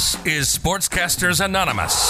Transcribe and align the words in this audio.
This 0.00 0.14
is 0.24 0.46
Sportscasters 0.46 1.44
Anonymous, 1.44 2.08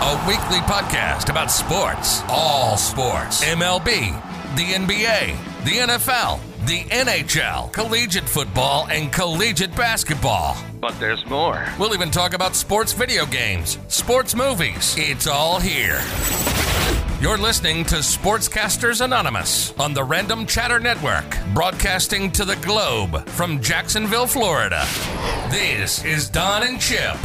a 0.00 0.24
weekly 0.28 0.60
podcast 0.60 1.30
about 1.30 1.50
sports, 1.50 2.22
all 2.28 2.76
sports, 2.76 3.44
MLB, 3.44 4.12
the 4.54 4.62
NBA, 4.62 5.64
the 5.64 5.94
NFL, 5.94 6.38
the 6.68 6.84
NHL, 6.94 7.72
collegiate 7.72 8.28
football, 8.28 8.86
and 8.88 9.12
collegiate 9.12 9.74
basketball. 9.74 10.56
But 10.80 10.96
there's 11.00 11.26
more. 11.26 11.66
We'll 11.76 11.92
even 11.92 12.12
talk 12.12 12.32
about 12.32 12.54
sports 12.54 12.92
video 12.92 13.26
games, 13.26 13.80
sports 13.88 14.36
movies. 14.36 14.94
It's 14.96 15.26
all 15.26 15.58
here. 15.58 15.98
You're 17.18 17.38
listening 17.38 17.82
to 17.86 17.94
Sportscasters 17.96 19.02
Anonymous 19.02 19.72
on 19.78 19.94
the 19.94 20.04
Random 20.04 20.44
Chatter 20.44 20.78
Network, 20.78 21.24
broadcasting 21.54 22.30
to 22.32 22.44
the 22.44 22.56
globe 22.56 23.26
from 23.30 23.62
Jacksonville, 23.62 24.26
Florida. 24.26 24.84
This 25.48 26.04
is 26.04 26.28
Don 26.28 26.62
and 26.62 26.78
Chip. 26.78 27.16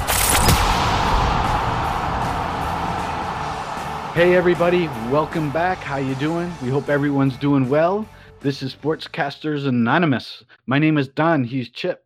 Hey 4.13 4.33
everybody, 4.33 4.87
welcome 5.11 5.51
back. 5.51 5.79
How 5.79 5.97
you 5.97 6.15
doing? 6.15 6.49
We 6.63 6.69
hope 6.69 6.87
everyone's 6.87 7.35
doing 7.35 7.67
well. 7.67 8.07
This 8.39 8.63
is 8.63 8.73
Sportscasters 8.73 9.67
Anonymous. 9.67 10.45
My 10.67 10.79
name 10.79 10.97
is 10.97 11.09
Don, 11.09 11.43
he's 11.43 11.69
Chip. 11.69 12.05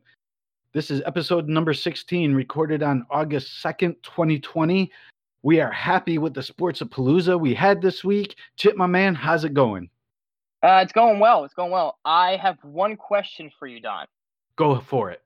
This 0.73 0.90
is 0.90 1.04
episode 1.05 1.48
number 1.48 1.76
16, 1.76 2.34
recorded 2.34 2.81
on 2.81 3.05
August 3.12 3.63
2nd, 3.63 3.95
2020. 4.02 4.91
We 5.45 5.59
are 5.59 5.72
happy 5.72 6.17
with 6.17 6.34
the 6.34 6.41
Sports 6.41 6.81
of 6.81 6.90
Palooza 6.90 7.40
we 7.40 7.54
had 7.54 7.80
this 7.80 8.04
week. 8.04 8.35
Chip, 8.58 8.76
my 8.76 8.88
man, 8.88 9.13
how's 9.13 9.44
it 9.44 9.54
going? 9.54 9.91
Uh, 10.63 10.80
it's 10.81 10.91
going 10.91 11.20
well. 11.20 11.45
It's 11.45 11.54
going 11.54 11.70
well. 11.70 11.99
I 12.04 12.38
have 12.38 12.58
one 12.63 12.98
question 12.98 13.52
for 13.59 13.68
you, 13.68 13.80
Don. 13.80 14.08
Go 14.55 14.80
for 14.80 15.12
it. 15.12 15.21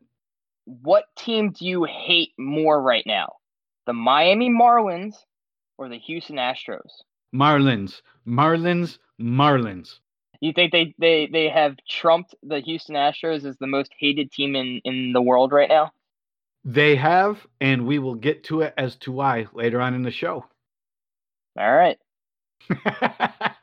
What 0.66 1.06
team 1.18 1.52
do 1.52 1.66
you 1.66 1.86
hate 1.86 2.34
more 2.38 2.82
right 2.82 3.06
now? 3.08 3.38
The 3.86 3.94
Miami 3.94 4.50
Marlins 4.50 5.16
or 5.78 5.88
the 5.88 6.00
Houston 6.00 6.36
Astros? 6.36 6.92
Marlins, 7.34 8.02
Marlins, 8.28 8.98
Marlins. 9.22 10.00
You 10.42 10.52
think 10.52 10.74
they, 10.74 10.94
they, 11.00 11.30
they 11.32 11.48
have 11.48 11.78
trumped 11.90 12.36
the 12.44 12.60
Houston 12.60 12.96
Astros 12.96 13.46
as 13.46 13.56
the 13.56 13.68
most 13.68 13.92
hated 13.98 14.34
team 14.34 14.58
in, 14.58 14.82
in 14.84 15.14
the 15.14 15.22
world 15.22 15.54
right 15.54 15.70
now? 15.70 15.94
They 16.66 16.96
have, 16.96 17.46
and 17.62 17.88
we 17.88 18.00
will 18.00 18.16
get 18.16 18.44
to 18.46 18.62
it 18.62 18.74
as 18.78 18.96
to 18.98 19.12
why 19.12 19.48
later 19.54 19.80
on 19.82 19.94
in 19.94 20.04
the 20.04 20.12
show. 20.12 20.46
All 21.58 21.74
right. 21.74 21.98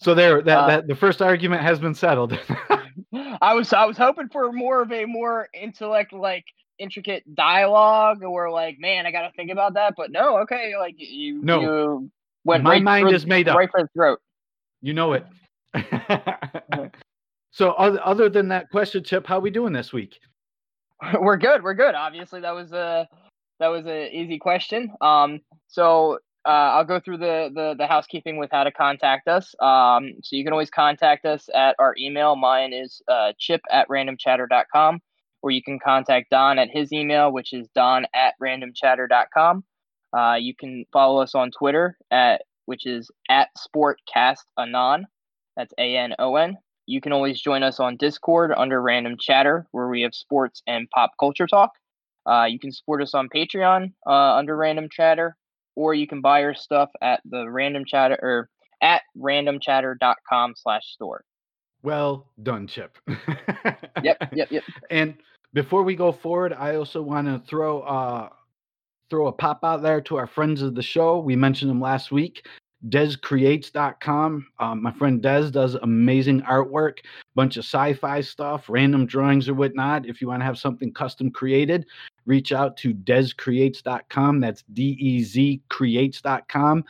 so 0.00 0.14
there, 0.14 0.42
that, 0.42 0.58
uh, 0.58 0.66
that 0.66 0.86
the 0.88 0.96
first 0.96 1.22
argument 1.22 1.62
has 1.62 1.78
been 1.78 1.94
settled. 1.94 2.38
I 3.40 3.54
was 3.54 3.72
I 3.72 3.84
was 3.84 3.96
hoping 3.96 4.28
for 4.28 4.52
more 4.52 4.82
of 4.82 4.92
a 4.92 5.04
more 5.04 5.48
intellect 5.54 6.12
like 6.12 6.44
intricate 6.78 7.34
dialogue 7.34 8.22
or 8.22 8.50
like 8.50 8.76
man 8.78 9.06
I 9.06 9.10
got 9.10 9.22
to 9.22 9.32
think 9.36 9.50
about 9.50 9.74
that, 9.74 9.94
but 9.96 10.10
no, 10.10 10.38
okay, 10.38 10.74
like 10.78 10.96
you 10.98 11.40
no. 11.42 11.60
you 11.60 12.10
went 12.44 12.64
my 12.64 12.72
right 12.72 12.82
mind 12.82 13.12
is 13.12 13.26
made 13.26 13.48
up 13.48 13.56
right 13.56 13.70
for 13.70 13.82
the 13.82 13.88
throat. 13.94 14.20
You 14.82 14.94
know 14.94 15.14
it. 15.14 15.26
so 17.50 17.72
other, 17.72 18.00
other 18.04 18.28
than 18.28 18.48
that 18.48 18.70
question, 18.70 19.02
Chip, 19.02 19.26
how 19.26 19.38
we 19.40 19.50
doing 19.50 19.72
this 19.72 19.92
week? 19.92 20.18
we're 21.20 21.36
good. 21.36 21.62
We're 21.62 21.74
good. 21.74 21.94
Obviously, 21.94 22.40
that 22.40 22.54
was 22.54 22.72
a 22.72 23.08
that 23.60 23.68
was 23.68 23.86
an 23.86 24.08
easy 24.12 24.38
question. 24.38 24.92
Um, 25.00 25.40
so 25.66 26.18
uh, 26.46 26.48
I'll 26.48 26.84
go 26.84 27.00
through 27.00 27.18
the, 27.18 27.50
the 27.54 27.74
the 27.76 27.86
housekeeping 27.86 28.38
with 28.38 28.50
how 28.50 28.64
to 28.64 28.72
contact 28.72 29.28
us. 29.28 29.54
Um, 29.60 30.14
so 30.22 30.36
you 30.36 30.44
can 30.44 30.52
always 30.52 30.70
contact 30.70 31.24
us 31.24 31.48
at 31.54 31.76
our 31.78 31.94
email. 31.98 32.36
Mine 32.36 32.72
is 32.72 33.02
uh, 33.08 33.32
chip 33.38 33.60
at 33.70 33.88
randomchatter.com, 33.88 35.00
or 35.42 35.50
you 35.50 35.62
can 35.62 35.78
contact 35.78 36.30
Don 36.30 36.58
at 36.58 36.68
his 36.70 36.92
email, 36.92 37.32
which 37.32 37.52
is 37.52 37.68
don 37.74 38.06
at 38.14 38.34
randomchatter.com. 38.42 39.64
Uh, 40.16 40.36
you 40.40 40.54
can 40.54 40.84
follow 40.92 41.20
us 41.20 41.34
on 41.34 41.50
Twitter 41.50 41.96
at 42.10 42.42
which 42.64 42.86
is 42.86 43.10
at 43.30 43.48
sportcastanon. 43.56 45.04
That's 45.56 45.72
A 45.78 45.96
N 45.96 46.14
O 46.18 46.36
N. 46.36 46.58
You 46.88 47.02
can 47.02 47.12
always 47.12 47.38
join 47.38 47.62
us 47.62 47.80
on 47.80 47.98
Discord 47.98 48.50
under 48.56 48.80
Random 48.80 49.16
Chatter, 49.20 49.66
where 49.72 49.88
we 49.88 50.00
have 50.00 50.14
sports 50.14 50.62
and 50.66 50.88
pop 50.88 51.10
culture 51.20 51.46
talk. 51.46 51.72
Uh, 52.24 52.46
you 52.48 52.58
can 52.58 52.72
support 52.72 53.02
us 53.02 53.12
on 53.12 53.28
Patreon 53.28 53.92
uh, 54.06 54.36
under 54.36 54.56
Random 54.56 54.88
Chatter, 54.90 55.36
or 55.76 55.92
you 55.92 56.06
can 56.06 56.22
buy 56.22 56.42
our 56.44 56.54
stuff 56.54 56.88
at 57.02 57.20
the 57.26 57.48
Random 57.50 57.84
Chatter 57.86 58.18
or 58.22 58.48
at 58.80 59.02
randomchatter.com 59.18 60.54
slash 60.56 60.86
store. 60.86 61.24
Well 61.82 62.26
done, 62.42 62.66
Chip. 62.66 62.96
yep, 64.02 64.16
yep, 64.32 64.50
yep. 64.50 64.64
And 64.88 65.18
before 65.52 65.82
we 65.82 65.94
go 65.94 66.10
forward, 66.10 66.54
I 66.54 66.76
also 66.76 67.02
want 67.02 67.26
to 67.26 67.38
throw 67.46 67.80
uh 67.80 68.30
throw 69.10 69.26
a 69.26 69.32
pop 69.32 69.62
out 69.62 69.82
there 69.82 70.00
to 70.02 70.16
our 70.16 70.26
friends 70.26 70.62
of 70.62 70.74
the 70.74 70.82
show. 70.82 71.18
We 71.18 71.36
mentioned 71.36 71.70
them 71.70 71.82
last 71.82 72.10
week 72.10 72.46
dezcreates.com. 72.88 74.46
Um, 74.60 74.82
my 74.82 74.92
friend 74.92 75.20
Dez 75.20 75.50
does 75.50 75.74
amazing 75.74 76.42
artwork, 76.42 76.98
bunch 77.34 77.56
of 77.56 77.64
sci-fi 77.64 78.20
stuff, 78.20 78.66
random 78.68 79.06
drawings 79.06 79.48
or 79.48 79.54
whatnot. 79.54 80.06
If 80.06 80.20
you 80.20 80.28
want 80.28 80.40
to 80.40 80.44
have 80.46 80.58
something 80.58 80.92
custom 80.92 81.30
created, 81.30 81.86
reach 82.26 82.52
out 82.52 82.76
to 82.78 82.94
dezcreates.com. 82.94 84.40
That's 84.40 84.62
D-E-Z 84.72 85.62
creates.com. 85.68 86.84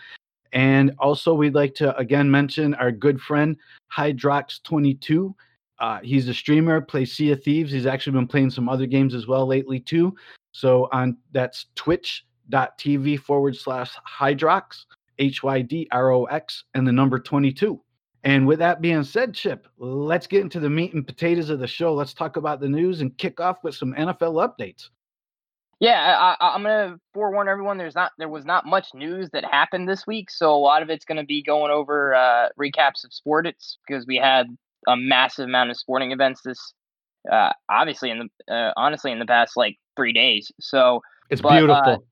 And 0.52 0.92
also, 0.98 1.34
we'd 1.34 1.54
like 1.54 1.74
to 1.76 1.96
again 1.96 2.30
mention 2.30 2.74
our 2.74 2.90
good 2.90 3.20
friend 3.20 3.56
Hydrox22. 3.94 5.34
Uh, 5.78 6.00
he's 6.02 6.28
a 6.28 6.34
streamer, 6.34 6.80
plays 6.80 7.12
Sea 7.12 7.32
of 7.32 7.42
Thieves. 7.42 7.70
He's 7.70 7.86
actually 7.86 8.14
been 8.14 8.26
playing 8.26 8.50
some 8.50 8.68
other 8.68 8.86
games 8.86 9.14
as 9.14 9.26
well 9.26 9.46
lately 9.46 9.78
too. 9.78 10.14
So 10.52 10.88
on 10.90 11.18
that's 11.32 11.66
twitch.tv 11.76 13.20
forward 13.20 13.56
slash 13.56 13.92
Hydrox. 14.18 14.86
H 15.18 15.42
Y 15.42 15.62
D 15.62 15.88
R 15.90 16.10
O 16.10 16.24
X, 16.24 16.64
and 16.74 16.86
the 16.86 16.92
number 16.92 17.18
22. 17.18 17.80
And 18.24 18.46
with 18.46 18.58
that 18.58 18.80
being 18.80 19.04
said, 19.04 19.34
Chip, 19.34 19.68
let's 19.78 20.26
get 20.26 20.40
into 20.40 20.60
the 20.60 20.70
meat 20.70 20.92
and 20.92 21.06
potatoes 21.06 21.50
of 21.50 21.60
the 21.60 21.66
show. 21.66 21.94
Let's 21.94 22.14
talk 22.14 22.36
about 22.36 22.60
the 22.60 22.68
news 22.68 23.00
and 23.00 23.16
kick 23.16 23.40
off 23.40 23.62
with 23.62 23.74
some 23.74 23.94
NFL 23.94 24.34
updates. 24.48 24.88
Yeah, 25.80 26.34
I, 26.40 26.56
am 26.56 26.64
gonna 26.64 26.98
forewarn 27.14 27.48
everyone. 27.48 27.78
There's 27.78 27.94
not 27.94 28.10
there 28.18 28.28
was 28.28 28.44
not 28.44 28.66
much 28.66 28.88
news 28.94 29.30
that 29.32 29.44
happened 29.44 29.88
this 29.88 30.08
week, 30.08 30.28
so 30.28 30.52
a 30.52 30.58
lot 30.58 30.82
of 30.82 30.90
it's 30.90 31.04
gonna 31.04 31.24
be 31.24 31.40
going 31.40 31.70
over 31.70 32.16
uh, 32.16 32.48
recaps 32.58 33.04
of 33.04 33.12
sport. 33.12 33.46
It's 33.46 33.78
because 33.86 34.04
we 34.04 34.16
had 34.16 34.48
a 34.88 34.96
massive 34.96 35.44
amount 35.44 35.70
of 35.70 35.76
sporting 35.76 36.10
events 36.10 36.40
this, 36.44 36.74
uh, 37.30 37.52
obviously 37.70 38.10
in 38.10 38.28
the 38.46 38.52
uh, 38.52 38.72
honestly 38.76 39.12
in 39.12 39.20
the 39.20 39.26
past 39.26 39.56
like 39.56 39.76
three 39.94 40.12
days. 40.12 40.50
So 40.58 41.00
it's 41.30 41.40
but, 41.40 41.50
uh, 41.50 41.58
beautiful 41.58 42.04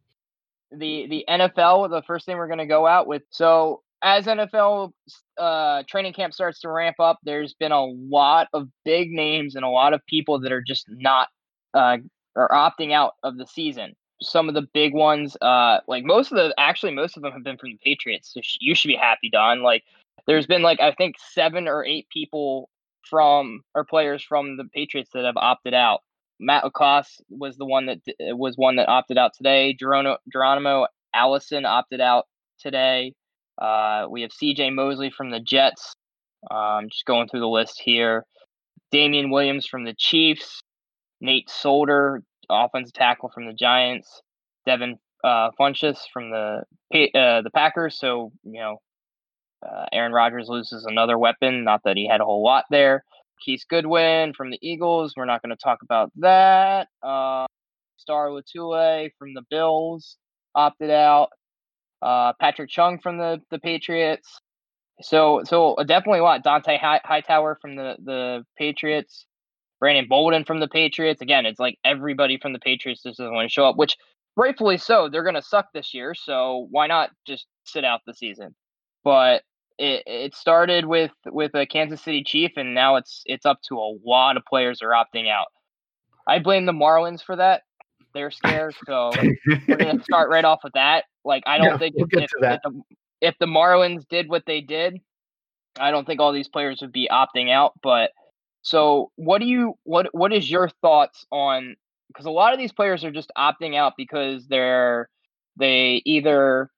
the 0.70 1.06
the 1.08 1.24
NFL, 1.28 1.90
the 1.90 2.02
first 2.02 2.26
thing 2.26 2.36
we're 2.36 2.46
going 2.46 2.58
to 2.58 2.66
go 2.66 2.86
out 2.86 3.06
with. 3.06 3.22
So 3.30 3.82
as 4.02 4.26
NFL 4.26 4.92
uh, 5.38 5.82
training 5.88 6.12
camp 6.12 6.34
starts 6.34 6.60
to 6.60 6.70
ramp 6.70 6.96
up, 7.00 7.18
there's 7.22 7.54
been 7.54 7.72
a 7.72 7.84
lot 7.84 8.48
of 8.52 8.68
big 8.84 9.10
names 9.10 9.56
and 9.56 9.64
a 9.64 9.68
lot 9.68 9.94
of 9.94 10.04
people 10.06 10.40
that 10.40 10.52
are 10.52 10.62
just 10.62 10.86
not 10.88 11.28
uh, 11.74 11.98
are 12.34 12.50
opting 12.50 12.92
out 12.92 13.14
of 13.22 13.36
the 13.36 13.46
season. 13.46 13.94
Some 14.22 14.48
of 14.48 14.54
the 14.54 14.66
big 14.72 14.94
ones, 14.94 15.36
uh, 15.42 15.80
like 15.88 16.04
most 16.04 16.32
of 16.32 16.36
the 16.36 16.54
actually 16.58 16.92
most 16.92 17.16
of 17.16 17.22
them 17.22 17.32
have 17.32 17.44
been 17.44 17.58
from 17.58 17.70
the 17.70 17.78
Patriots. 17.82 18.32
So 18.32 18.40
you 18.60 18.74
should 18.74 18.88
be 18.88 18.96
happy, 18.96 19.30
Don. 19.30 19.62
Like 19.62 19.84
there's 20.26 20.46
been 20.46 20.62
like 20.62 20.80
I 20.80 20.92
think 20.92 21.16
seven 21.32 21.68
or 21.68 21.84
eight 21.84 22.08
people 22.10 22.70
from 23.08 23.62
or 23.74 23.84
players 23.84 24.22
from 24.22 24.56
the 24.56 24.64
Patriots 24.64 25.10
that 25.14 25.24
have 25.24 25.36
opted 25.36 25.74
out. 25.74 26.00
Matt 26.38 26.64
LaCosse 26.64 27.20
was 27.30 27.56
the 27.56 27.64
one 27.64 27.86
that 27.86 28.00
was 28.18 28.56
one 28.56 28.76
that 28.76 28.88
opted 28.88 29.18
out 29.18 29.32
today. 29.34 29.74
Geronimo, 29.78 30.18
Geronimo 30.30 30.86
Allison 31.14 31.64
opted 31.64 32.00
out 32.00 32.26
today. 32.58 33.14
Uh, 33.58 34.06
we 34.10 34.22
have 34.22 34.32
C.J. 34.32 34.70
Mosley 34.70 35.10
from 35.10 35.30
the 35.30 35.40
Jets. 35.40 35.94
Um, 36.50 36.88
just 36.90 37.06
going 37.06 37.28
through 37.28 37.40
the 37.40 37.48
list 37.48 37.80
here. 37.82 38.24
Damien 38.92 39.30
Williams 39.30 39.66
from 39.66 39.84
the 39.84 39.94
Chiefs. 39.94 40.60
Nate 41.20 41.48
Solder, 41.48 42.22
offensive 42.50 42.92
tackle 42.92 43.30
from 43.30 43.46
the 43.46 43.54
Giants. 43.54 44.20
Devin 44.66 44.98
uh, 45.24 45.50
Funchess 45.58 45.98
from 46.12 46.30
the 46.30 46.62
uh, 46.92 47.42
the 47.42 47.50
Packers. 47.54 47.98
So 47.98 48.32
you 48.44 48.60
know, 48.60 48.76
uh, 49.66 49.86
Aaron 49.92 50.12
Rodgers 50.12 50.48
loses 50.48 50.84
another 50.84 51.18
weapon. 51.18 51.64
Not 51.64 51.82
that 51.84 51.96
he 51.96 52.06
had 52.06 52.20
a 52.20 52.24
whole 52.24 52.44
lot 52.44 52.64
there. 52.70 53.04
Keith 53.44 53.62
Goodwin 53.68 54.32
from 54.34 54.50
the 54.50 54.58
Eagles. 54.62 55.14
We're 55.16 55.24
not 55.24 55.42
going 55.42 55.54
to 55.54 55.62
talk 55.62 55.78
about 55.82 56.10
that. 56.16 56.88
Uh, 57.02 57.46
Star 57.96 58.28
Lotulelei 58.28 59.10
from 59.18 59.34
the 59.34 59.42
Bills 59.50 60.16
opted 60.54 60.90
out. 60.90 61.28
Uh, 62.02 62.32
Patrick 62.40 62.70
Chung 62.70 62.98
from 62.98 63.18
the, 63.18 63.40
the 63.50 63.58
Patriots. 63.58 64.40
So 65.02 65.42
so 65.44 65.74
uh, 65.74 65.84
definitely 65.84 66.20
a 66.20 66.22
lot. 66.22 66.44
Dont'a 66.44 66.78
Hightower 67.04 67.58
from 67.60 67.76
the, 67.76 67.96
the 68.02 68.44
Patriots. 68.56 69.26
Brandon 69.78 70.06
Bolden 70.08 70.44
from 70.44 70.60
the 70.60 70.68
Patriots. 70.68 71.20
Again, 71.20 71.44
it's 71.44 71.60
like 71.60 71.78
everybody 71.84 72.38
from 72.40 72.52
the 72.52 72.58
Patriots 72.58 73.02
just 73.02 73.18
doesn't 73.18 73.34
want 73.34 73.46
to 73.46 73.52
show 73.52 73.66
up, 73.66 73.76
which 73.76 73.96
rightfully 74.36 74.78
so. 74.78 75.08
They're 75.08 75.22
going 75.22 75.34
to 75.34 75.42
suck 75.42 75.66
this 75.74 75.92
year, 75.92 76.14
so 76.14 76.66
why 76.70 76.86
not 76.86 77.10
just 77.26 77.46
sit 77.64 77.84
out 77.84 78.00
the 78.06 78.14
season? 78.14 78.54
But 79.04 79.42
it, 79.78 80.02
it 80.06 80.34
started 80.34 80.86
with 80.86 81.12
with 81.26 81.54
a 81.54 81.66
Kansas 81.66 82.02
City 82.02 82.22
Chief, 82.24 82.52
and 82.56 82.74
now 82.74 82.96
it's 82.96 83.22
it's 83.26 83.46
up 83.46 83.60
to 83.68 83.76
a 83.78 83.96
lot 84.04 84.36
of 84.36 84.44
players 84.44 84.82
are 84.82 84.90
opting 84.90 85.28
out. 85.30 85.48
I 86.26 86.38
blame 86.38 86.66
the 86.66 86.72
Marlins 86.72 87.22
for 87.22 87.36
that. 87.36 87.62
They're 88.14 88.30
scared, 88.30 88.76
so 88.86 89.26
we're 89.66 89.78
gonna 89.78 89.98
start 90.02 90.30
right 90.30 90.44
off 90.44 90.60
with 90.64 90.74
that. 90.74 91.04
Like, 91.24 91.42
I 91.46 91.58
don't 91.58 91.76
Yeah, 91.76 91.78
think 91.78 91.94
we'll 91.94 92.06
if, 92.16 92.30
if, 92.48 92.60
the, 92.62 92.82
if 93.20 93.34
the 93.38 93.46
Marlins 93.46 94.06
did 94.08 94.28
what 94.28 94.44
they 94.46 94.60
did, 94.60 94.98
I 95.78 95.90
don't 95.90 96.06
think 96.06 96.20
all 96.20 96.32
these 96.32 96.48
players 96.48 96.80
would 96.80 96.92
be 96.92 97.08
opting 97.10 97.50
out. 97.50 97.72
But 97.82 98.10
so, 98.62 99.10
what 99.16 99.38
do 99.40 99.46
you 99.46 99.74
what 99.84 100.08
what 100.12 100.32
is 100.32 100.50
your 100.50 100.68
thoughts 100.82 101.26
on? 101.30 101.76
Because 102.08 102.26
a 102.26 102.30
lot 102.30 102.52
of 102.52 102.58
these 102.58 102.72
players 102.72 103.04
are 103.04 103.10
just 103.10 103.32
opting 103.36 103.76
out 103.76 103.94
because 103.96 104.46
they're 104.48 105.08
they 105.56 106.02
either 106.04 106.70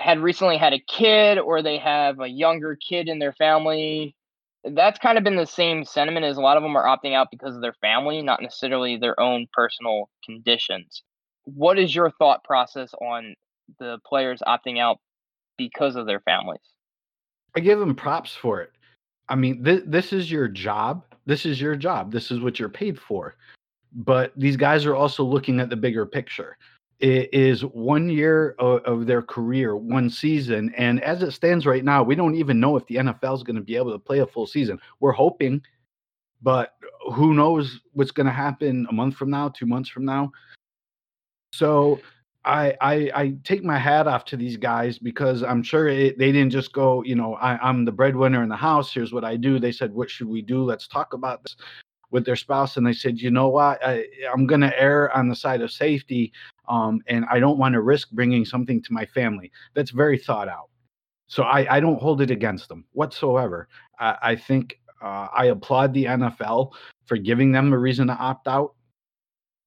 had 0.00 0.18
recently 0.18 0.56
had 0.56 0.72
a 0.72 0.78
kid 0.78 1.38
or 1.38 1.60
they 1.60 1.76
have 1.76 2.20
a 2.20 2.26
younger 2.26 2.74
kid 2.76 3.06
in 3.06 3.18
their 3.18 3.34
family. 3.34 4.16
That's 4.64 4.98
kind 4.98 5.18
of 5.18 5.24
been 5.24 5.36
the 5.36 5.46
same 5.46 5.84
sentiment 5.84 6.24
as 6.24 6.38
a 6.38 6.40
lot 6.40 6.56
of 6.56 6.62
them 6.62 6.74
are 6.74 6.84
opting 6.84 7.14
out 7.14 7.28
because 7.30 7.54
of 7.54 7.60
their 7.60 7.74
family, 7.82 8.22
not 8.22 8.40
necessarily 8.40 8.96
their 8.96 9.18
own 9.20 9.46
personal 9.52 10.08
conditions. 10.24 11.02
What 11.44 11.78
is 11.78 11.94
your 11.94 12.10
thought 12.12 12.42
process 12.44 12.94
on 12.94 13.34
the 13.78 13.98
players 14.06 14.42
opting 14.46 14.78
out 14.78 14.98
because 15.58 15.96
of 15.96 16.06
their 16.06 16.20
families? 16.20 16.60
I 17.54 17.60
give 17.60 17.78
them 17.78 17.94
props 17.94 18.34
for 18.34 18.62
it. 18.62 18.72
I 19.28 19.34
mean, 19.34 19.62
th- 19.62 19.84
this 19.86 20.14
is 20.14 20.30
your 20.30 20.48
job. 20.48 21.04
This 21.26 21.44
is 21.44 21.60
your 21.60 21.76
job. 21.76 22.10
This 22.10 22.30
is 22.30 22.40
what 22.40 22.58
you're 22.58 22.70
paid 22.70 22.98
for. 22.98 23.36
But 23.92 24.32
these 24.34 24.56
guys 24.56 24.86
are 24.86 24.94
also 24.94 25.24
looking 25.24 25.60
at 25.60 25.68
the 25.68 25.76
bigger 25.76 26.06
picture. 26.06 26.56
Is 27.00 27.64
one 27.64 28.10
year 28.10 28.54
of, 28.58 29.06
their 29.06 29.22
career, 29.22 29.74
one 29.74 30.10
season. 30.10 30.72
And 30.76 31.02
as 31.02 31.22
it 31.22 31.30
stands 31.30 31.64
right 31.64 31.82
now, 31.82 32.02
we 32.02 32.14
don't 32.14 32.34
even 32.34 32.60
know 32.60 32.76
if 32.76 32.86
the 32.86 32.96
NFL 32.96 33.36
is 33.36 33.42
going 33.42 33.56
to 33.56 33.62
be 33.62 33.76
able 33.76 33.92
to 33.92 33.98
play 33.98 34.18
a 34.18 34.26
full 34.26 34.46
season. 34.46 34.78
We're 35.00 35.12
hoping, 35.12 35.62
but 36.42 36.74
who 37.14 37.32
knows 37.32 37.80
what's 37.92 38.10
going 38.10 38.26
to 38.26 38.32
happen 38.32 38.86
a 38.90 38.92
month 38.92 39.16
from 39.16 39.30
now, 39.30 39.48
two 39.48 39.64
months 39.64 39.88
from 39.88 40.04
now. 40.04 40.30
So 41.54 42.00
I, 42.44 42.74
I 42.80 43.10
I 43.14 43.34
take 43.44 43.64
my 43.64 43.78
hat 43.78 44.06
off 44.06 44.24
to 44.26 44.36
these 44.36 44.56
guys 44.56 44.98
because 44.98 45.42
I'm 45.42 45.62
sure 45.62 45.88
it, 45.88 46.18
they 46.18 46.32
didn't 46.32 46.52
just 46.52 46.72
go, 46.72 47.02
you 47.02 47.14
know, 47.14 47.34
I, 47.34 47.56
I'm 47.58 47.84
the 47.84 47.92
breadwinner 47.92 48.42
in 48.42 48.48
the 48.48 48.56
house. 48.56 48.92
Here's 48.92 49.12
what 49.12 49.24
I 49.24 49.36
do. 49.36 49.58
They 49.58 49.72
said, 49.72 49.92
what 49.92 50.10
should 50.10 50.28
we 50.28 50.42
do? 50.42 50.62
Let's 50.64 50.86
talk 50.86 51.12
about 51.12 51.42
this 51.42 51.56
with 52.10 52.24
their 52.24 52.36
spouse. 52.36 52.76
And 52.76 52.86
they 52.86 52.92
said, 52.92 53.20
you 53.20 53.30
know 53.30 53.48
what? 53.48 53.84
I, 53.84 54.04
I'm 54.32 54.46
going 54.46 54.60
to 54.62 54.80
err 54.80 55.14
on 55.16 55.28
the 55.28 55.36
side 55.36 55.60
of 55.60 55.70
safety, 55.70 56.32
um, 56.70 57.00
and 57.08 57.26
I 57.30 57.40
don't 57.40 57.58
want 57.58 57.74
to 57.74 57.82
risk 57.82 58.10
bringing 58.12 58.44
something 58.44 58.80
to 58.82 58.92
my 58.92 59.04
family. 59.04 59.50
That's 59.74 59.90
very 59.90 60.16
thought 60.16 60.48
out. 60.48 60.70
So 61.26 61.42
I, 61.42 61.76
I 61.76 61.80
don't 61.80 62.00
hold 62.00 62.22
it 62.22 62.30
against 62.30 62.68
them 62.68 62.84
whatsoever. 62.92 63.68
I, 63.98 64.16
I 64.22 64.36
think 64.36 64.80
uh, 65.02 65.28
I 65.36 65.46
applaud 65.46 65.92
the 65.92 66.04
NFL 66.04 66.72
for 67.06 67.16
giving 67.16 67.52
them 67.52 67.72
a 67.72 67.78
reason 67.78 68.06
to 68.06 68.14
opt 68.14 68.48
out 68.48 68.74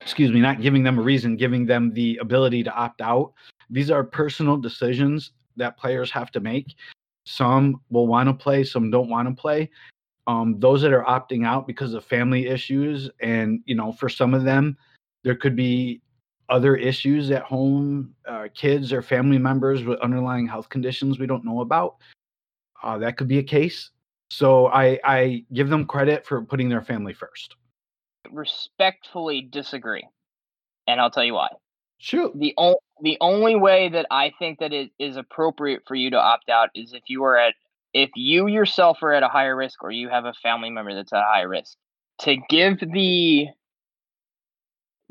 excuse 0.02 0.32
me, 0.32 0.42
not 0.42 0.62
giving 0.62 0.84
them 0.84 1.00
a 1.00 1.02
reason, 1.02 1.38
giving 1.38 1.66
them 1.66 1.94
the 1.94 2.18
ability 2.18 2.62
to 2.62 2.74
opt 2.74 3.00
out. 3.00 3.32
These 3.70 3.90
are 3.90 4.04
personal 4.04 4.58
decisions 4.58 5.32
that 5.56 5.78
players 5.78 6.12
have 6.12 6.30
to 6.32 6.42
make. 6.42 6.76
Some 7.26 7.80
will 7.90 8.06
want 8.06 8.28
to 8.28 8.34
play, 8.34 8.66
some 8.66 8.92
don't 8.92 9.10
want 9.10 9.30
to 9.30 9.42
play. 9.42 9.70
Um, 10.28 10.60
those 10.60 10.82
that 10.82 10.92
are 10.92 11.06
opting 11.06 11.46
out 11.46 11.68
because 11.68 11.94
of 11.94 12.04
family 12.04 12.48
issues, 12.48 13.10
and 13.22 13.62
you 13.66 13.76
know, 13.76 13.94
for 13.94 14.10
some 14.10 14.34
of 14.34 14.44
them, 14.44 14.78
there 15.24 15.36
could 15.36 15.56
be 15.56 16.02
other 16.50 16.75
issues 16.75 17.31
at 17.31 17.44
home, 17.44 18.13
uh, 18.28 18.48
kids 18.54 18.92
or 18.94 19.01
family 19.01 19.38
members 19.38 19.84
with 19.84 20.00
underlying 20.00 20.48
health 20.48 20.69
conditions 20.69 21.19
we 21.19 21.28
don't 21.28 21.45
know 21.45 21.62
about. 21.62 21.95
Uh, 22.81 22.98
that 22.98 23.18
could 23.18 23.28
be 23.28 23.40
a 23.40 23.44
case. 23.44 23.92
So 24.30 24.68
I, 24.68 25.00
I 25.04 25.45
give 25.54 25.69
them 25.69 25.86
credit 25.86 26.25
for 26.25 26.42
putting 26.42 26.69
their 26.69 26.81
family 26.81 27.13
first. 27.13 27.56
Respectfully 28.31 29.42
disagree, 29.42 30.07
and 30.88 31.00
I'll 31.00 31.12
tell 31.12 31.24
you 31.24 31.36
why. 31.36 31.50
Shoot. 31.98 32.38
the 32.38 32.54
o- 32.57 32.80
the 33.01 33.18
only 33.22 33.56
way 33.56 33.89
that 33.89 34.06
I 34.12 34.34
think 34.38 34.60
that 34.60 34.74
it 34.74 34.92
is 35.00 35.16
appropriate 35.16 35.84
for 35.88 35.96
you 35.96 36.10
to 36.10 36.18
opt 36.18 36.50
out 36.50 36.69
is 36.75 36.94
if 36.94 37.04
you 37.07 37.24
are 37.24 37.38
at 37.38 37.54
if 37.94 38.10
you 38.16 38.48
yourself 38.48 39.01
are 39.04 39.13
at 39.13 39.24
a 39.24 39.28
higher 39.28 39.56
risk 39.56 39.84
or 39.84 39.92
you 39.92 40.10
have 40.10 40.25
a 40.25 40.34
family 40.42 40.69
member 40.69 40.94
that's 40.94 41.13
at 41.13 41.19
a 41.19 41.25
high 41.25 41.42
risk. 41.42 41.78
To 42.22 42.36
give 42.50 42.80
the 42.80 43.48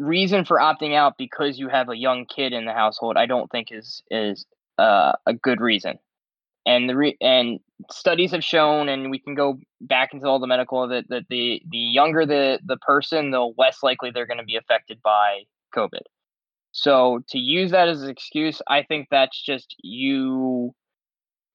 reason 0.03 0.45
for 0.45 0.59
opting 0.59 0.95
out 0.95 1.15
because 1.17 1.59
you 1.59 1.69
have 1.69 1.89
a 1.89 1.97
young 1.97 2.27
kid 2.27 2.53
in 2.53 2.65
the 2.65 2.73
household, 2.73 3.17
I 3.17 3.27
don't 3.27 3.51
think 3.51 3.69
is 3.71 4.03
is 4.11 4.47
uh, 4.79 5.13
a 5.27 5.35
good 5.35 5.61
reason. 5.61 5.99
And 6.65 6.89
the 6.89 6.97
re- 6.97 7.17
and 7.21 7.59
studies 7.91 8.31
have 8.31 8.45
shown, 8.45 8.89
and 8.89 9.11
we 9.11 9.19
can 9.19 9.35
go 9.35 9.59
back 9.81 10.15
into 10.15 10.27
all 10.27 10.39
the 10.39 10.47
medical 10.47 10.87
that 10.89 11.09
that 11.09 11.25
the 11.29 11.63
the 11.71 11.79
younger 11.79 12.25
the 12.27 12.61
the 12.65 12.77
person, 12.77 13.31
the 13.31 13.53
less 13.57 13.83
likely 13.83 14.11
they're 14.11 14.27
going 14.27 14.39
to 14.39 14.45
be 14.45 14.57
affected 14.57 15.01
by 15.03 15.43
COVID. 15.75 16.03
So 16.73 17.23
to 17.29 17.39
use 17.39 17.71
that 17.73 17.89
as 17.89 18.03
an 18.03 18.11
excuse, 18.11 18.63
I 18.67 18.83
think 18.83 19.09
that's 19.11 19.41
just 19.43 19.75
you 19.83 20.75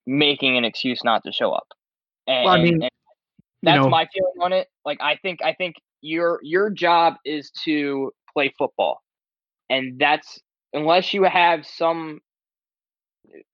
making 0.05 0.57
an 0.57 0.65
excuse 0.65 1.03
not 1.03 1.23
to 1.23 1.31
show 1.31 1.51
up. 1.51 1.67
And, 2.27 2.45
Well, 2.45 2.53
I 2.53 2.61
mean, 2.61 2.83
and 2.83 2.91
that's 3.63 3.83
know- 3.83 3.89
my 3.89 4.07
feeling 4.13 4.33
on 4.41 4.53
it. 4.53 4.67
Like 4.85 4.99
I 5.01 5.15
think 5.15 5.41
I 5.41 5.53
think 5.53 5.75
your 6.01 6.39
your 6.44 6.69
job 6.69 7.15
is 7.25 7.49
to 7.63 8.11
play 8.38 8.54
football. 8.56 9.01
And 9.68 10.00
that's 10.00 10.39
unless 10.74 11.13
you 11.13 11.24
have 11.24 11.66
some 11.66 12.19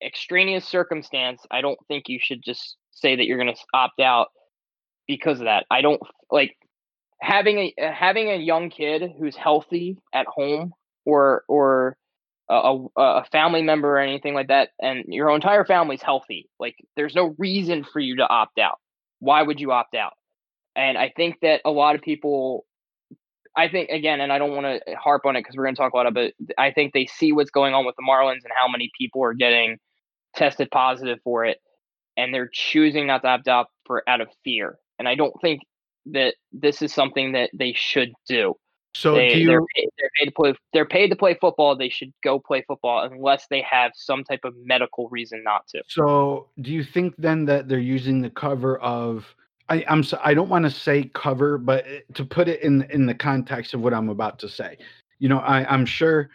extraneous 0.04 0.66
circumstance, 0.66 1.42
I 1.50 1.62
don't 1.62 1.80
think 1.88 2.10
you 2.10 2.20
should 2.22 2.44
just 2.44 2.76
say 2.92 3.16
that 3.16 3.26
you're 3.26 3.38
going 3.38 3.54
to 3.54 3.62
opt 3.74 4.02
out 4.02 4.28
because 5.08 5.40
of 5.40 5.46
that. 5.46 5.66
I 5.72 5.82
don't 5.82 6.02
like 6.30 6.56
having 7.22 7.58
a 7.60 7.74
uh, 7.82 7.92
having 7.94 8.30
a 8.30 8.36
young 8.36 8.70
kid 8.70 9.04
who's 9.18 9.38
healthy 9.38 9.98
at 10.14 10.26
home 10.28 10.74
or 11.06 11.44
or 11.48 11.96
a, 12.50 12.56
a, 12.56 12.88
a 12.98 13.26
family 13.32 13.62
member 13.62 13.90
or 13.96 14.00
anything 14.00 14.34
like 14.34 14.50
that 14.50 14.72
and 14.82 15.06
your 15.08 15.34
entire 15.34 15.64
family's 15.64 16.02
healthy 16.02 16.50
like 16.60 16.76
there's 16.98 17.16
no 17.16 17.34
reason 17.38 17.86
for 17.86 18.02
you 18.02 18.18
to 18.18 18.28
opt 18.28 18.60
out 18.60 18.80
why 19.20 19.42
would 19.42 19.62
you 19.62 19.72
opt 19.72 19.96
out 19.96 20.12
and 20.76 20.98
i 20.98 21.10
think 21.16 21.38
that 21.42 21.62
a 21.64 21.72
lot 21.72 21.96
of 21.96 22.02
people 22.02 22.66
i 23.56 23.68
think 23.68 23.90
again 23.90 24.22
and 24.22 24.32
i 24.32 24.38
don't 24.38 24.52
want 24.52 24.66
to 24.66 24.96
harp 24.96 25.26
on 25.26 25.36
it 25.36 25.42
because 25.42 25.56
we're 25.56 25.64
going 25.64 25.76
to 25.76 25.82
talk 25.82 25.94
a 25.94 25.98
lot 25.98 26.08
about 26.08 26.26
it 26.26 26.36
i 26.58 26.72
think 26.72 26.94
they 26.94 27.06
see 27.06 27.32
what's 27.32 27.52
going 27.52 27.74
on 27.74 27.86
with 27.86 27.96
the 27.96 28.04
marlins 28.08 28.44
and 28.44 28.52
how 28.58 28.68
many 28.68 28.92
people 28.98 29.24
are 29.24 29.34
getting 29.34 29.78
tested 30.36 30.70
positive 30.72 31.20
for 31.24 31.46
it 31.46 31.60
and 32.18 32.34
they're 32.34 32.50
choosing 32.52 33.08
not 33.08 33.22
to 33.22 33.28
opt 33.28 33.48
out 33.48 33.68
for 33.86 34.04
out 34.08 34.22
of 34.22 34.28
fear 34.44 34.78
and 35.00 35.08
i 35.08 35.16
don't 35.16 35.34
think 35.42 35.62
that 36.06 36.36
this 36.52 36.82
is 36.82 36.94
something 36.94 37.32
that 37.34 37.50
they 37.54 37.74
should 37.74 38.12
do 38.28 38.56
So 38.94 39.16
they, 39.16 39.30
do 39.30 39.46
they're, 39.46 39.60
you 39.60 39.68
paid, 39.76 39.90
they're 39.98 40.10
paid 40.20 40.26
to 40.26 40.32
play. 40.32 40.54
They're 40.74 40.86
paid 40.86 41.08
to 41.10 41.16
play 41.16 41.38
football. 41.40 41.76
They 41.76 41.90
should 41.90 42.14
go 42.24 42.40
play 42.40 42.64
football 42.68 43.04
unless 43.04 43.48
they 43.50 43.62
have 43.62 43.92
some 43.96 44.24
type 44.24 44.42
of 44.44 44.54
medical 44.64 45.08
reason 45.10 45.44
not 45.44 45.66
to. 45.70 45.82
so 45.88 46.50
do 46.62 46.72
you 46.72 46.84
think 46.84 47.16
then 47.18 47.46
that 47.46 47.68
they're 47.68 47.80
using 47.80 48.22
the 48.22 48.30
cover 48.30 48.78
of 48.80 49.34
I, 49.70 49.86
I'm 49.88 50.04
so, 50.04 50.20
I 50.24 50.34
don't 50.34 50.50
want 50.50 50.66
to 50.66 50.72
say 50.72 51.10
cover, 51.14 51.58
but 51.58 51.86
eh, 51.88 52.00
to 52.16 52.26
put 52.26 52.48
it 52.48 52.62
in 52.62 52.84
in 52.92 53.06
the 53.06 53.16
context 53.16 53.74
of 53.74 53.82
what 53.82 53.94
I'm 53.94 54.10
about 54.10 54.40
to 54.40 54.50
say, 54.50 54.78
you 55.20 55.30
know, 55.30 55.40
I, 55.40 55.66
I'm 55.72 55.86
sure 55.86 56.30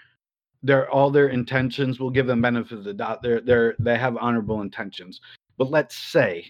they're 0.62 0.90
all 0.90 1.10
their 1.10 1.28
intentions. 1.28 2.00
will 2.00 2.10
give 2.10 2.26
them 2.26 2.42
benefit 2.42 2.78
of 2.78 2.84
the 2.84 2.94
doubt. 2.94 3.22
They're 3.22 3.40
they're 3.40 3.76
they 3.78 3.98
have 3.98 4.16
honorable 4.16 4.62
intentions. 4.62 5.20
But 5.56 5.70
let's 5.70 5.96
say, 5.96 6.46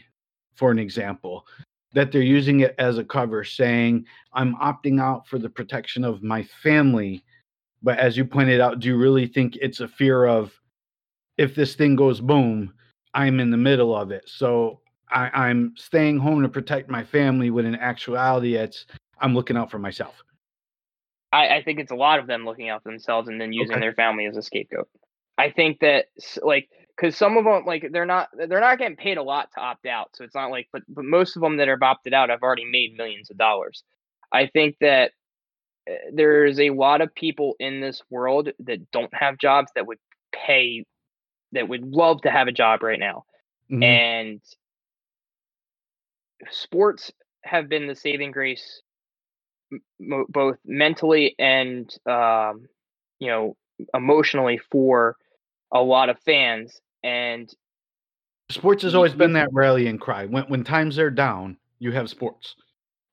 for 0.54 0.70
an 0.70 0.78
example, 0.78 1.46
that 1.94 2.12
they're 2.12 2.22
using 2.22 2.60
it 2.60 2.74
as 2.78 2.98
a 2.98 3.04
cover, 3.04 3.44
saying 3.44 4.06
I'm 4.32 4.54
opting 4.56 5.00
out 5.00 5.26
for 5.26 5.38
the 5.38 5.50
protection 5.50 6.04
of 6.04 6.22
my 6.22 6.42
family. 6.62 7.24
But 7.82 7.98
as 7.98 8.16
you 8.16 8.24
pointed 8.24 8.60
out, 8.60 8.80
do 8.80 8.88
you 8.88 8.96
really 8.96 9.26
think 9.26 9.56
it's 9.56 9.80
a 9.80 9.88
fear 9.88 10.26
of 10.26 10.52
if 11.36 11.54
this 11.54 11.74
thing 11.74 11.96
goes 11.96 12.20
boom, 12.20 12.72
I'm 13.14 13.40
in 13.40 13.50
the 13.50 13.56
middle 13.56 13.94
of 13.96 14.10
it. 14.10 14.24
So 14.26 14.80
I, 15.10 15.30
I'm 15.48 15.74
staying 15.76 16.18
home 16.18 16.42
to 16.42 16.48
protect 16.48 16.90
my 16.90 17.04
family 17.04 17.50
when 17.50 17.66
in 17.66 17.74
actuality 17.74 18.54
it's 18.56 18.86
I'm 19.20 19.34
looking 19.34 19.56
out 19.56 19.70
for 19.70 19.78
myself. 19.78 20.22
I, 21.32 21.56
I 21.56 21.62
think 21.62 21.78
it's 21.78 21.90
a 21.92 21.96
lot 21.96 22.18
of 22.18 22.26
them 22.26 22.44
looking 22.44 22.68
out 22.68 22.82
for 22.82 22.90
themselves 22.90 23.28
and 23.28 23.40
then 23.40 23.52
using 23.52 23.76
Okay. 23.76 23.80
their 23.80 23.92
family 23.94 24.26
as 24.26 24.36
a 24.36 24.42
scapegoat. 24.42 24.88
I 25.36 25.50
think 25.50 25.80
that 25.80 26.06
like 26.42 26.68
because 26.96 27.16
some 27.16 27.36
of 27.36 27.44
them 27.44 27.64
like 27.64 27.88
they're 27.92 28.06
not 28.06 28.28
they're 28.34 28.60
not 28.60 28.78
getting 28.78 28.96
paid 28.96 29.18
a 29.18 29.22
lot 29.22 29.50
to 29.54 29.60
opt 29.60 29.86
out, 29.86 30.10
so 30.14 30.24
it's 30.24 30.34
not 30.34 30.50
like 30.50 30.68
but 30.72 30.82
but 30.88 31.04
most 31.04 31.36
of 31.36 31.42
them 31.42 31.58
that 31.58 31.68
have 31.68 31.82
opted 31.82 32.12
out 32.14 32.30
have 32.30 32.42
already 32.42 32.64
made 32.64 32.96
millions 32.96 33.30
of 33.30 33.36
dollars. 33.38 33.84
I 34.32 34.46
think 34.48 34.76
that 34.80 35.12
uh, 35.90 35.94
there's 36.12 36.58
a 36.58 36.70
lot 36.70 37.00
of 37.00 37.14
people 37.14 37.54
in 37.60 37.80
this 37.80 38.02
world 38.10 38.50
that 38.60 38.90
don't 38.90 39.14
have 39.14 39.38
jobs 39.38 39.70
that 39.74 39.86
would 39.86 39.98
pay 40.32 40.84
that 41.52 41.68
would 41.68 41.82
love 41.84 42.22
to 42.22 42.30
have 42.30 42.48
a 42.48 42.52
job 42.52 42.82
right 42.82 42.98
now. 42.98 43.24
Mhm. 43.70 43.82
and 43.84 44.40
sports 46.50 47.12
have 47.44 47.68
been 47.68 47.86
the 47.86 47.94
saving 47.94 48.30
grace 48.32 48.82
m- 50.00 50.26
both 50.28 50.58
mentally 50.64 51.34
and 51.38 51.94
um, 52.06 52.66
you 53.18 53.28
know 53.28 53.56
emotionally 53.94 54.58
for 54.70 55.16
a 55.72 55.80
lot 55.80 56.08
of 56.08 56.18
fans 56.20 56.80
and 57.02 57.52
Sports 58.50 58.82
has 58.82 58.94
always 58.94 59.14
been 59.14 59.32
that 59.34 59.48
rallying 59.52 59.98
cry. 59.98 60.26
When 60.26 60.44
when 60.44 60.64
times 60.64 60.98
are 60.98 61.10
down, 61.10 61.58
you 61.78 61.92
have 61.92 62.10
sports. 62.10 62.56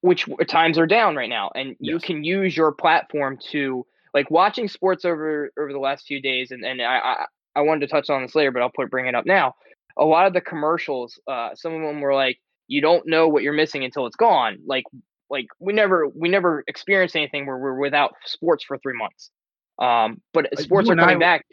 which 0.02 0.26
times 0.48 0.78
are 0.78 0.86
down 0.86 1.16
right 1.16 1.30
now, 1.30 1.52
and 1.56 1.76
you 1.80 1.96
Yes. 1.96 2.04
can 2.04 2.24
use 2.24 2.56
your 2.56 2.72
platform 2.72 3.38
to 3.52 3.86
like 4.14 4.30
watching 4.32 4.68
sports 4.68 5.06
over 5.06 5.52
over 5.60 5.72
the 5.74 5.80
last 5.80 6.06
few 6.06 6.22
days, 6.22 6.52
and 6.52 6.64
and 6.66 6.82
I 6.82 6.98
I, 6.98 7.26
I 7.56 7.62
wanted 7.62 7.82
to 7.82 7.88
touch 7.88 8.10
on 8.10 8.22
this 8.22 8.36
later, 8.36 8.52
but 8.52 8.62
I'll 8.62 8.72
put 8.72 8.90
bring 8.92 9.08
it 9.08 9.16
up 9.16 9.26
now. 9.26 9.56
A 9.98 10.06
lot 10.06 10.28
of 10.28 10.34
the 10.34 10.42
commercials, 10.42 11.20
uh, 11.28 11.56
some 11.56 11.74
of 11.74 11.82
them 11.82 12.02
were 12.02 12.14
like, 12.14 12.40
you 12.68 12.82
don't 12.82 13.08
know 13.08 13.28
what 13.28 13.44
you're 13.44 13.54
missing 13.54 13.84
until 13.84 14.06
it's 14.08 14.16
gone. 14.16 14.58
Like 14.66 14.86
like 15.30 15.48
we 15.60 15.74
never 15.74 16.08
we 16.08 16.30
never 16.30 16.64
experienced 16.68 17.16
anything 17.16 17.46
where 17.46 17.58
we're 17.58 17.80
without 17.80 18.14
sports 18.26 18.64
for 18.64 18.78
three 18.78 18.98
months. 18.98 19.30
Um, 19.80 20.22
but 20.34 20.48
Uh, 20.58 20.62
sports 20.62 20.90
are 20.90 20.94
and 20.94 21.02
I 21.02 21.06
coming 21.06 21.20
back. 21.20 21.46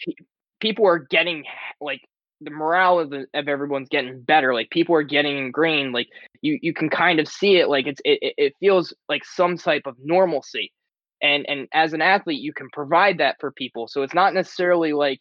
People 0.60 0.86
are 0.86 0.98
getting 0.98 1.44
like 1.80 2.00
the 2.40 2.50
morale 2.50 2.98
of 2.98 3.10
the, 3.10 3.26
of 3.34 3.48
everyone's 3.48 3.88
getting 3.88 4.20
better. 4.22 4.54
Like 4.54 4.70
people 4.70 4.94
are 4.94 5.02
getting 5.02 5.38
ingrained. 5.38 5.92
Like 5.92 6.08
you 6.40 6.58
you 6.62 6.72
can 6.74 6.88
kind 6.88 7.20
of 7.20 7.28
see 7.28 7.56
it. 7.56 7.68
Like 7.68 7.86
it's 7.86 8.00
it, 8.04 8.18
it- 8.22 8.34
it 8.38 8.52
feels 8.60 8.94
like 9.08 9.24
some 9.24 9.56
type 9.56 9.82
of 9.86 9.96
normalcy. 10.02 10.72
And 11.22 11.46
and 11.48 11.68
as 11.72 11.92
an 11.92 12.02
athlete, 12.02 12.40
you 12.40 12.52
can 12.52 12.68
provide 12.72 13.18
that 13.18 13.36
for 13.40 13.52
people. 13.52 13.88
So 13.88 14.02
it's 14.02 14.14
not 14.14 14.34
necessarily 14.34 14.92
like 14.92 15.20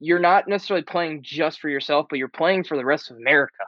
you're 0.00 0.18
not 0.20 0.48
necessarily 0.48 0.84
playing 0.84 1.22
just 1.22 1.60
for 1.60 1.68
yourself, 1.68 2.06
but 2.10 2.18
you're 2.18 2.28
playing 2.28 2.64
for 2.64 2.76
the 2.76 2.84
rest 2.84 3.10
of 3.10 3.16
America. 3.16 3.64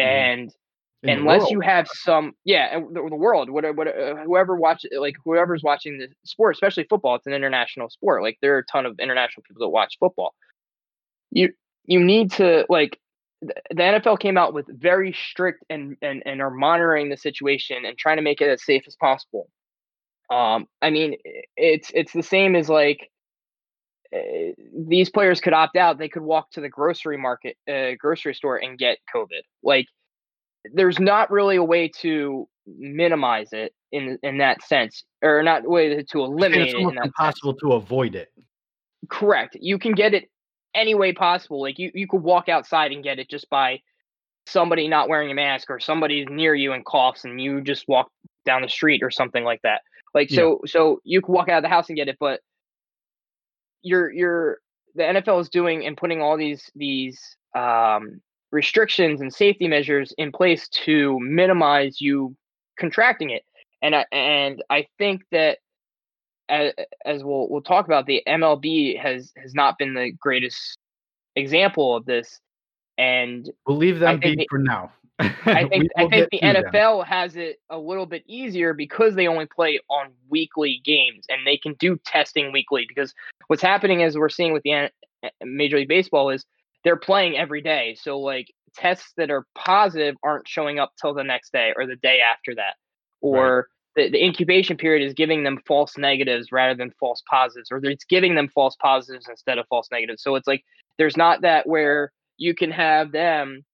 Mhm. 0.00 0.32
And 0.32 0.54
in 1.02 1.18
unless 1.18 1.50
you 1.50 1.60
have 1.60 1.88
some 1.88 2.32
yeah 2.44 2.78
the, 2.78 3.06
the 3.08 3.16
world 3.16 3.48
what, 3.48 3.64
what 3.74 3.88
uh, 3.88 4.16
whoever 4.24 4.56
watch 4.56 4.84
like 4.98 5.14
whoever's 5.24 5.62
watching 5.62 5.98
the 5.98 6.08
sport 6.24 6.54
especially 6.54 6.84
football 6.84 7.14
it's 7.14 7.26
an 7.26 7.32
international 7.32 7.88
sport 7.88 8.22
like 8.22 8.36
there 8.42 8.54
are 8.54 8.58
a 8.58 8.64
ton 8.66 8.84
of 8.84 8.98
international 8.98 9.42
people 9.46 9.64
that 9.64 9.70
watch 9.70 9.96
football. 9.98 10.34
You 11.30 11.52
you 11.86 12.00
need 12.00 12.32
to 12.32 12.66
like 12.68 12.98
the 13.40 13.54
NFL 13.74 14.20
came 14.20 14.36
out 14.36 14.52
with 14.52 14.66
very 14.68 15.12
strict 15.12 15.64
and 15.70 15.96
and 16.02 16.22
and 16.26 16.42
are 16.42 16.50
monitoring 16.50 17.08
the 17.08 17.16
situation 17.16 17.84
and 17.86 17.96
trying 17.96 18.16
to 18.16 18.22
make 18.22 18.42
it 18.42 18.48
as 18.48 18.64
safe 18.64 18.82
as 18.86 18.96
possible. 18.96 19.48
Um 20.28 20.66
i 20.82 20.90
mean 20.90 21.16
it's 21.56 21.90
it's 21.94 22.12
the 22.12 22.22
same 22.22 22.54
as 22.54 22.68
like 22.68 23.10
uh, 24.14 24.52
these 24.88 25.08
players 25.10 25.40
could 25.40 25.52
opt 25.52 25.76
out 25.76 25.98
they 25.98 26.08
could 26.08 26.22
walk 26.22 26.50
to 26.50 26.60
the 26.60 26.68
grocery 26.68 27.16
market 27.16 27.56
uh, 27.68 27.90
grocery 27.98 28.34
store 28.34 28.56
and 28.56 28.78
get 28.78 28.98
covid 29.14 29.42
like 29.62 29.86
there's 30.72 30.98
not 30.98 31.30
really 31.30 31.56
a 31.56 31.64
way 31.64 31.88
to 31.88 32.48
minimize 32.66 33.52
it 33.52 33.72
in 33.92 34.18
in 34.22 34.38
that 34.38 34.62
sense, 34.62 35.04
or 35.22 35.42
not 35.42 35.68
way 35.68 36.02
to, 36.02 36.18
eliminate 36.18 36.68
it's 36.68 36.72
it 36.72 36.76
almost 36.76 36.94
that 36.94 37.02
sense. 37.02 37.12
impossible 37.18 37.54
to 37.54 37.72
avoid 37.72 38.14
it. 38.14 38.28
Correct. 39.08 39.56
You 39.60 39.78
can 39.78 39.92
get 39.92 40.14
it 40.14 40.30
any 40.74 40.94
way 40.94 41.12
possible. 41.12 41.60
Like 41.60 41.78
you, 41.78 41.90
you 41.94 42.06
could 42.06 42.22
walk 42.22 42.48
outside 42.48 42.92
and 42.92 43.02
get 43.02 43.18
it 43.18 43.28
just 43.28 43.48
by 43.50 43.80
somebody 44.46 44.88
not 44.88 45.08
wearing 45.08 45.30
a 45.30 45.34
mask 45.34 45.70
or 45.70 45.80
somebody's 45.80 46.26
near 46.28 46.54
you 46.54 46.72
and 46.72 46.84
coughs 46.84 47.24
and 47.24 47.40
you 47.40 47.60
just 47.60 47.88
walk 47.88 48.10
down 48.44 48.62
the 48.62 48.68
street 48.68 49.02
or 49.02 49.10
something 49.10 49.44
like 49.44 49.60
that. 49.62 49.80
Like 50.14 50.30
Yeah. 50.30 50.36
so 50.36 50.60
so 50.66 51.00
you 51.04 51.20
could 51.20 51.32
walk 51.32 51.48
out 51.48 51.58
of 51.58 51.62
the 51.62 51.68
house 51.68 51.88
and 51.88 51.96
get 51.96 52.08
it, 52.08 52.16
but 52.20 52.40
you're 53.82 54.12
you're 54.12 54.58
the 54.94 55.02
NFL 55.02 55.40
is 55.40 55.48
doing 55.48 55.86
and 55.86 55.96
putting 55.96 56.20
all 56.20 56.36
these 56.36 56.70
these 56.74 57.20
um 57.54 58.20
restrictions 58.52 59.20
and 59.20 59.32
safety 59.32 59.68
measures 59.68 60.12
in 60.18 60.32
place 60.32 60.68
to 60.68 61.18
minimize 61.20 62.00
you 62.00 62.36
contracting 62.78 63.30
it. 63.30 63.42
And 63.82 63.94
I 63.94 64.04
and 64.12 64.62
I 64.68 64.86
think 64.98 65.22
that 65.30 65.58
as, 66.48 66.72
as 67.04 67.24
we'll 67.24 67.48
we'll 67.48 67.62
talk 67.62 67.86
about, 67.86 68.06
the 68.06 68.22
MLB 68.26 68.98
has 68.98 69.32
has 69.36 69.54
not 69.54 69.78
been 69.78 69.94
the 69.94 70.12
greatest 70.20 70.78
example 71.36 71.96
of 71.96 72.04
this. 72.04 72.40
And 72.98 73.48
We'll 73.66 73.78
leave 73.78 73.98
them 73.98 74.20
be 74.20 74.46
for 74.50 74.58
now. 74.58 74.92
I 75.20 75.68
think 75.68 75.90
I 75.96 76.08
think 76.08 76.28
the. 76.30 76.40
NFL 76.40 77.06
has 77.06 77.36
it 77.36 77.60
a 77.68 77.78
little 77.78 78.06
bit 78.06 78.24
easier 78.26 78.74
because 78.74 79.14
they 79.14 79.26
only 79.26 79.46
play 79.46 79.80
on 79.88 80.12
weekly 80.28 80.80
games 80.84 81.26
and 81.28 81.46
they 81.46 81.56
can 81.56 81.74
do 81.74 81.98
testing 82.04 82.52
weekly. 82.52 82.86
Because 82.88 83.14
what's 83.48 83.62
happening 83.62 84.00
is 84.00 84.16
we're 84.16 84.28
seeing 84.28 84.52
with 84.52 84.62
the 84.62 84.74
uh, 84.74 84.88
uh, 85.24 85.28
Major 85.42 85.76
League 85.76 85.88
Baseball 85.88 86.30
is 86.30 86.44
they're 86.84 86.96
playing 86.96 87.36
every 87.36 87.60
day. 87.60 87.96
So 88.00 88.18
like 88.18 88.52
tests 88.74 89.12
that 89.16 89.30
are 89.30 89.46
positive 89.54 90.16
aren't 90.22 90.48
showing 90.48 90.78
up 90.78 90.92
till 91.00 91.14
the 91.14 91.24
next 91.24 91.52
day 91.52 91.72
or 91.76 91.86
the 91.86 91.96
day 91.96 92.20
after 92.20 92.54
that, 92.54 92.74
or 93.20 93.68
the, 93.96 94.08
the 94.08 94.24
incubation 94.24 94.76
period 94.76 95.06
is 95.06 95.14
giving 95.14 95.44
them 95.44 95.58
false 95.66 95.98
negatives 95.98 96.52
rather 96.52 96.74
than 96.74 96.92
false 96.98 97.22
positives, 97.28 97.70
or 97.70 97.80
it's 97.82 98.04
giving 98.04 98.34
them 98.34 98.48
false 98.48 98.76
positives 98.80 99.28
instead 99.28 99.58
of 99.58 99.66
false 99.68 99.88
negatives. 99.90 100.22
So 100.22 100.36
it's 100.36 100.46
like 100.46 100.64
there's 100.98 101.16
not 101.16 101.42
that 101.42 101.66
where 101.66 102.12
you 102.36 102.54
can 102.54 102.70
have 102.70 103.12
them, 103.12 103.64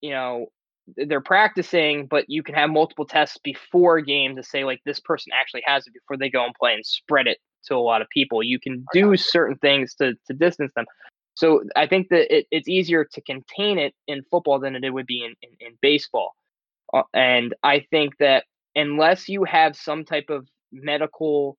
you 0.00 0.10
know, 0.10 0.46
they're 0.96 1.20
practicing, 1.20 2.06
but 2.06 2.24
you 2.28 2.42
can 2.42 2.54
have 2.54 2.70
multiple 2.70 3.04
tests 3.04 3.38
before 3.42 3.98
a 3.98 4.04
game 4.04 4.36
to 4.36 4.42
say 4.42 4.64
like 4.64 4.80
this 4.84 5.00
person 5.00 5.32
actually 5.38 5.62
has 5.64 5.86
it 5.86 5.92
before 5.92 6.16
they 6.16 6.30
go 6.30 6.44
and 6.44 6.54
play 6.54 6.74
and 6.74 6.84
spread 6.84 7.26
it 7.26 7.38
to 7.66 7.74
a 7.74 7.78
lot 7.78 8.02
of 8.02 8.08
people. 8.08 8.42
You 8.42 8.58
can 8.58 8.84
do 8.92 9.16
certain 9.16 9.56
things 9.58 9.94
to 9.96 10.14
to 10.26 10.34
distance 10.34 10.72
them. 10.74 10.86
So 11.34 11.62
I 11.76 11.86
think 11.86 12.08
that 12.08 12.34
it, 12.36 12.46
it's 12.50 12.68
easier 12.68 13.06
to 13.12 13.20
contain 13.20 13.78
it 13.78 13.94
in 14.06 14.22
football 14.30 14.58
than 14.58 14.82
it 14.82 14.92
would 14.92 15.06
be 15.06 15.24
in 15.24 15.34
in, 15.42 15.66
in 15.66 15.78
baseball. 15.80 16.34
Uh, 16.92 17.02
and 17.12 17.54
I 17.62 17.86
think 17.90 18.16
that 18.18 18.44
unless 18.74 19.28
you 19.28 19.44
have 19.44 19.76
some 19.76 20.04
type 20.04 20.30
of 20.30 20.48
medical 20.72 21.58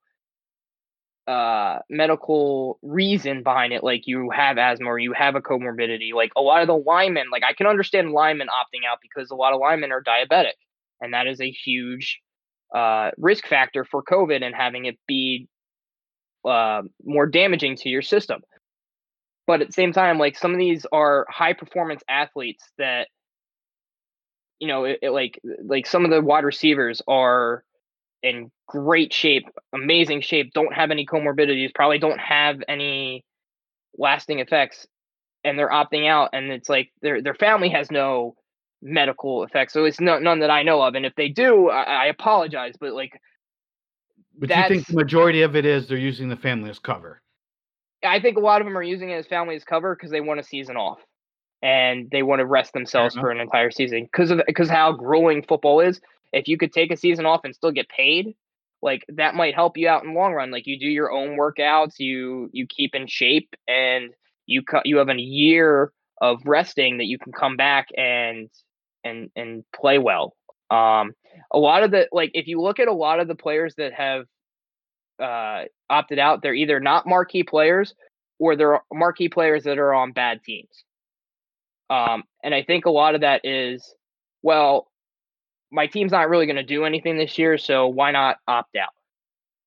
uh 1.27 1.79
medical 1.89 2.79
reason 2.81 3.43
behind 3.43 3.73
it 3.73 3.83
like 3.83 4.07
you 4.07 4.29
have 4.31 4.57
asthma 4.57 4.87
or 4.87 4.97
you 4.97 5.13
have 5.13 5.35
a 5.35 5.41
comorbidity 5.41 6.13
like 6.13 6.31
a 6.35 6.41
lot 6.41 6.61
of 6.61 6.67
the 6.67 6.75
linemen 6.75 7.25
like 7.31 7.43
i 7.47 7.53
can 7.53 7.67
understand 7.67 8.11
linemen 8.11 8.47
opting 8.47 8.87
out 8.89 8.97
because 9.01 9.29
a 9.29 9.35
lot 9.35 9.53
of 9.53 9.59
linemen 9.59 9.91
are 9.91 10.01
diabetic 10.01 10.53
and 11.01 11.13
that 11.13 11.27
is 11.27 11.39
a 11.39 11.51
huge 11.51 12.19
uh 12.73 13.11
risk 13.17 13.45
factor 13.45 13.85
for 13.85 14.01
covid 14.01 14.43
and 14.43 14.55
having 14.55 14.85
it 14.85 14.97
be 15.07 15.47
uh, 16.45 16.81
more 17.03 17.25
damaging 17.25 17.75
to 17.77 17.89
your 17.89 18.01
system. 18.01 18.41
But 19.47 19.61
at 19.61 19.67
the 19.67 19.73
same 19.73 19.93
time 19.93 20.19
like 20.19 20.37
some 20.37 20.51
of 20.51 20.59
these 20.59 20.85
are 20.91 21.25
high 21.29 21.53
performance 21.53 22.03
athletes 22.07 22.63
that 22.77 23.07
you 24.59 24.67
know 24.67 24.83
it, 24.83 24.99
it 25.01 25.09
like 25.09 25.39
like 25.65 25.87
some 25.87 26.05
of 26.05 26.11
the 26.11 26.21
wide 26.21 26.43
receivers 26.43 27.01
are 27.07 27.63
in 28.21 28.51
great 28.67 29.13
shape, 29.13 29.45
amazing 29.73 30.21
shape, 30.21 30.53
don't 30.53 30.73
have 30.73 30.91
any 30.91 31.05
comorbidities, 31.05 31.73
probably 31.73 31.99
don't 31.99 32.19
have 32.19 32.61
any 32.67 33.23
lasting 33.97 34.39
effects, 34.39 34.87
and 35.43 35.57
they're 35.57 35.69
opting 35.69 36.07
out. 36.07 36.29
And 36.33 36.51
it's 36.51 36.69
like 36.69 36.91
their 37.01 37.21
their 37.21 37.33
family 37.33 37.69
has 37.69 37.89
no 37.91 38.35
medical 38.81 39.43
effects, 39.43 39.73
so 39.73 39.85
it's 39.85 39.99
no, 39.99 40.19
none 40.19 40.39
that 40.39 40.49
I 40.49 40.63
know 40.63 40.81
of. 40.81 40.95
And 40.95 41.05
if 41.05 41.15
they 41.15 41.29
do, 41.29 41.69
I, 41.69 41.83
I 41.83 42.05
apologize, 42.07 42.75
but 42.79 42.93
like 42.93 43.19
But 44.37 44.49
you 44.49 44.67
think 44.67 44.87
the 44.87 44.95
majority 44.95 45.41
of 45.41 45.55
it 45.55 45.65
is 45.65 45.87
they're 45.87 45.97
using 45.97 46.29
the 46.29 46.37
family 46.37 46.69
as 46.69 46.79
cover? 46.79 47.21
I 48.03 48.19
think 48.19 48.37
a 48.37 48.41
lot 48.41 48.61
of 48.61 48.65
them 48.65 48.77
are 48.77 48.83
using 48.83 49.09
it 49.09 49.15
as 49.15 49.27
family 49.27 49.55
as 49.55 49.63
cover 49.63 49.95
because 49.95 50.11
they 50.11 50.21
want 50.21 50.39
a 50.39 50.43
season 50.43 50.77
off 50.77 50.99
and 51.61 52.09
they 52.11 52.23
want 52.23 52.39
to 52.39 52.45
rest 52.45 52.71
themselves 52.73 53.15
for 53.15 53.29
an 53.31 53.39
entire 53.39 53.71
season 53.71 54.03
because 54.03 54.31
of 54.31 54.41
because 54.47 54.69
how 54.69 54.93
grueling 54.93 55.43
football 55.43 55.81
is. 55.81 55.99
If 56.31 56.47
you 56.47 56.57
could 56.57 56.73
take 56.73 56.91
a 56.91 56.97
season 56.97 57.25
off 57.25 57.41
and 57.43 57.55
still 57.55 57.71
get 57.71 57.89
paid, 57.89 58.35
like 58.81 59.03
that 59.09 59.35
might 59.35 59.55
help 59.55 59.77
you 59.77 59.89
out 59.89 60.03
in 60.03 60.13
the 60.13 60.19
long 60.19 60.33
run. 60.33 60.51
Like 60.51 60.67
you 60.67 60.79
do 60.79 60.87
your 60.87 61.11
own 61.11 61.37
workouts, 61.37 61.99
you 61.99 62.49
you 62.53 62.67
keep 62.67 62.95
in 62.95 63.07
shape, 63.07 63.53
and 63.67 64.11
you 64.45 64.63
co- 64.63 64.81
you 64.85 64.97
have 64.97 65.09
a 65.09 65.19
year 65.19 65.91
of 66.21 66.41
resting 66.45 66.97
that 66.97 67.05
you 67.05 67.17
can 67.17 67.33
come 67.33 67.57
back 67.57 67.87
and 67.97 68.49
and 69.03 69.29
and 69.35 69.63
play 69.75 69.97
well. 69.97 70.35
Um, 70.71 71.13
a 71.51 71.57
lot 71.57 71.83
of 71.83 71.91
the 71.91 72.07
like 72.11 72.31
if 72.33 72.47
you 72.47 72.61
look 72.61 72.79
at 72.79 72.87
a 72.87 72.93
lot 72.93 73.19
of 73.19 73.27
the 73.27 73.35
players 73.35 73.75
that 73.75 73.93
have 73.93 74.25
uh, 75.19 75.65
opted 75.89 76.19
out, 76.19 76.41
they're 76.41 76.53
either 76.53 76.79
not 76.79 77.07
marquee 77.07 77.43
players 77.43 77.93
or 78.39 78.55
they're 78.55 78.79
marquee 78.93 79.29
players 79.29 79.63
that 79.63 79.77
are 79.77 79.93
on 79.93 80.11
bad 80.11 80.43
teams. 80.43 80.83
Um, 81.89 82.23
and 82.43 82.53
I 82.53 82.63
think 82.63 82.85
a 82.85 82.91
lot 82.91 83.15
of 83.15 83.21
that 83.21 83.41
is, 83.43 83.93
well, 84.43 84.87
my 85.71 85.87
team's 85.87 86.11
not 86.11 86.29
really 86.29 86.45
going 86.45 86.55
to 86.55 86.63
do 86.63 86.85
anything 86.85 87.17
this 87.17 87.37
year, 87.37 87.57
so 87.57 87.87
why 87.87 88.11
not 88.11 88.37
opt 88.47 88.75
out? 88.75 88.93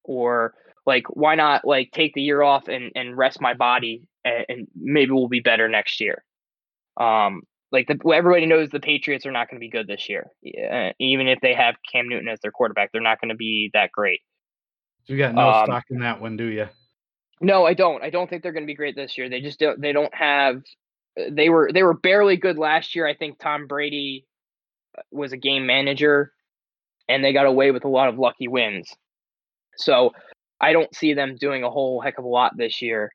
Or 0.05 0.55
like, 0.85 1.05
why 1.09 1.35
not 1.35 1.65
like 1.65 1.91
take 1.93 2.15
the 2.15 2.23
year 2.23 2.43
off 2.43 2.69
and, 2.69 2.93
and 2.95 3.17
rest 3.17 3.41
my 3.41 3.55
body 3.55 4.03
and, 4.25 4.45
and 4.49 4.69
maybe 4.75 5.13
we'll 5.13 5.29
be 5.29 5.41
better 5.41 5.69
next 5.69 6.01
year. 6.01 6.25
Um, 6.97 7.43
like 7.71 7.87
the, 7.87 7.99
everybody 8.13 8.47
knows 8.47 8.71
the 8.71 8.81
Patriots 8.81 9.25
are 9.25 9.33
not 9.33 9.49
going 9.49 9.59
to 9.59 9.65
be 9.65 9.71
good 9.71 9.87
this 9.87 10.09
year. 10.09 10.31
Even 10.99 11.29
if 11.29 11.41
they 11.41 11.55
have 11.55 11.77
Cam 11.91 12.09
Newton 12.09 12.29
as 12.29 12.41
their 12.41 12.51
quarterback, 12.51 12.93
they're 12.93 13.01
not 13.01 13.21
going 13.21 13.31
to 13.31 13.35
be 13.35 13.71
that 13.73 13.93
great. 13.93 14.21
So 15.05 15.15
you 15.15 15.19
got 15.19 15.35
no 15.35 15.49
Um, 15.49 15.67
stock 15.67 15.85
in 15.91 16.01
that 16.01 16.21
one, 16.21 16.37
do 16.37 16.45
you? 16.45 16.69
No, 17.41 17.65
I 17.65 17.75
don't. 17.75 18.03
I 18.05 18.11
don't 18.11 18.31
think 18.31 18.43
they're 18.43 18.53
going 18.53 18.65
to 18.65 18.69
be 18.69 18.77
great 18.77 18.95
this 18.95 19.19
year. 19.19 19.29
They 19.29 19.41
just 19.41 19.59
don't. 19.59 19.81
They 19.81 19.93
don't 19.93 20.15
have. 20.15 20.63
They 21.29 21.49
were 21.49 21.71
they 21.75 21.83
were 21.83 21.95
barely 21.95 22.37
good 22.37 22.57
last 22.57 22.95
year. 22.95 23.07
I 23.07 23.15
think 23.15 23.39
Tom 23.39 23.67
Brady 23.67 24.27
was 25.11 25.33
a 25.33 25.37
game 25.37 25.67
manager, 25.67 26.33
and 27.09 27.25
they 27.25 27.33
got 27.33 27.47
away 27.47 27.71
with 27.71 27.85
a 27.85 27.89
lot 27.89 28.09
of 28.09 28.19
lucky 28.19 28.49
wins. 28.49 28.93
So 29.77 30.13
I 30.61 30.73
don't 30.73 30.95
see 30.95 31.15
them 31.15 31.37
doing 31.37 31.65
a 31.65 31.71
whole 31.71 32.01
heck 32.01 32.19
of 32.19 32.25
a 32.25 32.29
lot 32.29 32.57
this 32.57 32.83
year. 32.83 33.13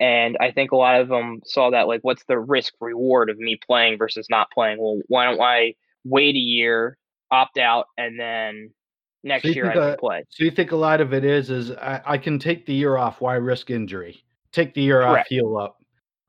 And 0.00 0.36
I 0.40 0.52
think 0.52 0.70
a 0.70 0.76
lot 0.76 1.00
of 1.00 1.08
them 1.08 1.40
saw 1.44 1.70
that 1.70 1.88
like, 1.88 2.00
what's 2.02 2.24
the 2.24 2.38
risk 2.38 2.72
reward 2.80 3.30
of 3.30 3.38
me 3.38 3.58
playing 3.66 3.98
versus 3.98 4.28
not 4.30 4.50
playing? 4.52 4.78
Well, 4.80 5.00
why 5.08 5.24
don't 5.24 5.40
I 5.40 5.74
wait 6.04 6.36
a 6.36 6.38
year 6.38 6.96
opt 7.30 7.58
out, 7.58 7.86
and 7.98 8.18
then 8.18 8.70
next 9.22 9.44
So 9.44 9.50
year 9.50 9.70
I 9.70 9.74
can 9.74 9.82
a- 9.82 9.96
play. 9.96 10.24
So 10.30 10.44
you 10.44 10.50
think 10.50 10.72
a 10.72 10.76
lot 10.76 11.00
of 11.00 11.12
it 11.12 11.24
is 11.24 11.50
is 11.50 11.72
I, 11.72 12.00
I 12.06 12.18
can 12.18 12.38
take 12.38 12.64
the 12.64 12.74
year 12.74 12.96
off. 12.96 13.20
Why 13.20 13.34
risk 13.34 13.70
injury? 13.70 14.22
Take 14.52 14.72
the 14.72 14.82
year 14.82 15.02
off, 15.02 15.26
heal 15.26 15.56
up. 15.56 15.76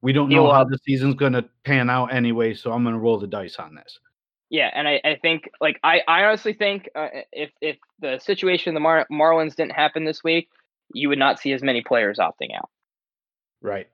We 0.02 0.14
don't 0.14 0.30
Heal 0.30 0.46
know 0.46 0.52
how 0.52 0.64
the 0.64 0.78
season's 0.86 1.16
going 1.16 1.34
to 1.34 1.46
pan 1.64 1.90
out 1.90 2.14
anyway, 2.14 2.54
so 2.54 2.72
I'm 2.72 2.84
going 2.84 2.96
to 2.96 3.00
roll 3.00 3.18
the 3.20 3.28
dice 3.28 3.58
on 3.58 3.76
this. 3.76 4.00
Yeah, 4.50 4.72
and 4.74 4.88
I, 4.88 5.00
I 5.06 5.16
think 5.22 5.50
like 5.62 5.80
I, 5.84 6.02
I 6.08 6.24
honestly 6.24 6.54
think 6.54 6.90
uh, 6.96 7.10
if 7.32 7.52
if 7.62 7.78
the 8.00 8.20
situation 8.20 8.74
the 8.74 8.80
Mar- 8.80 9.08
Marlins 9.12 9.56
didn't 9.56 9.74
happen 9.74 10.06
this 10.06 10.24
week, 10.24 10.50
you 10.94 11.10
would 11.10 11.20
not 11.20 11.40
see 11.40 11.54
as 11.54 11.62
many 11.62 11.82
players 11.82 12.18
opting 12.18 12.56
out. 12.56 12.70
Right. 13.62 13.88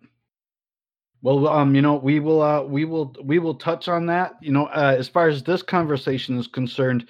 Well, 1.21 1.47
um, 1.47 1.73
you 1.73 1.81
know, 1.81 1.95
we 1.95 2.19
will, 2.19 2.41
uh, 2.43 2.61
we 2.61 2.85
will, 2.85 3.15
we 3.23 3.39
will 3.39 3.55
touch 3.55 3.87
on 3.87 4.05
that. 4.05 4.35
You 4.41 4.51
know, 4.51 4.67
uh, 4.67 4.95
as 4.95 5.07
far 5.07 5.27
as 5.27 5.41
this 5.41 5.63
conversation 5.63 6.37
is 6.37 6.45
concerned, 6.45 7.07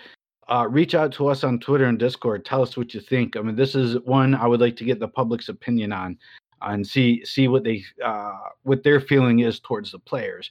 uh, 0.47 0.67
reach 0.69 0.95
out 0.95 1.11
to 1.13 1.27
us 1.27 1.43
on 1.43 1.59
Twitter 1.59 1.85
and 1.85 1.99
Discord. 1.99 2.45
Tell 2.45 2.61
us 2.61 2.77
what 2.77 2.93
you 2.93 3.01
think. 3.01 3.35
I 3.35 3.41
mean, 3.41 3.57
this 3.57 3.75
is 3.75 3.97
one 4.05 4.33
I 4.33 4.47
would 4.47 4.61
like 4.61 4.77
to 4.77 4.85
get 4.85 4.99
the 4.99 5.07
public's 5.07 5.49
opinion 5.49 5.91
on, 5.91 6.17
and 6.61 6.87
see 6.87 7.25
see 7.25 7.47
what 7.47 7.63
they 7.63 7.83
uh, 8.03 8.37
what 8.63 8.83
their 8.83 9.01
feeling 9.01 9.39
is 9.39 9.59
towards 9.59 9.91
the 9.91 9.99
players. 9.99 10.49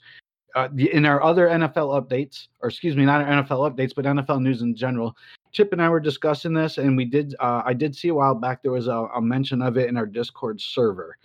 Uh, 0.55 0.69
in 0.77 1.05
our 1.05 1.23
other 1.23 1.49
NFL 1.49 2.01
updates, 2.01 2.47
or 2.63 2.69
excuse 2.69 2.97
me, 2.97 3.05
not 3.05 3.21
our 3.21 3.43
NFL 3.43 3.71
updates, 3.71 3.93
but 3.95 4.05
NFL 4.05 4.41
news 4.41 4.63
in 4.63 4.77
general, 4.77 5.17
Chip 5.51 5.73
and 5.73 5.83
I 5.83 5.89
were 5.89 6.01
discussing 6.01 6.53
this, 6.53 6.79
and 6.79 6.97
we 6.97 7.05
did. 7.05 7.35
Uh, 7.41 7.63
I 7.65 7.73
did 7.73 7.95
see 7.97 8.09
a 8.09 8.15
while 8.15 8.35
back 8.35 8.63
there 8.63 8.73
was 8.73 8.87
a, 8.87 9.09
a 9.15 9.21
mention 9.21 9.63
of 9.63 9.77
it 9.77 9.89
in 9.89 9.97
our 9.97 10.07
Discord 10.07 10.61
server. 10.61 11.17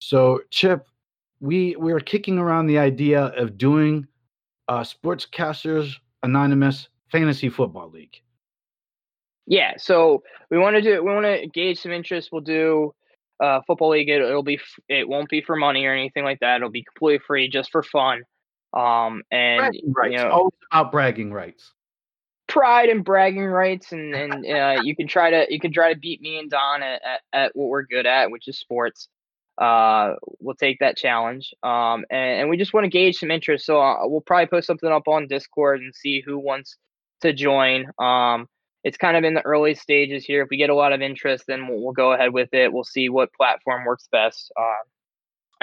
So, 0.00 0.40
Chip, 0.50 0.86
we 1.40 1.76
we 1.76 1.92
were 1.92 2.00
kicking 2.00 2.38
around 2.38 2.66
the 2.66 2.78
idea 2.78 3.26
of 3.36 3.58
doing 3.58 4.06
a 4.68 4.80
Sportscasters 4.80 5.94
Anonymous 6.22 6.88
Fantasy 7.10 7.48
Football 7.48 7.90
League. 7.90 8.20
Yeah, 9.46 9.74
so 9.76 10.22
we 10.50 10.58
want 10.58 10.76
to 10.76 10.82
do 10.82 11.02
we 11.02 11.12
want 11.12 11.26
to 11.26 11.46
gauge 11.48 11.80
some 11.80 11.92
interest. 11.92 12.30
We'll 12.30 12.42
do 12.42 12.94
uh, 13.40 13.60
football 13.66 13.90
league. 13.90 14.08
It, 14.08 14.22
it'll 14.22 14.42
be 14.42 14.60
it 14.88 15.08
won't 15.08 15.28
be 15.28 15.40
for 15.40 15.56
money 15.56 15.84
or 15.84 15.92
anything 15.92 16.24
like 16.24 16.40
that. 16.40 16.56
It'll 16.56 16.70
be 16.70 16.84
completely 16.84 17.22
free, 17.26 17.48
just 17.48 17.70
for 17.70 17.82
fun. 17.82 18.22
Um, 18.72 19.22
and 19.30 19.74
you 19.74 20.16
know, 20.16 20.30
always 20.30 20.52
about 20.70 20.92
bragging 20.92 21.32
rights. 21.32 21.72
pride 22.48 22.90
and 22.90 23.04
bragging 23.04 23.46
rights, 23.46 23.92
and 23.92 24.14
and 24.14 24.46
uh, 24.46 24.82
you 24.82 24.94
can 24.94 25.06
try 25.06 25.30
to 25.30 25.46
you 25.48 25.58
can 25.58 25.72
try 25.72 25.92
to 25.92 25.98
beat 25.98 26.20
me 26.20 26.38
and 26.38 26.50
Don 26.50 26.82
at, 26.82 27.00
at, 27.02 27.20
at 27.32 27.56
what 27.56 27.68
we're 27.68 27.84
good 27.84 28.06
at, 28.06 28.30
which 28.30 28.46
is 28.48 28.58
sports. 28.58 29.08
Uh, 29.58 30.14
we'll 30.40 30.54
take 30.54 30.78
that 30.80 30.96
challenge. 30.96 31.54
Um, 31.62 32.04
and, 32.10 32.40
and 32.40 32.50
we 32.50 32.56
just 32.56 32.72
want 32.72 32.84
to 32.84 32.90
gauge 32.90 33.18
some 33.18 33.30
interest. 33.30 33.66
So 33.66 33.80
uh, 33.80 33.98
we'll 34.02 34.22
probably 34.22 34.46
post 34.46 34.66
something 34.66 34.90
up 34.90 35.08
on 35.08 35.28
Discord 35.28 35.80
and 35.80 35.94
see 35.94 36.22
who 36.24 36.38
wants 36.38 36.76
to 37.20 37.32
join. 37.32 37.86
Um, 37.98 38.48
it's 38.82 38.96
kind 38.96 39.16
of 39.16 39.24
in 39.24 39.34
the 39.34 39.42
early 39.42 39.74
stages 39.74 40.24
here. 40.24 40.42
If 40.42 40.48
we 40.50 40.56
get 40.56 40.70
a 40.70 40.74
lot 40.74 40.92
of 40.92 41.02
interest, 41.02 41.44
then 41.46 41.68
we'll, 41.68 41.80
we'll 41.82 41.92
go 41.92 42.12
ahead 42.12 42.32
with 42.32 42.48
it. 42.52 42.72
We'll 42.72 42.82
see 42.84 43.08
what 43.08 43.32
platform 43.34 43.84
works 43.84 44.08
best. 44.10 44.50
Uh, 44.58 44.84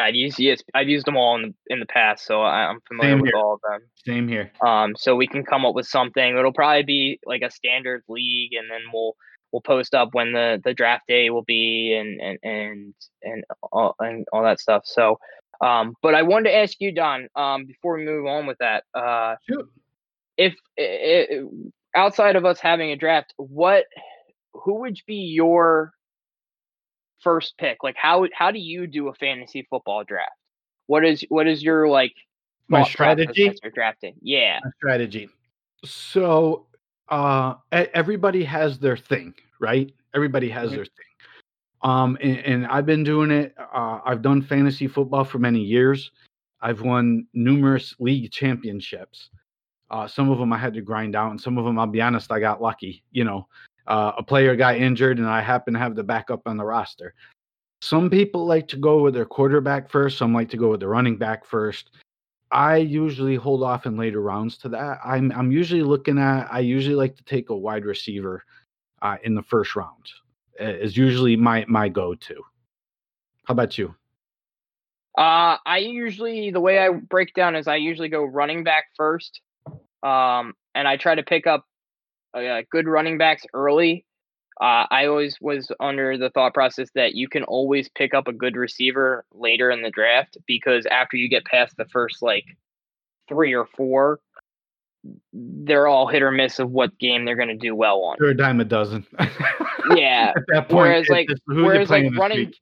I've 0.01 0.15
used 0.15 0.39
yes, 0.39 0.61
I've 0.73 0.89
used 0.89 1.05
them 1.05 1.17
all 1.17 1.35
in 1.35 1.41
the 1.41 1.53
in 1.73 1.79
the 1.79 1.85
past, 1.85 2.25
so 2.25 2.41
I'm 2.41 2.79
familiar 2.87 3.13
Same 3.13 3.21
with 3.21 3.31
here. 3.31 3.37
all 3.37 3.53
of 3.55 3.61
them. 3.69 3.81
Same 4.05 4.27
here. 4.27 4.51
Um, 4.65 4.95
so 4.97 5.15
we 5.15 5.27
can 5.27 5.43
come 5.43 5.65
up 5.65 5.75
with 5.75 5.87
something. 5.87 6.37
It'll 6.37 6.53
probably 6.53 6.83
be 6.83 7.19
like 7.25 7.41
a 7.41 7.51
standard 7.51 8.03
league, 8.07 8.53
and 8.53 8.69
then 8.69 8.81
we'll 8.93 9.15
we'll 9.51 9.61
post 9.61 9.93
up 9.93 10.09
when 10.13 10.33
the 10.33 10.61
the 10.63 10.73
draft 10.73 11.03
day 11.07 11.29
will 11.29 11.43
be, 11.43 11.93
and 11.99 12.19
and 12.21 12.39
and 12.43 12.93
and 13.23 13.43
all, 13.71 13.95
and 13.99 14.25
all 14.31 14.43
that 14.43 14.59
stuff. 14.59 14.83
So, 14.85 15.19
um, 15.61 15.95
but 16.01 16.15
I 16.15 16.23
wanted 16.23 16.49
to 16.49 16.55
ask 16.55 16.77
you, 16.79 16.91
Don, 16.91 17.27
um, 17.35 17.65
before 17.65 17.97
we 17.97 18.05
move 18.05 18.25
on 18.25 18.45
with 18.47 18.57
that, 18.59 18.83
uh, 18.93 19.35
Shoot. 19.47 19.69
if 20.37 20.55
i 20.79 21.27
i 21.31 21.41
outside 21.95 22.35
of 22.35 22.45
us 22.45 22.59
having 22.59 22.91
a 22.91 22.95
draft, 22.95 23.33
what 23.37 23.85
who 24.53 24.81
would 24.81 24.97
be 25.07 25.15
your 25.15 25.91
first 27.21 27.57
pick? 27.57 27.83
Like 27.83 27.95
how 27.97 28.27
how 28.33 28.51
do 28.51 28.59
you 28.59 28.87
do 28.87 29.07
a 29.09 29.13
fantasy 29.13 29.67
football 29.69 30.03
draft? 30.03 30.31
What 30.87 31.05
is 31.05 31.23
what 31.29 31.47
is 31.47 31.61
your 31.63 31.87
like 31.87 32.13
My 32.67 32.83
strategy? 32.83 33.51
drafting? 33.73 34.15
Yeah. 34.21 34.59
My 34.63 34.71
strategy. 34.77 35.29
So, 35.85 36.67
uh, 37.09 37.55
everybody 37.71 38.43
has 38.43 38.79
their 38.79 38.97
thing, 38.97 39.33
right? 39.59 39.93
Everybody 40.13 40.49
has 40.49 40.71
Mhm. 40.71 40.75
their 40.75 40.85
thing. 40.85 41.05
Um, 41.81 42.17
and, 42.21 42.37
and 42.39 42.67
I've 42.67 42.85
been 42.85 43.03
doing 43.03 43.31
it. 43.31 43.55
Uh, 43.57 44.01
I've 44.05 44.21
done 44.21 44.41
fantasy 44.41 44.87
football 44.87 45.23
for 45.23 45.39
many 45.39 45.61
years. 45.61 46.11
I've 46.61 46.81
won 46.81 47.25
numerous 47.33 47.95
league 47.99 48.31
championships. 48.31 49.29
Uh, 49.89 50.05
some 50.07 50.29
of 50.29 50.37
them 50.37 50.51
I 50.51 50.57
had 50.57 50.73
to 50.73 50.81
grind 50.81 51.15
out, 51.15 51.31
and 51.31 51.39
some 51.39 51.57
of 51.57 51.65
them, 51.65 51.79
I'll 51.79 51.87
be 51.87 52.01
honest, 52.01 52.31
I 52.31 52.39
got 52.39 52.61
lucky. 52.61 53.03
You 53.11 53.23
know, 53.23 53.47
uh, 53.89 54.13
a 54.17 54.23
player 54.23 54.55
got 54.55 54.77
injured, 54.77 55.17
and 55.17 55.27
I 55.27 55.41
happen 55.41 55.73
to 55.73 55.79
have 55.79 55.95
the 55.95 56.03
backup 56.03 56.41
on 56.45 56.57
the 56.57 56.63
roster. 56.63 57.15
Some 57.81 58.09
people 58.09 58.45
like 58.45 58.67
to 58.69 58.77
go 58.77 59.01
with 59.01 59.13
their 59.13 59.25
quarterback 59.25 59.89
first. 59.89 60.17
Some 60.17 60.33
like 60.33 60.49
to 60.49 60.57
go 60.57 60.69
with 60.69 60.79
the 60.79 60.87
running 60.87 61.17
back 61.17 61.45
first. 61.45 61.89
I 62.51 62.77
usually 62.77 63.35
hold 63.35 63.63
off 63.63 63.85
in 63.85 63.97
later 63.97 64.21
rounds 64.21 64.57
to 64.59 64.69
that. 64.69 64.99
I'm 65.03 65.31
I'm 65.31 65.51
usually 65.51 65.83
looking 65.83 66.19
at. 66.19 66.47
I 66.51 66.59
usually 66.59 66.95
like 66.95 67.15
to 67.17 67.23
take 67.23 67.49
a 67.49 67.55
wide 67.55 67.85
receiver 67.85 68.43
uh, 69.01 69.17
in 69.23 69.35
the 69.35 69.43
first 69.43 69.75
round. 69.75 70.05
Is 70.59 70.97
usually 70.97 71.35
my 71.35 71.65
my 71.67 71.89
go 71.89 72.15
to. 72.15 72.35
How 73.45 73.53
about 73.53 73.77
you? 73.77 73.95
Uh, 75.17 75.57
I 75.65 75.77
usually 75.79 76.51
the 76.51 76.59
way 76.59 76.79
I 76.79 76.89
break 76.89 77.33
down 77.33 77.55
is 77.55 77.67
I 77.67 77.77
usually 77.77 78.09
go 78.09 78.23
running 78.23 78.63
back 78.63 78.85
first, 78.95 79.41
um, 80.03 80.53
and 80.75 80.87
I 80.87 80.97
try 80.97 81.15
to 81.15 81.23
pick 81.23 81.47
up 81.47 81.65
uh, 82.33 82.61
good 82.71 82.87
running 82.87 83.17
backs 83.17 83.43
early. 83.53 84.05
Uh, 84.61 84.85
I 84.91 85.05
always 85.05 85.37
was 85.39 85.71
under 85.79 86.17
the 86.17 86.29
thought 86.31 86.53
process 86.53 86.89
that 86.93 87.15
you 87.15 87.29
can 87.29 87.43
always 87.43 87.87
pick 87.95 88.13
up 88.13 88.27
a 88.27 88.33
good 88.33 88.55
receiver 88.57 89.23
later 89.33 89.71
in 89.71 89.81
the 89.81 89.89
draft 89.89 90.37
because 90.45 90.85
after 90.87 91.15
you 91.15 91.29
get 91.29 91.45
past 91.45 91.77
the 91.77 91.85
first 91.85 92.21
like 92.21 92.43
three 93.29 93.53
or 93.53 93.65
four, 93.77 94.19
they're 95.31 95.87
all 95.87 96.07
hit 96.07 96.21
or 96.21 96.31
miss 96.31 96.59
of 96.59 96.69
what 96.71 96.97
game 96.99 97.23
they're 97.23 97.37
going 97.37 97.47
to 97.47 97.55
do 97.55 97.73
well 97.73 98.01
on. 98.03 98.17
You're 98.19 98.31
a 98.31 98.37
dime 98.37 98.59
a 98.59 98.65
dozen. 98.65 99.05
Yeah, 99.95 100.33
At 100.35 100.43
that 100.49 100.69
point, 100.69 100.89
whereas, 100.89 101.09
like- 101.09 101.29
just 101.29 101.41
whereas 101.47 101.89
like 101.89 102.13
running 102.15 102.37
week. 102.37 102.59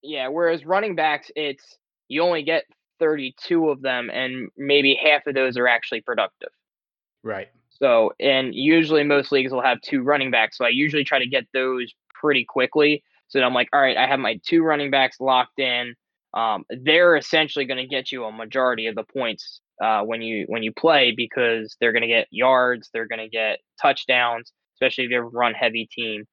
yeah 0.00 0.28
whereas 0.28 0.64
running 0.64 0.94
backs 0.94 1.28
it's 1.34 1.76
you 2.06 2.22
only 2.22 2.44
get 2.44 2.64
32 3.00 3.68
of 3.68 3.82
them 3.82 4.10
and 4.10 4.48
maybe 4.56 4.94
half 5.02 5.26
of 5.26 5.34
those 5.34 5.56
are 5.56 5.66
actually 5.66 6.02
productive 6.02 6.50
Right. 7.24 7.48
So 7.82 8.12
and 8.20 8.54
usually 8.54 9.02
most 9.02 9.32
leagues 9.32 9.52
will 9.52 9.62
have 9.62 9.80
two 9.80 10.02
running 10.02 10.30
backs 10.30 10.58
so 10.58 10.64
i 10.64 10.68
usually 10.68 11.04
try 11.04 11.18
to 11.18 11.26
get 11.26 11.46
those 11.52 11.92
pretty 12.22 12.44
quickly. 12.44 13.02
So 13.28 13.40
i'm 13.40 13.54
like 13.54 13.68
all 13.72 13.80
right 13.80 13.96
i 13.96 14.06
have 14.06 14.20
my 14.20 14.40
two 14.46 14.62
running 14.62 14.90
backs 14.90 15.20
locked 15.20 15.58
in. 15.58 15.94
Um, 16.34 16.64
they're 16.70 17.16
essentially 17.16 17.66
going 17.66 17.82
to 17.82 17.86
get 17.86 18.10
you 18.10 18.24
a 18.24 18.32
majority 18.32 18.86
of 18.86 18.94
the 18.94 19.02
points 19.02 19.60
uh, 19.82 20.00
when 20.02 20.22
you 20.22 20.46
when 20.48 20.62
you 20.62 20.72
play 20.72 21.12
because 21.14 21.76
they're 21.78 21.92
going 21.92 22.02
to 22.02 22.08
get 22.08 22.26
yards 22.30 22.88
they're 22.92 23.08
going 23.08 23.18
to 23.18 23.28
get 23.28 23.58
touchdowns 23.80 24.52
especially 24.76 25.04
if 25.04 25.10
you 25.10 25.16
have 25.16 25.26
a 25.26 25.28
run 25.28 25.52
heavy 25.52 25.86
team 25.92 26.24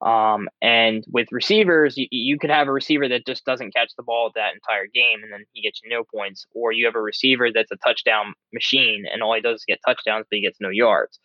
um, 0.00 0.48
and 0.60 1.04
with 1.10 1.28
receivers, 1.32 1.96
you, 1.96 2.06
you 2.10 2.38
could 2.38 2.50
have 2.50 2.68
a 2.68 2.72
receiver 2.72 3.08
that 3.08 3.26
just 3.26 3.44
doesn't 3.44 3.74
catch 3.74 3.90
the 3.96 4.02
ball 4.02 4.30
that 4.34 4.54
entire 4.54 4.86
game, 4.86 5.22
and 5.22 5.32
then 5.32 5.44
he 5.52 5.62
gets 5.62 5.80
you 5.82 5.90
no 5.90 6.04
points. 6.04 6.46
Or 6.54 6.72
you 6.72 6.86
have 6.86 6.94
a 6.94 7.00
receiver 7.00 7.50
that's 7.52 7.70
a 7.70 7.76
touchdown 7.76 8.34
machine, 8.52 9.04
and 9.10 9.22
all 9.22 9.34
he 9.34 9.40
does 9.40 9.60
is 9.60 9.64
get 9.66 9.80
touchdowns, 9.86 10.26
but 10.30 10.36
he 10.36 10.42
gets 10.42 10.60
no 10.60 10.68
yards. 10.68 11.18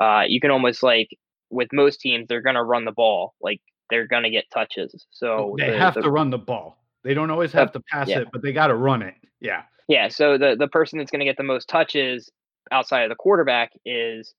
Uh, 0.00 0.22
you 0.26 0.40
can 0.40 0.50
almost 0.50 0.82
like 0.82 1.08
with 1.50 1.68
most 1.72 2.00
teams, 2.00 2.26
they're 2.28 2.40
gonna 2.40 2.64
run 2.64 2.84
the 2.84 2.92
ball, 2.92 3.34
like 3.40 3.60
they're 3.90 4.06
gonna 4.06 4.30
get 4.30 4.44
touches. 4.52 5.06
So 5.10 5.54
they 5.58 5.70
the- 5.70 5.78
have 5.78 5.94
the- 5.94 6.02
to 6.02 6.10
run 6.10 6.30
the 6.30 6.38
ball. 6.38 6.78
They 7.04 7.12
don't 7.12 7.30
always 7.30 7.52
have 7.52 7.70
to 7.72 7.80
pass 7.92 8.08
yeah. 8.08 8.20
it, 8.20 8.28
but 8.32 8.40
they 8.40 8.52
got 8.52 8.68
to 8.68 8.74
run 8.74 9.02
it. 9.02 9.14
Yeah. 9.38 9.64
Yeah, 9.88 10.08
so 10.08 10.38
the 10.38 10.56
the 10.58 10.68
person 10.68 10.98
that's 10.98 11.10
going 11.10 11.20
to 11.20 11.26
get 11.26 11.36
the 11.36 11.42
most 11.42 11.68
touches 11.68 12.32
outside 12.72 13.02
of 13.02 13.10
the 13.10 13.14
quarterback 13.14 13.72
is 13.84 14.34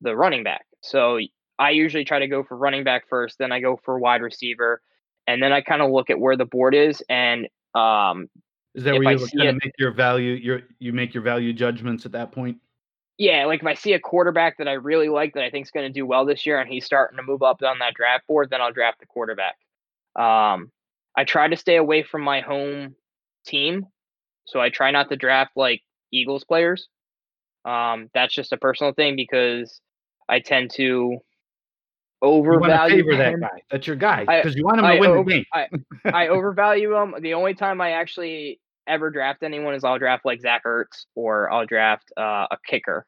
the 0.00 0.16
running 0.16 0.42
back. 0.42 0.64
So 0.80 1.18
I 1.62 1.70
usually 1.70 2.04
try 2.04 2.18
to 2.18 2.26
go 2.26 2.42
for 2.42 2.56
running 2.56 2.84
back 2.84 3.08
first, 3.08 3.38
then 3.38 3.52
I 3.52 3.60
go 3.60 3.78
for 3.84 3.98
wide 3.98 4.22
receiver, 4.22 4.82
and 5.26 5.42
then 5.42 5.52
I 5.52 5.60
kind 5.60 5.82
of 5.82 5.90
look 5.90 6.10
at 6.10 6.18
where 6.18 6.36
the 6.36 6.44
board 6.44 6.74
is 6.74 7.02
and 7.08 7.48
um 7.74 8.28
Is 8.74 8.84
that 8.84 8.94
where 8.96 9.08
I 9.08 9.12
you 9.12 9.18
see 9.18 9.38
kind 9.38 9.50
of 9.50 9.56
make 9.62 9.74
your 9.78 9.92
value? 9.92 10.32
Your 10.32 10.62
you 10.78 10.92
make 10.92 11.14
your 11.14 11.22
value 11.22 11.52
judgments 11.52 12.06
at 12.06 12.12
that 12.12 12.32
point. 12.32 12.58
yeah, 13.18 13.46
like 13.46 13.60
if 13.60 13.66
I 13.66 13.74
see 13.74 13.92
a 13.92 14.00
quarterback 14.00 14.58
that 14.58 14.68
I 14.68 14.72
really 14.72 15.08
like 15.08 15.34
that 15.34 15.44
I 15.44 15.50
think 15.50 15.66
is 15.66 15.70
going 15.70 15.86
to 15.86 15.92
do 15.92 16.06
well 16.06 16.26
this 16.26 16.46
year 16.46 16.60
and 16.60 16.68
he's 16.70 16.84
starting 16.84 17.16
to 17.18 17.22
move 17.22 17.42
up 17.42 17.62
on 17.62 17.78
that 17.78 17.94
draft 17.94 18.26
board, 18.26 18.50
then 18.50 18.60
I'll 18.60 18.72
draft 18.72 19.00
the 19.00 19.06
quarterback. 19.06 19.56
Um, 20.16 20.72
I 21.16 21.24
try 21.24 21.48
to 21.48 21.56
stay 21.56 21.76
away 21.76 22.02
from 22.02 22.22
my 22.22 22.40
home 22.40 22.96
team, 23.46 23.86
so 24.46 24.60
I 24.60 24.70
try 24.70 24.90
not 24.90 25.08
to 25.10 25.16
draft 25.16 25.52
like 25.56 25.82
Eagles 26.12 26.44
players. 26.44 26.88
Um, 27.64 28.10
that's 28.14 28.34
just 28.34 28.52
a 28.52 28.56
personal 28.56 28.92
thing 28.92 29.14
because 29.16 29.80
I 30.28 30.40
tend 30.40 30.70
to 30.72 30.82
You 30.82 30.90
want 30.96 31.20
to 31.20 31.31
overvalue 32.22 33.04
that 33.16 33.40
guy. 33.40 33.62
That's 33.70 33.86
your 33.86 33.96
guy 33.96 34.24
because 34.24 34.54
you 34.56 34.64
want 34.64 34.78
him 34.78 34.86
to 34.86 34.98
win 35.00 35.10
over- 35.10 35.24
the 35.30 35.44
game. 35.52 35.84
I 36.14 36.28
overvalue 36.28 36.90
them. 36.92 37.16
The 37.20 37.34
only 37.34 37.54
time 37.54 37.80
I 37.80 37.92
actually 37.92 38.60
ever 38.86 39.10
draft 39.10 39.42
anyone 39.42 39.74
is 39.74 39.84
I'll 39.84 39.98
draft 39.98 40.24
like 40.24 40.40
Zach 40.40 40.64
Ertz 40.64 41.06
or 41.14 41.50
I'll 41.50 41.66
draft 41.66 42.12
uh, 42.16 42.46
a 42.50 42.56
kicker. 42.66 43.06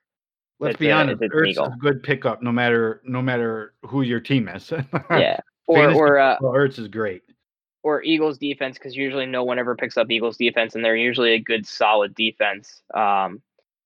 Let's 0.60 0.76
be 0.78 0.88
a- 0.88 0.94
honest. 0.94 1.22
it's 1.22 1.34
Ertz 1.34 1.50
is 1.50 1.58
a 1.58 1.74
good 1.80 2.02
pickup, 2.02 2.42
no 2.42 2.52
matter 2.52 3.00
no 3.04 3.22
matter 3.22 3.74
who 3.86 4.02
your 4.02 4.20
team 4.20 4.48
is. 4.48 4.72
Yeah. 5.10 5.38
Or 5.66 5.76
Fantasy 5.78 5.98
or 5.98 6.18
uh, 6.18 6.38
Ertz 6.40 6.78
is 6.78 6.88
great. 6.88 7.22
or 7.82 8.02
Eagles 8.02 8.36
defense 8.36 8.76
because 8.78 8.94
usually 8.94 9.24
no 9.26 9.44
one 9.44 9.58
ever 9.58 9.74
picks 9.74 9.96
up 9.96 10.10
Eagles 10.10 10.36
defense, 10.36 10.74
and 10.74 10.84
they're 10.84 10.94
usually 10.96 11.32
a 11.32 11.38
good 11.38 11.66
solid 11.66 12.14
defense, 12.14 12.82
um, 12.92 13.40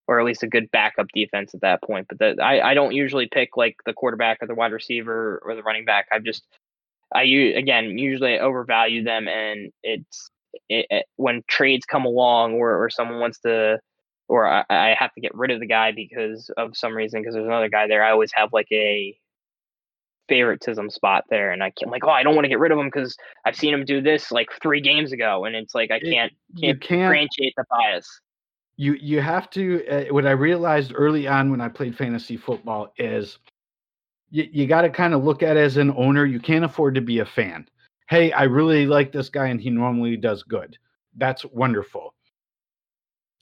or 0.08 0.18
at 0.18 0.24
least 0.24 0.42
a 0.42 0.48
good 0.48 0.70
backup 0.72 1.06
defense 1.14 1.54
at 1.54 1.60
that 1.60 1.82
point. 1.82 2.06
But 2.08 2.18
the, 2.18 2.42
I 2.42 2.70
I 2.70 2.74
don't 2.74 2.94
usually 2.94 3.28
pick 3.30 3.56
like 3.56 3.76
the 3.86 3.92
quarterback 3.92 4.38
or 4.42 4.48
the 4.48 4.54
wide 4.54 4.72
receiver 4.72 5.40
or 5.44 5.54
the 5.54 5.62
running 5.62 5.84
back. 5.84 6.06
I've 6.10 6.24
just 6.24 6.44
I 7.14 7.22
again 7.22 7.98
usually 7.98 8.38
overvalue 8.38 9.04
them, 9.04 9.28
and 9.28 9.70
it's 9.82 10.30
it, 10.68 10.86
it, 10.90 11.06
when 11.16 11.42
trades 11.46 11.84
come 11.84 12.06
along 12.06 12.54
or 12.54 12.82
or 12.82 12.90
someone 12.90 13.20
wants 13.20 13.38
to. 13.40 13.78
Or 14.30 14.46
I, 14.46 14.62
I 14.68 14.94
have 14.98 15.14
to 15.14 15.22
get 15.22 15.34
rid 15.34 15.50
of 15.50 15.58
the 15.58 15.66
guy 15.66 15.92
because 15.92 16.50
of 16.58 16.76
some 16.76 16.94
reason 16.94 17.22
because 17.22 17.34
there's 17.34 17.46
another 17.46 17.70
guy 17.70 17.86
there. 17.86 18.04
I 18.04 18.10
always 18.10 18.30
have 18.34 18.52
like 18.52 18.68
a 18.70 19.16
favoritism 20.28 20.90
spot 20.90 21.24
there, 21.30 21.50
and 21.50 21.62
I 21.62 21.70
can't 21.70 21.90
like, 21.90 22.04
oh, 22.04 22.10
I 22.10 22.22
don't 22.22 22.34
want 22.34 22.44
to 22.44 22.50
get 22.50 22.58
rid 22.58 22.70
of 22.70 22.78
him 22.78 22.88
because 22.88 23.16
I've 23.46 23.56
seen 23.56 23.72
him 23.72 23.86
do 23.86 24.02
this 24.02 24.30
like 24.30 24.48
three 24.60 24.82
games 24.82 25.12
ago, 25.12 25.46
and 25.46 25.56
it's 25.56 25.74
like 25.74 25.90
I 25.90 25.98
can't 26.00 26.32
You 26.54 26.74
can't 26.74 26.80
can't 26.80 27.00
differentiate 27.00 27.54
the 27.56 27.64
bias. 27.70 28.20
You 28.78 28.94
you 28.94 29.20
have 29.20 29.50
to 29.50 29.86
uh, 29.88 30.04
what 30.14 30.26
i 30.26 30.30
realized 30.30 30.92
early 30.94 31.28
on 31.28 31.50
when 31.50 31.60
i 31.60 31.68
played 31.68 31.94
fantasy 31.94 32.36
football 32.36 32.94
is 32.96 33.38
you, 34.30 34.48
you 34.50 34.66
got 34.66 34.82
to 34.82 34.90
kind 34.90 35.12
of 35.12 35.24
look 35.24 35.42
at 35.42 35.56
it 35.56 35.60
as 35.60 35.76
an 35.76 35.92
owner 35.96 36.24
you 36.24 36.40
can't 36.40 36.64
afford 36.64 36.94
to 36.94 37.00
be 37.00 37.18
a 37.18 37.26
fan. 37.26 37.68
Hey 38.08 38.32
i 38.32 38.44
really 38.44 38.86
like 38.86 39.12
this 39.12 39.28
guy 39.28 39.48
and 39.48 39.60
he 39.60 39.68
normally 39.68 40.16
does 40.16 40.42
good. 40.42 40.78
That's 41.16 41.44
wonderful. 41.44 42.14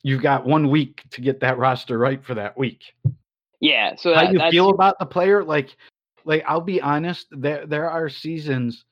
You've 0.02 0.22
got 0.22 0.46
one 0.46 0.70
week 0.70 1.02
to 1.10 1.20
get 1.20 1.40
that 1.40 1.58
roster 1.58 1.98
right 1.98 2.24
for 2.24 2.34
that 2.34 2.56
week. 2.56 2.94
Yeah, 3.60 3.96
so 3.96 4.14
how 4.14 4.22
that, 4.22 4.32
you 4.32 4.38
that's 4.38 4.52
feel 4.52 4.70
about 4.70 4.98
the 4.98 5.06
player 5.06 5.44
like 5.44 5.76
like 6.24 6.44
i'll 6.48 6.60
be 6.60 6.80
honest 6.80 7.26
there 7.30 7.66
there 7.66 7.90
are 7.90 8.08
seasons 8.08 8.84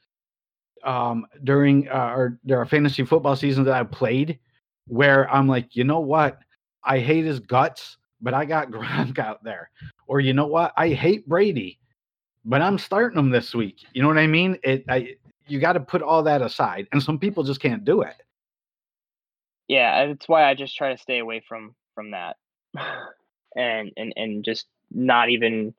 um 0.85 1.27
during 1.45 1.89
uh, 1.89 2.13
or 2.15 2.39
there 2.45 2.61
are 2.61 2.67
fantasy 2.67 3.05
football 3.05 3.35
seasons 3.35 3.67
that 3.67 3.75
I've 3.75 3.91
played 3.91 4.39
where 4.87 5.31
i'm 5.31 5.49
like 5.49 5.75
you 5.77 5.85
know 5.85 6.01
what? 6.01 6.39
I 6.83 6.99
hate 6.99 7.25
his 7.25 7.41
guts 7.41 7.97
but 8.21 8.35
i 8.35 8.45
got 8.45 8.71
Gronk 8.71 9.19
out 9.19 9.43
there. 9.45 9.71
Or 10.07 10.21
you 10.21 10.33
know 10.33 10.47
what? 10.47 10.73
I 10.77 10.91
hate 10.91 11.29
brady 11.29 11.79
but 12.45 12.61
i'm 12.63 12.79
starting 12.79 13.19
him 13.19 13.31
this 13.31 13.55
week. 13.55 13.85
You 13.93 14.03
know 14.03 14.09
what 14.09 14.19
i 14.19 14.27
mean? 14.27 14.59
It 14.63 14.85
i 14.89 15.15
you 15.47 15.61
got 15.61 15.75
to 15.75 15.81
put 15.81 16.03
all 16.03 16.23
that 16.23 16.43
aside 16.43 16.89
and 16.93 17.03
some 17.03 17.19
people 17.19 17.45
just 17.45 17.61
can't 17.61 17.85
do 17.85 18.03
it. 18.03 18.15
Yeah, 19.69 20.07
that's 20.07 20.29
why 20.29 20.45
I 20.49 20.55
just 20.55 20.77
try 20.77 20.93
to 20.93 20.99
stay 20.99 21.19
away 21.19 21.43
from 21.47 21.75
from 21.95 22.11
that, 22.11 22.37
and 23.57 23.91
and 23.97 24.13
and 24.17 24.45
just 24.45 24.67
not 24.91 25.31
even 25.31 25.75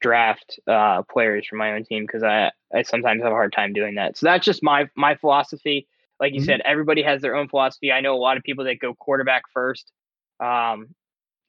draft 0.00 0.60
uh 0.68 1.02
players 1.02 1.44
from 1.44 1.58
my 1.58 1.72
own 1.72 1.84
team 1.84 2.04
because 2.06 2.22
I 2.22 2.52
I 2.72 2.82
sometimes 2.82 3.22
have 3.22 3.32
a 3.32 3.34
hard 3.34 3.52
time 3.52 3.72
doing 3.72 3.96
that. 3.96 4.16
So 4.16 4.26
that's 4.26 4.44
just 4.44 4.62
my 4.62 4.88
my 4.94 5.16
philosophy. 5.16 5.88
Like 6.20 6.34
you 6.34 6.40
Mhm. 6.40 6.46
said, 6.46 6.60
everybody 6.64 7.02
has 7.02 7.22
their 7.22 7.36
own 7.36 7.48
philosophy. 7.48 7.92
I 7.92 8.00
know 8.00 8.14
a 8.14 8.18
lot 8.18 8.36
of 8.36 8.42
people 8.42 8.64
that 8.64 8.78
go 8.80 8.94
quarterback 8.94 9.42
first. 9.52 9.92
Um, 10.40 10.94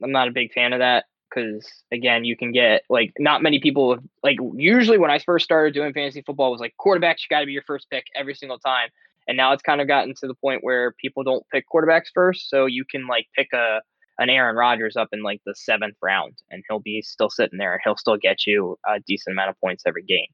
I'm 0.02 0.12
not 0.12 0.28
a 0.28 0.32
big 0.32 0.54
fan 0.54 0.74
of 0.74 0.80
that 0.80 1.06
because 1.30 1.84
again, 1.92 2.26
you 2.26 2.36
can 2.36 2.52
get 2.52 2.84
like 2.90 3.14
not 3.20 3.42
many 3.44 3.60
people 3.60 3.98
like 4.24 4.38
usually 4.56 4.98
when 4.98 5.12
I 5.12 5.20
first 5.20 5.46
started 5.46 5.74
doing 5.74 5.94
fantasy 5.94 6.22
football 6.22 6.50
it 6.50 6.52
was 6.52 6.62
like 6.62 6.74
quarterbacks 6.80 7.20
you 7.22 7.28
got 7.30 7.42
to 7.42 7.46
be 7.46 7.52
your 7.52 7.64
first 7.64 7.90
pick 7.90 8.06
every 8.16 8.34
single 8.36 8.60
time. 8.60 8.90
And 9.28 9.38
now 9.38 9.54
it's 9.54 9.62
kind 9.62 9.80
of 9.80 9.88
gotten 9.88 10.16
to 10.16 10.28
the 10.28 10.34
point 10.34 10.64
where 10.64 10.94
people 10.94 11.24
don't 11.24 11.46
pick 11.52 11.66
quarterbacks 11.72 12.08
first, 12.14 12.50
so 12.50 12.66
you 12.66 12.84
can 12.84 13.06
like 13.08 13.28
pick 13.36 13.54
a 13.54 13.82
an 14.18 14.30
Aaron 14.30 14.56
Rodgers 14.56 14.98
up 14.98 15.10
in 15.14 15.22
like 15.24 15.42
the 15.46 15.54
seventh 15.56 15.96
round, 16.02 16.34
and 16.50 16.64
he'll 16.68 16.80
be 16.80 17.02
still 17.02 17.30
sitting 17.30 17.60
there, 17.60 17.74
and 17.74 17.82
he'll 17.84 17.96
still 17.96 18.18
get 18.18 18.48
you 18.48 18.78
a 18.88 19.00
decent 19.02 19.34
amount 19.34 19.50
of 19.52 19.60
points 19.62 19.84
every 19.86 20.04
game. 20.04 20.28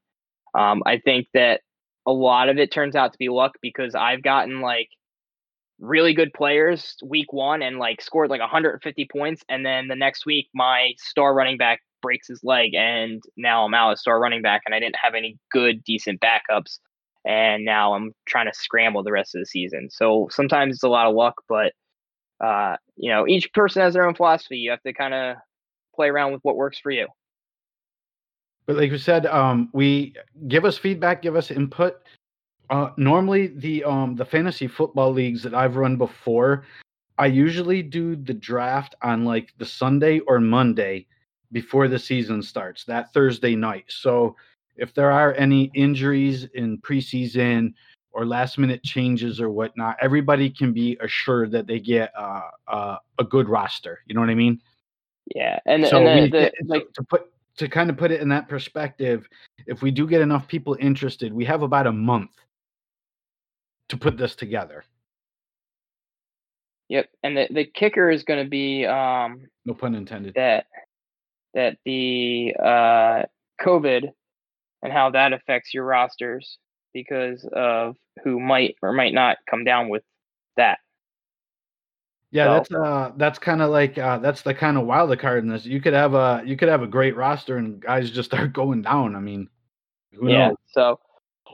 Um, 0.58 0.82
I 0.86 0.98
think 0.98 1.28
that 1.34 1.62
a 2.06 2.12
lot 2.12 2.50
of 2.50 2.58
it 2.58 2.72
turns 2.72 2.96
out 2.96 3.14
to 3.14 3.20
be 3.20 3.30
luck 3.30 3.54
because 3.62 3.96
I've 3.96 4.24
gotten 4.24 4.62
like 4.62 4.90
really 5.80 6.14
good 6.14 6.34
players 6.34 6.96
week 7.04 7.34
one 7.34 7.62
and 7.62 7.78
like 7.78 8.02
scored 8.02 8.30
like 8.30 8.42
150 8.42 9.08
points, 9.12 9.44
and 9.50 9.66
then 9.66 9.88
the 9.88 9.96
next 9.96 10.26
week 10.26 10.50
my 10.54 10.94
star 10.98 11.34
running 11.34 11.58
back 11.58 11.82
breaks 12.02 12.28
his 12.28 12.42
leg, 12.44 12.74
and 12.76 13.22
now 13.36 13.66
I'm 13.66 13.74
out 13.74 13.94
of 13.94 14.00
star 14.00 14.20
running 14.20 14.42
back, 14.42 14.62
and 14.66 14.76
I 14.76 14.80
didn't 14.80 14.98
have 15.02 15.16
any 15.16 15.38
good 15.52 15.84
decent 15.84 16.22
backups 16.22 16.80
and 17.26 17.66
now 17.66 17.94
I'm 17.94 18.14
trying 18.28 18.46
to 18.46 18.54
scramble 18.54 19.04
the 19.04 19.12
rest 19.12 19.36
of 19.36 19.42
the 19.42 19.48
season. 19.48 19.90
So 19.90 20.28
sometimes 20.32 20.76
it's 20.76 20.84
a 20.84 20.90
lot 20.90 21.08
of 21.08 21.16
luck, 21.16 21.42
but 21.50 21.74
uh, 22.44 22.76
you 22.96 23.12
know, 23.12 23.28
each 23.28 23.52
person 23.54 23.82
has 23.82 23.94
their 23.94 24.06
own 24.06 24.14
philosophy. 24.14 24.58
You 24.58 24.72
have 24.72 24.84
to 24.84 24.94
kind 24.94 25.14
of 25.14 25.38
play 25.96 26.08
around 26.08 26.34
with 26.34 26.42
what 26.44 26.56
works 26.56 26.78
for 26.78 26.92
you. 26.92 27.08
But 28.66 28.78
like 28.78 28.92
you 28.92 28.98
said, 28.98 29.26
um, 29.28 29.70
we 29.74 30.14
give 30.48 30.66
us 30.66 30.78
feedback, 30.78 31.22
give 31.22 31.36
us 31.36 31.52
input. 31.52 32.02
Uh, 32.70 32.90
normally, 32.98 33.48
the 33.48 33.84
um, 33.84 34.16
the 34.16 34.26
fantasy 34.26 34.68
football 34.68 35.12
leagues 35.12 35.44
that 35.44 35.54
I've 35.54 35.76
run 35.76 35.98
before, 35.98 36.64
I 37.18 37.28
usually 37.28 37.84
do 37.84 38.16
the 38.16 38.34
draft 38.34 38.96
on 39.04 39.24
like 39.24 39.54
the 39.58 39.66
Sunday 39.66 40.20
or 40.20 40.40
Monday 40.40 41.06
before 41.52 41.88
the 41.88 42.00
season 42.00 42.42
starts, 42.42 42.84
that 42.86 43.14
Thursday 43.14 43.56
night. 43.56 43.86
So 43.88 44.36
if 44.78 44.94
there 44.94 45.12
are 45.12 45.34
any 45.36 45.72
injuries 45.76 46.48
in 46.54 46.80
preseason 46.80 47.74
or 48.12 48.26
last 48.26 48.58
minute 48.58 48.84
changes 48.84 49.40
or 49.40 49.50
whatnot, 49.50 49.96
everybody 50.02 50.50
can 50.50 50.74
be 50.74 50.98
assured 51.02 51.52
that 51.52 51.68
they 51.68 51.80
get 51.80 52.12
uh, 52.18 52.50
uh, 52.68 52.98
a 53.20 53.24
good 53.24 53.48
roster. 53.48 54.00
You 54.08 54.16
know 54.16 54.22
what 54.22 54.30
I 54.30 54.36
mean? 54.36 54.60
Yeah, 55.34 55.60
and, 55.66 55.86
so 55.88 56.06
and 56.06 56.24
we, 56.24 56.30
the, 56.30 56.52
the, 56.60 56.66
like 56.68 56.92
to 56.94 57.04
put 57.04 57.32
to 57.58 57.68
kind 57.68 57.90
of 57.90 57.98
put 57.98 58.12
it 58.12 58.22
in 58.22 58.30
that 58.30 58.48
perspective 58.48 59.28
if 59.68 59.82
we 59.82 59.92
do 59.92 60.08
get 60.08 60.22
enough 60.22 60.48
people 60.48 60.78
interested 60.80 61.34
we 61.34 61.46
have 61.46 61.62
about 61.62 61.88
a 61.88 61.92
month 61.92 62.32
to 63.90 63.98
put 63.98 64.18
this 64.18 64.36
together 64.36 64.84
yep, 66.90 67.08
and 67.24 67.38
the 67.38 67.48
the 67.52 67.66
kicker 67.66 68.10
is 68.10 68.24
going 68.24 68.44
to 68.44 68.50
be 68.50 68.86
um 68.86 69.42
no 69.66 69.74
pun 69.74 69.96
intended 69.96 70.34
that 70.36 70.66
that 71.54 71.78
the 71.86 72.54
uh 72.62 73.24
COVID 73.62 74.12
and 74.84 74.94
how 74.94 75.10
that 75.12 75.34
affects 75.34 75.74
your 75.74 75.86
rosters 75.86 76.58
because 76.94 77.48
of 77.54 77.96
who 78.24 78.40
might 78.40 78.76
or 78.82 78.94
might 78.94 79.14
not 79.14 79.38
come 79.50 79.64
down 79.64 79.90
with 79.90 80.04
that. 80.58 80.80
Yeah 82.36 82.46
so- 82.46 82.54
that's 82.54 82.72
uh 82.72 83.12
that's 83.18 83.40
kind 83.40 83.62
of 83.62 83.72
like 83.72 83.98
uh 83.98 84.18
that's 84.20 84.42
the 84.42 84.54
kind 84.54 84.78
of 84.78 84.86
wild 84.86 85.18
card 85.20 85.44
in 85.44 85.50
this 85.50 85.66
you 85.66 85.82
could 85.82 85.94
have 85.94 86.14
a 86.14 86.42
you 86.46 86.56
could 86.58 86.70
have 86.70 86.82
a 86.84 86.88
great 86.88 87.16
roster 87.16 87.58
and 87.58 87.80
guys 87.82 88.12
just 88.12 88.30
start 88.32 88.54
going 88.54 88.82
down 88.82 89.16
i 89.16 89.20
mean 89.20 89.50
who 90.14 90.30
yeah. 90.30 90.48
knows 90.50 90.58
So 90.72 91.00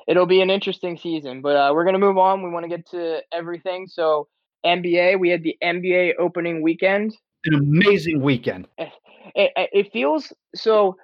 it'll 0.08 0.26
be 0.26 0.42
an 0.42 0.50
interesting 0.50 0.98
season, 0.98 1.42
but 1.42 1.56
uh, 1.56 1.72
we're 1.74 1.86
gonna 1.86 2.00
move 2.00 2.18
on. 2.18 2.44
We 2.44 2.50
want 2.50 2.64
to 2.64 2.70
get 2.70 2.88
to 2.92 3.22
everything. 3.32 3.88
So 3.88 4.28
NBA, 4.66 5.20
we 5.20 5.30
had 5.30 5.44
the 5.44 5.58
NBA 5.64 6.14
opening 6.20 6.62
weekend. 6.62 7.16
an 7.46 7.56
amazing 7.56 8.22
weekend 8.22 8.68
It, 8.78 8.92
it, 9.36 9.70
it 9.72 9.92
feels 9.92 10.34
so. 10.56 10.98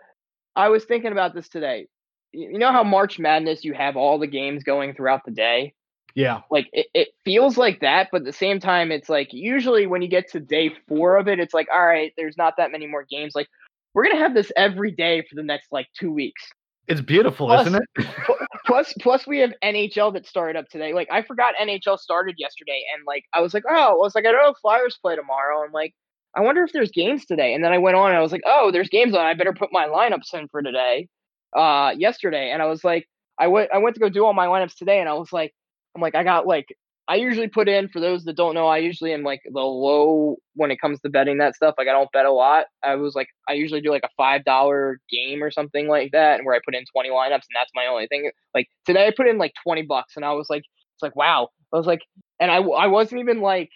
I 0.56 0.70
was 0.70 0.86
thinking 0.86 1.12
about 1.12 1.36
this 1.36 1.50
today. 1.50 1.88
You 2.32 2.58
know 2.58 2.72
how 2.72 2.84
March 2.84 3.20
Madness 3.20 3.64
you 3.64 3.74
have 3.74 3.96
all 3.96 4.20
the 4.20 4.28
games 4.28 4.64
going 4.64 4.94
throughout 4.94 5.24
the 5.26 5.32
day. 5.32 5.74
Yeah 6.16 6.42
Like 6.50 6.68
it, 6.74 6.88
it 6.94 7.08
feels 7.24 7.58
like 7.58 7.80
that, 7.82 8.10
but 8.12 8.22
at 8.22 8.26
the 8.26 8.34
same 8.34 8.60
time, 8.60 8.92
it's 8.92 9.10
like 9.10 9.30
usually 9.34 9.88
when 9.88 10.02
you 10.02 10.08
get 10.08 10.30
to 10.32 10.40
day 10.40 10.72
four 10.88 11.18
of 11.18 11.28
it, 11.28 11.40
it's 11.40 11.54
like 11.54 11.68
all 11.74 11.86
right, 11.86 12.14
there's 12.18 12.38
not 12.38 12.56
that 12.58 12.72
many 12.72 12.88
more 12.88 13.06
games. 13.10 13.34
Like 13.36 13.48
we're 13.94 14.04
gonna 14.08 14.20
have 14.20 14.34
this 14.34 14.52
every 14.56 14.92
day 14.92 15.22
for 15.30 15.36
the 15.36 15.44
next 15.44 15.72
like 15.72 15.88
two 15.98 16.12
weeks. 16.12 16.44
it's 16.88 17.02
beautiful 17.02 17.48
Plus- 17.48 17.68
isn't 17.68 17.84
it 17.98 18.08
plus 18.66 18.94
plus 19.02 19.26
we 19.26 19.40
have 19.40 19.54
NHL 19.64 20.14
that 20.14 20.28
started 20.28 20.58
up 20.58 20.68
today. 20.70 20.94
Like 20.94 21.08
I 21.12 21.22
forgot 21.22 21.56
NHL 21.62 21.98
started 21.98 22.36
yesterday 22.38 22.82
and 22.94 23.04
like 23.08 23.24
I 23.34 23.42
was 23.42 23.54
like, 23.54 23.64
oh, 23.70 23.92
I 23.92 23.94
was 23.94 24.14
like, 24.14 24.26
I 24.26 24.32
don't 24.32 24.42
know 24.44 24.52
if 24.52 24.58
Flyers 24.58 24.98
play 25.02 25.16
tomorrow. 25.16 25.64
And 25.64 25.74
like, 25.74 25.94
I 26.36 26.42
wonder 26.42 26.64
if 26.64 26.74
there's 26.74 26.92
games 26.92 27.26
today. 27.26 27.54
And 27.54 27.64
then 27.64 27.72
I 27.72 27.78
went 27.78 27.96
on 27.96 28.10
and 28.10 28.18
I 28.18 28.22
was 28.22 28.32
like, 28.32 28.44
oh, 28.46 28.72
there's 28.72 28.90
games 28.90 29.16
on. 29.16 29.26
I 29.26 29.34
better 29.34 29.54
put 29.54 29.70
my 29.72 29.86
lineups 29.88 30.34
in 30.34 30.48
for 30.50 30.62
today. 30.62 31.08
Uh 31.56 31.92
yesterday. 31.98 32.52
And 32.52 32.62
I 32.62 32.66
was 32.66 32.84
like, 32.84 33.08
I 33.40 33.48
went 33.48 33.70
I 33.74 33.78
went 33.78 33.96
to 33.96 34.02
go 34.02 34.10
do 34.10 34.26
all 34.26 34.34
my 34.34 34.48
lineups 34.48 34.76
today 34.76 35.00
and 35.00 35.10
I 35.10 35.14
was 35.14 35.32
like, 35.32 35.54
I'm 35.98 36.02
like, 36.02 36.16
I 36.16 36.24
got 36.24 36.46
like 36.46 36.68
I 37.10 37.16
usually 37.16 37.48
put 37.48 37.68
in 37.68 37.88
for 37.88 38.00
those 38.00 38.26
that 38.26 38.36
don't 38.36 38.54
know, 38.54 38.68
I 38.68 38.80
usually 38.80 39.14
am 39.14 39.24
like 39.24 39.42
the 39.46 39.62
low 39.62 40.38
when 40.56 40.72
it 40.72 40.80
comes 40.80 41.00
to 41.02 41.10
betting 41.10 41.38
that 41.40 41.56
stuff. 41.56 41.76
Like 41.78 41.88
I 41.88 41.92
don't 41.92 42.12
bet 42.12 42.26
a 42.26 42.32
lot. 42.32 42.66
I 42.84 42.96
was 42.96 43.16
like 43.16 43.30
I 43.50 43.54
usually 43.54 43.82
do 43.82 43.90
like 43.90 44.04
a 44.04 44.10
five 44.16 44.46
dollar 44.46 45.00
game 45.10 45.44
or 45.44 45.50
something 45.50 45.88
like 45.88 46.12
that, 46.12 46.38
and 46.38 46.46
where 46.46 46.56
I 46.56 46.60
put 46.64 46.76
in 46.76 46.84
twenty 46.94 47.10
lineups, 47.10 47.32
and 47.32 47.56
that's 47.56 47.72
my 47.74 47.88
only 47.88 48.08
thing. 48.08 48.30
Like 48.54 48.68
today, 48.86 49.08
I 49.08 49.14
put 49.16 49.28
in 49.28 49.38
like 49.38 49.54
twenty 49.64 49.82
bucks, 49.82 50.14
and 50.16 50.24
I 50.24 50.34
was 50.34 50.50
like, 50.50 50.64
it's 50.96 51.02
like 51.02 51.16
wow. 51.16 51.50
I 51.74 51.78
was 51.78 51.88
like, 51.88 52.02
and 52.40 52.52
I 52.52 52.58
I 52.58 52.88
wasn't 52.88 53.22
even 53.22 53.42
like 53.42 53.70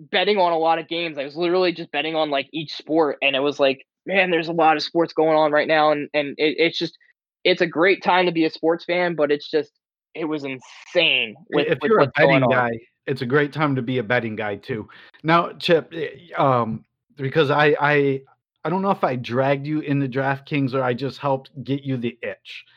betting 0.00 0.38
on 0.38 0.52
a 0.52 0.58
lot 0.58 0.78
of 0.78 0.88
games. 0.88 1.18
I 1.18 1.24
was 1.24 1.36
literally 1.36 1.72
just 1.72 1.92
betting 1.92 2.16
on 2.16 2.30
like 2.30 2.48
each 2.52 2.72
sport, 2.72 3.18
and 3.22 3.36
it 3.36 3.40
was 3.40 3.60
like, 3.60 3.84
man, 4.06 4.30
there's 4.30 4.48
a 4.48 4.52
lot 4.52 4.76
of 4.76 4.82
sports 4.82 5.12
going 5.12 5.36
on 5.36 5.52
right 5.52 5.68
now, 5.68 5.92
and 5.92 6.08
and 6.14 6.30
it, 6.38 6.56
it's 6.58 6.78
just 6.78 6.96
it's 7.44 7.60
a 7.60 7.66
great 7.66 8.02
time 8.02 8.26
to 8.26 8.32
be 8.32 8.44
a 8.44 8.50
sports 8.50 8.84
fan, 8.84 9.14
but 9.14 9.30
it's 9.30 9.50
just 9.50 9.70
it 10.14 10.24
was 10.24 10.44
insane 10.44 11.36
with, 11.50 11.66
if 11.68 11.78
with 11.80 11.90
you're 11.90 12.00
a 12.00 12.10
betting 12.16 12.48
guy, 12.48 12.70
it's 13.06 13.22
a 13.22 13.26
great 13.26 13.52
time 13.52 13.74
to 13.76 13.82
be 13.82 13.98
a 13.98 14.02
betting 14.02 14.36
guy 14.36 14.56
too. 14.56 14.88
Now, 15.22 15.52
Chip, 15.52 15.92
eh, 15.94 16.32
um, 16.36 16.84
because 17.16 17.50
I 17.50 17.76
I 17.80 18.22
I 18.64 18.70
don't 18.70 18.82
know 18.82 18.90
if 18.90 19.04
I 19.04 19.16
dragged 19.16 19.66
you 19.66 19.80
into 19.80 20.08
DraftKings 20.08 20.74
or 20.74 20.82
I 20.82 20.94
just 20.94 21.18
helped 21.18 21.50
get 21.64 21.82
you 21.82 21.96
the 21.96 22.18
itch. 22.22 22.64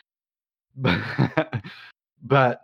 But, 0.76 1.62
but 2.24 2.62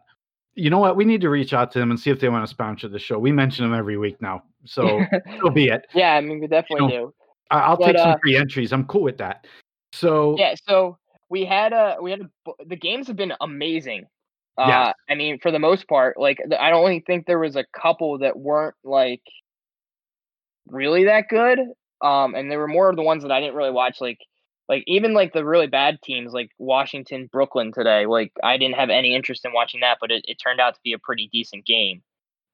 you 0.55 0.71
know 0.71 0.79
what? 0.79 0.95
We 0.95 1.05
need 1.05 1.21
to 1.21 1.29
reach 1.29 1.53
out 1.53 1.71
to 1.73 1.79
them 1.79 1.91
and 1.91 1.99
see 1.99 2.10
if 2.10 2.19
they 2.19 2.27
want 2.27 2.43
to 2.43 2.49
sponsor 2.49 2.88
the 2.88 2.97
show. 2.97 3.19
We 3.19 3.32
mention 3.32 3.63
them 3.63 3.77
every 3.77 3.97
week 3.97 4.19
now, 4.19 4.43
so 4.65 5.05
so 5.41 5.51
be 5.51 5.67
it. 5.67 5.86
Yeah, 5.93 6.15
I 6.15 6.21
mean, 6.21 6.39
we 6.39 6.47
definitely 6.47 6.86
You 6.95 7.01
do. 7.01 7.13
I- 7.51 7.60
I'll 7.60 7.77
But, 7.77 7.93
take 7.93 7.97
some 7.99 8.12
uh, 8.12 8.17
free 8.21 8.36
entries. 8.36 8.73
I'm 8.73 8.86
cool 8.86 9.03
with 9.03 9.17
that. 9.19 9.45
So 9.93 10.36
Yeah, 10.39 10.55
so 10.67 10.97
we 11.29 11.45
had 11.45 11.71
a 11.71 11.97
we 12.01 12.10
had 12.12 12.21
a, 12.21 12.29
the 12.65 12.75
games 12.75 13.05
have 13.08 13.15
been 13.15 13.34
amazing. 13.41 14.08
Uh, 14.57 14.65
Yes. 14.67 14.95
I 15.09 15.15
mean, 15.15 15.39
for 15.39 15.51
the 15.51 15.59
most 15.59 15.88
part, 15.88 16.19
like 16.19 16.39
I 16.59 16.69
don't 16.69 16.79
only 16.83 16.99
think 17.05 17.25
there 17.25 17.39
was 17.39 17.55
a 17.55 17.65
couple 17.73 18.17
that 18.19 18.38
weren't 18.38 18.75
like 18.83 19.21
really 20.67 21.05
that 21.05 21.27
good. 21.29 21.59
Um, 22.01 22.35
and 22.35 22.49
there 22.49 22.59
were 22.59 22.67
more 22.67 22.89
of 22.89 22.95
the 22.95 23.01
ones 23.03 23.23
that 23.23 23.31
I 23.31 23.39
didn't 23.41 23.55
really 23.55 23.71
watch, 23.71 23.99
like 24.01 24.19
like 24.67 24.83
even 24.88 25.13
like 25.13 25.33
the 25.33 25.43
really 25.43 25.67
bad 25.67 26.01
teams 26.01 26.31
like 26.31 26.51
Washington, 26.59 27.27
Brooklyn 27.31 27.71
today. 27.71 28.05
Like 28.05 28.31
I 28.43 28.57
didn't 28.57 28.75
have 28.75 28.89
any 28.89 29.15
interest 29.15 29.43
in 29.45 29.51
watching 29.53 29.81
that, 29.81 29.97
but 29.99 30.12
it, 30.12 30.23
it 30.27 30.35
turned 30.35 30.59
out 30.59 30.75
to 30.75 30.79
be 30.83 30.93
a 30.93 30.99
pretty 30.99 31.29
decent 31.33 31.65
game. 31.65 32.01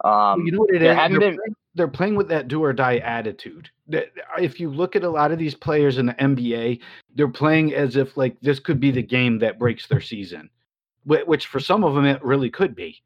Um, 0.04 0.46
you 0.46 0.52
know 0.52 0.60
what 0.60 0.74
it 0.76 0.82
is? 0.82 0.96
They're, 0.96 1.08
been- 1.20 1.36
playing, 1.38 1.56
they're 1.76 1.88
playing 1.88 2.16
with 2.16 2.28
that 2.30 2.48
do 2.48 2.64
or 2.64 2.74
die 2.74 2.98
attitude. 2.98 3.70
That- 3.88 4.12
If 4.40 4.60
you 4.60 4.70
look 4.70 4.96
at 4.96 5.04
a 5.04 5.10
lot 5.10 5.32
of 5.32 5.40
these 5.40 5.56
players 5.56 5.98
in 5.98 6.06
the 6.08 6.14
NBA, 6.14 6.80
they're 7.16 7.28
playing 7.28 7.74
as 7.74 7.96
if 7.96 8.16
like 8.18 8.40
this 8.42 8.60
could 8.60 8.80
be 8.80 8.92
the 8.92 9.04
game 9.04 9.40
that 9.40 9.60
breaks 9.60 9.88
their 9.88 10.02
season, 10.02 10.50
which 11.06 11.48
for 11.48 11.60
some 11.60 11.84
of 11.84 11.96
them 11.96 12.06
it 12.06 12.24
really 12.24 12.50
could 12.50 12.76
be. 12.76 13.02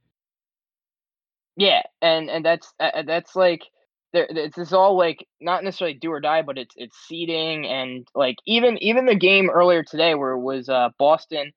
Yeah, 1.59 1.81
and 2.01 2.29
and 2.29 2.45
that's 2.45 2.73
uh, 2.79 2.91
uh, 2.95 3.03
that's 3.03 3.35
like 3.35 3.63
there. 4.13 4.27
It's 4.29 4.71
all 4.71 4.97
like 4.97 5.27
not 5.41 5.63
necessarily 5.63 5.95
do 5.95 6.09
or 6.09 6.21
die, 6.21 6.41
but 6.41 6.57
it's 6.57 6.73
it's 6.77 6.97
seeding 7.07 7.67
and 7.67 8.07
like 8.15 8.37
even 8.47 8.77
even 8.81 9.05
the 9.05 9.15
game 9.15 9.49
earlier 9.49 9.83
today 9.83 10.15
where 10.15 10.31
it 10.31 10.39
was 10.39 10.69
uh 10.69 10.89
Boston 10.97 11.51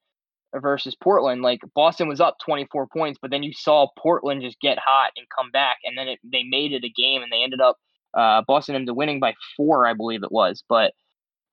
versus 0.55 0.96
Portland. 1.00 1.42
Like 1.42 1.61
Boston 1.74 2.09
was 2.09 2.20
up 2.20 2.37
twenty 2.44 2.66
four 2.72 2.88
points, 2.88 3.18
but 3.22 3.31
then 3.31 3.44
you 3.44 3.52
saw 3.52 3.87
Portland 3.96 4.42
just 4.42 4.61
get 4.61 4.76
hot 4.76 5.12
and 5.16 5.26
come 5.35 5.52
back, 5.52 5.78
and 5.85 5.96
then 5.96 6.09
it, 6.09 6.18
they 6.24 6.42
made 6.42 6.72
it 6.72 6.85
a 6.85 6.90
game, 6.90 7.22
and 7.22 7.31
they 7.31 7.44
ended 7.44 7.61
up 7.61 7.76
uh 8.12 8.42
Boston 8.46 8.74
ended 8.74 8.96
winning 8.96 9.20
by 9.20 9.35
four, 9.57 9.87
I 9.87 9.94
believe 9.94 10.24
it 10.24 10.33
was. 10.33 10.64
But 10.68 10.94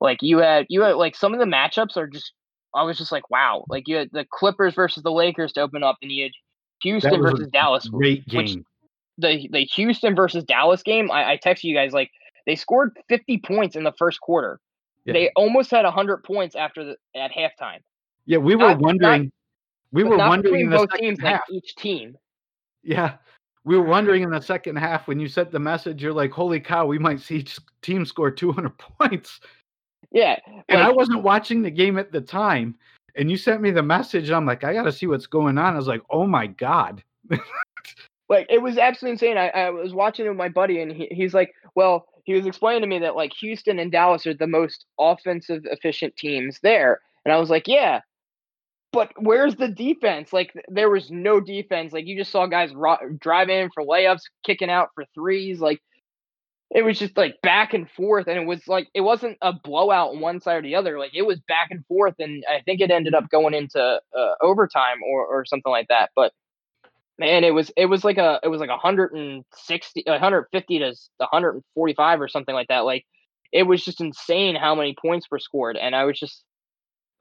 like 0.01 0.23
you 0.23 0.39
had 0.39 0.65
you 0.69 0.81
had 0.81 0.95
like 0.95 1.15
some 1.15 1.33
of 1.33 1.39
the 1.39 1.45
matchups 1.45 1.97
are 1.97 2.07
just 2.07 2.33
I 2.75 2.83
was 2.83 2.97
just 2.97 3.11
like 3.11 3.29
wow. 3.29 3.65
Like 3.69 3.87
you 3.87 3.95
had 3.97 4.09
the 4.11 4.25
Clippers 4.31 4.73
versus 4.75 5.03
the 5.03 5.11
Lakers 5.11 5.53
to 5.53 5.61
open 5.61 5.83
up, 5.83 5.97
and 6.01 6.11
you 6.11 6.23
had 6.23 6.31
Houston 6.83 7.21
versus 7.21 7.47
Dallas 7.51 7.87
Great 7.87 8.23
which- 8.31 8.53
game. 8.55 8.65
the 9.17 9.49
the 9.51 9.61
Houston 9.75 10.15
versus 10.15 10.43
Dallas 10.43 10.83
game, 10.83 11.11
I, 11.11 11.31
I 11.31 11.37
texted 11.37 11.63
you 11.65 11.75
guys 11.75 11.91
like 11.93 12.09
they 12.45 12.55
scored 12.55 12.97
50 13.09 13.39
points 13.39 13.75
in 13.75 13.83
the 13.83 13.91
first 13.97 14.21
quarter. 14.21 14.59
Yeah. 15.05 15.13
They 15.13 15.29
almost 15.35 15.71
had 15.71 15.83
100 15.85 16.23
points 16.23 16.55
after 16.55 16.83
the 16.83 16.95
at 17.19 17.31
halftime. 17.31 17.79
Yeah, 18.25 18.37
we 18.37 18.55
were 18.55 18.61
not- 18.61 18.79
not- 18.79 18.81
wondering. 18.81 19.31
we 19.91 20.03
were 20.03 20.17
not 20.17 20.29
wondering 20.29 20.61
in 20.65 20.69
the 20.69 20.77
both 20.77 20.91
teams, 20.93 21.19
half. 21.19 21.41
like 21.49 21.57
each 21.63 21.75
team. 21.75 22.15
Yeah. 22.83 23.15
We 23.65 23.77
were 23.77 23.83
wondering 23.85 24.23
in 24.23 24.29
the 24.29 24.39
second 24.41 24.77
half 24.77 25.07
when 25.07 25.19
you 25.19 25.27
sent 25.27 25.51
the 25.51 25.59
message, 25.59 26.01
you're 26.01 26.13
like, 26.13 26.31
holy 26.31 26.59
cow, 26.61 26.85
we 26.85 26.97
might 26.97 27.19
see 27.19 27.37
each 27.37 27.59
team 27.81 28.05
score 28.05 28.31
200 28.31 28.71
points. 28.77 29.41
Yeah, 30.11 30.37
And 30.67 30.81
I 30.81 30.91
wasn't 30.91 31.23
watching 31.23 31.61
the 31.61 31.69
game 31.69 31.99
at 31.99 32.11
the 32.11 32.21
time. 32.21 32.75
And 33.15 33.29
you 33.29 33.37
sent 33.37 33.61
me 33.61 33.71
the 33.71 33.83
message, 33.83 34.27
and 34.27 34.35
I'm 34.35 34.45
like, 34.45 34.63
I 34.63 34.73
got 34.73 34.83
to 34.83 34.91
see 34.91 35.07
what's 35.07 35.27
going 35.27 35.57
on. 35.57 35.73
I 35.73 35.77
was 35.77 35.87
like, 35.87 36.01
oh 36.09 36.25
my 36.25 36.47
God. 36.47 37.03
like 38.29 38.45
it 38.49 38.61
was 38.61 38.77
absolutely 38.77 39.13
insane. 39.13 39.37
I, 39.37 39.49
I 39.49 39.69
was 39.71 39.93
watching 39.93 40.25
it 40.25 40.29
with 40.29 40.37
my 40.37 40.49
buddy, 40.49 40.81
and 40.81 40.91
he, 40.91 41.07
he's 41.11 41.33
like, 41.33 41.53
"Well, 41.75 42.07
he 42.23 42.33
was 42.33 42.45
explaining 42.45 42.81
to 42.81 42.87
me 42.87 42.99
that 42.99 43.15
like 43.15 43.33
Houston 43.41 43.79
and 43.79 43.91
Dallas 43.91 44.25
are 44.25 44.33
the 44.33 44.47
most 44.47 44.85
offensive 44.99 45.63
efficient 45.65 46.15
teams 46.15 46.59
there," 46.61 47.01
and 47.25 47.33
I 47.33 47.39
was 47.39 47.49
like, 47.49 47.67
"Yeah." 47.67 48.01
But 48.91 49.11
where's 49.17 49.55
the 49.55 49.67
defense? 49.67 50.33
Like 50.33 50.51
there 50.67 50.89
was 50.89 51.11
no 51.11 51.39
defense. 51.39 51.93
Like 51.93 52.07
you 52.07 52.17
just 52.17 52.31
saw 52.31 52.47
guys 52.47 52.73
ro- 52.73 52.97
drive 53.19 53.49
in 53.49 53.69
for 53.71 53.83
layups, 53.83 54.21
kicking 54.43 54.69
out 54.69 54.89
for 54.95 55.05
threes. 55.13 55.59
Like 55.59 55.79
it 56.71 56.83
was 56.83 56.99
just 56.99 57.17
like 57.17 57.41
back 57.41 57.73
and 57.73 57.89
forth, 57.89 58.27
and 58.27 58.37
it 58.37 58.45
was 58.45 58.67
like 58.67 58.89
it 58.93 59.01
wasn't 59.01 59.37
a 59.41 59.53
blowout 59.53 60.11
on 60.11 60.19
one 60.19 60.39
side 60.41 60.57
or 60.57 60.61
the 60.61 60.75
other. 60.75 60.99
Like 60.99 61.15
it 61.15 61.25
was 61.25 61.39
back 61.47 61.69
and 61.71 61.85
forth, 61.87 62.15
and 62.19 62.43
I 62.49 62.61
think 62.61 62.81
it 62.81 62.91
ended 62.91 63.15
up 63.15 63.29
going 63.29 63.53
into 63.53 63.81
uh, 63.81 64.33
overtime 64.41 64.97
or 65.03 65.25
or 65.25 65.45
something 65.45 65.71
like 65.71 65.87
that. 65.89 66.11
But 66.15 66.33
man 67.19 67.43
it 67.43 67.53
was 67.53 67.69
it 67.75 67.85
was 67.85 68.03
like 68.03 68.17
a 68.17 68.39
it 68.43 68.47
was 68.47 68.61
like 68.61 68.69
160 68.69 70.03
150 70.05 70.79
to 70.79 70.95
145 71.17 72.21
or 72.21 72.27
something 72.27 72.55
like 72.55 72.69
that 72.69 72.79
like 72.79 73.05
it 73.51 73.63
was 73.63 73.83
just 73.83 74.01
insane 74.01 74.55
how 74.55 74.73
many 74.73 74.95
points 74.99 75.27
were 75.29 75.39
scored 75.39 75.75
and 75.77 75.95
i 75.95 76.05
was 76.05 76.17
just 76.17 76.43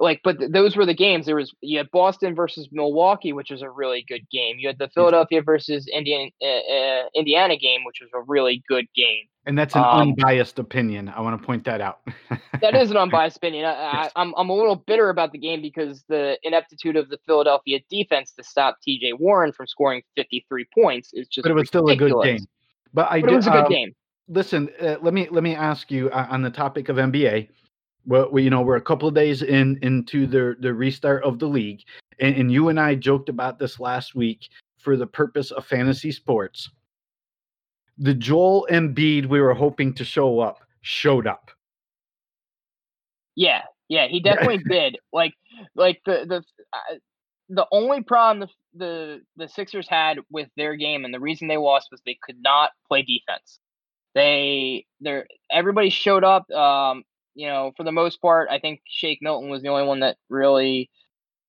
like 0.01 0.21
but 0.25 0.39
th- 0.39 0.51
those 0.53 0.77
were 0.77 0.87
the 0.87 0.95
games 0.95 1.27
there 1.27 1.37
was 1.37 1.53
you 1.61 1.79
had 1.79 1.91
boston 1.91 2.35
versus 2.35 2.69
milwaukee 2.73 3.33
which 3.33 3.51
was 3.51 3.63
a 3.63 3.71
really 3.71 4.05
good 4.09 4.23
game 4.31 4.57
you 4.59 4.69
had 4.69 4.79
the 4.79 4.89
philadelphia 4.89 5.43
versus 5.43 5.87
indiana 5.93 6.31
uh, 6.43 6.47
uh, 6.47 7.05
indiana 7.15 7.57
game 7.57 7.81
which 7.85 7.99
was 8.01 8.11
a 8.15 8.23
really 8.27 8.63
good 8.69 8.87
game 8.95 9.25
And 9.47 9.57
that's 9.59 9.75
an 9.75 9.83
Um, 9.83 10.01
unbiased 10.01 10.59
opinion. 10.59 11.09
I 11.09 11.21
want 11.23 11.41
to 11.41 11.47
point 11.47 11.65
that 11.65 11.81
out. 11.81 12.01
that 12.61 12.75
is 12.75 12.91
an 12.91 12.99
unbiased 12.99 13.39
opinion. 13.39 13.65
I, 13.65 13.73
I, 13.73 14.11
I'm 14.15 14.35
I'm 14.37 14.51
a 14.51 14.55
little 14.55 14.77
bitter 14.77 15.09
about 15.09 15.33
the 15.33 15.39
game 15.39 15.63
because 15.63 16.05
the 16.07 16.37
ineptitude 16.43 16.97
of 16.97 17.09
the 17.09 17.19
Philadelphia 17.27 17.79
defense 17.89 18.33
to 18.37 18.43
stop 18.45 18.77
T.J. 18.85 19.15
Warren 19.15 19.53
from 19.53 19.67
scoring 19.67 20.03
53 20.17 20.67
points 20.75 21.15
is 21.15 21.27
just. 21.29 21.45
but 21.45 21.51
it 21.51 21.55
was 21.55 21.69
still 21.69 21.89
a 21.89 21.97
good 21.97 22.13
game. 22.23 22.45
But 22.93 23.11
I 23.11 23.23
But 23.23 23.33
it 23.33 23.37
was 23.37 23.47
a 23.47 23.51
good 23.51 23.65
um, 23.67 23.73
game. 23.73 23.93
listen 24.29 24.69
uh, 24.83 24.97
let 25.01 25.15
me 25.15 25.29
let 25.31 25.43
me 25.43 25.55
ask 25.55 25.91
you 25.91 26.11
uh, 26.11 26.27
on 26.29 26.43
the 26.43 26.51
topic 26.51 26.91
of 26.91 26.97
nba 26.97 27.49
well 28.09 28.29
we, 28.33 28.43
you 28.43 28.51
know 28.51 28.63
we're 28.63 28.77
a 28.77 28.81
couple 28.81 29.09
of 29.09 29.15
days 29.15 29.43
in 29.43 29.79
into 29.83 30.27
the 30.27 30.57
the 30.61 30.75
restart 30.75 31.23
of 31.23 31.39
the 31.39 31.47
league 31.47 31.83
and, 32.19 32.35
and 32.35 32.53
you 32.53 32.69
and 32.69 32.81
i 32.81 32.95
joked 32.95 33.29
about 33.29 33.59
this 33.59 33.79
last 33.79 34.17
week 34.17 34.49
for 34.79 34.97
the 34.97 35.07
purpose 35.07 35.53
of 35.53 35.65
fantasy 35.65 36.11
sports 36.11 36.69
the 37.99 38.15
joel 38.15 38.67
Embiid 38.71 39.27
we 39.27 39.41
were 39.41 39.55
hoping 39.55 39.95
to 39.95 40.05
show 40.05 40.41
up 40.41 40.59
showed 40.83 41.27
up 41.27 41.51
Yeah, 43.39 43.63
yeah, 43.89 44.09
he 44.09 44.19
definitely 44.19 44.59
did. 44.69 44.99
Like, 45.13 45.33
like 45.77 46.01
the 46.05 46.25
the 46.29 46.43
uh, 46.73 46.97
the 47.49 47.67
only 47.71 48.03
problem 48.03 48.41
the 48.41 48.49
the 48.85 49.21
the 49.37 49.49
Sixers 49.49 49.89
had 49.89 50.19
with 50.29 50.49
their 50.57 50.75
game 50.75 51.05
and 51.05 51.15
the 51.15 51.21
reason 51.21 51.47
they 51.47 51.57
lost 51.57 51.87
was 51.93 52.03
they 52.05 52.19
could 52.21 52.43
not 52.43 52.73
play 52.89 53.03
defense. 53.03 53.61
They 54.17 54.87
they 55.01 55.23
everybody 55.53 55.91
showed 55.91 56.25
up. 56.25 56.51
Um, 56.51 57.05
you 57.35 57.47
know, 57.47 57.73
for 57.77 57.85
the 57.85 57.93
most 57.93 58.21
part, 58.21 58.49
I 58.51 58.59
think 58.59 58.81
Shake 58.87 59.21
Milton 59.23 59.51
was 59.51 59.63
the 59.63 59.69
only 59.69 59.87
one 59.87 60.01
that 60.01 60.17
really 60.29 60.91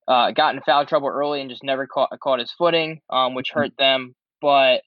uh, 0.07 0.31
got 0.31 0.55
in 0.55 0.61
foul 0.61 0.85
trouble 0.85 1.07
early 1.07 1.41
and 1.41 1.49
just 1.49 1.63
never 1.63 1.87
caught 1.87 2.09
caught 2.21 2.39
his 2.39 2.51
footing, 2.51 3.01
um, 3.09 3.35
which 3.35 3.51
hurt 3.51 3.71
them. 3.77 4.15
But 4.41 4.81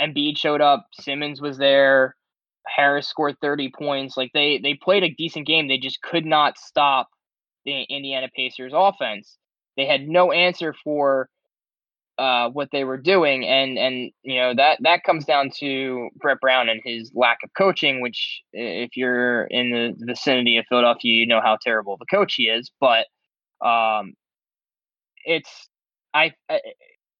Embiid 0.00 0.38
showed 0.38 0.60
up. 0.60 0.86
Simmons 0.92 1.40
was 1.40 1.58
there. 1.58 2.14
Harris 2.66 3.08
scored 3.08 3.36
30 3.40 3.72
points. 3.76 4.16
Like 4.16 4.30
they 4.34 4.58
they 4.58 4.74
played 4.74 5.02
a 5.02 5.14
decent 5.14 5.46
game. 5.46 5.68
They 5.68 5.78
just 5.78 6.02
could 6.02 6.24
not 6.26 6.58
stop 6.58 7.08
the 7.64 7.82
Indiana 7.82 8.28
Pacers 8.34 8.72
offense. 8.74 9.36
They 9.76 9.86
had 9.86 10.08
no 10.08 10.32
answer 10.32 10.74
for 10.84 11.28
uh, 12.18 12.50
what 12.50 12.68
they 12.72 12.84
were 12.84 12.96
doing, 12.96 13.46
and 13.46 13.78
and 13.78 14.10
you 14.22 14.40
know 14.40 14.54
that 14.54 14.78
that 14.82 15.04
comes 15.04 15.24
down 15.24 15.50
to 15.58 16.08
Brett 16.16 16.40
Brown 16.40 16.68
and 16.68 16.80
his 16.84 17.12
lack 17.14 17.38
of 17.44 17.50
coaching. 17.56 18.00
Which, 18.00 18.42
if 18.52 18.96
you're 18.96 19.44
in 19.44 19.70
the 19.70 19.94
vicinity 20.04 20.56
of 20.56 20.66
Philadelphia, 20.68 21.12
you 21.12 21.26
know 21.26 21.40
how 21.40 21.56
terrible 21.62 21.96
a 22.00 22.06
coach 22.06 22.34
he 22.34 22.44
is. 22.44 22.70
But 22.80 23.06
um, 23.64 24.14
it's 25.24 25.68
I, 26.12 26.32
I 26.50 26.60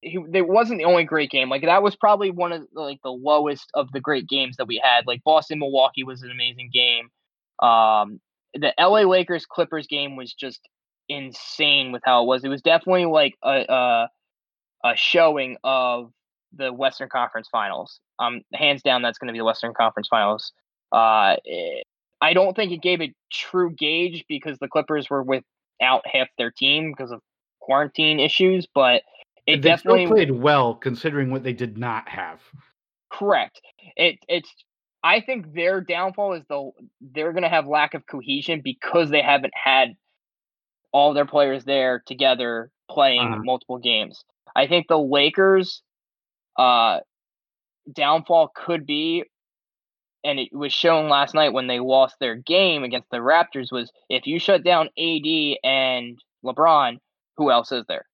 he 0.00 0.18
there 0.30 0.44
wasn't 0.44 0.78
the 0.78 0.84
only 0.84 1.04
great 1.04 1.30
game. 1.30 1.48
Like 1.48 1.62
that 1.62 1.82
was 1.82 1.96
probably 1.96 2.30
one 2.30 2.52
of 2.52 2.62
like 2.74 2.98
the 3.02 3.10
lowest 3.10 3.70
of 3.74 3.90
the 3.92 4.00
great 4.00 4.28
games 4.28 4.56
that 4.56 4.66
we 4.66 4.80
had. 4.82 5.06
Like 5.06 5.22
Boston 5.24 5.58
Milwaukee 5.58 6.04
was 6.04 6.22
an 6.22 6.30
amazing 6.30 6.70
game. 6.72 7.08
Um, 7.60 8.20
the 8.54 8.72
LA 8.78 9.02
Lakers 9.02 9.46
Clippers 9.46 9.86
game 9.86 10.16
was 10.16 10.32
just 10.32 10.60
insane 11.08 11.92
with 11.92 12.02
how 12.04 12.22
it 12.22 12.26
was. 12.26 12.44
It 12.44 12.48
was 12.48 12.62
definitely 12.62 13.06
like 13.06 13.34
a 13.44 13.64
a, 13.68 14.08
a 14.84 14.96
showing 14.96 15.56
of 15.64 16.10
the 16.54 16.72
Western 16.72 17.08
Conference 17.08 17.48
Finals. 17.50 18.00
Um, 18.18 18.42
hands 18.54 18.82
down, 18.82 19.02
that's 19.02 19.18
going 19.18 19.28
to 19.28 19.32
be 19.32 19.38
the 19.38 19.44
Western 19.44 19.74
Conference 19.74 20.08
Finals. 20.08 20.52
Uh, 20.92 21.36
eh, 21.46 21.82
I 22.20 22.32
don't 22.32 22.56
think 22.56 22.72
it 22.72 22.82
gave 22.82 23.00
a 23.00 23.14
true 23.32 23.70
gauge 23.70 24.24
because 24.28 24.58
the 24.58 24.68
Clippers 24.68 25.08
were 25.08 25.22
without 25.22 26.02
half 26.06 26.28
their 26.36 26.50
team 26.50 26.92
because 26.92 27.12
of 27.12 27.20
quarantine 27.60 28.18
issues, 28.18 28.66
but 28.74 29.02
it 29.46 29.62
they 29.62 29.70
definitely 29.70 30.06
still 30.06 30.16
played 30.16 30.30
well 30.30 30.74
considering 30.74 31.30
what 31.30 31.42
they 31.42 31.52
did 31.52 31.78
not 31.78 32.08
have 32.08 32.40
Correct. 33.10 33.60
It 33.96 34.18
it's 34.28 34.52
I 35.02 35.20
think 35.20 35.54
their 35.54 35.80
downfall 35.80 36.34
is 36.34 36.44
the 36.48 36.70
they're 37.00 37.32
gonna 37.32 37.48
have 37.48 37.66
lack 37.66 37.94
of 37.94 38.06
cohesion 38.06 38.60
because 38.62 39.10
they 39.10 39.22
haven't 39.22 39.54
had 39.54 39.94
all 40.92 41.14
their 41.14 41.26
players 41.26 41.64
there 41.64 42.02
together 42.06 42.70
playing 42.90 43.20
Uh-huh. 43.20 43.42
multiple 43.42 43.78
games. 43.78 44.24
I 44.58 44.66
think 44.66 44.86
the 44.88 44.98
Lakers 44.98 45.82
uh 46.58 47.00
downfall 47.94 48.50
could 48.54 48.84
be 48.84 49.24
and 50.24 50.38
it 50.38 50.48
was 50.52 50.72
shown 50.72 51.08
last 51.08 51.34
night 51.34 51.52
when 51.52 51.68
they 51.68 51.78
lost 51.78 52.16
their 52.20 52.34
game 52.34 52.82
against 52.82 53.08
the 53.10 53.18
Raptors 53.18 53.70
was 53.70 53.90
if 54.08 54.26
you 54.26 54.38
shut 54.38 54.64
down 54.64 54.88
AD 54.98 55.56
and 55.62 56.18
LeBron, 56.44 56.98
who 57.36 57.50
else 57.50 57.72
is 57.72 57.84
there? 57.88 58.04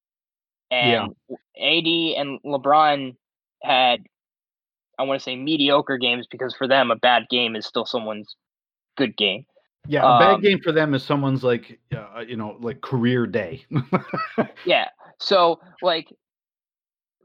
And 0.70 1.14
AD 1.30 1.86
and 1.86 2.40
LeBron 2.44 3.16
had 3.62 4.00
I 4.98 5.02
want 5.04 5.18
to 5.18 5.24
say 5.24 5.36
mediocre 5.36 5.98
games 5.98 6.26
because 6.30 6.54
for 6.54 6.68
them 6.68 6.90
a 6.90 6.96
bad 6.96 7.24
game 7.30 7.56
is 7.56 7.66
still 7.66 7.86
someone's 7.86 8.36
good 8.96 9.16
game. 9.16 9.44
Yeah, 9.86 10.00
a 10.00 10.18
bad 10.18 10.34
um, 10.34 10.40
game 10.40 10.60
for 10.60 10.72
them 10.72 10.94
is 10.94 11.02
someone's 11.02 11.42
like 11.42 11.78
uh, 11.94 12.20
you 12.26 12.36
know 12.36 12.56
like 12.60 12.80
career 12.80 13.26
day. 13.26 13.64
yeah. 14.64 14.88
So 15.18 15.60
like 15.82 16.08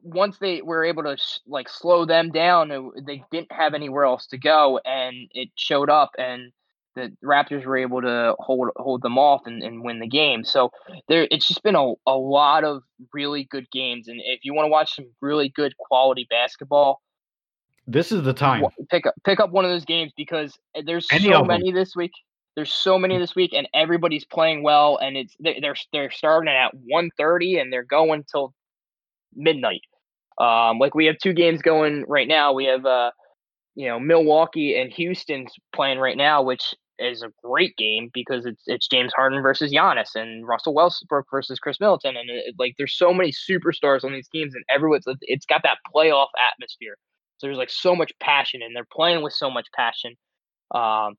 once 0.04 0.38
they 0.38 0.62
were 0.62 0.84
able 0.84 1.04
to 1.04 1.18
sh- 1.18 1.40
like 1.48 1.70
slow 1.70 2.06
them 2.06 2.32
down, 2.32 2.70
they 3.06 3.24
didn't 3.32 3.52
have 3.52 3.74
anywhere 3.74 4.06
else 4.06 4.28
to 4.28 4.38
go, 4.38 4.80
and 4.86 5.16
it 5.32 5.50
showed 5.56 5.90
up, 5.90 6.12
and 6.18 6.52
the 6.96 7.16
Raptors 7.24 7.66
were 7.66 7.78
able 7.78 8.02
to 8.02 8.36
hold 8.40 8.70
hold 8.78 9.02
them 9.02 9.18
off 9.18 9.42
and, 9.46 9.64
and 9.64 9.84
win 9.84 10.00
the 10.00 10.08
game. 10.08 10.44
So 10.44 10.72
there, 11.08 11.28
it's 11.32 11.48
just 11.48 11.64
been 11.64 11.76
a, 11.76 11.94
a 12.08 12.16
lot 12.18 12.64
of 12.64 12.84
really 13.14 13.46
good 13.46 13.70
games, 13.72 14.08
and 14.08 14.20
if 14.24 14.42
you 14.44 14.54
want 14.54 14.66
to 14.66 14.70
watch 14.70 14.96
some 14.96 15.06
really 15.22 15.50
good 15.50 15.76
quality 15.78 16.28
basketball, 16.30 17.02
this 17.88 18.12
is 18.12 18.24
the 18.24 18.34
time. 18.34 18.64
Pick 18.90 19.08
up 19.08 19.16
pick 19.24 19.40
up 19.40 19.52
one 19.52 19.66
of 19.66 19.72
those 19.72 19.86
games 19.86 20.12
because 20.16 20.58
eh, 20.76 20.84
there's 20.86 21.08
Any 21.12 21.32
so 21.32 21.44
many 21.44 21.72
this 21.72 21.96
week. 21.96 22.12
There's 22.56 22.72
so 22.72 23.00
many 23.00 23.18
this 23.18 23.36
week, 23.36 23.54
and 23.54 23.68
everybody's 23.74 24.26
playing 24.26 24.64
well, 24.64 24.98
and 24.98 25.18
it's 25.18 25.36
they're 25.40 25.76
they're 25.92 26.12
starting 26.12 26.54
at 26.54 26.72
1.30 26.76 27.62
and 27.62 27.72
they're 27.72 27.84
going 27.84 28.26
till 28.30 28.54
midnight. 29.36 29.82
Um, 30.40 30.80
like 30.80 30.96
we 30.96 31.06
have 31.06 31.18
two 31.18 31.34
games 31.34 31.62
going 31.62 32.06
right 32.08 32.28
now. 32.28 32.54
We 32.54 32.66
have 32.66 32.86
uh, 32.86 33.12
you 33.76 33.88
know, 33.88 34.00
Milwaukee 34.00 34.80
and 34.80 34.92
Houston's 34.94 35.54
playing 35.74 36.00
right 36.00 36.18
now, 36.18 36.42
which 36.42 36.74
is 37.00 37.22
a 37.24 37.32
great 37.44 37.76
game 37.78 38.10
because 38.14 38.46
it's 38.46 38.64
it's 38.68 38.88
James 38.88 39.14
Harden 39.16 39.42
versus 39.42 39.72
Giannis 39.72 40.16
and 40.16 40.48
Russell 40.48 40.74
Westbrook 40.74 41.26
versus 41.32 41.60
Khris 41.60 41.80
Middleton, 41.80 42.18
and 42.18 42.30
it, 42.30 42.56
like 42.60 42.76
there's 42.78 42.98
so 42.98 43.14
many 43.14 43.32
superstars 43.32 44.04
on 44.04 44.12
these 44.12 44.28
teams, 44.28 44.54
and 44.54 44.64
everyone's 44.70 45.06
it's 45.22 45.46
got 45.46 45.62
that 45.64 45.78
playoff 45.94 46.28
atmosphere. 46.52 46.96
So 47.38 47.48
there's 47.48 47.58
like 47.58 47.70
so 47.70 47.96
much 47.96 48.12
passion, 48.20 48.62
and 48.62 48.76
they're 48.76 48.88
playing 48.92 49.24
with 49.24 49.34
so 49.34 49.50
much 49.50 49.68
passion. 49.74 50.16
Um, 50.76 51.16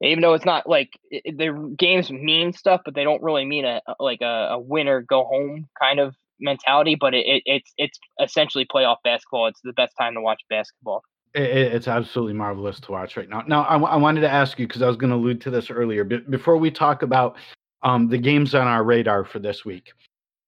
even 0.00 0.22
though 0.22 0.34
it's 0.34 0.44
not 0.44 0.68
like 0.68 0.90
it, 1.10 1.36
the 1.36 1.74
games 1.76 2.10
mean 2.10 2.52
stuff, 2.52 2.82
but 2.84 2.94
they 2.94 3.04
don't 3.04 3.22
really 3.22 3.44
mean 3.44 3.64
a 3.64 3.80
like 3.98 4.20
a, 4.20 4.50
a 4.52 4.58
winner 4.58 5.02
go 5.02 5.24
home 5.24 5.66
kind 5.80 5.98
of 5.98 6.14
mentality. 6.40 6.96
But 6.98 7.14
it, 7.14 7.26
it, 7.26 7.42
it's 7.46 7.72
it's 7.76 7.98
essentially 8.22 8.66
playoff 8.66 8.96
basketball. 9.04 9.46
It's 9.46 9.60
the 9.62 9.72
best 9.72 9.92
time 9.98 10.14
to 10.14 10.20
watch 10.20 10.40
basketball. 10.48 11.02
It, 11.34 11.42
it's 11.42 11.88
absolutely 11.88 12.34
marvelous 12.34 12.80
to 12.80 12.92
watch 12.92 13.16
right 13.16 13.28
now. 13.28 13.42
Now, 13.46 13.62
I, 13.64 13.76
I 13.78 13.96
wanted 13.96 14.22
to 14.22 14.30
ask 14.30 14.58
you 14.58 14.66
because 14.66 14.82
I 14.82 14.88
was 14.88 14.96
going 14.96 15.10
to 15.10 15.16
allude 15.16 15.40
to 15.42 15.50
this 15.50 15.70
earlier, 15.70 16.04
but 16.04 16.30
before 16.30 16.56
we 16.56 16.70
talk 16.70 17.02
about 17.02 17.36
um, 17.82 18.08
the 18.08 18.18
games 18.18 18.54
on 18.54 18.66
our 18.66 18.82
radar 18.82 19.24
for 19.24 19.38
this 19.38 19.64
week. 19.64 19.92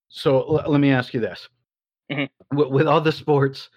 So 0.09 0.59
l- 0.59 0.71
let 0.71 0.81
me 0.81 0.91
ask 0.91 1.15
you 1.15 1.21
this: 1.21 1.49
mm-hmm. 2.11 2.57
with, 2.57 2.69
with 2.69 2.87
all 2.87 3.01
the 3.01 3.13
sports 3.13 3.71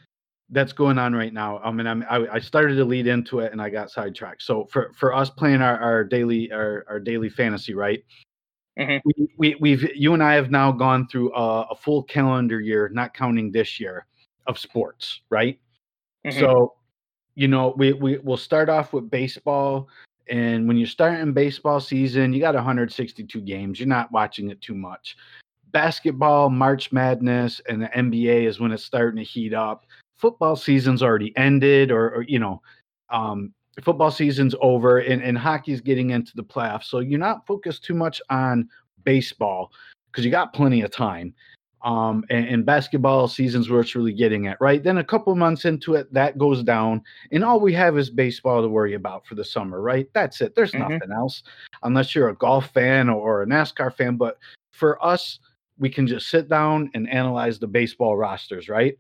that's 0.49 0.73
going 0.73 0.97
on 0.99 1.13
right 1.13 1.33
now. 1.33 1.59
I 1.59 1.71
mean, 1.71 1.87
I'm, 1.87 2.05
I, 2.09 2.27
I 2.33 2.39
started 2.39 2.75
to 2.75 2.85
lead 2.85 3.07
into 3.07 3.39
it 3.39 3.51
and 3.51 3.61
I 3.61 3.69
got 3.69 3.89
sidetracked. 3.89 4.43
So 4.43 4.65
for, 4.71 4.91
for 4.93 5.13
us 5.13 5.29
playing 5.29 5.61
our, 5.61 5.77
our 5.79 6.03
daily 6.03 6.51
our, 6.51 6.85
our 6.87 6.99
daily 6.99 7.29
fantasy, 7.29 7.73
right? 7.73 8.03
Mm-hmm. 8.79 8.97
We, 9.05 9.29
we 9.37 9.55
we've 9.59 9.95
you 9.95 10.13
and 10.13 10.23
I 10.23 10.33
have 10.33 10.49
now 10.49 10.71
gone 10.71 11.07
through 11.07 11.33
a, 11.33 11.61
a, 11.71 11.75
full 11.75 12.03
calendar 12.03 12.59
year, 12.59 12.89
not 12.89 13.13
counting 13.13 13.51
this 13.51 13.79
year, 13.79 14.07
of 14.47 14.57
sports, 14.57 15.21
right? 15.29 15.59
Mm-hmm. 16.25 16.39
So, 16.39 16.73
you 17.35 17.47
know, 17.47 17.75
we 17.77 17.93
we 17.93 18.17
will 18.17 18.37
start 18.37 18.69
off 18.69 18.91
with 18.91 19.11
baseball, 19.11 19.89
and 20.27 20.67
when 20.67 20.77
you 20.77 20.87
start 20.87 21.19
in 21.19 21.33
baseball 21.33 21.79
season, 21.79 22.33
you 22.33 22.39
got 22.39 22.55
162 22.55 23.41
games. 23.41 23.79
You're 23.79 23.87
not 23.87 24.11
watching 24.11 24.49
it 24.49 24.59
too 24.59 24.75
much. 24.75 25.17
Basketball, 25.71 26.49
March 26.49 26.91
Madness, 26.91 27.61
and 27.69 27.81
the 27.81 27.87
NBA 27.87 28.47
is 28.47 28.59
when 28.59 28.71
it's 28.71 28.83
starting 28.83 29.17
to 29.17 29.23
heat 29.23 29.53
up 29.53 29.85
football 30.23 30.55
season's 30.55 31.03
already 31.03 31.35
ended 31.35 31.91
or, 31.91 32.15
or 32.15 32.21
you 32.21 32.39
know 32.39 32.61
um, 33.09 33.53
football 33.81 34.11
season's 34.11 34.55
over 34.61 34.99
and, 34.99 35.21
and 35.21 35.37
hockey's 35.37 35.81
getting 35.81 36.11
into 36.11 36.35
the 36.35 36.43
playoffs. 36.43 36.85
So 36.85 36.99
you're 36.99 37.19
not 37.19 37.45
focused 37.47 37.83
too 37.83 37.93
much 37.93 38.21
on 38.29 38.69
baseball 39.03 39.71
because 40.11 40.23
you 40.23 40.31
got 40.31 40.53
plenty 40.53 40.81
of 40.81 40.91
time 40.91 41.33
um, 41.83 42.23
and, 42.29 42.47
and, 42.47 42.65
basketball 42.65 43.27
season's 43.27 43.69
where 43.69 43.81
it's 43.81 43.95
really 43.95 44.13
getting 44.13 44.47
at 44.47 44.61
right? 44.61 44.81
Then 44.81 44.99
a 44.99 45.03
couple 45.03 45.35
months 45.35 45.65
into 45.65 45.95
it 45.95 46.11
that 46.13 46.37
goes 46.37 46.63
down 46.63 47.01
and 47.31 47.43
all 47.43 47.59
we 47.59 47.73
have 47.73 47.97
is 47.97 48.09
baseball 48.09 48.61
to 48.61 48.69
worry 48.69 48.93
about 48.93 49.25
for 49.25 49.35
the 49.35 49.43
summer 49.43 49.81
right? 49.81 50.07
That's 50.13 50.39
it. 50.39 50.55
There's 50.55 50.71
mm-hmm. 50.71 50.93
nothing 50.93 51.11
else 51.11 51.43
unless 51.81 52.15
you're 52.15 52.29
a 52.29 52.35
golf 52.35 52.67
fan 52.67 53.09
or, 53.09 53.41
a 53.41 53.45
nascar 53.45 53.93
fan 53.93 54.15
but 54.15 54.37
for 54.71 55.03
us 55.03 55.39
we 55.79 55.89
can 55.89 56.07
just 56.07 56.29
sit 56.29 56.47
down 56.47 56.89
and 56.93 57.09
analyze 57.09 57.59
the 57.59 57.67
baseball 57.67 58.15
rosters 58.15 58.69
right? 58.69 58.97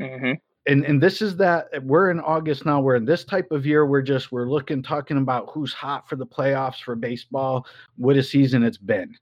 Mm-hmm 0.00 0.32
and 0.70 0.84
and 0.84 1.02
this 1.02 1.20
is 1.20 1.36
that 1.36 1.68
we're 1.82 2.10
in 2.10 2.20
August 2.20 2.64
now. 2.64 2.80
We're 2.80 2.96
in 2.96 3.04
this 3.04 3.24
type 3.24 3.50
of 3.50 3.66
year. 3.66 3.86
We're 3.86 4.02
just 4.02 4.30
we're 4.30 4.48
looking 4.48 4.82
talking 4.82 5.16
about 5.16 5.50
who's 5.50 5.72
hot 5.72 6.08
for 6.08 6.16
the 6.16 6.26
playoffs 6.26 6.80
for 6.80 6.94
baseball. 6.94 7.66
What 7.96 8.16
a 8.16 8.22
season 8.22 8.62
it's 8.62 8.78
been. 8.78 9.14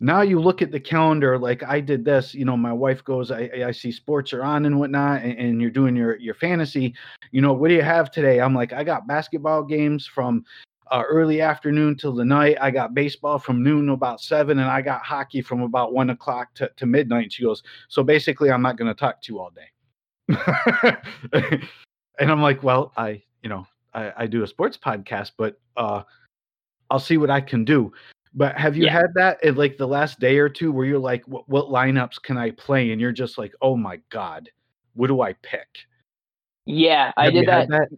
Now 0.00 0.22
you 0.22 0.40
look 0.40 0.62
at 0.62 0.70
the 0.70 0.80
calendar 0.80 1.38
like 1.38 1.62
I 1.64 1.80
did 1.80 2.04
this. 2.04 2.34
You 2.34 2.44
know, 2.44 2.56
my 2.56 2.72
wife 2.72 3.02
goes, 3.04 3.30
I, 3.30 3.50
I 3.66 3.70
see 3.72 3.90
sports 3.90 4.32
are 4.32 4.44
on 4.44 4.64
and 4.66 4.78
whatnot, 4.78 5.22
and, 5.22 5.38
and 5.38 5.60
you're 5.60 5.70
doing 5.70 5.96
your 5.96 6.16
your 6.18 6.34
fantasy. 6.34 6.94
You 7.32 7.40
know, 7.40 7.52
what 7.52 7.68
do 7.68 7.74
you 7.74 7.82
have 7.82 8.12
today? 8.12 8.40
I'm 8.40 8.54
like, 8.54 8.72
I 8.72 8.84
got 8.84 9.08
basketball 9.08 9.64
games 9.64 10.06
from 10.06 10.44
uh, 10.90 11.02
early 11.08 11.40
afternoon 11.40 11.96
till 11.96 12.14
the 12.14 12.24
night. 12.24 12.58
I 12.60 12.70
got 12.70 12.94
baseball 12.94 13.40
from 13.40 13.62
noon 13.62 13.86
to 13.86 13.92
about 13.92 14.20
seven, 14.20 14.60
and 14.60 14.70
I 14.70 14.82
got 14.82 15.02
hockey 15.02 15.42
from 15.42 15.62
about 15.62 15.92
one 15.92 16.10
o'clock 16.10 16.54
to, 16.54 16.70
to 16.76 16.86
midnight. 16.86 17.24
And 17.24 17.32
She 17.32 17.42
goes, 17.42 17.62
so 17.88 18.04
basically, 18.04 18.52
I'm 18.52 18.62
not 18.62 18.76
going 18.76 18.88
to 18.88 18.98
talk 18.98 19.20
to 19.22 19.32
you 19.32 19.40
all 19.40 19.50
day. 19.50 19.73
and 21.32 21.60
I'm 22.18 22.42
like, 22.42 22.62
well, 22.62 22.92
I, 22.96 23.22
you 23.42 23.48
know, 23.48 23.66
I, 23.92 24.12
I 24.18 24.26
do 24.26 24.42
a 24.42 24.46
sports 24.46 24.76
podcast, 24.76 25.32
but 25.36 25.60
uh, 25.76 26.02
I'll 26.90 27.00
see 27.00 27.16
what 27.16 27.30
I 27.30 27.40
can 27.40 27.64
do. 27.64 27.92
But 28.34 28.56
have 28.56 28.76
you 28.76 28.86
yeah. 28.86 28.92
had 28.92 29.14
that 29.14 29.42
in 29.44 29.54
like 29.54 29.76
the 29.76 29.86
last 29.86 30.18
day 30.18 30.38
or 30.38 30.48
two 30.48 30.72
where 30.72 30.84
you're 30.84 30.98
like, 30.98 31.26
what, 31.28 31.48
what 31.48 31.66
lineups 31.66 32.20
can 32.22 32.36
I 32.36 32.50
play? 32.50 32.90
And 32.90 33.00
you're 33.00 33.12
just 33.12 33.38
like, 33.38 33.54
oh 33.62 33.76
my 33.76 34.00
God, 34.10 34.50
what 34.94 35.06
do 35.06 35.20
I 35.20 35.34
pick? 35.34 35.68
Yeah, 36.66 37.06
have 37.06 37.14
I 37.16 37.30
did 37.30 37.46
that, 37.46 37.68
that 37.68 37.88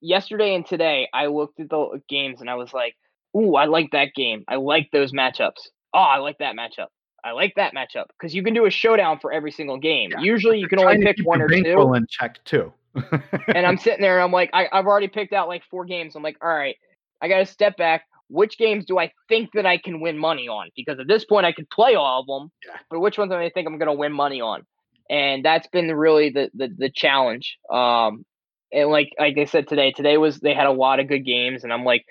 yesterday 0.00 0.54
and 0.54 0.64
today. 0.64 1.08
I 1.12 1.26
looked 1.26 1.60
at 1.60 1.68
the 1.68 2.00
games 2.08 2.40
and 2.40 2.48
I 2.48 2.54
was 2.54 2.72
like, 2.72 2.94
ooh, 3.36 3.56
I 3.56 3.66
like 3.66 3.90
that 3.92 4.14
game. 4.14 4.44
I 4.48 4.56
like 4.56 4.88
those 4.92 5.12
matchups. 5.12 5.68
Oh, 5.92 5.98
I 5.98 6.18
like 6.18 6.38
that 6.38 6.54
matchup. 6.56 6.88
I 7.24 7.32
like 7.32 7.54
that 7.56 7.74
matchup 7.74 8.04
because 8.18 8.34
you 8.34 8.42
can 8.42 8.52
do 8.52 8.66
a 8.66 8.70
showdown 8.70 9.18
for 9.18 9.32
every 9.32 9.50
single 9.50 9.78
game. 9.78 10.10
Yeah. 10.12 10.20
Usually, 10.20 10.58
you 10.58 10.68
can 10.68 10.78
only 10.78 11.02
pick 11.02 11.16
one 11.24 11.40
or 11.40 11.48
two. 11.48 11.92
And 11.94 12.08
check 12.08 12.44
too. 12.44 12.72
and 13.48 13.66
I'm 13.66 13.78
sitting 13.78 14.02
there 14.02 14.18
and 14.18 14.24
I'm 14.24 14.30
like, 14.30 14.50
I, 14.52 14.68
I've 14.70 14.86
already 14.86 15.08
picked 15.08 15.32
out 15.32 15.48
like 15.48 15.62
four 15.70 15.84
games. 15.84 16.14
I'm 16.14 16.22
like, 16.22 16.36
all 16.42 16.48
right, 16.48 16.76
I 17.20 17.28
got 17.28 17.38
to 17.38 17.46
step 17.46 17.76
back. 17.76 18.04
Which 18.28 18.58
games 18.58 18.84
do 18.84 18.98
I 18.98 19.12
think 19.28 19.50
that 19.54 19.66
I 19.66 19.78
can 19.78 20.00
win 20.00 20.18
money 20.18 20.48
on? 20.48 20.70
Because 20.76 20.98
at 20.98 21.08
this 21.08 21.24
point, 21.24 21.46
I 21.46 21.52
could 21.52 21.68
play 21.70 21.94
all 21.94 22.20
of 22.20 22.26
them, 22.26 22.50
yeah. 22.66 22.78
but 22.90 23.00
which 23.00 23.18
ones 23.18 23.30
do 23.30 23.36
I 23.36 23.50
think 23.50 23.66
I'm 23.66 23.78
going 23.78 23.90
to 23.90 23.94
win 23.94 24.12
money 24.12 24.40
on? 24.40 24.64
And 25.10 25.44
that's 25.44 25.66
been 25.68 25.88
really 25.94 26.30
the 26.30 26.50
the, 26.54 26.68
the 26.68 26.90
challenge. 26.90 27.58
Um, 27.70 28.24
and 28.72 28.88
like 28.90 29.10
like 29.18 29.36
I 29.38 29.44
said 29.44 29.68
today, 29.68 29.92
today 29.92 30.16
was 30.16 30.40
they 30.40 30.54
had 30.54 30.66
a 30.66 30.72
lot 30.72 31.00
of 31.00 31.08
good 31.08 31.24
games, 31.24 31.64
and 31.64 31.72
I'm 31.72 31.84
like 31.84 32.06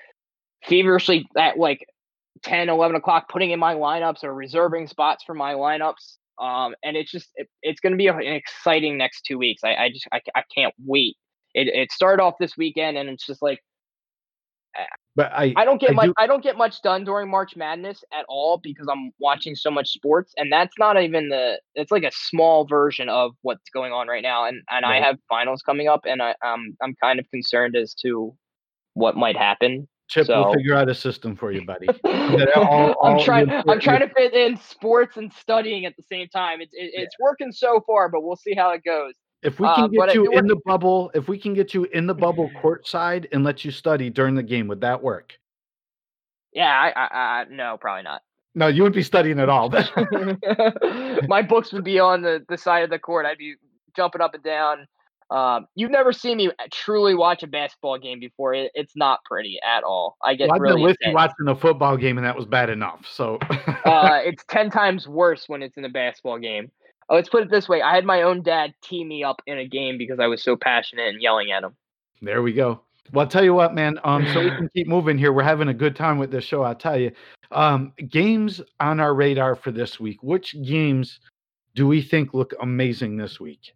feverishly 0.64 1.28
at 1.38 1.58
like 1.58 1.86
10, 2.42 2.70
11 2.70 2.96
o'clock, 2.96 3.30
putting 3.30 3.52
in 3.52 3.60
my 3.60 3.76
lineups 3.76 4.24
or 4.24 4.34
reserving 4.34 4.88
spots 4.88 5.24
for 5.24 5.34
my 5.34 5.54
lineups. 5.54 6.18
Um, 6.42 6.74
and 6.84 6.98
it's 6.98 7.12
just 7.12 7.30
it, 7.36 7.48
it's 7.62 7.80
going 7.80 7.94
to 7.94 7.98
be 7.98 8.08
an 8.08 8.22
exciting 8.22 8.98
next 8.98 9.22
two 9.22 9.38
weeks. 9.38 9.64
I, 9.64 9.76
I 9.76 9.90
just 9.90 10.08
I, 10.12 10.20
I 10.36 10.44
can't 10.54 10.74
wait. 10.84 11.16
It 11.54 11.68
it 11.68 11.92
started 11.92 12.24
off 12.24 12.36
this 12.40 12.58
weekend, 12.58 12.98
and 12.98 13.10
it's 13.10 13.26
just 13.26 13.42
like. 13.42 13.60
But 15.16 15.32
I 15.32 15.54
I 15.56 15.66
don't 15.66 15.80
get 15.80 15.92
I 15.92 15.94
much 15.94 16.06
do... 16.08 16.14
I 16.18 16.26
don't 16.26 16.42
get 16.42 16.58
much 16.58 16.82
done 16.82 17.04
during 17.04 17.30
March 17.30 17.56
Madness 17.56 18.04
at 18.12 18.26
all 18.28 18.58
because 18.58 18.88
I'm 18.92 19.12
watching 19.20 19.54
so 19.54 19.70
much 19.70 19.90
sports, 19.90 20.34
and 20.36 20.52
that's 20.52 20.74
not 20.80 21.00
even 21.00 21.30
the 21.30 21.60
it's 21.76 21.92
like 21.92 22.04
a 22.04 22.12
small 22.12 22.66
version 22.66 23.10
of 23.10 23.34
what's 23.44 23.70
going 23.72 23.94
on 23.94 24.08
right 24.08 24.24
now. 24.24 24.46
And 24.48 24.64
and 24.72 24.84
right. 24.84 25.04
I 25.04 25.06
have 25.06 25.18
finals 25.30 25.62
coming 25.62 25.88
up, 25.88 26.06
and 26.06 26.24
I 26.24 26.34
um 26.44 26.76
I'm 26.82 26.96
kind 26.96 27.20
of 27.20 27.30
concerned 27.30 27.76
as 27.76 27.94
to 28.02 28.36
what 28.96 29.16
might 29.16 29.38
happen 29.38 29.88
Chip, 30.14 30.28
so, 30.28 30.44
we'll 30.44 30.54
figure 30.54 30.76
out 30.76 30.88
a 30.90 30.94
system 30.94 31.36
for 31.36 31.52
you, 31.52 31.66
buddy. 31.66 31.88
all, 32.56 32.94
all 32.94 32.96
I'm 33.04 33.20
trying. 33.20 33.50
I'm 33.50 33.80
trying 33.80 34.02
to 34.02 34.14
fit 34.14 34.32
in 34.36 34.58
sports 34.58 35.18
and 35.18 35.34
studying 35.34 35.88
at 35.88 35.96
the 35.98 36.04
same 36.04 36.28
time. 36.28 36.62
It's 36.62 36.72
it, 36.76 36.92
it's 36.94 37.16
yeah. 37.20 37.24
working 37.24 37.52
so 37.52 37.84
far, 37.88 38.10
but 38.10 38.22
we'll 38.22 38.36
see 38.36 38.54
how 38.54 38.70
it 38.74 38.84
goes. 38.86 39.14
If 39.42 39.60
we 39.60 39.66
can 39.66 39.86
uh, 39.86 39.88
get 39.88 40.14
you 40.14 40.32
in 40.34 40.46
the 40.46 40.58
bubble, 40.68 41.10
if 41.16 41.28
we 41.28 41.40
can 41.40 41.56
get 41.56 41.74
you 41.74 41.86
in 41.86 42.06
the 42.06 42.14
bubble 42.14 42.52
courtside 42.64 43.26
and 43.32 43.44
let 43.44 43.66
you 43.66 43.72
study 43.72 44.12
during 44.12 44.36
the 44.36 44.44
game, 44.44 44.68
would 44.68 44.82
that 44.82 45.02
work? 45.02 45.34
Yeah, 46.54 46.70
I, 46.70 46.92
I, 46.96 47.08
I 47.08 47.46
no, 47.50 47.78
probably 47.82 48.04
not. 48.04 48.22
No, 48.54 48.68
you 48.68 48.84
wouldn't 48.84 48.96
be 48.96 49.02
studying 49.02 49.40
at 49.40 49.50
all. 49.50 49.70
My 51.28 51.42
books 51.42 51.74
would 51.74 51.84
be 51.84 52.00
on 52.00 52.22
the, 52.22 52.46
the 52.48 52.58
side 52.58 52.84
of 52.84 52.92
the 52.92 53.00
court. 53.00 53.26
I'd 53.26 53.40
be 53.40 53.56
jumping 53.96 54.22
up 54.22 54.36
and 54.36 54.44
down. 54.44 54.86
Um, 55.30 55.68
you've 55.76 55.92
never 55.92 56.14
seen 56.14 56.38
me 56.38 56.52
truly 56.72 57.16
watch 57.16 57.44
a 57.44 57.48
basketball 57.48 57.98
game 57.98 58.20
before. 58.20 58.54
It, 58.54 58.72
it's 58.74 58.96
not 58.96 59.24
pretty 59.26 59.60
at 59.66 59.84
all. 59.84 60.18
I 60.24 60.36
get 60.36 60.48
Well, 60.48 60.56
I've 60.56 60.62
really 60.62 60.76
been 60.76 60.84
with 60.84 60.98
you 61.02 61.14
watching 61.14 61.48
a 61.48 61.56
football 61.56 61.98
game, 61.98 62.18
and 62.18 62.26
that 62.26 62.36
was 62.36 62.46
bad 62.46 62.70
enough. 62.70 63.06
So, 63.12 63.38
uh, 63.86 64.20
it's 64.24 64.44
10 64.50 64.70
times 64.70 65.08
worse 65.08 65.46
when 65.48 65.62
it's 65.62 65.78
in 65.78 65.86
a 65.86 65.90
basketball 65.90 66.40
game. 66.40 66.72
Uh, 67.10 67.16
Let's 67.16 67.30
put 67.30 67.44
it 67.44 67.50
this 67.50 67.68
way 67.68 67.82
I 67.82 67.96
had 67.96 68.06
my 68.06 68.22
own 68.22 68.44
dad 68.44 68.74
tee 68.82 69.04
me 69.04 69.24
up 69.24 69.42
in 69.46 69.58
a 69.58 69.68
game 69.68 69.98
because 69.98 70.20
I 70.20 70.28
was 70.28 70.44
so 70.44 70.56
passionate 70.56 71.08
and 71.08 71.22
yelling 71.22 71.52
at 71.52 71.64
him. 71.64 71.76
there 72.22 72.42
we 72.42 72.54
go. 72.54 72.82
Well, 73.12 73.26
I'll 73.26 73.30
tell 73.30 73.44
you 73.44 73.54
what, 73.54 73.74
man. 73.74 74.00
Um, 74.04 74.26
so 74.34 74.40
we 74.40 74.50
can 74.56 74.70
keep 74.70 74.88
moving 74.88 75.18
here. 75.18 75.34
We're 75.34 75.44
having 75.44 75.68
a 75.68 75.74
good 75.74 75.96
time 75.96 76.18
with 76.18 76.32
this 76.32 76.44
show. 76.44 76.64
I'll 76.64 76.76
tell 76.76 76.98
you. 76.98 77.12
Um, 77.52 77.94
games 78.10 78.62
on 78.80 79.00
our 79.00 79.14
radar 79.14 79.56
for 79.56 79.72
this 79.72 80.00
week. 80.00 80.24
Which 80.24 80.56
games 80.64 81.20
do 81.76 81.88
we 81.88 82.02
think 82.02 82.34
look 82.34 82.54
amazing 82.62 83.18
this 83.18 83.40
week? 83.40 83.74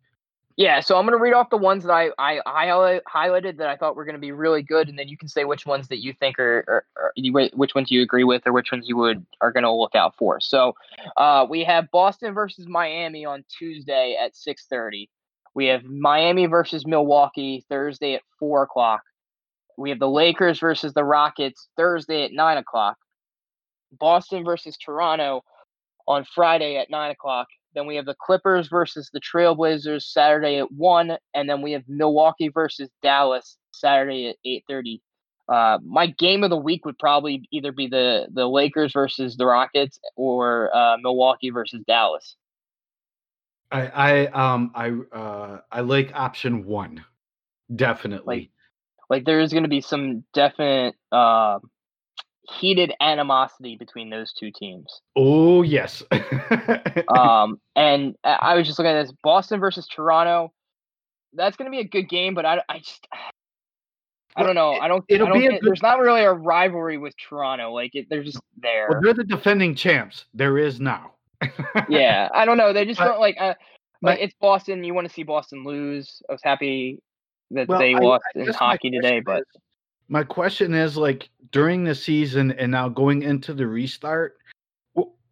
Yeah, 0.57 0.79
so 0.79 0.97
I'm 0.97 1.05
going 1.05 1.15
to 1.15 1.21
read 1.21 1.35
off 1.35 1.51
the 1.51 1.57
ones 1.57 1.83
that 1.83 1.91
I, 1.93 2.09
I, 2.17 2.41
I 2.47 2.99
highlighted 3.07 3.57
that 3.57 3.69
I 3.69 3.75
thought 3.75 3.95
were 3.95 4.05
going 4.05 4.15
to 4.15 4.19
be 4.19 4.31
really 4.31 4.63
good, 4.63 4.89
and 4.89 4.97
then 4.97 5.07
you 5.07 5.15
can 5.15 5.27
say 5.27 5.43
which 5.43 5.67
ones 5.67 5.87
that 5.89 5.99
you 5.99 6.13
think 6.13 6.39
are, 6.39 6.65
are, 6.67 6.85
are 6.97 7.13
which 7.53 7.75
ones 7.75 7.91
you 7.91 8.01
agree 8.01 8.23
with 8.23 8.41
or 8.47 8.51
which 8.51 8.71
ones 8.71 8.89
you 8.89 8.97
would 8.97 9.23
are 9.39 9.51
going 9.51 9.65
to 9.65 9.71
look 9.71 9.93
out 9.93 10.15
for. 10.17 10.39
So 10.41 10.73
uh, 11.15 11.45
we 11.47 11.63
have 11.63 11.91
Boston 11.91 12.33
versus 12.33 12.67
Miami 12.67 13.23
on 13.23 13.45
Tuesday 13.55 14.17
at 14.19 14.33
6:30. 14.33 15.09
We 15.53 15.67
have 15.67 15.83
Miami 15.83 16.47
versus 16.47 16.87
Milwaukee 16.87 17.63
Thursday 17.69 18.15
at 18.15 18.23
four 18.39 18.63
o'clock. 18.63 19.01
We 19.77 19.91
have 19.91 19.99
the 19.99 20.09
Lakers 20.09 20.59
versus 20.59 20.91
the 20.93 21.03
Rockets 21.03 21.67
Thursday 21.77 22.25
at 22.25 22.31
nine 22.31 22.57
o'clock. 22.57 22.97
Boston 23.91 24.43
versus 24.43 24.75
Toronto 24.75 25.43
on 26.07 26.25
Friday 26.33 26.77
at 26.77 26.89
nine 26.89 27.11
o'clock. 27.11 27.47
Then 27.77 27.85
we 27.85 27.97
have 27.97 28.07
the 28.07 28.15
Clippers 28.19 28.69
versus 28.69 29.11
the 29.13 29.21
Trailblazers 29.21 30.01
Saturday 30.01 30.57
at 30.57 30.71
one, 30.71 31.15
and 31.35 31.47
then 31.47 31.61
we 31.61 31.73
have 31.73 31.83
Milwaukee 31.87 32.49
versus 32.49 32.89
Dallas 33.03 33.55
Saturday 33.71 34.29
at 34.29 34.37
eight 34.43 34.63
thirty. 34.67 35.03
Uh, 35.47 35.77
my 35.85 36.07
game 36.07 36.43
of 36.43 36.49
the 36.49 36.57
week 36.57 36.85
would 36.85 36.97
probably 36.97 37.47
either 37.51 37.71
be 37.71 37.85
the 37.85 38.29
the 38.33 38.47
Lakers 38.47 38.93
versus 38.93 39.37
the 39.37 39.45
Rockets 39.45 39.99
or 40.15 40.75
uh, 40.75 40.97
Milwaukee 40.97 41.51
versus 41.51 41.83
Dallas. 41.85 42.35
I, 43.71 43.87
I, 43.87 44.25
um, 44.53 44.71
I, 44.73 45.15
uh, 45.15 45.59
I 45.71 45.81
like 45.81 46.15
option 46.15 46.65
one, 46.65 47.05
definitely. 47.75 48.49
Like 49.07 49.23
there 49.23 49.39
is 49.39 49.51
going 49.51 49.65
to 49.65 49.69
be 49.69 49.81
some 49.81 50.23
definite 50.33 50.95
uh, 51.11 51.59
heated 52.49 52.93
animosity 53.01 53.75
between 53.75 54.09
those 54.09 54.33
two 54.33 54.51
teams. 54.51 55.01
oh 55.15 55.61
yes. 55.63 56.03
um, 57.09 57.59
and 57.75 58.15
I 58.23 58.37
I 58.41 58.55
was 58.55 58.65
just 58.67 58.79
looking 58.79 58.91
at 58.91 59.03
this 59.03 59.13
Boston 59.23 59.59
versus 59.59 59.87
Toronto. 59.87 60.51
That's 61.33 61.57
going 61.57 61.69
to 61.69 61.75
be 61.75 61.81
a 61.81 61.87
good 61.87 62.09
game, 62.09 62.33
but 62.33 62.45
I, 62.45 62.61
I 62.69 62.79
just, 62.79 63.05
I 64.35 64.43
don't 64.43 64.55
know. 64.55 64.73
I 64.73 64.87
don't. 64.87 65.03
it'll 65.09 65.27
I 65.27 65.29
don't 65.31 65.39
be 65.41 65.47
good- 65.49 65.59
there's 65.61 65.81
not 65.81 65.99
really 65.99 66.21
a 66.21 66.31
rivalry 66.31 66.97
with 66.97 67.13
Toronto. 67.17 67.71
Like 67.73 67.95
it, 67.95 68.07
they're 68.09 68.23
just 68.23 68.39
there. 68.61 68.87
well, 68.89 69.01
they're 69.01 69.13
the 69.13 69.23
defending 69.23 69.75
champs. 69.75 70.25
There 70.33 70.57
is 70.57 70.79
now. 70.79 71.11
yeah, 71.89 72.29
I 72.33 72.45
don't 72.45 72.57
know. 72.57 72.71
They 72.71 72.85
just 72.85 72.99
But- 72.99 73.07
don't 73.07 73.19
like. 73.19 73.35
Uh, 73.39 73.55
like 74.03 74.19
it's 74.21 74.35
Boston. 74.39 74.83
You 74.83 74.93
want 74.93 75.07
to 75.07 75.13
see 75.13 75.23
Boston 75.23 75.63
lose. 75.63 76.21
I 76.29 76.33
was 76.33 76.41
happy 76.43 76.99
that 77.51 77.67
Well, 77.67 77.79
they 77.79 77.95
I- 77.95 77.99
lost 77.99 78.23
I 78.35 78.39
in 78.39 78.47
hockey 78.53 78.91
today, 78.91 79.19
but 79.19 79.43
my 80.09 80.23
question 80.23 80.73
is 80.73 80.97
like 80.97 81.29
during 81.51 81.83
the 81.83 81.95
season 81.95 82.51
and 82.53 82.71
now 82.71 82.89
going 82.89 83.23
into 83.23 83.53
the 83.53 83.67
restart 83.67 84.37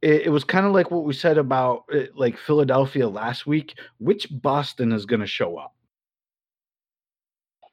it, 0.02 0.24
it 0.28 0.30
was 0.30 0.44
kind 0.44 0.66
of 0.66 0.74
like 0.74 0.92
what 0.92 1.06
we 1.06 1.14
said 1.14 1.38
about 1.38 1.84
uh, 1.94 2.02
like 2.16 2.38
philadelphia 2.38 3.08
last 3.08 3.48
week 3.48 3.78
which 4.00 4.28
boston 4.32 4.92
is 4.92 5.06
going 5.06 5.22
to 5.22 5.28
show 5.28 5.58
up 5.58 5.76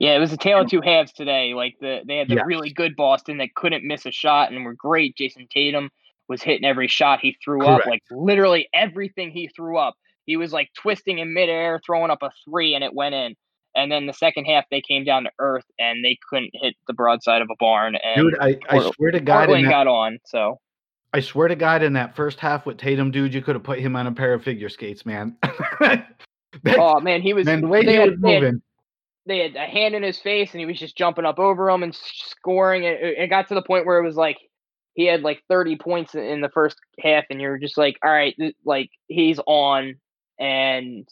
Yeah, 0.02 0.16
it 0.16 0.18
was 0.18 0.32
a 0.32 0.36
tale 0.36 0.62
of 0.62 0.68
two 0.68 0.80
halves 0.80 1.12
today. 1.12 1.54
Like 1.54 1.76
the 1.80 2.00
they 2.04 2.16
had 2.16 2.28
the 2.28 2.34
Yes. 2.34 2.44
really 2.44 2.70
good 2.70 2.96
Boston 2.96 3.38
that 3.38 3.54
couldn't 3.54 3.86
miss 3.86 4.04
a 4.04 4.10
shot 4.10 4.50
and 4.50 4.64
were 4.64 4.74
great. 4.74 5.16
Jayson 5.16 5.48
Tatum 5.48 5.90
was 6.28 6.42
hitting 6.42 6.64
every 6.64 6.88
shot 6.88 7.20
he 7.20 7.36
threw 7.44 7.66
up, 7.68 7.86
like 7.86 8.02
literally 8.10 8.68
everything 8.74 9.30
he 9.30 9.48
threw 9.48 9.78
up. 9.78 9.94
He 10.26 10.36
was 10.36 10.52
like 10.52 10.70
twisting 10.74 11.18
in 11.20 11.32
midair, 11.32 11.80
throwing 11.86 12.10
up 12.10 12.22
a 12.22 12.32
three, 12.44 12.74
and 12.74 12.82
it 12.82 12.92
went 12.92 13.14
in. 13.14 13.36
And 13.74 13.90
then 13.90 14.06
the 14.06 14.12
second 14.12 14.44
half, 14.44 14.64
they 14.70 14.80
came 14.80 15.04
down 15.04 15.24
to 15.24 15.30
earth 15.38 15.64
and 15.78 16.04
they 16.04 16.18
couldn't 16.28 16.50
hit 16.54 16.74
the 16.86 16.92
broadside 16.92 17.40
of 17.42 17.48
a 17.50 17.56
barn. 17.58 17.96
And 17.96 18.16
dude 18.30 18.38
i, 18.40 18.58
I 18.68 18.78
Port- 18.80 18.94
swear 18.94 19.10
to 19.12 19.20
god 19.20 19.46
Portland 19.46 19.66
that, 19.66 19.70
got 19.70 19.86
on. 19.86 20.18
So 20.24 20.60
i 21.14 21.20
swear 21.20 21.48
to 21.48 21.56
god 21.56 21.82
in 21.82 21.92
that 21.94 22.16
first 22.16 22.40
half 22.40 22.64
with 22.64 22.78
tatum 22.78 23.10
dude 23.10 23.34
you 23.34 23.42
could 23.42 23.54
have 23.54 23.62
put 23.62 23.78
him 23.78 23.96
on 23.96 24.06
a 24.06 24.12
pair 24.12 24.32
of 24.32 24.42
figure 24.42 24.68
skates 24.70 25.04
man 25.04 25.36
That- 25.42 26.78
oh 26.78 27.00
man, 27.00 27.22
he 27.22 27.32
was 27.32 27.46
man 27.46 27.60
the 27.62 27.66
way 27.68 27.84
they 27.84 27.92
he 27.92 27.98
had- 27.98 28.10
was 28.10 28.20
they 28.20 28.32
had 28.34 28.42
moving 28.42 28.62
they 29.26 29.38
had 29.38 29.56
a 29.56 29.66
hand 29.66 29.94
in 29.94 30.02
his 30.02 30.18
face 30.18 30.50
and 30.52 30.60
he 30.60 30.66
was 30.66 30.78
just 30.78 30.96
jumping 30.96 31.24
up 31.24 31.38
over 31.38 31.70
him 31.70 31.82
and 31.84 31.94
scoring. 31.94 32.82
It, 32.84 32.98
it 33.00 33.30
got 33.30 33.46
to 33.48 33.54
the 33.54 33.62
point 33.62 33.86
where 33.86 33.98
it 33.98 34.04
was 34.04 34.16
like 34.16 34.36
he 34.94 35.06
had 35.06 35.22
like 35.22 35.42
30 35.48 35.76
points 35.76 36.14
in- 36.16 36.24
in 36.24 36.40
the 36.40 36.48
first 36.48 36.76
half, 36.98 37.24
and 37.30 37.40
you're 37.40 37.56
just 37.56 37.78
like, 37.78 37.96
all 38.04 38.10
right, 38.10 38.34
like 38.64 38.90
he's 39.06 39.38
on, 39.46 39.94
and 40.40 41.08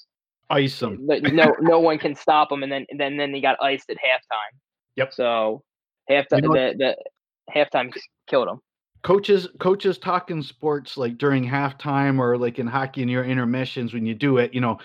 ice 0.51 0.78
them. 0.80 0.98
no 1.07 1.55
no 1.61 1.80
one 1.80 1.98
can 1.98 2.14
stop 2.14 2.48
them, 2.51 2.62
And 2.62 2.70
then 2.72 2.86
then 2.98 3.16
then 3.16 3.32
he 3.34 3.40
got 3.40 3.57
iced 3.62 3.88
at 3.90 3.96
halftime. 3.96 4.59
Yep. 4.96 5.12
So 5.14 5.62
halftime 6.11 6.42
You 6.42 6.48
know 6.48 6.53
the, 6.55 6.74
the 6.78 7.53
halftime 7.55 7.92
killed 8.28 8.48
him. 8.48 8.59
coaches 9.03 9.48
coaches 9.59 9.98
talking 9.98 10.42
sports 10.42 10.96
like 10.96 11.16
during 11.18 11.48
halftime 11.48 12.18
or 12.18 12.36
like 12.36 12.59
in 12.59 12.66
hockey 12.66 13.03
in 13.03 13.09
your 13.09 13.24
intermissions 13.24 13.94
when 13.94 14.05
you 14.07 14.14
do 14.14 14.38
it 14.38 14.53
you 14.53 14.61
know 14.61 14.78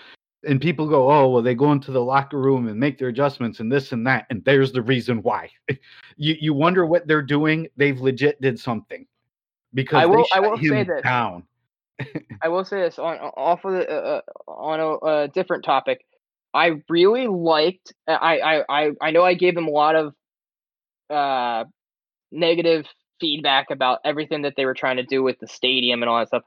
and 0.46 0.60
people 0.60 0.88
go 0.88 1.10
oh 1.10 1.28
well 1.28 1.42
they 1.42 1.54
go 1.54 1.72
into 1.72 1.90
the 1.92 2.00
locker 2.02 2.38
room 2.40 2.68
and 2.68 2.78
make 2.78 2.98
their 2.98 3.08
adjustments 3.08 3.60
and 3.60 3.70
this 3.70 3.92
and 3.92 4.06
that 4.06 4.26
and 4.30 4.44
there's 4.44 4.72
the 4.72 4.82
reason 4.82 5.20
why 5.22 5.50
you 6.16 6.34
you 6.40 6.54
wonder 6.54 6.86
what 6.86 7.06
they're 7.06 7.22
doing 7.22 7.66
they've 7.76 8.00
legit 8.00 8.40
did 8.40 8.58
something 8.58 9.06
because 9.74 10.02
I 10.02 10.06
will- 10.06 10.18
they 10.18 10.36
I 10.36 10.40
will 10.40 10.56
say 10.58 10.82
this. 10.84 11.02
down 11.02 11.42
I 12.42 12.48
will 12.48 12.64
say 12.64 12.80
this 12.80 12.98
on 12.98 13.16
off 13.16 13.64
of 13.64 13.72
the 13.72 13.90
uh, 13.90 14.20
uh, 14.48 14.50
on 14.50 14.98
a, 15.02 15.28
different 15.28 15.64
topic. 15.64 16.04
I 16.52 16.82
really 16.88 17.26
liked. 17.26 17.92
I 18.06 18.38
I 18.38 18.64
I 18.68 18.90
I 19.00 19.10
know 19.10 19.24
I 19.24 19.34
gave 19.34 19.54
them 19.54 19.68
a 19.68 19.70
lot 19.70 19.96
of 19.96 20.14
uh 21.08 21.64
negative 22.32 22.86
feedback 23.20 23.70
about 23.70 24.00
everything 24.04 24.42
that 24.42 24.54
they 24.56 24.66
were 24.66 24.74
trying 24.74 24.96
to 24.96 25.04
do 25.04 25.22
with 25.22 25.38
the 25.38 25.46
stadium 25.46 26.02
and 26.02 26.10
all 26.10 26.18
that 26.18 26.28
stuff. 26.28 26.42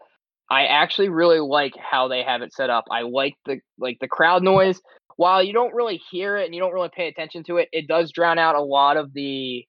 I 0.51 0.65
actually 0.65 1.09
really 1.09 1.39
like 1.39 1.73
how 1.77 2.07
they 2.07 2.23
have 2.23 2.41
it 2.41 2.53
set 2.53 2.69
up. 2.69 2.85
I 2.91 3.01
like 3.01 3.35
the 3.45 3.59
like 3.77 3.97
the 3.99 4.07
crowd 4.07 4.43
noise. 4.43 4.81
While 5.15 5.43
you 5.43 5.53
don't 5.53 5.73
really 5.73 5.99
hear 6.09 6.37
it 6.37 6.45
and 6.45 6.55
you 6.55 6.61
don't 6.61 6.73
really 6.73 6.89
pay 6.95 7.07
attention 7.07 7.43
to 7.45 7.57
it, 7.57 7.69
it 7.71 7.87
does 7.87 8.11
drown 8.11 8.39
out 8.39 8.55
a 8.55 8.61
lot 8.61 8.97
of 8.97 9.13
the 9.13 9.65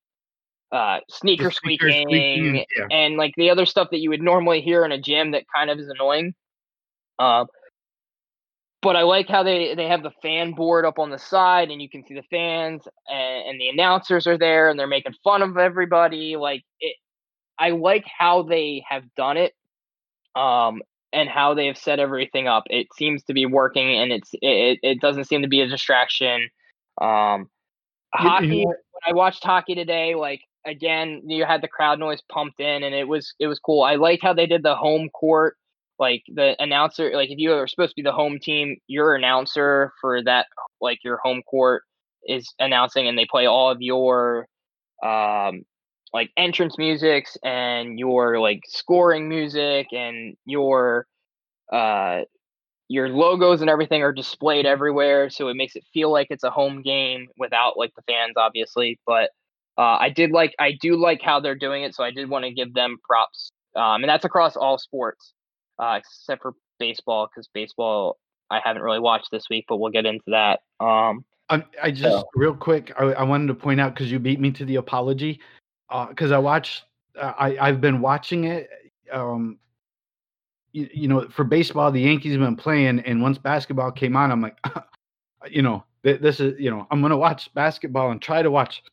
uh, 0.73 1.01
sneaker 1.09 1.51
squeaking, 1.51 2.64
yeah. 2.77 2.87
and 2.91 3.16
like 3.16 3.35
the 3.37 3.51
other 3.51 3.66
stuff 3.66 3.89
that 3.91 3.99
you 3.99 4.11
would 4.11 4.23
normally 4.23 4.61
hear 4.61 4.85
in 4.85 4.93
a 4.93 5.01
gym 5.01 5.33
that 5.33 5.45
kind 5.55 5.71
of 5.71 5.79
is 5.79 5.89
annoying. 5.89 6.35
Um, 7.18 7.47
but 8.83 8.97
I 8.97 9.03
like 9.03 9.29
how 9.29 9.43
they 9.43 9.75
they 9.75 9.89
have 9.89 10.03
the 10.03 10.12
fan 10.23 10.53
board 10.53 10.85
up 10.85 10.99
on 10.99 11.11
the 11.11 11.18
side, 11.18 11.71
and 11.71 11.83
you 11.83 11.89
can 11.89 12.05
see 12.07 12.14
the 12.14 12.23
fans, 12.31 12.83
and, 13.09 13.49
and 13.51 13.61
the 13.61 13.68
announcers 13.68 14.27
are 14.27 14.39
there, 14.39 14.71
and 14.71 14.79
they're 14.79 14.87
making 14.87 15.14
fun 15.23 15.43
of 15.43 15.59
everybody. 15.59 16.37
Like 16.37 16.64
it, 16.81 16.97
I 17.59 17.71
like 17.71 18.05
how 18.07 18.43
they 18.45 18.85
have 18.89 19.05
done 19.16 19.37
it, 19.37 19.53
um, 20.35 20.83
and 21.12 21.29
how 21.29 21.55
they 21.55 21.66
have 21.66 21.77
set 21.77 21.99
everything 21.99 22.49
up. 22.49 22.64
It 22.71 22.87
seems 22.97 23.23
to 23.25 23.35
be 23.35 23.45
working, 23.45 23.99
and 23.99 24.12
it's 24.12 24.31
it, 24.35 24.79
it 24.83 25.01
doesn't 25.01 25.25
seem 25.25 25.43
to 25.43 25.49
be 25.49 25.61
a 25.61 25.68
distraction. 25.68 26.49
Um, 27.01 27.51
You- 28.18 28.25
you 28.25 28.25
know 28.25 28.31
hockey 28.31 28.64
when 28.66 28.77
I 29.07 29.12
watched 29.12 29.45
hockey 29.45 29.75
today, 29.75 30.14
like 30.14 30.41
again, 30.67 31.23
you 31.27 31.45
had 31.45 31.63
the 31.63 31.69
crowd 31.69 31.99
noise 31.99 32.21
pumped 32.31 32.61
in, 32.61 32.83
and 32.83 32.95
it 32.95 33.09
was 33.09 33.35
it 33.39 33.47
was 33.47 33.59
cool. 33.59 33.83
I 33.83 33.97
like 33.97 34.21
how 34.23 34.33
they 34.33 34.47
did 34.47 34.63
the 34.63 34.75
home 34.77 35.09
court, 35.11 35.57
like 35.99 36.23
the 36.29 36.57
announcer, 36.63 37.13
like 37.15 37.31
if 37.31 37.39
you 37.39 37.53
are 37.53 37.67
supposed 37.67 37.91
to 37.91 37.97
be 37.97 38.03
the 38.03 38.13
home 38.13 38.39
team, 38.41 38.77
your 38.87 39.15
announcer 39.15 39.93
for 40.01 40.23
that, 40.25 40.47
like 40.81 40.99
your 41.05 41.19
home 41.23 41.43
court, 41.43 41.83
is 42.27 42.53
announcing, 42.59 43.09
and 43.09 43.19
they 43.19 43.27
play 43.27 43.47
all 43.47 43.71
of 43.71 43.81
your, 43.81 44.47
um, 45.05 45.63
like 46.13 46.31
entrance 46.37 46.77
musics 46.79 47.37
and 47.45 47.99
your 47.99 48.41
like 48.41 48.61
scoring 48.67 49.29
music 49.29 49.89
and 49.93 50.37
your, 50.45 51.07
uh, 51.73 52.21
your 52.89 53.09
logos 53.09 53.61
and 53.61 53.71
everything 53.71 54.03
are 54.03 54.13
displayed 54.13 54.67
everywhere 54.67 55.31
so 55.31 55.47
it 55.49 55.55
makes 55.55 55.77
it 55.77 55.85
feel 55.95 56.11
like 56.11 56.27
it's 56.31 56.43
a 56.43 56.51
home 56.51 56.83
game 56.83 57.29
without 57.39 57.79
like 57.79 57.93
the 57.95 58.03
fans 58.03 58.35
obviously 58.37 58.99
but 59.07 59.31
uh, 59.79 59.97
i 60.01 60.09
did 60.09 60.31
like 60.31 60.55
i 60.59 60.73
do 60.81 60.97
like 60.97 61.21
how 61.23 61.41
they're 61.41 61.55
doing 61.55 61.83
it 61.83 61.95
so 61.95 62.05
i 62.05 62.11
did 62.11 62.29
want 62.29 62.45
to 62.45 62.53
give 62.53 62.73
them 62.75 62.97
props 63.07 63.53
um, 63.77 64.03
and 64.03 64.09
that's 64.09 64.25
across 64.25 64.57
all 64.57 64.79
sports 64.79 65.35
uh, 65.79 65.99
except 65.99 66.43
for 66.43 66.55
baseball 66.79 67.29
because 67.29 67.49
baseball 67.55 68.18
i 68.51 68.61
haven't 68.64 68.83
really 68.83 69.01
watched 69.01 69.29
this 69.31 69.45
week 69.51 69.64
but 69.68 69.77
we'll 69.77 69.93
get 69.93 70.07
into 70.07 70.25
that 70.29 70.61
um, 70.85 71.25
I, 71.51 71.64
I 71.83 71.91
just 71.91 72.25
real 72.37 72.55
quick, 72.55 72.93
I, 72.99 73.07
I 73.07 73.23
wanted 73.25 73.49
to 73.49 73.55
point 73.55 73.81
out 73.81 73.95
because 73.95 74.11
you 74.11 74.21
beat 74.21 74.39
me 74.41 74.53
to 74.53 74.64
the 74.64 74.77
apology, 74.77 75.41
because 76.09 76.31
I 76.31 76.39
watched, 76.39 76.85
uh, 77.21 77.33
I 77.39 77.59
I've 77.59 77.81
been 77.81 78.01
watching 78.01 78.45
it. 78.45 78.71
Um, 79.11 79.59
you, 80.73 80.89
you 80.95 81.09
know, 81.09 81.29
for 81.29 81.43
baseball, 81.43 81.91
the 81.91 82.01
Yankees 82.01 82.33
have 82.33 82.41
been 82.41 82.55
playing, 82.55 83.01
and 83.01 83.21
once 83.21 83.37
basketball 83.37 83.91
came 83.91 84.16
on, 84.16 84.31
I'm 84.31 84.41
like, 84.41 84.57
you 85.51 85.62
know, 85.62 85.83
th- 86.05 86.21
this 86.21 86.39
is 86.39 86.59
you 86.61 86.71
know 86.71 86.87
I'm 86.93 87.03
gonna 87.03 87.16
watch 87.18 87.53
basketball 87.53 88.12
and 88.12 88.23
try 88.23 88.43
to 88.43 88.51
watch 88.51 88.85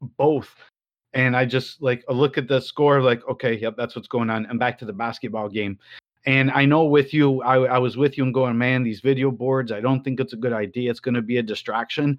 both. 0.00 0.48
And 1.14 1.36
I 1.36 1.44
just 1.44 1.80
like 1.82 2.04
a 2.08 2.12
look 2.12 2.38
at 2.38 2.48
the 2.48 2.60
score, 2.60 3.00
like 3.00 3.26
okay, 3.28 3.54
yep, 3.58 3.74
that's 3.76 3.96
what's 3.96 4.08
going 4.08 4.30
on. 4.30 4.46
And 4.46 4.58
back 4.58 4.78
to 4.78 4.84
the 4.84 4.92
basketball 4.92 5.48
game. 5.48 5.78
And 6.26 6.50
I 6.50 6.64
know 6.66 6.84
with 6.84 7.14
you, 7.14 7.42
I, 7.42 7.56
I 7.64 7.78
was 7.78 7.96
with 7.96 8.18
you 8.18 8.24
and 8.24 8.34
going, 8.34 8.58
man, 8.58 8.82
these 8.82 9.00
video 9.00 9.30
boards, 9.30 9.72
I 9.72 9.80
don't 9.80 10.02
think 10.02 10.20
it's 10.20 10.34
a 10.34 10.36
good 10.36 10.52
idea. 10.52 10.90
It's 10.90 11.00
going 11.00 11.14
to 11.14 11.22
be 11.22 11.38
a 11.38 11.42
distraction. 11.42 12.18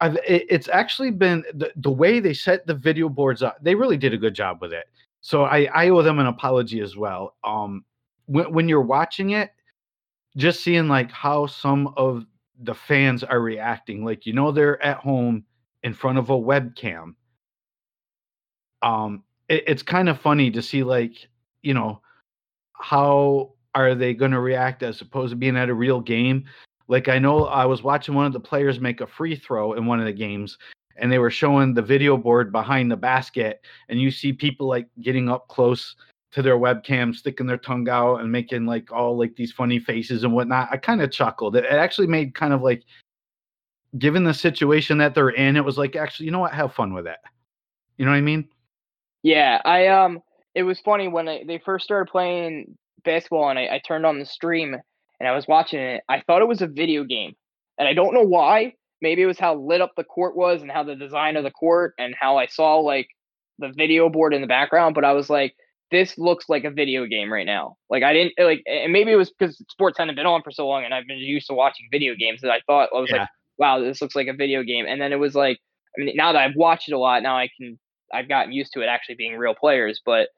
I've, 0.00 0.16
it, 0.26 0.46
it's 0.48 0.68
actually 0.68 1.10
been 1.10 1.44
the, 1.52 1.72
the 1.76 1.90
way 1.90 2.20
they 2.20 2.32
set 2.32 2.66
the 2.66 2.74
video 2.74 3.08
boards 3.08 3.42
up. 3.42 3.58
They 3.60 3.74
really 3.74 3.96
did 3.98 4.14
a 4.14 4.18
good 4.18 4.34
job 4.34 4.62
with 4.62 4.72
it. 4.72 4.86
So 5.20 5.44
I, 5.44 5.68
I 5.74 5.88
owe 5.90 6.00
them 6.00 6.20
an 6.20 6.26
apology 6.26 6.80
as 6.80 6.96
well. 6.96 7.34
Um, 7.44 7.84
when, 8.26 8.52
when 8.52 8.68
you're 8.68 8.80
watching 8.80 9.30
it, 9.30 9.50
just 10.36 10.62
seeing 10.62 10.88
like 10.88 11.10
how 11.10 11.46
some 11.46 11.92
of 11.96 12.24
the 12.62 12.74
fans 12.74 13.24
are 13.24 13.40
reacting, 13.40 14.04
like 14.04 14.26
you 14.26 14.32
know 14.32 14.52
they're 14.52 14.82
at 14.82 14.98
home 14.98 15.44
in 15.82 15.94
front 15.94 16.18
of 16.18 16.30
a 16.30 16.38
webcam. 16.38 17.14
Um, 18.82 19.24
it, 19.48 19.64
it's 19.66 19.82
kind 19.82 20.08
of 20.08 20.20
funny 20.20 20.50
to 20.50 20.62
see 20.62 20.82
like 20.82 21.28
you 21.62 21.74
know 21.74 22.00
how 22.74 23.52
are 23.74 23.94
they 23.94 24.14
going 24.14 24.30
to 24.30 24.40
react 24.40 24.82
as 24.82 25.00
opposed 25.00 25.30
to 25.30 25.36
being 25.36 25.56
at 25.56 25.68
a 25.68 25.74
real 25.74 26.00
game. 26.00 26.44
Like 26.88 27.08
I 27.08 27.18
know 27.18 27.46
I 27.46 27.64
was 27.64 27.82
watching 27.82 28.14
one 28.14 28.26
of 28.26 28.32
the 28.32 28.40
players 28.40 28.80
make 28.80 29.00
a 29.00 29.06
free 29.06 29.36
throw 29.36 29.74
in 29.74 29.86
one 29.86 30.00
of 30.00 30.06
the 30.06 30.12
games, 30.12 30.56
and 30.96 31.12
they 31.12 31.18
were 31.18 31.30
showing 31.30 31.74
the 31.74 31.82
video 31.82 32.16
board 32.16 32.50
behind 32.50 32.90
the 32.90 32.96
basket, 32.96 33.60
and 33.88 34.00
you 34.00 34.10
see 34.10 34.32
people 34.32 34.66
like 34.66 34.88
getting 35.02 35.28
up 35.28 35.48
close 35.48 35.96
to 36.32 36.42
their 36.42 36.58
webcam, 36.58 37.14
sticking 37.14 37.46
their 37.46 37.58
tongue 37.58 37.88
out 37.88 38.16
and 38.16 38.30
making 38.30 38.66
like 38.66 38.92
all 38.92 39.16
like 39.16 39.34
these 39.36 39.52
funny 39.52 39.78
faces 39.78 40.24
and 40.24 40.32
whatnot. 40.32 40.68
I 40.70 40.76
kind 40.76 41.00
of 41.00 41.10
chuckled. 41.10 41.56
It, 41.56 41.64
it 41.64 41.72
actually 41.72 42.06
made 42.06 42.34
kind 42.34 42.52
of 42.52 42.62
like, 42.62 42.84
given 43.96 44.24
the 44.24 44.34
situation 44.34 44.98
that 44.98 45.14
they're 45.14 45.30
in, 45.30 45.56
it 45.56 45.64
was 45.64 45.78
like, 45.78 45.96
actually, 45.96 46.26
you 46.26 46.32
know 46.32 46.40
what? 46.40 46.52
Have 46.52 46.74
fun 46.74 46.92
with 46.92 47.06
it. 47.06 47.18
You 47.96 48.04
know 48.04 48.10
what 48.10 48.18
I 48.18 48.22
mean? 48.22 48.48
Yeah, 49.22 49.60
I 49.64 49.88
um, 49.88 50.20
it 50.54 50.62
was 50.62 50.80
funny 50.80 51.08
when 51.08 51.28
I, 51.28 51.44
they 51.46 51.58
first 51.58 51.84
started 51.84 52.10
playing 52.10 52.76
basketball, 53.04 53.48
and 53.48 53.58
I, 53.58 53.62
I 53.74 53.80
turned 53.86 54.06
on 54.06 54.18
the 54.18 54.26
stream 54.26 54.76
and 55.20 55.28
I 55.28 55.34
was 55.34 55.48
watching 55.48 55.80
it. 55.80 56.02
I 56.08 56.22
thought 56.26 56.42
it 56.42 56.48
was 56.48 56.62
a 56.62 56.66
video 56.66 57.04
game, 57.04 57.34
and 57.78 57.88
I 57.88 57.94
don't 57.94 58.14
know 58.14 58.22
why. 58.22 58.74
Maybe 59.00 59.22
it 59.22 59.26
was 59.26 59.38
how 59.38 59.54
lit 59.54 59.80
up 59.80 59.92
the 59.96 60.04
court 60.04 60.36
was 60.36 60.60
and 60.62 60.70
how 60.70 60.82
the 60.82 60.96
design 60.96 61.36
of 61.36 61.44
the 61.44 61.50
court 61.50 61.94
and 61.98 62.14
how 62.18 62.36
I 62.36 62.46
saw 62.46 62.78
like 62.78 63.08
the 63.58 63.72
video 63.76 64.08
board 64.08 64.34
in 64.34 64.40
the 64.40 64.48
background. 64.48 64.94
But 64.94 65.04
I 65.04 65.12
was 65.12 65.30
like, 65.30 65.54
this 65.90 66.18
looks 66.18 66.48
like 66.48 66.64
a 66.64 66.70
video 66.70 67.06
game 67.06 67.32
right 67.32 67.46
now. 67.46 67.76
Like 67.90 68.02
I 68.02 68.12
didn't 68.12 68.34
like, 68.38 68.62
and 68.66 68.92
maybe 68.92 69.12
it 69.12 69.16
was 69.16 69.30
because 69.30 69.56
sports 69.70 69.98
hadn't 69.98 70.16
been 70.16 70.26
on 70.26 70.42
for 70.42 70.50
so 70.50 70.66
long, 70.68 70.84
and 70.84 70.94
I've 70.94 71.06
been 71.06 71.18
used 71.18 71.48
to 71.48 71.54
watching 71.54 71.88
video 71.90 72.14
games 72.14 72.40
that 72.42 72.50
I 72.50 72.60
thought 72.66 72.90
I 72.94 73.00
was 73.00 73.10
yeah. 73.10 73.18
like, 73.18 73.28
wow, 73.58 73.80
this 73.80 74.00
looks 74.00 74.16
like 74.16 74.28
a 74.28 74.32
video 74.32 74.62
game. 74.62 74.86
And 74.86 75.00
then 75.00 75.12
it 75.12 75.18
was 75.18 75.34
like, 75.34 75.58
I 75.96 76.02
mean, 76.02 76.16
now 76.16 76.32
that 76.32 76.42
I've 76.42 76.56
watched 76.56 76.88
it 76.88 76.94
a 76.94 76.98
lot, 76.98 77.22
now 77.22 77.36
I 77.36 77.48
can 77.56 77.78
I've 78.12 78.28
gotten 78.28 78.52
used 78.52 78.72
to 78.72 78.80
it 78.80 78.86
actually 78.86 79.16
being 79.16 79.36
real 79.36 79.54
players. 79.54 80.00
But 80.04 80.28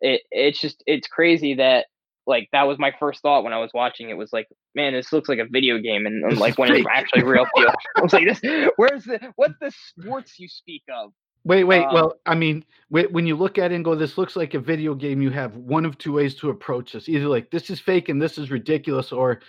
it 0.00 0.22
it's 0.30 0.60
just 0.60 0.82
it's 0.86 1.06
crazy 1.06 1.54
that 1.54 1.86
like 2.26 2.48
that 2.52 2.66
was 2.66 2.78
my 2.78 2.92
first 2.98 3.20
thought 3.20 3.44
when 3.44 3.52
I 3.52 3.58
was 3.58 3.70
watching 3.74 4.10
it 4.10 4.16
was 4.16 4.32
like, 4.32 4.48
man, 4.74 4.92
this 4.92 5.12
looks 5.12 5.28
like 5.28 5.38
a 5.38 5.46
video 5.48 5.78
game, 5.78 6.06
and, 6.06 6.24
and 6.24 6.38
like 6.38 6.58
when 6.58 6.72
it's 6.72 6.86
actually 6.90 7.22
real 7.24 7.46
feel, 7.56 7.72
I 7.96 8.00
was 8.00 8.12
like, 8.12 8.26
this, 8.26 8.40
where's 8.76 9.04
the 9.04 9.32
what's 9.36 9.54
the 9.60 9.70
sports 9.70 10.38
you 10.38 10.48
speak 10.48 10.82
of? 10.92 11.12
Wait, 11.46 11.64
wait. 11.64 11.84
Um, 11.84 11.94
well, 11.94 12.14
I 12.24 12.34
mean, 12.34 12.64
when 12.88 13.26
you 13.26 13.36
look 13.36 13.58
at 13.58 13.70
it 13.70 13.74
and 13.74 13.84
go, 13.84 13.94
this 13.94 14.16
looks 14.16 14.34
like 14.34 14.54
a 14.54 14.58
video 14.58 14.94
game. 14.94 15.20
You 15.20 15.28
have 15.30 15.56
one 15.56 15.84
of 15.84 15.98
two 15.98 16.14
ways 16.14 16.34
to 16.36 16.48
approach 16.48 16.92
this: 16.92 17.08
either 17.08 17.28
like 17.28 17.50
this 17.50 17.68
is 17.68 17.80
fake 17.80 18.08
and 18.08 18.20
this 18.20 18.38
is 18.38 18.50
ridiculous, 18.50 19.12
or 19.12 19.40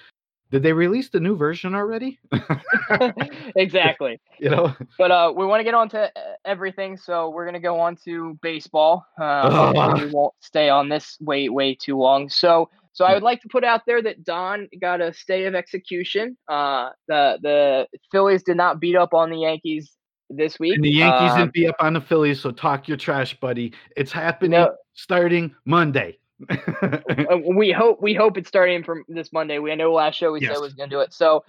did 0.52 0.64
they 0.64 0.74
release 0.74 1.10
the 1.10 1.20
new 1.20 1.36
version 1.36 1.76
already? 1.76 2.20
exactly. 3.56 4.20
You 4.40 4.50
know. 4.50 4.76
But 4.98 5.12
uh, 5.12 5.34
we 5.36 5.46
want 5.46 5.60
to 5.60 5.64
get 5.64 5.74
on 5.74 5.90
to 5.90 6.04
uh, 6.04 6.22
everything, 6.46 6.98
so 6.98 7.30
we're 7.30 7.46
gonna 7.46 7.60
go 7.60 7.80
on 7.80 7.98
to 8.06 8.38
baseball. 8.42 9.06
Uh, 9.20 9.94
we 9.98 10.10
won't 10.12 10.34
stay 10.40 10.70
on 10.70 10.90
this 10.90 11.18
way 11.20 11.50
way 11.50 11.76
too 11.76 11.98
long. 11.98 12.30
So. 12.30 12.70
So 12.94 13.04
I 13.04 13.14
would 13.14 13.24
like 13.24 13.42
to 13.42 13.50
put 13.50 13.66
out 13.66 13.82
there 13.86 14.02
that 14.04 14.24
Don 14.24 14.70
got 14.80 15.02
a 15.02 15.14
stay 15.14 15.48
of 15.48 15.54
execution. 15.54 16.38
Uh, 16.48 16.92
the 17.10 17.38
the 17.42 17.88
Phillies 18.10 18.42
did 18.42 18.56
not 18.56 18.80
beat 18.80 18.96
up 18.96 19.14
on 19.14 19.30
the 19.30 19.40
Yankees 19.40 19.92
this 20.30 20.60
week. 20.60 20.76
And 20.76 20.84
the 20.86 20.92
Yankees 20.92 21.32
um, 21.32 21.40
didn't 21.40 21.54
be 21.54 21.68
up 21.68 21.76
on 21.80 21.92
the 21.92 22.00
Phillies, 22.00 22.40
so 22.40 22.52
talk 22.52 22.88
your 22.88 22.96
trash, 22.96 23.38
buddy. 23.40 23.74
It's 23.98 24.14
happening 24.14 24.52
no, 24.52 24.76
starting 24.94 25.54
Monday. 25.66 26.18
Uh, 27.16 27.38
we 27.56 27.72
hope 27.72 28.02
we 28.02 28.14
hope 28.14 28.38
it's 28.38 28.48
starting 28.48 28.84
from 28.84 29.04
this 29.08 29.32
Monday. 29.32 29.58
We 29.58 29.72
I 29.72 29.76
know 29.76 29.94
last 29.94 30.16
show 30.16 30.34
we 30.34 30.42
yes. 30.42 30.54
said 30.54 30.62
was 30.62 30.74
going 30.74 30.90
to 30.90 30.96
do 30.96 31.00
it. 31.00 31.14
So, 31.14 31.44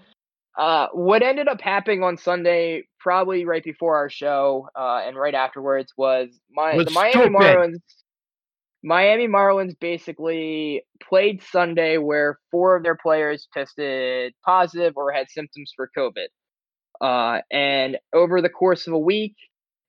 uh, 0.57 0.86
what 0.92 1.22
ended 1.22 1.49
up 1.49 1.61
happening 1.61 2.03
on 2.03 2.16
Sunday, 2.16 2.84
probably 3.01 3.44
right 3.44 3.64
before 3.64 3.97
our 3.97 4.09
show 4.09 4.68
uh, 4.74 5.03
and 5.05 5.16
right 5.16 5.34
afterwards, 5.34 5.92
was 5.97 6.28
my 6.51 6.76
the 6.76 6.90
Miami. 6.92 7.28
Marlins. 7.28 7.80
Miami 8.82 9.26
Marlins 9.26 9.74
basically 9.78 10.84
played 11.03 11.42
Sunday 11.42 11.99
where 11.99 12.38
four 12.53 12.76
of 12.76 12.84
their 12.84 12.97
players 12.97 13.49
tested 13.53 14.32
positive 14.44 14.92
or 14.97 15.11
had 15.12 15.28
symptoms 15.28 15.72
for 15.74 15.90
COVID. 15.97 16.28
Uh, 17.01 17.40
and 17.51 17.99
over 18.14 18.40
the 18.40 18.49
course 18.49 18.86
of 18.86 18.92
a 18.92 18.99
week, 18.99 19.34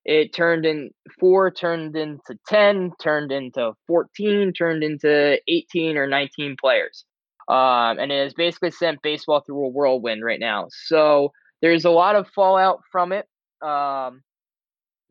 it 0.08 0.34
turned 0.34 0.66
in 0.66 0.89
four, 1.20 1.51
turned 1.51 1.97
into 1.97 2.39
10, 2.47 2.93
turned 2.99 3.32
into 3.32 3.74
14, 3.88 4.53
turned 4.53 4.82
into 4.82 5.38
18 5.49 5.97
or 5.97 6.08
19 6.08 6.55
players. 6.60 7.03
Um, 7.49 7.99
and 7.99 8.12
it 8.12 8.24
has 8.24 8.34
basically 8.34 8.72
sent 8.72 9.01
baseball 9.01 9.41
through 9.45 9.66
a 9.66 9.70
whirlwind 9.70 10.24
right 10.24 10.39
now. 10.39 10.68
So 10.70 11.34
there's 11.62 11.84
a 11.84 11.89
lot 11.89 12.16
of 12.16 12.30
fallout 12.30 12.80
from 12.89 13.12
it. 13.12 13.26
Um, 13.62 14.22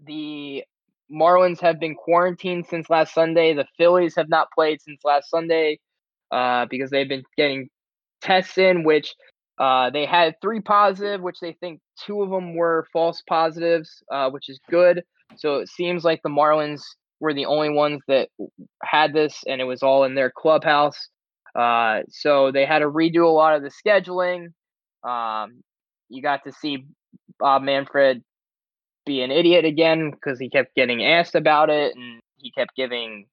the 0.05 0.65
Marlins 1.13 1.61
have 1.61 1.79
been 1.79 1.95
quarantined 1.95 2.67
since 2.67 2.89
last 2.89 3.13
Sunday. 3.13 3.53
The 3.53 3.67
Phillies 3.77 4.17
have 4.17 4.31
not 4.31 4.49
played 4.55 4.81
since 4.81 5.01
last 5.05 5.29
Sunday 5.29 5.79
uh, 6.31 6.67
because 6.71 6.89
they've 6.89 7.09
been 7.09 7.23
getting 7.37 7.69
tests 8.23 8.57
in, 8.57 8.83
which 8.83 9.15
uh, 9.59 9.91
they 9.91 10.07
had 10.07 10.37
three 10.41 10.61
positive, 10.61 11.21
which 11.21 11.41
they 11.41 11.53
think 11.53 11.81
two 12.05 12.23
of 12.23 12.31
them 12.31 12.55
were 12.55 12.87
false 12.93 13.23
positives, 13.29 14.03
uh, 14.13 14.31
which 14.31 14.49
is 14.49 14.61
good. 14.71 15.03
So 15.37 15.57
it 15.57 15.69
seems 15.69 16.05
like 16.05 16.21
the 16.23 16.29
Marlins 16.29 16.83
were 17.21 17.35
the 17.35 17.47
only 17.47 17.71
ones 17.71 18.01
that 18.09 18.29
had 18.83 19.13
this, 19.13 19.43
and 19.47 19.61
it 19.61 19.65
was 19.65 19.83
all 19.83 20.05
in 20.05 20.15
their 20.15 20.31
clubhouse. 20.31 21.09
Uh, 21.55 22.03
so 22.09 22.53
they 22.53 22.67
had 22.67 22.81
to 22.81 22.91
redo 22.91 23.25
a 23.25 23.29
lot 23.29 23.57
of 23.57 23.63
the 23.63 23.71
scheduling. 23.71 24.49
Um, 25.09 25.63
you 26.09 26.23
got 26.23 26.45
to 26.45 26.53
see 26.53 26.87
Bob 27.39 27.63
Manfred 27.63 28.23
be 29.07 29.23
an 29.23 29.31
idiot 29.31 29.65
again 29.65 30.11
because 30.11 30.39
he 30.39 30.51
kept 30.51 30.75
getting 30.75 31.05
asked 31.05 31.35
about 31.35 31.71
it, 31.71 31.95
and 31.97 32.21
he 32.37 32.51
kept 32.51 32.77
giving 32.77 33.27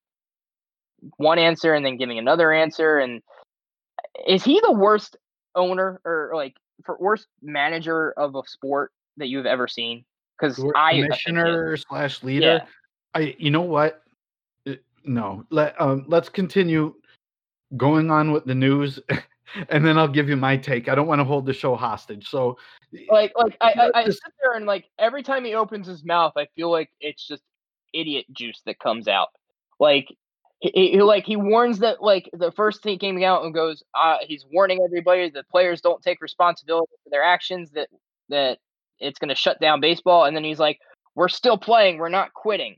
one 1.17 1.39
answer 1.39 1.73
and 1.73 1.85
then 1.85 1.97
giving 1.97 2.17
another 2.17 2.53
answer. 2.53 2.97
And 2.97 3.21
is 4.27 4.43
he 4.43 4.59
the 4.61 4.71
worst 4.71 5.17
owner 5.55 5.99
or 6.05 6.31
like 6.33 6.53
for 6.83 6.97
worst 6.99 7.27
manager 7.41 8.11
of 8.11 8.35
a 8.35 8.41
sport 8.45 8.91
that 9.17 9.27
you've 9.27 9.45
ever 9.45 9.67
seen? 9.67 10.05
Because 10.39 10.63
I 10.75 11.01
commissioner 11.01 11.77
slash 11.77 12.23
leader. 12.23 12.45
Yeah. 12.45 12.65
I 13.13 13.35
you 13.37 13.51
know 13.51 13.61
what? 13.61 14.01
Uh, 14.67 14.73
no, 15.05 15.45
let 15.49 15.79
um 15.79 16.05
let's 16.07 16.29
continue 16.29 16.95
going 17.77 18.11
on 18.11 18.31
with 18.31 18.45
the 18.45 18.55
news. 18.55 18.99
and 19.69 19.85
then 19.85 19.97
I'll 19.97 20.07
give 20.07 20.29
you 20.29 20.35
my 20.35 20.57
take. 20.57 20.89
I 20.89 20.95
don't 20.95 21.07
want 21.07 21.19
to 21.19 21.25
hold 21.25 21.45
the 21.45 21.53
show 21.53 21.75
hostage. 21.75 22.29
So, 22.29 22.57
like, 23.09 23.33
like 23.35 23.57
I, 23.61 23.71
I, 23.71 23.91
I 24.01 24.05
sit 24.05 24.19
there 24.41 24.53
and 24.53 24.65
like 24.65 24.85
every 24.97 25.23
time 25.23 25.45
he 25.45 25.53
opens 25.53 25.87
his 25.87 26.03
mouth, 26.03 26.33
I 26.35 26.47
feel 26.55 26.71
like 26.71 26.89
it's 26.99 27.27
just 27.27 27.43
idiot 27.93 28.25
juice 28.31 28.61
that 28.65 28.79
comes 28.79 29.07
out. 29.07 29.29
Like 29.79 30.07
he, 30.63 30.91
he, 30.91 31.01
like 31.01 31.25
he 31.25 31.35
warns 31.35 31.79
that 31.79 32.01
like 32.01 32.29
the 32.31 32.51
first 32.53 32.81
thing 32.81 32.97
came 32.97 33.21
out 33.21 33.43
and 33.43 33.53
goes 33.53 33.83
uh, 33.93 34.17
he's 34.21 34.45
warning 34.51 34.79
everybody 34.83 35.29
that 35.29 35.49
players 35.49 35.81
don't 35.81 36.01
take 36.01 36.21
responsibility 36.21 36.93
for 37.03 37.09
their 37.09 37.23
actions 37.23 37.71
that 37.71 37.89
that 38.29 38.59
it's 38.99 39.19
going 39.19 39.29
to 39.29 39.35
shut 39.35 39.59
down 39.59 39.81
baseball 39.81 40.23
and 40.23 40.35
then 40.35 40.43
he's 40.43 40.59
like 40.59 40.79
we're 41.15 41.27
still 41.27 41.57
playing 41.57 41.97
we're 41.97 42.09
not 42.09 42.33
quitting. 42.33 42.77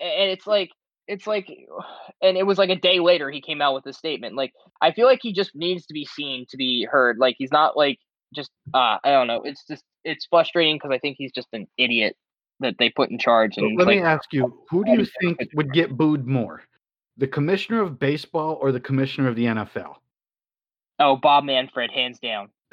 And 0.00 0.30
it's 0.30 0.46
like 0.46 0.70
it's 1.06 1.28
like 1.28 1.48
and 2.22 2.36
it 2.36 2.44
was 2.44 2.58
like 2.58 2.70
a 2.70 2.76
day 2.76 2.98
later 2.98 3.30
he 3.30 3.40
came 3.40 3.62
out 3.62 3.74
with 3.74 3.86
a 3.86 3.92
statement 3.92 4.34
like 4.34 4.52
i 4.82 4.90
feel 4.90 5.06
like 5.06 5.20
he 5.22 5.32
just 5.32 5.54
needs 5.54 5.86
to 5.86 5.94
be 5.94 6.04
seen 6.04 6.44
to 6.50 6.56
be 6.56 6.86
heard 6.90 7.18
like 7.18 7.36
he's 7.38 7.52
not 7.52 7.76
like 7.76 7.98
just 8.34 8.50
uh 8.74 8.98
i 9.04 9.10
don't 9.10 9.26
know 9.26 9.42
it's 9.42 9.64
just 9.66 9.84
it's 10.04 10.26
frustrating 10.26 10.76
because 10.76 10.90
i 10.90 10.98
think 10.98 11.16
he's 11.18 11.32
just 11.32 11.48
an 11.52 11.66
idiot 11.78 12.16
that 12.60 12.74
they 12.78 12.90
put 12.90 13.10
in 13.10 13.18
charge 13.18 13.56
and 13.56 13.76
let 13.78 13.86
like, 13.86 13.96
me 13.96 14.02
ask 14.02 14.32
you 14.32 14.62
who 14.70 14.84
do 14.84 14.92
you 14.92 15.06
think 15.20 15.38
would 15.54 15.72
get 15.72 15.96
booed 15.96 16.26
more 16.26 16.62
the 17.20 17.28
commissioner 17.28 17.82
of 17.82 17.98
baseball 17.98 18.58
or 18.60 18.72
the 18.72 18.80
commissioner 18.80 19.28
of 19.28 19.36
the 19.36 19.44
NFL? 19.44 19.96
Oh, 20.98 21.16
Bob 21.16 21.44
Manfred, 21.44 21.90
hands 21.90 22.18
down. 22.18 22.48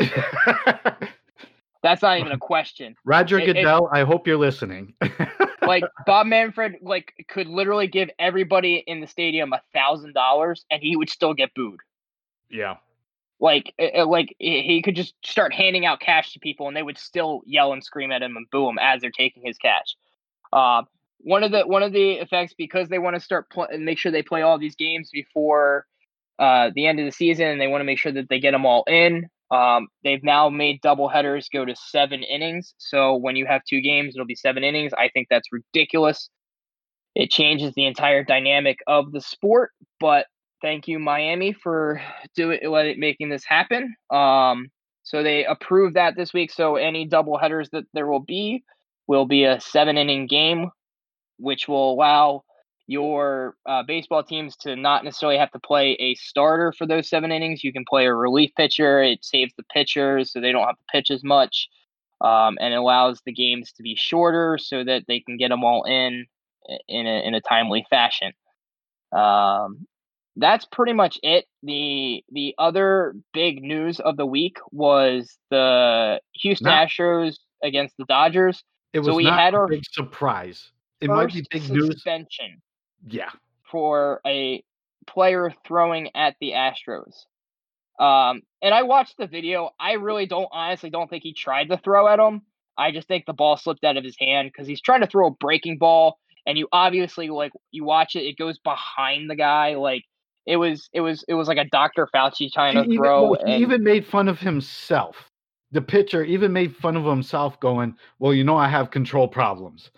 That's 1.83 2.01
not 2.01 2.17
even 2.19 2.31
a 2.31 2.37
question. 2.37 2.95
Roger 3.05 3.39
it, 3.39 3.45
Goodell, 3.45 3.87
it, 3.87 3.97
I 3.97 4.03
hope 4.03 4.25
you're 4.25 4.37
listening. 4.37 4.93
like 5.61 5.83
Bob 6.05 6.27
Manfred, 6.27 6.77
like 6.81 7.13
could 7.27 7.47
literally 7.47 7.87
give 7.87 8.09
everybody 8.17 8.83
in 8.87 9.01
the 9.01 9.07
stadium 9.07 9.53
a 9.53 9.61
thousand 9.73 10.13
dollars, 10.13 10.65
and 10.71 10.81
he 10.81 10.95
would 10.95 11.09
still 11.09 11.33
get 11.33 11.53
booed. 11.53 11.79
Yeah. 12.49 12.77
Like 13.39 13.73
uh, 13.79 14.01
uh, 14.01 14.05
like 14.07 14.35
he 14.39 14.81
could 14.81 14.95
just 14.95 15.13
start 15.23 15.53
handing 15.53 15.85
out 15.85 15.99
cash 15.99 16.33
to 16.33 16.39
people, 16.39 16.67
and 16.67 16.75
they 16.75 16.83
would 16.83 16.97
still 16.97 17.41
yell 17.45 17.73
and 17.73 17.83
scream 17.83 18.11
at 18.11 18.23
him 18.23 18.37
and 18.37 18.49
boo 18.49 18.67
him 18.67 18.79
as 18.79 19.01
they're 19.01 19.11
taking 19.11 19.43
his 19.45 19.57
cash. 19.57 19.95
Uh, 20.51 20.83
one 21.19 21.43
of 21.43 21.51
the 21.51 21.61
one 21.61 21.83
of 21.83 21.93
the 21.93 22.13
effects 22.13 22.53
because 22.57 22.89
they 22.89 22.99
want 22.99 23.15
to 23.15 23.19
start 23.19 23.49
pl- 23.49 23.67
and 23.71 23.85
make 23.85 23.97
sure 23.97 24.11
they 24.11 24.23
play 24.23 24.41
all 24.41 24.57
these 24.59 24.75
games 24.75 25.09
before 25.11 25.85
uh, 26.39 26.69
the 26.75 26.87
end 26.87 26.99
of 26.99 27.05
the 27.05 27.11
season, 27.11 27.47
and 27.47 27.59
they 27.59 27.67
want 27.67 27.81
to 27.81 27.85
make 27.85 27.99
sure 27.99 28.11
that 28.11 28.29
they 28.29 28.39
get 28.39 28.51
them 28.51 28.65
all 28.65 28.83
in. 28.87 29.27
Um, 29.49 29.87
they've 30.03 30.23
now 30.23 30.49
made 30.49 30.81
double 30.81 31.07
headers 31.07 31.49
go 31.51 31.65
to 31.65 31.75
seven 31.75 32.21
innings. 32.21 32.73
So 32.77 33.15
when 33.15 33.35
you 33.35 33.45
have 33.45 33.61
two 33.67 33.81
games, 33.81 34.13
it'll 34.15 34.25
be 34.25 34.35
seven 34.35 34.63
innings. 34.63 34.91
I 34.93 35.09
think 35.13 35.27
that's 35.29 35.47
ridiculous. 35.51 36.29
It 37.15 37.31
changes 37.31 37.73
the 37.73 37.85
entire 37.85 38.23
dynamic 38.23 38.79
of 38.87 39.11
the 39.11 39.21
sport. 39.21 39.71
But 39.99 40.25
thank 40.61 40.87
you, 40.87 40.99
Miami, 40.99 41.53
for 41.53 42.01
doing 42.35 42.59
it, 42.61 42.97
making 42.99 43.29
this 43.29 43.45
happen. 43.45 43.95
Um, 44.11 44.67
so 45.03 45.23
they 45.23 45.45
approved 45.45 45.95
that 45.95 46.15
this 46.17 46.33
week. 46.33 46.51
So 46.51 46.75
any 46.75 47.05
double 47.05 47.37
headers 47.37 47.69
that 47.71 47.85
there 47.93 48.07
will 48.07 48.19
be 48.19 48.63
will 49.07 49.25
be 49.25 49.45
a 49.45 49.61
seven 49.61 49.97
inning 49.97 50.27
game, 50.27 50.69
which 51.37 51.67
will 51.67 51.91
allow 51.91 52.43
your 52.87 53.55
uh, 53.65 53.83
baseball 53.83 54.23
teams 54.23 54.55
to 54.55 54.75
not 54.75 55.03
necessarily 55.03 55.37
have 55.37 55.51
to 55.51 55.59
play 55.59 55.91
a 55.99 56.15
starter 56.15 56.71
for 56.71 56.87
those 56.87 57.09
seven 57.09 57.31
innings. 57.31 57.63
You 57.63 57.73
can 57.73 57.83
play 57.87 58.05
a 58.05 58.13
relief 58.13 58.51
pitcher. 58.55 59.01
It 59.03 59.25
saves 59.25 59.53
the 59.57 59.63
pitchers 59.63 60.31
so 60.31 60.39
they 60.39 60.53
don't 60.53 60.65
have 60.65 60.77
to 60.77 60.91
pitch 60.91 61.11
as 61.11 61.23
much. 61.23 61.67
Um, 62.21 62.57
and 62.59 62.73
it 62.73 62.77
allows 62.77 63.21
the 63.25 63.33
games 63.33 63.73
to 63.73 63.83
be 63.83 63.95
shorter 63.95 64.57
so 64.57 64.83
that 64.83 65.03
they 65.07 65.19
can 65.19 65.37
get 65.37 65.49
them 65.49 65.63
all 65.63 65.83
in 65.83 66.25
in 66.87 67.05
a, 67.05 67.27
in 67.27 67.35
a 67.35 67.41
timely 67.41 67.85
fashion. 67.89 68.31
Um, 69.11 69.85
that's 70.37 70.65
pretty 70.65 70.93
much 70.93 71.19
it. 71.23 71.45
the 71.63 72.23
The 72.31 72.55
other 72.57 73.15
big 73.33 73.61
news 73.61 73.99
of 73.99 74.17
the 74.17 74.25
week 74.25 74.57
was 74.71 75.37
the 75.49 76.21
Houston 76.33 76.67
Astros 76.67 77.37
against 77.63 77.97
the 77.97 78.05
Dodgers. 78.05 78.63
It 78.93 78.99
was 78.99 79.07
so 79.07 79.15
we 79.15 79.23
not 79.25 79.39
had 79.39 79.55
our 79.55 79.67
big 79.67 79.83
surprise. 79.91 80.71
It 81.01 81.09
might 81.09 81.33
be 81.33 81.45
big 81.51 81.61
suspension. 81.63 82.61
news 83.05 83.13
yeah. 83.13 83.29
For 83.69 84.21
a 84.25 84.63
player 85.05 85.53
throwing 85.65 86.09
at 86.15 86.35
the 86.39 86.51
Astros. 86.51 87.25
Um, 87.99 88.41
and 88.61 88.73
I 88.73 88.83
watched 88.83 89.17
the 89.17 89.27
video. 89.27 89.71
I 89.79 89.93
really 89.93 90.25
don't 90.25 90.49
honestly 90.51 90.89
don't 90.89 91.09
think 91.09 91.23
he 91.23 91.33
tried 91.33 91.69
to 91.69 91.77
throw 91.77 92.07
at 92.07 92.19
him. 92.19 92.41
I 92.77 92.91
just 92.91 93.07
think 93.07 93.25
the 93.25 93.33
ball 93.33 93.57
slipped 93.57 93.83
out 93.83 93.97
of 93.97 94.03
his 94.03 94.15
hand 94.19 94.49
because 94.51 94.67
he's 94.67 94.81
trying 94.81 95.01
to 95.01 95.07
throw 95.07 95.27
a 95.27 95.31
breaking 95.31 95.79
ball, 95.79 96.19
and 96.45 96.57
you 96.57 96.67
obviously 96.71 97.29
like 97.29 97.51
you 97.71 97.83
watch 97.83 98.15
it, 98.15 98.19
it 98.19 98.37
goes 98.37 98.59
behind 98.59 99.29
the 99.29 99.35
guy. 99.35 99.75
Like 99.75 100.03
it 100.45 100.57
was, 100.57 100.87
it 100.93 101.01
was, 101.01 101.25
it 101.27 101.33
was 101.33 101.47
like 101.47 101.57
a 101.57 101.65
Dr. 101.65 102.07
Fauci 102.13 102.51
trying 102.51 102.75
to 102.75 102.83
he 102.83 102.97
throw. 102.97 103.33
Even, 103.33 103.47
and, 103.47 103.55
he 103.55 103.61
even 103.61 103.83
made 103.83 104.05
fun 104.05 104.27
of 104.27 104.39
himself. 104.39 105.31
The 105.71 105.81
pitcher 105.81 106.23
even 106.23 106.53
made 106.53 106.75
fun 106.75 106.95
of 106.95 107.03
himself, 107.03 107.59
going, 107.59 107.95
"Well, 108.19 108.33
you 108.33 108.43
know, 108.43 108.55
I 108.55 108.69
have 108.69 108.91
control 108.91 109.27
problems." 109.27 109.89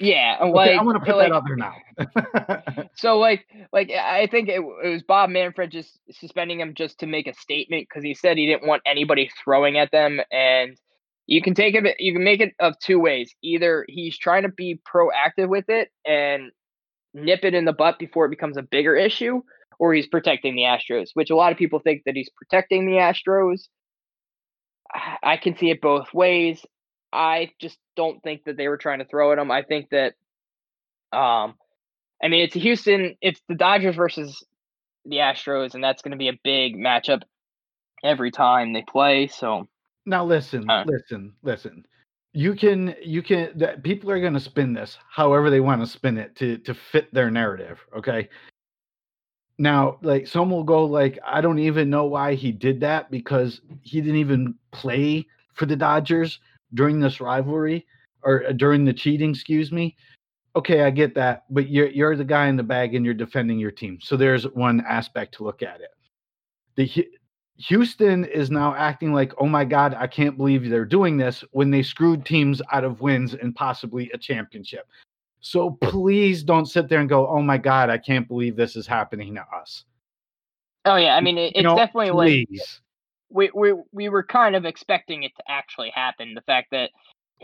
Yeah, 0.00 0.38
like 0.42 0.70
okay, 0.70 0.76
I'm 0.76 0.84
gonna 0.84 1.00
put 1.00 1.16
like, 1.16 1.28
that 1.28 1.34
out 1.34 1.44
there 1.46 1.56
now. 1.56 2.88
so 2.96 3.18
like 3.18 3.46
like 3.72 3.90
I 3.90 4.26
think 4.26 4.48
it, 4.48 4.60
it, 4.60 4.88
was 4.88 5.02
Bob 5.02 5.30
Manfred 5.30 5.70
just 5.70 5.98
suspending 6.10 6.60
him 6.60 6.74
just 6.74 7.00
to 7.00 7.06
make 7.06 7.26
a 7.26 7.34
statement 7.34 7.86
because 7.88 8.04
he 8.04 8.14
said 8.14 8.36
he 8.36 8.46
didn't 8.46 8.68
want 8.68 8.82
anybody 8.86 9.30
throwing 9.42 9.78
at 9.78 9.90
them, 9.90 10.20
and 10.30 10.78
you 11.26 11.42
can 11.42 11.54
take 11.54 11.74
it 11.74 11.96
you 11.98 12.12
can 12.12 12.24
make 12.24 12.40
it 12.40 12.52
of 12.60 12.78
two 12.78 13.00
ways. 13.00 13.34
Either 13.42 13.84
he's 13.88 14.18
trying 14.18 14.42
to 14.42 14.50
be 14.50 14.80
proactive 14.86 15.48
with 15.48 15.68
it 15.68 15.90
and 16.04 16.50
nip 17.14 17.40
it 17.44 17.54
in 17.54 17.64
the 17.64 17.72
butt 17.72 17.98
before 17.98 18.26
it 18.26 18.30
becomes 18.30 18.56
a 18.56 18.62
bigger 18.62 18.94
issue, 18.94 19.40
or 19.78 19.94
he's 19.94 20.06
protecting 20.06 20.54
the 20.54 20.62
Astros, 20.62 21.10
which 21.14 21.30
a 21.30 21.36
lot 21.36 21.52
of 21.52 21.58
people 21.58 21.80
think 21.80 22.02
that 22.06 22.14
he's 22.14 22.30
protecting 22.36 22.86
the 22.86 22.98
Astros. 22.98 23.62
I 25.22 25.36
can 25.36 25.56
see 25.56 25.70
it 25.70 25.80
both 25.80 26.12
ways. 26.14 26.64
I 27.16 27.52
just 27.58 27.78
don't 27.96 28.22
think 28.22 28.44
that 28.44 28.58
they 28.58 28.68
were 28.68 28.76
trying 28.76 28.98
to 28.98 29.06
throw 29.06 29.32
at 29.32 29.38
him. 29.38 29.50
I 29.50 29.62
think 29.62 29.88
that, 29.90 30.14
um, 31.16 31.54
I 32.22 32.28
mean, 32.28 32.42
it's 32.42 32.54
Houston, 32.54 33.16
it's 33.22 33.40
the 33.48 33.54
Dodgers 33.54 33.96
versus 33.96 34.44
the 35.06 35.16
Astros, 35.16 35.74
and 35.74 35.82
that's 35.82 36.02
going 36.02 36.12
to 36.12 36.18
be 36.18 36.28
a 36.28 36.38
big 36.44 36.76
matchup 36.76 37.22
every 38.04 38.30
time 38.30 38.74
they 38.74 38.84
play. 38.86 39.28
So 39.28 39.66
now, 40.04 40.26
listen, 40.26 40.68
uh, 40.68 40.84
listen, 40.86 41.32
listen. 41.42 41.86
You 42.34 42.54
can, 42.54 42.94
you 43.02 43.22
can. 43.22 43.56
The, 43.56 43.80
people 43.82 44.10
are 44.10 44.20
going 44.20 44.34
to 44.34 44.40
spin 44.40 44.74
this 44.74 44.98
however 45.08 45.48
they 45.48 45.60
want 45.60 45.80
to 45.80 45.86
spin 45.86 46.18
it 46.18 46.36
to 46.36 46.58
to 46.58 46.74
fit 46.74 47.12
their 47.14 47.30
narrative. 47.30 47.78
Okay. 47.96 48.28
Now, 49.58 49.96
like 50.02 50.26
some 50.26 50.50
will 50.50 50.64
go 50.64 50.84
like, 50.84 51.18
I 51.24 51.40
don't 51.40 51.60
even 51.60 51.88
know 51.88 52.04
why 52.04 52.34
he 52.34 52.52
did 52.52 52.80
that 52.80 53.10
because 53.10 53.62
he 53.80 54.02
didn't 54.02 54.18
even 54.18 54.54
play 54.70 55.26
for 55.54 55.64
the 55.64 55.76
Dodgers 55.76 56.40
during 56.76 57.00
this 57.00 57.20
rivalry 57.20 57.86
or 58.22 58.44
uh, 58.46 58.52
during 58.52 58.84
the 58.84 58.92
cheating, 58.92 59.30
excuse 59.30 59.72
me. 59.72 59.96
Okay, 60.54 60.82
I 60.82 60.90
get 60.90 61.14
that, 61.16 61.44
but 61.50 61.68
you're 61.68 61.88
you're 61.88 62.16
the 62.16 62.24
guy 62.24 62.46
in 62.46 62.56
the 62.56 62.62
bag 62.62 62.94
and 62.94 63.04
you're 63.04 63.14
defending 63.14 63.58
your 63.58 63.70
team. 63.70 63.98
So 64.00 64.16
there's 64.16 64.44
one 64.44 64.82
aspect 64.88 65.34
to 65.34 65.44
look 65.44 65.62
at 65.62 65.80
it. 65.80 65.90
The 66.76 67.08
Houston 67.58 68.24
is 68.24 68.50
now 68.50 68.74
acting 68.74 69.12
like, 69.12 69.32
"Oh 69.38 69.46
my 69.46 69.64
god, 69.64 69.94
I 69.94 70.06
can't 70.06 70.36
believe 70.36 70.68
they're 70.68 70.84
doing 70.84 71.16
this" 71.16 71.44
when 71.52 71.70
they 71.70 71.82
screwed 71.82 72.24
teams 72.24 72.62
out 72.72 72.84
of 72.84 73.00
wins 73.00 73.34
and 73.34 73.54
possibly 73.54 74.10
a 74.12 74.18
championship. 74.18 74.86
So 75.40 75.72
please 75.82 76.42
don't 76.42 76.66
sit 76.66 76.88
there 76.88 77.00
and 77.00 77.08
go, 77.08 77.26
"Oh 77.28 77.42
my 77.42 77.58
god, 77.58 77.90
I 77.90 77.98
can't 77.98 78.28
believe 78.28 78.56
this 78.56 78.76
is 78.76 78.86
happening 78.86 79.34
to 79.34 79.44
us." 79.54 79.84
Oh 80.86 80.96
yeah, 80.96 81.16
I 81.16 81.20
mean 81.20 81.36
it, 81.36 81.48
it's 81.48 81.56
you 81.56 81.62
know, 81.64 81.76
definitely 81.76 82.10
please. 82.12 82.46
like 82.50 82.58
we 83.30 83.50
we 83.54 83.74
we 83.92 84.08
were 84.08 84.22
kind 84.22 84.56
of 84.56 84.64
expecting 84.64 85.22
it 85.22 85.32
to 85.36 85.42
actually 85.48 85.90
happen. 85.90 86.34
The 86.34 86.42
fact 86.42 86.68
that 86.72 86.90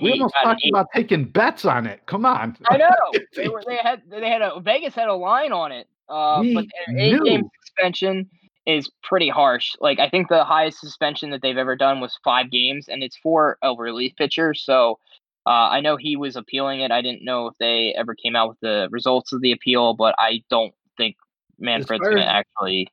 we 0.01 0.13
almost 0.13 0.35
talked 0.43 0.65
about 0.69 0.87
taking 0.95 1.25
bets 1.25 1.65
on 1.65 1.87
it. 1.87 2.01
Come 2.07 2.25
on. 2.25 2.57
I 2.67 2.77
know 2.79 2.91
they 3.37 3.49
were 3.49 3.63
they 3.67 3.77
had 3.77 4.03
they 4.09 4.29
had 4.29 4.43
a 4.43 4.61
Vegas 4.61 4.95
had 4.95 5.09
a 5.09 5.15
line 5.15 5.53
on 5.53 5.73
it. 5.73 5.89
Uh, 6.09 6.43
but 6.55 6.67
eight 6.97 7.23
game 7.23 7.49
suspension 7.65 8.29
is 8.67 8.91
pretty 9.03 9.29
harsh. 9.29 9.73
Like 9.81 9.99
I 9.99 10.09
think 10.09 10.29
the 10.29 10.45
highest 10.45 10.81
suspension 10.81 11.31
that 11.31 11.43
they've 11.43 11.57
ever 11.57 11.77
done 11.77 12.01
was 12.01 12.19
five 12.25 12.51
games, 12.51 12.89
and 12.89 13.03
it's 13.03 13.17
for 13.17 13.59
a 13.63 13.75
relief 13.75 14.15
pitcher. 14.17 14.55
So 14.55 14.99
uh, 15.47 15.51
I 15.71 15.81
know 15.81 15.97
he 15.97 16.17
was 16.17 16.37
appealing 16.37 16.81
it. 16.81 16.91
I 16.91 17.03
didn't 17.03 17.25
know 17.25 17.49
if 17.49 17.55
they 17.59 17.95
ever 17.97 18.15
came 18.15 18.37
out 18.37 18.51
with 18.51 18.61
the 18.61 18.89
results 18.91 19.33
of 19.33 19.41
the 19.41 19.53
appeal, 19.53 19.95
but 19.95 20.15
I 20.19 20.43
don't 20.51 20.75
think 20.97 21.17
Manfred's 21.59 22.03
going 22.03 22.17
to 22.17 22.27
actually. 22.27 22.89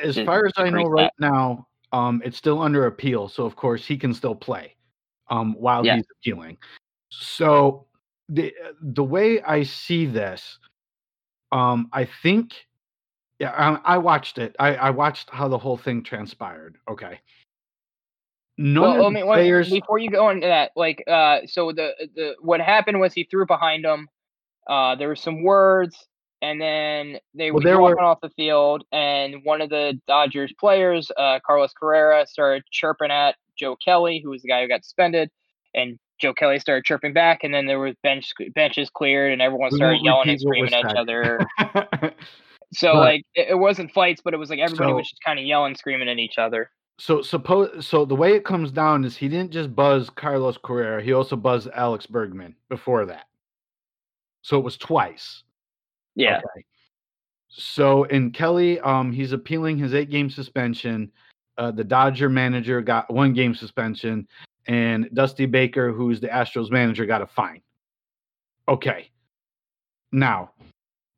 As 0.00 0.16
far 0.16 0.46
as 0.46 0.52
I 0.56 0.70
know, 0.70 0.84
that. 0.84 0.90
right 0.90 1.12
now, 1.18 1.66
um, 1.92 2.22
it's 2.24 2.36
still 2.36 2.60
under 2.60 2.86
appeal, 2.86 3.28
so 3.28 3.44
of 3.44 3.56
course 3.56 3.86
he 3.86 3.96
can 3.96 4.14
still 4.14 4.34
play 4.34 4.76
um, 5.28 5.54
while 5.54 5.84
yeah. 5.84 5.96
he's 5.96 6.06
appealing. 6.18 6.58
So 7.10 7.86
the 8.28 8.54
the 8.80 9.04
way 9.04 9.42
I 9.42 9.64
see 9.64 10.06
this, 10.06 10.58
um, 11.52 11.88
I 11.92 12.08
think, 12.22 12.54
yeah, 13.38 13.50
I, 13.50 13.94
I 13.94 13.98
watched 13.98 14.38
it. 14.38 14.54
I, 14.58 14.76
I 14.76 14.90
watched 14.90 15.30
how 15.30 15.48
the 15.48 15.58
whole 15.58 15.76
thing 15.76 16.02
transpired. 16.02 16.78
Okay. 16.88 17.20
None 18.56 18.98
well, 18.98 19.10
players... 19.10 19.70
before 19.70 19.98
you 19.98 20.10
go 20.10 20.28
into 20.28 20.46
that, 20.46 20.72
like, 20.76 21.02
uh, 21.08 21.40
so 21.46 21.72
the 21.72 21.92
the 22.14 22.34
what 22.40 22.60
happened 22.60 23.00
was 23.00 23.14
he 23.14 23.24
threw 23.24 23.46
behind 23.46 23.84
him. 23.84 24.06
Uh, 24.68 24.94
there 24.94 25.08
were 25.08 25.16
some 25.16 25.42
words 25.42 26.06
and 26.42 26.60
then 26.60 27.18
they 27.34 27.50
well, 27.50 27.62
were 27.62 27.80
walking 27.80 28.04
off 28.04 28.20
the 28.22 28.30
field, 28.30 28.84
and 28.92 29.36
one 29.44 29.60
of 29.60 29.68
the 29.68 30.00
Dodgers 30.06 30.52
players, 30.58 31.10
uh, 31.16 31.38
Carlos 31.46 31.72
Correa, 31.72 32.26
started 32.26 32.64
chirping 32.70 33.10
at 33.10 33.36
Joe 33.58 33.76
Kelly, 33.76 34.20
who 34.22 34.30
was 34.30 34.42
the 34.42 34.48
guy 34.48 34.62
who 34.62 34.68
got 34.68 34.84
suspended, 34.84 35.30
and 35.74 35.98
Joe 36.20 36.32
Kelly 36.32 36.58
started 36.58 36.84
chirping 36.84 37.12
back, 37.12 37.44
and 37.44 37.52
then 37.52 37.66
there 37.66 37.78
was 37.78 37.94
bench 38.02 38.32
benches 38.54 38.90
cleared, 38.90 39.32
and 39.32 39.42
everyone 39.42 39.70
started 39.70 40.00
yelling 40.02 40.28
and 40.28 40.40
screaming 40.40 40.72
at 40.72 40.90
each 40.90 40.96
other. 40.96 41.40
so 42.72 42.92
but, 42.92 43.00
like 43.00 43.22
it, 43.34 43.48
it, 43.50 43.58
wasn't 43.58 43.90
fights, 43.92 44.20
but 44.24 44.32
it 44.32 44.38
was 44.38 44.50
like 44.50 44.60
everybody 44.60 44.90
so, 44.90 44.96
was 44.96 45.08
just 45.08 45.22
kind 45.24 45.38
of 45.38 45.44
yelling, 45.44 45.74
screaming 45.74 46.08
at 46.08 46.18
each 46.18 46.38
other. 46.38 46.70
So 46.98 47.22
suppose 47.22 47.86
so 47.86 48.04
the 48.04 48.14
way 48.14 48.34
it 48.34 48.44
comes 48.44 48.70
down 48.70 49.04
is 49.04 49.16
he 49.16 49.28
didn't 49.28 49.52
just 49.52 49.74
buzz 49.74 50.10
Carlos 50.10 50.58
Correa, 50.58 51.02
he 51.02 51.12
also 51.12 51.36
buzzed 51.36 51.68
Alex 51.74 52.06
Bregman 52.06 52.54
before 52.68 53.06
that. 53.06 53.26
So 54.42 54.58
it 54.58 54.64
was 54.64 54.76
twice. 54.76 55.42
Yeah. 56.20 56.38
Okay. 56.38 56.64
So 57.48 58.04
in 58.04 58.30
Kelly, 58.30 58.78
um, 58.80 59.10
he's 59.10 59.32
appealing 59.32 59.78
his 59.78 59.94
eight 59.94 60.10
game 60.10 60.30
suspension. 60.30 61.10
Uh, 61.58 61.70
the 61.70 61.84
Dodger 61.84 62.28
manager 62.28 62.80
got 62.80 63.12
one 63.12 63.32
game 63.32 63.54
suspension, 63.54 64.28
and 64.66 65.08
Dusty 65.14 65.46
Baker, 65.46 65.92
who's 65.92 66.20
the 66.20 66.28
Astros 66.28 66.70
manager, 66.70 67.06
got 67.06 67.22
a 67.22 67.26
fine. 67.26 67.60
Okay. 68.68 69.10
Now, 70.12 70.52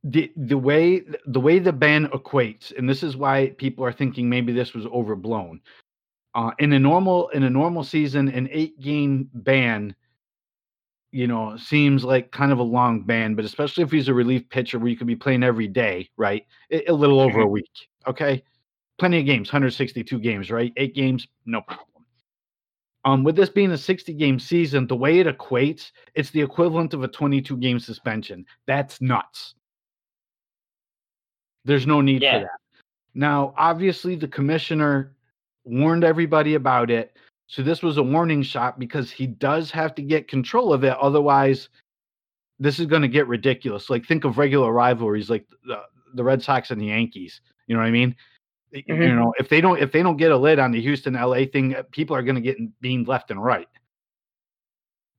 the 0.05 0.33
the 0.37 0.59
way 0.59 1.05
the 1.27 1.41
way 1.41 1.59
the 1.59 1.73
ban 1.73 2.07
equates, 2.09 2.77
and 2.77 2.89
this 2.89 3.03
is 3.03 3.17
why 3.17 3.55
people 3.59 3.85
are 3.85 3.93
thinking 3.93 4.29
maybe 4.29 4.53
this 4.53 4.73
was 4.73 4.87
overblown. 4.87 5.61
Uh, 6.35 6.53
in 6.61 6.73
a 6.73 6.79
normal 6.79 7.29
in 7.31 7.43
a 7.43 7.51
normal 7.51 7.85
season, 7.85 8.29
an 8.29 8.49
eight 8.53 8.81
game 8.81 9.29
ban 9.35 9.95
you 11.13 11.27
know, 11.27 11.57
seems 11.59 12.05
like 12.05 12.33
kind 12.33 12.53
of 12.53 12.59
a 12.59 12.63
long 12.63 13.03
ban, 13.03 13.35
but 13.35 13.45
especially 13.45 13.85
if 13.85 13.91
he's 13.91 14.09
a 14.09 14.15
relief 14.15 14.49
pitcher 14.49 14.79
where 14.79 14.89
you 14.89 14.97
could 14.97 15.07
be 15.07 15.15
playing 15.15 15.43
every 15.43 15.69
day, 15.69 16.09
right? 16.17 16.47
A, 16.71 16.87
a 16.87 16.93
little 16.93 17.21
over 17.21 17.41
a 17.41 17.45
mm-hmm. 17.45 17.53
week. 17.53 17.89
Okay. 18.07 18.43
plenty 18.99 19.19
of 19.21 19.27
games, 19.27 19.49
162 19.49 20.19
games, 20.21 20.51
right? 20.51 20.73
Eight 20.77 20.95
games, 20.95 21.29
no 21.47 21.61
problem. 21.61 21.87
Um, 23.05 23.25
with 23.25 23.37
this 23.37 23.51
being 23.51 23.73
a 23.73 23.79
60 23.79 24.13
game 24.15 24.39
season, 24.39 24.87
the 24.87 24.97
way 24.97 25.19
it 25.19 25.27
equates, 25.27 25.91
it's 26.15 26.31
the 26.31 26.41
equivalent 26.41 26.95
of 26.95 27.03
a 27.03 27.09
22 27.09 27.57
game 27.57 27.79
suspension. 27.79 28.47
That's 28.67 29.01
nuts. 29.01 29.55
There's 31.65 31.87
no 31.87 32.01
need 32.01 32.23
Yeah. 32.23 32.39
for 32.39 32.45
that. 32.45 32.81
Now, 33.15 33.55
obviously, 33.57 34.15
the 34.17 34.29
commissioner 34.29 35.15
warned 35.65 36.05
everybody 36.05 36.55
about 36.55 36.91
it. 36.91 37.17
So 37.53 37.61
this 37.63 37.83
was 37.83 37.99
a 37.99 38.03
warning 38.03 38.43
shot 38.43 38.79
because 38.79 39.11
he 39.11 39.27
does 39.27 39.71
have 39.73 39.95
to 39.97 40.03
get 40.03 40.27
control 40.27 40.73
of 40.73 40.85
it. 40.85 40.97
Otherwise, 40.99 41.69
this 42.59 42.81
is 42.81 42.87
going 42.87 43.03
to 43.03 43.09
get 43.09 43.29
ridiculous. 43.29 43.91
Like 43.91 44.07
think 44.07 44.25
of 44.25 44.39
regular 44.39 44.73
rivalries, 44.73 45.29
like 45.29 45.47
the, 45.67 45.83
the 46.15 46.25
Red 46.25 46.43
Sox 46.43 46.71
and 46.71 46.81
the 46.81 46.87
Yankees. 46.87 47.43
You 47.67 47.75
know 47.75 47.83
what 47.83 47.89
I 47.89 47.91
mean? 47.91 48.17
Y- 48.73 48.83
You 48.89 49.15
know, 49.15 49.35
if 49.39 49.51
they 49.51 49.61
don't 49.61 49.79
if 49.79 49.93
they 49.93 50.03
don't 50.03 50.17
get 50.17 50.31
a 50.33 50.37
lid 50.39 50.59
on 50.61 50.73
the 50.73 50.81
Houston 50.81 51.13
LA 51.13 51.45
thing, 51.45 51.77
uh, 51.77 51.83
people 51.93 52.17
are 52.17 52.23
going 52.23 52.37
to 52.37 52.41
get 52.41 52.57
beamed 52.81 53.07
left 53.07 53.31
and 53.31 53.45
right. 53.45 53.69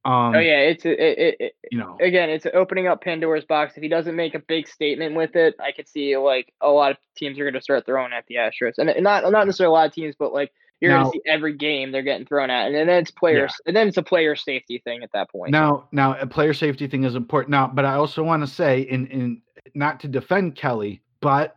Um, 0.04 0.34
oh 0.36 0.40
yeah, 0.40 0.62
it's 0.62 0.86
it, 0.86 1.00
it, 1.00 1.36
it, 1.40 1.56
you 1.70 1.78
know, 1.78 1.98
again, 2.02 2.32
it's 2.32 2.48
opening 2.52 2.88
up 2.88 3.04
Pandora's 3.04 3.46
box. 3.46 3.78
If 3.78 3.84
he 3.84 3.90
doesn't 3.90 4.16
make 4.16 4.34
a 4.34 4.40
big 4.40 4.68
statement 4.68 5.14
with 5.14 5.36
it, 5.36 5.54
I 5.60 5.72
could 5.72 5.88
see 5.88 6.18
like 6.18 6.52
a 6.62 6.70
lot 6.70 6.90
of 6.94 6.98
teams 7.16 7.38
are 7.38 7.44
going 7.44 7.54
to 7.54 7.62
start 7.62 7.86
throwing 7.86 8.12
at 8.12 8.26
the 8.26 8.38
Astros, 8.38 8.80
and 8.80 8.90
and 8.90 9.04
not 9.04 9.32
not 9.32 9.46
necessarily 9.46 9.70
a 9.70 9.74
lot 9.74 9.86
of 9.86 9.94
teams, 9.94 10.16
but 10.18 10.34
like 10.34 10.52
you're 10.84 10.92
Now- 10.92 11.06
to 11.06 11.12
see 11.12 11.22
every 11.26 11.54
game 11.54 11.92
they're 11.92 12.02
getting 12.02 12.28
thrown 12.28 12.50
at, 12.50 12.68
and 12.68 12.76
then 12.76 12.90
it's 12.90 13.10
players, 13.10 13.54
and 13.66 13.74
then 13.74 13.88
it's 13.88 13.96
a 13.96 14.04
player 14.04 14.36
safety 14.36 14.80
thing 14.80 15.02
at 15.02 15.14
that 15.14 15.32
point. 15.32 15.52
Now, 15.52 15.88
now 15.94 16.20
a 16.20 16.28
player 16.28 16.54
safety 16.54 16.88
thing 16.88 17.06
is 17.06 17.16
important. 17.16 17.52
Now, 17.52 17.68
but 17.68 17.86
I 17.86 17.94
also 17.94 18.22
want 18.22 18.44
to 18.44 18.48
say, 18.48 18.82
in 18.82 19.08
in 19.08 19.42
not 19.76 20.02
to 20.02 20.10
defend 20.10 20.56
Kelly, 20.56 21.02
but 21.22 21.56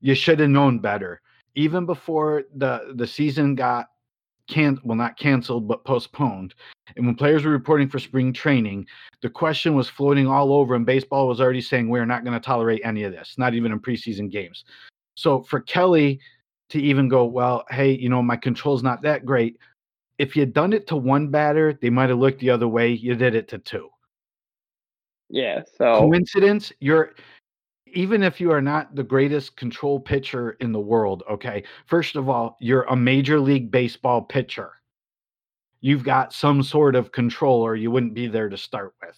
you 0.00 0.16
should 0.16 0.40
have 0.40 0.50
known 0.50 0.80
better. 0.80 1.20
Even 1.54 1.86
before 1.86 2.42
the 2.56 2.92
the 2.96 3.06
season 3.06 3.54
got 3.54 3.86
can 4.48 4.76
well 4.82 4.98
not 4.98 5.16
canceled 5.16 5.68
but 5.68 5.84
postponed, 5.84 6.56
and 6.96 7.06
when 7.06 7.14
players 7.14 7.44
were 7.44 7.52
reporting 7.52 7.88
for 7.88 8.00
spring 8.00 8.32
training, 8.32 8.84
the 9.20 9.30
question 9.30 9.76
was 9.76 9.88
floating 9.88 10.26
all 10.26 10.52
over, 10.52 10.74
and 10.74 10.84
baseball 10.84 11.28
was 11.28 11.40
already 11.40 11.60
saying 11.60 11.88
we're 11.88 12.04
not 12.04 12.24
going 12.24 12.34
to 12.34 12.44
tolerate 12.44 12.80
any 12.84 13.04
of 13.04 13.12
this, 13.12 13.36
not 13.38 13.54
even 13.54 13.70
in 13.70 13.78
preseason 13.78 14.28
games. 14.28 14.64
So 15.14 15.42
for 15.42 15.60
Kelly 15.60 16.18
to 16.72 16.80
even 16.80 17.08
go, 17.08 17.24
well, 17.24 17.64
hey, 17.70 17.92
you 17.92 18.08
know, 18.08 18.22
my 18.22 18.36
control's 18.36 18.82
not 18.82 19.02
that 19.02 19.24
great 19.24 19.58
if 20.18 20.36
you'd 20.36 20.52
done 20.52 20.72
it 20.72 20.86
to 20.86 20.94
one 20.96 21.28
batter, 21.28 21.72
they 21.72 21.90
might 21.90 22.08
have 22.08 22.18
looked 22.18 22.38
the 22.38 22.50
other 22.50 22.68
way. 22.68 22.90
You 22.92 23.14
did 23.16 23.34
it 23.34 23.48
to 23.48 23.58
two. 23.58 23.88
yeah, 25.28 25.62
so 25.78 25.98
Coincidence? 25.98 26.72
You're 26.80 27.14
even 27.94 28.22
if 28.22 28.40
you 28.40 28.50
are 28.52 28.62
not 28.62 28.94
the 28.94 29.02
greatest 29.02 29.56
control 29.56 29.98
pitcher 29.98 30.52
in 30.60 30.72
the 30.72 30.80
world, 30.80 31.24
okay? 31.28 31.64
First 31.86 32.16
of 32.16 32.28
all, 32.28 32.56
you're 32.60 32.84
a 32.84 32.96
major 32.96 33.38
league 33.40 33.70
baseball 33.70 34.22
pitcher. 34.22 34.70
You've 35.80 36.04
got 36.04 36.32
some 36.32 36.62
sort 36.62 36.94
of 36.94 37.10
control, 37.12 37.60
or 37.60 37.74
you 37.74 37.90
wouldn't 37.90 38.14
be 38.14 38.28
there 38.28 38.48
to 38.48 38.56
start 38.56 38.94
with. 39.02 39.16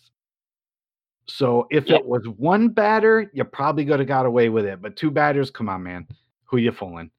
So 1.27 1.67
if 1.71 1.87
Yeah. 1.87 1.97
it 1.97 2.07
was 2.07 2.27
one 2.27 2.69
batter, 2.69 3.31
you 3.35 3.45
probably 3.45 3.85
could 3.85 4.01
have 4.01 4.09
got 4.09 4.27
away 4.27 4.49
with 4.49 4.65
it. 4.65 4.81
But 4.81 4.97
two 4.97 5.11
batters, 5.11 5.51
come 5.51 5.69
on, 5.69 5.83
man. 5.83 6.09
Who 6.47 6.57
you 6.57 6.73
fooling? 6.73 7.11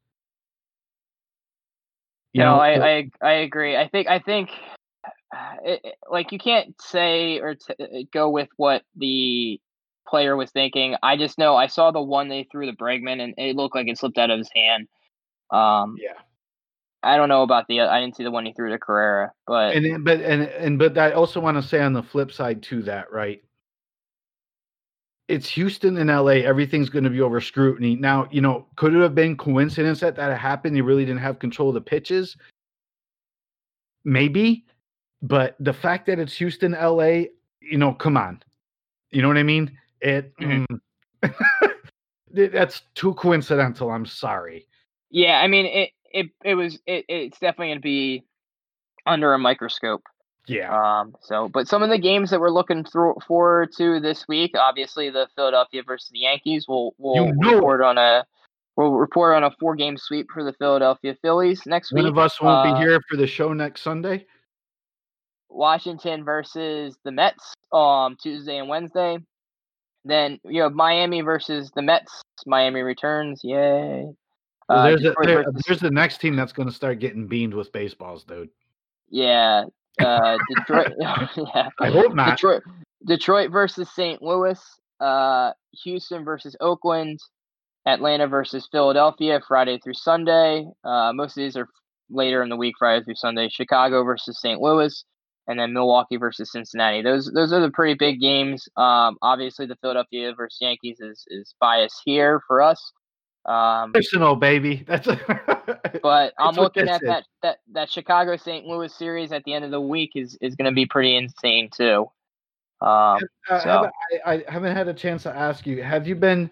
You 2.36 2.44
no, 2.44 2.58
know, 2.58 2.60
I, 2.60 2.98
I 2.98 3.10
I 3.22 3.32
agree. 3.32 3.78
I 3.78 3.88
think 3.88 4.10
I 4.10 4.20
think 4.20 4.50
it, 5.64 5.96
like 6.12 6.34
you 6.34 6.38
can't 6.38 6.76
say 6.82 7.40
or 7.40 7.56
t- 7.56 7.76
uh, 7.80 8.04
go 8.12 8.30
with 8.30 8.50
what 8.58 8.84
the 8.98 9.62
player 10.06 10.36
was 10.36 10.52
thinking. 10.52 10.98
I 11.02 11.16
just 11.16 11.38
know 11.38 11.56
I 11.56 11.68
saw 11.68 11.92
the 11.92 12.02
one 12.02 12.28
they 12.28 12.46
threw 12.52 12.66
the 12.66 12.76
Bregman 12.76 13.24
and 13.24 13.36
it 13.38 13.56
looked 13.56 13.74
like 13.74 13.88
it 13.88 13.98
slipped 13.98 14.18
out 14.18 14.32
of 14.32 14.38
his 14.38 14.50
hand. 14.54 14.90
Um, 15.50 15.96
yeah. 15.98 16.20
I 17.02 17.16
don't 17.16 17.30
know 17.30 17.44
about 17.44 17.70
the. 17.70 17.80
I 17.80 18.02
didn't 18.02 18.18
see 18.18 18.26
the 18.26 18.32
one 18.32 18.46
he 18.46 18.52
threw 18.52 18.70
to 18.70 18.80
Correa, 18.80 19.32
but 19.48 19.74
and 19.74 20.04
but 20.04 20.20
and 20.20 20.42
and 20.42 20.78
but 20.78 20.98
I 20.98 21.12
also 21.12 21.40
want 21.40 21.56
to 21.56 21.64
say 21.64 21.80
on 21.80 21.94
the 21.94 22.04
flip 22.04 22.34
side 22.34 22.64
to 22.64 22.82
that, 22.82 23.14
right? 23.14 23.45
It's 25.28 25.50
Houston 25.50 25.98
and 25.98 26.10
LA. 26.10 26.44
Everything's 26.44 26.90
going 26.90 27.04
to 27.04 27.10
be 27.10 27.22
over 27.22 27.42
scrutiny. 27.42 27.96
Now, 27.96 28.28
you 28.32 28.42
know, 28.42 28.68
could 28.76 28.94
it 28.94 29.02
have 29.02 29.16
been 29.16 29.36
coincidence 29.36 30.00
that 30.02 30.16
that 30.18 30.38
happened? 30.40 30.76
He 30.76 30.82
really 30.82 31.04
didn't 31.06 31.22
have 31.22 31.40
control 31.40 31.70
of 31.70 31.76
the 31.76 31.82
pitches. 31.82 32.38
Maybe, 34.04 34.66
but 35.24 35.56
the 35.60 35.74
fact 35.74 36.06
that 36.06 36.20
it's 36.20 36.34
Houston, 36.38 36.74
LA, 36.74 37.24
you 37.60 37.78
know, 37.78 37.92
come 37.94 38.18
on, 38.18 38.44
you 39.10 39.24
know 39.24 39.28
what 39.28 39.38
I 39.38 39.44
mean? 39.44 39.76
It 40.00 40.32
Mhm. 40.38 40.68
mm, 41.24 41.34
that's 42.52 42.84
too 42.94 43.16
coincidental. 43.16 43.90
I'm 43.90 44.06
sorry. 44.06 44.68
yeah, 45.10 45.40
I 45.42 45.48
mean 45.48 45.66
it. 45.66 45.90
It 46.14 46.28
it 46.44 46.54
was 46.56 46.80
it. 46.86 47.06
It's 47.10 47.40
definitely 47.40 47.70
going 47.70 47.78
to 47.80 47.82
be 47.82 48.24
under 49.08 49.34
a 49.34 49.40
microscope. 49.40 50.04
Yeah, 50.48 50.70
Um, 51.00 51.16
so, 51.22 51.50
but 51.50 51.68
some 51.68 51.82
of 51.84 51.90
the 51.90 51.98
games 51.98 52.30
that 52.30 52.40
we're 52.40 52.52
looking 52.52 52.84
through 52.84 53.16
forward 53.28 53.72
to 53.78 54.00
this 54.00 54.28
week, 54.28 54.52
obviously 54.58 55.10
the 55.10 55.28
Philadelphia 55.36 55.82
versus 55.84 56.10
the 56.10 56.20
Yankees. 56.20 56.66
We'll 56.68 56.94
we'll 56.98 57.16
You 57.28 57.34
know 57.34 57.50
it. 57.50 57.56
report 57.56 57.82
on 57.82 57.98
a 57.98 58.26
we'll 58.76 58.92
report 58.94 59.36
on 59.36 59.44
a 59.44 59.52
four 59.60 59.76
game 59.76 59.98
sweep 59.98 60.28
for 60.32 60.44
the 60.44 60.54
Philadelphia 60.54 61.16
Phillies 61.22 61.66
next 61.66 61.92
one 61.92 62.04
week. 62.04 62.14
One 62.14 62.20
of 62.20 62.26
us 62.26 62.40
won't 62.42 62.68
uh, 62.68 62.74
be 62.76 62.80
here 62.80 63.00
for 63.10 63.18
the 63.18 63.26
show 63.28 63.54
next 63.54 63.82
Sunday. 63.82 64.26
Washington 65.50 66.24
versus 66.24 66.98
the 67.04 67.12
Mets 67.12 67.54
um 67.72 68.16
Tuesday 68.22 68.58
and 68.58 68.70
Wednesday. 68.70 69.18
Then 70.04 70.40
you 70.44 70.62
have 70.62 70.74
Miami 70.74 71.22
versus 71.22 71.72
the 71.76 71.82
Mets. 71.82 72.22
Miami 72.46 72.82
returns. 72.82 73.42
Yay. 73.44 74.06
Well, 74.70 74.78
Uh, 74.80 74.84
there's, 74.84 75.02
a, 75.06 75.14
there- 75.24 75.44
versus- 75.44 75.64
there's 75.66 75.80
the 75.80 75.90
next 75.92 76.20
team 76.20 76.36
that's 76.36 76.54
going 76.54 76.68
to 76.70 76.76
start 76.76 77.00
getting 77.00 77.26
beamed 77.28 77.54
with 77.56 77.72
baseballs, 77.72 78.24
dude. 78.24 78.50
yeah. 79.10 79.66
Uh, 80.00 80.38
Detroit. 80.56 80.94
yeah. 81.00 81.70
I 81.80 81.90
hope 81.90 82.14
not. 82.14 82.32
Detroit, 82.38 82.64
Detroit 83.06 83.52
versus 83.52 83.90
St. 83.94 84.22
Louis, 84.22 84.60
uh, 85.00 85.52
Houston 85.84 86.24
versus 86.24 86.56
Oakland, 86.60 87.20
Atlanta 87.86 88.28
versus 88.28 88.68
Philadelphia, 88.72 89.40
Friday 89.48 89.80
through 89.84 89.94
Sunday. 89.94 90.66
Uh, 90.84 91.12
most 91.14 91.38
of 91.38 91.42
these 91.42 91.56
are 91.56 91.68
later 92.10 92.44
in 92.44 92.50
the 92.50 92.56
week, 92.56 92.76
Friday 92.80 93.04
through 93.04 93.16
Sunday. 93.16 93.50
Chicago 93.50 94.04
versus 94.04 94.40
St. 94.42 94.60
Louis, 94.60 95.06
and 95.48 95.60
then 95.60 95.74
Milwaukee 95.74 96.18
versus 96.18 96.52
Cincinnati. 96.52 97.02
Those 97.02 97.32
those 97.34 97.54
are 97.54 97.62
the 97.62 97.72
pretty 97.72 97.96
big 97.96 98.20
games. 98.20 98.68
Um, 98.76 99.18
obviously, 99.22 99.66
the 99.66 99.78
Philadelphia 99.82 100.34
versus 100.36 100.58
Yankees 100.62 101.00
is 101.00 101.24
is 101.28 101.54
biased 101.60 102.02
here 102.06 102.42
for 102.48 102.62
us. 102.62 102.92
Um, 103.46 103.94
Personal, 103.94 104.36
baby. 104.36 104.84
That's 104.88 105.08
but 106.02 106.34
I'm 106.40 106.56
looking 106.56 106.88
at 106.90 107.02
is. 107.04 107.08
that, 107.08 107.24
that 107.44 107.58
that 107.74 107.90
Chicago 107.92 108.38
St. 108.38 108.66
Louis 108.66 108.94
series 108.94 109.32
at 109.32 109.44
the 109.44 109.54
end 109.54 109.64
of 109.66 109.72
the 109.72 109.82
week 109.82 110.12
is 110.16 110.38
is 110.42 110.56
going 110.56 110.66
to 110.66 110.74
be 110.76 110.86
pretty 110.86 111.16
insane 111.16 111.70
too. 111.70 112.10
Um, 112.82 113.20
Uh, 113.50 113.60
So- 113.60 113.70
haven't- 113.70 113.94
I, 114.26 114.34
I 114.34 114.52
haven't 114.52 114.76
had 114.76 114.88
a 114.88 114.94
chance 114.94 115.24
to 115.24 115.36
ask 115.36 115.66
you. 115.68 115.84
Have 115.84 116.08
you 116.08 116.16
been? 116.16 116.50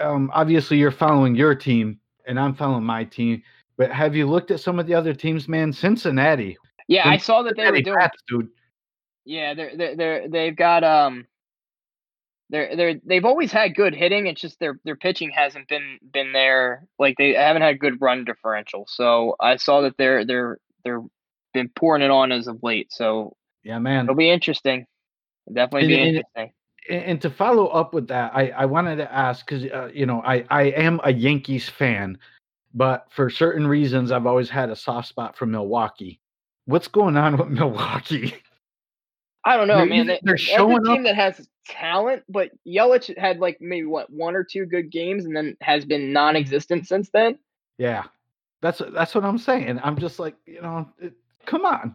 Um, 0.00 0.30
obviously, 0.34 0.78
you're 0.78 0.90
following 0.92 1.34
your 1.34 1.54
team, 1.54 1.98
and 2.26 2.38
I'm 2.38 2.54
following 2.54 2.84
my 2.84 3.04
team. 3.04 3.42
But 3.76 3.90
have 3.92 4.14
you 4.16 4.26
looked 4.26 4.50
at 4.50 4.60
some 4.60 4.78
of 4.78 4.86
the 4.86 4.94
other 4.94 5.14
teams, 5.14 5.48
man? 5.48 5.72
Cincinnati. 5.72 6.56
yeah, 6.88 7.08
I 7.08 7.16
saw 7.16 7.42
that 7.42 7.56
they 7.56 7.70
were 7.70 7.80
doing. 7.80 7.96
Pats, 7.98 8.20
dude. 8.28 8.48
Yeah, 9.24 9.54
they're 9.54 9.76
they're 9.76 9.96
they're 9.96 10.28
they've 10.28 10.56
got 10.56 10.82
um. 10.84 11.26
They're 12.50 12.74
they're 12.76 12.94
they've 13.04 13.24
always 13.24 13.52
had 13.52 13.74
good 13.74 13.94
hitting. 13.94 14.26
It's 14.26 14.40
just 14.40 14.58
their 14.58 14.80
their 14.84 14.96
pitching 14.96 15.30
hasn't 15.30 15.68
been 15.68 15.98
been 16.12 16.32
there. 16.32 16.86
Like 16.98 17.16
they 17.18 17.34
haven't 17.34 17.62
had 17.62 17.78
good 17.78 18.00
run 18.00 18.24
differential. 18.24 18.86
So 18.88 19.36
I 19.38 19.56
saw 19.56 19.82
that 19.82 19.96
they're 19.98 20.24
they're 20.24 20.58
they're 20.84 21.02
been 21.52 21.68
pouring 21.76 22.02
it 22.02 22.10
on 22.10 22.32
as 22.32 22.46
of 22.46 22.62
late. 22.62 22.88
So 22.90 23.36
Yeah, 23.64 23.78
man. 23.78 24.04
it'll 24.06 24.14
be 24.14 24.30
interesting. 24.30 24.86
Definitely 25.52 25.92
And- 25.94 26.00
and- 26.02 26.16
interesting. 26.16 26.52
and, 26.90 27.02
and 27.04 27.22
to 27.22 27.30
follow 27.30 27.66
up 27.66 27.92
with 27.94 28.08
that, 28.08 28.32
I, 28.34 28.48
I 28.50 28.64
wanted 28.66 28.96
to 28.96 29.12
ask 29.12 29.44
because 29.46 29.64
uh, 29.70 29.90
you 29.92 30.06
know 30.06 30.22
I 30.24 30.44
I 30.50 30.62
am 30.64 31.00
a 31.04 31.12
Yankees 31.12 31.68
fan, 31.68 32.16
but 32.72 33.06
for 33.10 33.28
certain 33.28 33.66
reasons 33.66 34.10
I've 34.10 34.26
always 34.26 34.48
had 34.48 34.70
a 34.70 34.76
soft 34.76 35.08
spot 35.08 35.36
for 35.36 35.44
Milwaukee. 35.46 36.18
What's 36.64 36.88
going 36.88 37.16
on 37.18 37.36
with 37.36 37.48
Milwaukee? 37.60 38.34
I 39.44 39.56
don't 39.56 39.68
know, 39.68 39.76
They're 39.78 39.86
man. 39.86 40.06
They, 40.06 40.20
they're 40.22 40.36
showing 40.36 40.78
a 40.78 40.82
team 40.82 41.00
up- 41.00 41.04
that 41.04 41.14
has 41.14 41.48
talent, 41.66 42.22
but 42.28 42.50
Yelich 42.66 43.16
had 43.16 43.38
like 43.38 43.58
maybe 43.60 43.86
what 43.86 44.10
one 44.10 44.34
or 44.34 44.44
two 44.44 44.66
good 44.66 44.90
games, 44.90 45.24
and 45.24 45.36
then 45.36 45.56
has 45.60 45.84
been 45.84 46.12
non-existent 46.12 46.86
since 46.86 47.10
then. 47.10 47.38
Yeah, 47.78 48.04
that's 48.60 48.82
that's 48.92 49.14
what 49.14 49.24
I'm 49.24 49.38
saying. 49.38 49.80
I'm 49.82 49.96
just 49.98 50.18
like 50.18 50.34
you 50.46 50.60
know, 50.60 50.88
it, 50.98 51.14
come 51.46 51.64
on, 51.64 51.94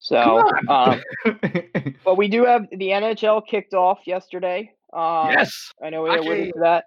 So, 0.00 0.42
come 0.66 0.68
um, 0.68 1.02
but 2.04 2.16
we 2.16 2.28
do 2.28 2.44
have 2.44 2.66
the 2.70 2.88
NHL 2.88 3.46
kicked 3.46 3.74
off 3.74 4.00
yesterday. 4.06 4.72
Um, 4.92 5.30
yes, 5.30 5.72
I 5.82 5.90
know 5.90 6.02
we 6.02 6.10
Hockey. 6.10 6.26
alluded 6.26 6.52
to 6.54 6.60
that, 6.60 6.84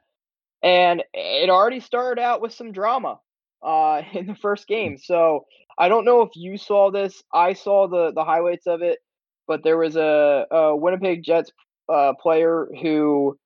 and 0.63 1.03
it 1.13 1.49
already 1.49 1.79
started 1.79 2.21
out 2.21 2.41
with 2.41 2.53
some 2.53 2.71
drama 2.71 3.19
uh, 3.63 4.01
in 4.13 4.27
the 4.27 4.35
first 4.35 4.67
game. 4.67 4.97
So 4.97 5.45
I 5.81 5.89
don't 5.89 6.05
know 6.05 6.21
if 6.21 6.35
you 6.35 6.57
saw 6.57 6.91
this. 6.91 7.23
I 7.33 7.53
saw 7.53 7.87
the 7.87 8.11
the 8.13 8.23
highlights 8.23 8.67
of 8.67 8.83
it, 8.83 8.99
but 9.47 9.63
there 9.63 9.77
was 9.77 9.95
a, 9.95 10.45
a 10.51 10.75
Winnipeg 10.75 11.23
Jets 11.23 11.51
uh, 11.89 12.13
player 12.21 12.67
who 12.81 13.37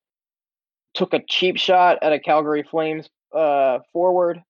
took 0.93 1.13
a 1.13 1.23
cheap 1.27 1.57
shot 1.57 1.99
at 2.01 2.13
a 2.13 2.19
Calgary 2.19 2.63
Flames 2.63 3.09
uh, 3.33 3.79
forward. 3.93 4.43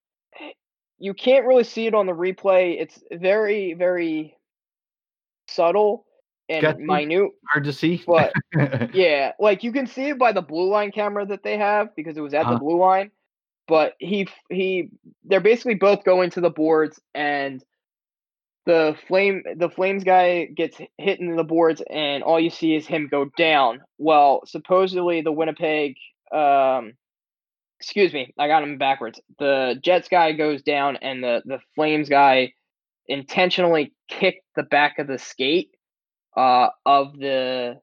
You 0.99 1.13
can't 1.13 1.45
really 1.45 1.63
see 1.63 1.85
it 1.87 1.93
on 1.93 2.07
the 2.07 2.13
replay. 2.13 2.81
It's 2.81 3.03
very, 3.11 3.73
very 3.73 4.35
subtle 5.47 6.05
and 6.49 6.79
minute. 6.79 7.31
Hard 7.49 7.65
to 7.65 7.73
see. 7.73 8.03
But 8.05 8.33
yeah, 8.93 9.33
like 9.39 9.63
you 9.63 9.71
can 9.71 9.87
see 9.87 10.09
it 10.09 10.19
by 10.19 10.31
the 10.31 10.41
blue 10.41 10.69
line 10.69 10.91
camera 10.91 11.25
that 11.27 11.43
they 11.43 11.57
have 11.57 11.95
because 11.95 12.17
it 12.17 12.21
was 12.21 12.33
at 12.33 12.43
Uh-huh. 12.43 12.53
the 12.53 12.59
blue 12.59 12.79
line. 12.79 13.11
But 13.67 13.93
he 13.99 14.27
he 14.49 14.89
they're 15.23 15.39
basically 15.39 15.75
both 15.75 16.03
going 16.03 16.29
to 16.31 16.41
the 16.41 16.51
boards 16.51 16.99
and 17.13 17.63
the 18.65 18.97
flame 19.07 19.43
the 19.57 19.69
flames 19.69 20.03
guy 20.03 20.45
gets 20.45 20.77
hit 20.97 21.19
into 21.19 21.35
the 21.35 21.43
boards 21.43 21.81
and 21.89 22.23
all 22.23 22.39
you 22.39 22.49
see 22.49 22.75
is 22.75 22.87
him 22.87 23.07
go 23.09 23.25
down. 23.37 23.81
Well, 23.97 24.41
supposedly 24.45 25.21
the 25.21 25.31
Winnipeg 25.31 25.97
um 26.31 26.93
excuse 27.79 28.13
me, 28.13 28.33
I 28.39 28.47
got 28.47 28.63
him 28.63 28.77
backwards. 28.77 29.19
The 29.37 29.75
Jets 29.83 30.07
guy 30.07 30.31
goes 30.31 30.63
down 30.63 30.97
and 30.97 31.23
the 31.23 31.41
the 31.45 31.59
Flames 31.75 32.09
guy 32.09 32.53
intentionally 33.07 33.93
kicked 34.07 34.45
the 34.55 34.63
back 34.63 34.97
of 34.97 35.07
the 35.07 35.19
skate 35.19 35.69
uh 36.35 36.69
of 36.85 37.17
the 37.17 37.79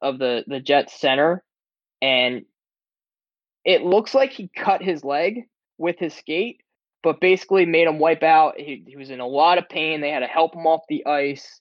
of 0.00 0.18
the 0.18 0.44
the 0.46 0.60
Jets 0.60 0.98
center 0.98 1.42
and 2.00 2.44
it 3.64 3.82
looks 3.82 4.14
like 4.14 4.30
he 4.30 4.50
cut 4.54 4.82
his 4.82 5.04
leg 5.04 5.44
with 5.78 5.98
his 5.98 6.14
skate 6.14 6.62
but 7.04 7.20
basically 7.20 7.66
made 7.66 7.86
him 7.86 8.00
wipe 8.00 8.24
out. 8.24 8.58
He, 8.58 8.82
he 8.86 8.96
was 8.96 9.10
in 9.10 9.20
a 9.20 9.26
lot 9.26 9.58
of 9.58 9.68
pain. 9.68 10.00
They 10.00 10.10
had 10.10 10.20
to 10.20 10.26
help 10.26 10.56
him 10.56 10.66
off 10.66 10.80
the 10.88 11.06
ice. 11.06 11.60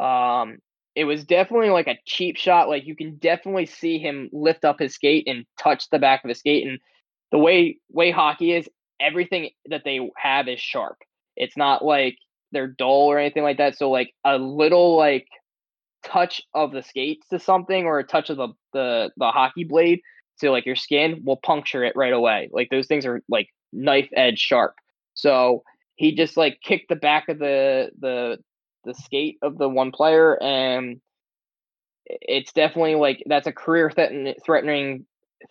Um 0.00 0.58
it 0.96 1.04
was 1.04 1.24
definitely 1.24 1.70
like 1.70 1.86
a 1.86 1.98
cheap 2.06 2.36
shot. 2.36 2.68
Like 2.68 2.84
you 2.84 2.96
can 2.96 3.18
definitely 3.18 3.66
see 3.66 3.98
him 3.98 4.28
lift 4.32 4.64
up 4.64 4.80
his 4.80 4.94
skate 4.94 5.28
and 5.28 5.44
touch 5.56 5.88
the 5.90 6.00
back 6.00 6.24
of 6.24 6.28
his 6.28 6.40
skate. 6.40 6.66
And 6.66 6.80
the 7.30 7.38
way 7.38 7.78
way 7.90 8.10
hockey 8.10 8.52
is 8.52 8.68
everything 8.98 9.50
that 9.66 9.82
they 9.84 10.10
have 10.16 10.48
is 10.48 10.58
sharp. 10.58 10.96
It's 11.36 11.56
not 11.56 11.84
like 11.84 12.16
they're 12.50 12.66
dull 12.66 13.06
or 13.06 13.18
anything 13.18 13.44
like 13.44 13.58
that. 13.58 13.76
So 13.76 13.90
like 13.90 14.12
a 14.24 14.38
little 14.38 14.96
like 14.96 15.28
touch 16.02 16.42
of 16.54 16.72
the 16.72 16.82
skates 16.82 17.28
to 17.28 17.38
something 17.38 17.84
or 17.84 17.98
a 17.98 18.04
touch 18.04 18.30
of 18.30 18.38
the 18.38 18.48
the, 18.72 19.10
the 19.16 19.30
hockey 19.30 19.64
blade 19.64 20.00
to 20.40 20.50
like 20.50 20.66
your 20.66 20.76
skin 20.76 21.22
will 21.24 21.36
puncture 21.36 21.84
it 21.84 21.94
right 21.96 22.12
away. 22.12 22.48
Like 22.52 22.70
those 22.70 22.86
things 22.86 23.06
are 23.06 23.22
like 23.28 23.48
knife 23.72 24.08
edge 24.14 24.38
sharp. 24.38 24.74
So 25.14 25.62
he 25.96 26.14
just 26.14 26.36
like 26.36 26.60
kicked 26.62 26.88
the 26.88 26.96
back 26.96 27.28
of 27.28 27.38
the 27.38 27.90
the 27.98 28.38
the 28.84 28.94
skate 28.94 29.38
of 29.42 29.58
the 29.58 29.68
one 29.68 29.90
player 29.90 30.40
and 30.42 31.00
it's 32.06 32.52
definitely 32.52 32.94
like 32.94 33.22
that's 33.26 33.46
a 33.46 33.52
career 33.52 33.90
threaten- 33.90 34.34
threatening 34.44 35.04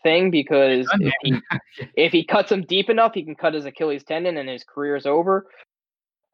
thing 0.03 0.32
because 0.32 0.88
if 0.99 1.13
he 1.22 1.39
if 1.95 2.11
he 2.11 2.26
cuts 2.26 2.51
him 2.51 2.63
deep 2.63 2.89
enough, 2.89 3.13
he 3.13 3.24
can 3.24 3.36
cut 3.36 3.53
his 3.53 3.65
Achilles 3.65 4.03
tendon 4.03 4.38
and 4.38 4.49
his 4.49 4.63
career 4.63 4.95
is 4.95 5.05
over. 5.05 5.47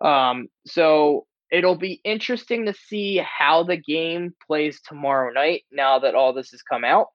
Um, 0.02 0.48
so 0.66 1.26
it'll 1.52 1.78
be 1.78 2.02
interesting 2.04 2.66
to 2.66 2.74
see 2.74 3.18
how 3.18 3.64
the 3.64 3.78
game 3.78 4.34
plays 4.48 4.82
tomorrow 4.82 5.32
night 5.32 5.64
now 5.72 6.00
that 6.00 6.16
all 6.16 6.34
this 6.34 6.52
has 6.52 6.62
come 6.62 6.84
out. 6.84 7.08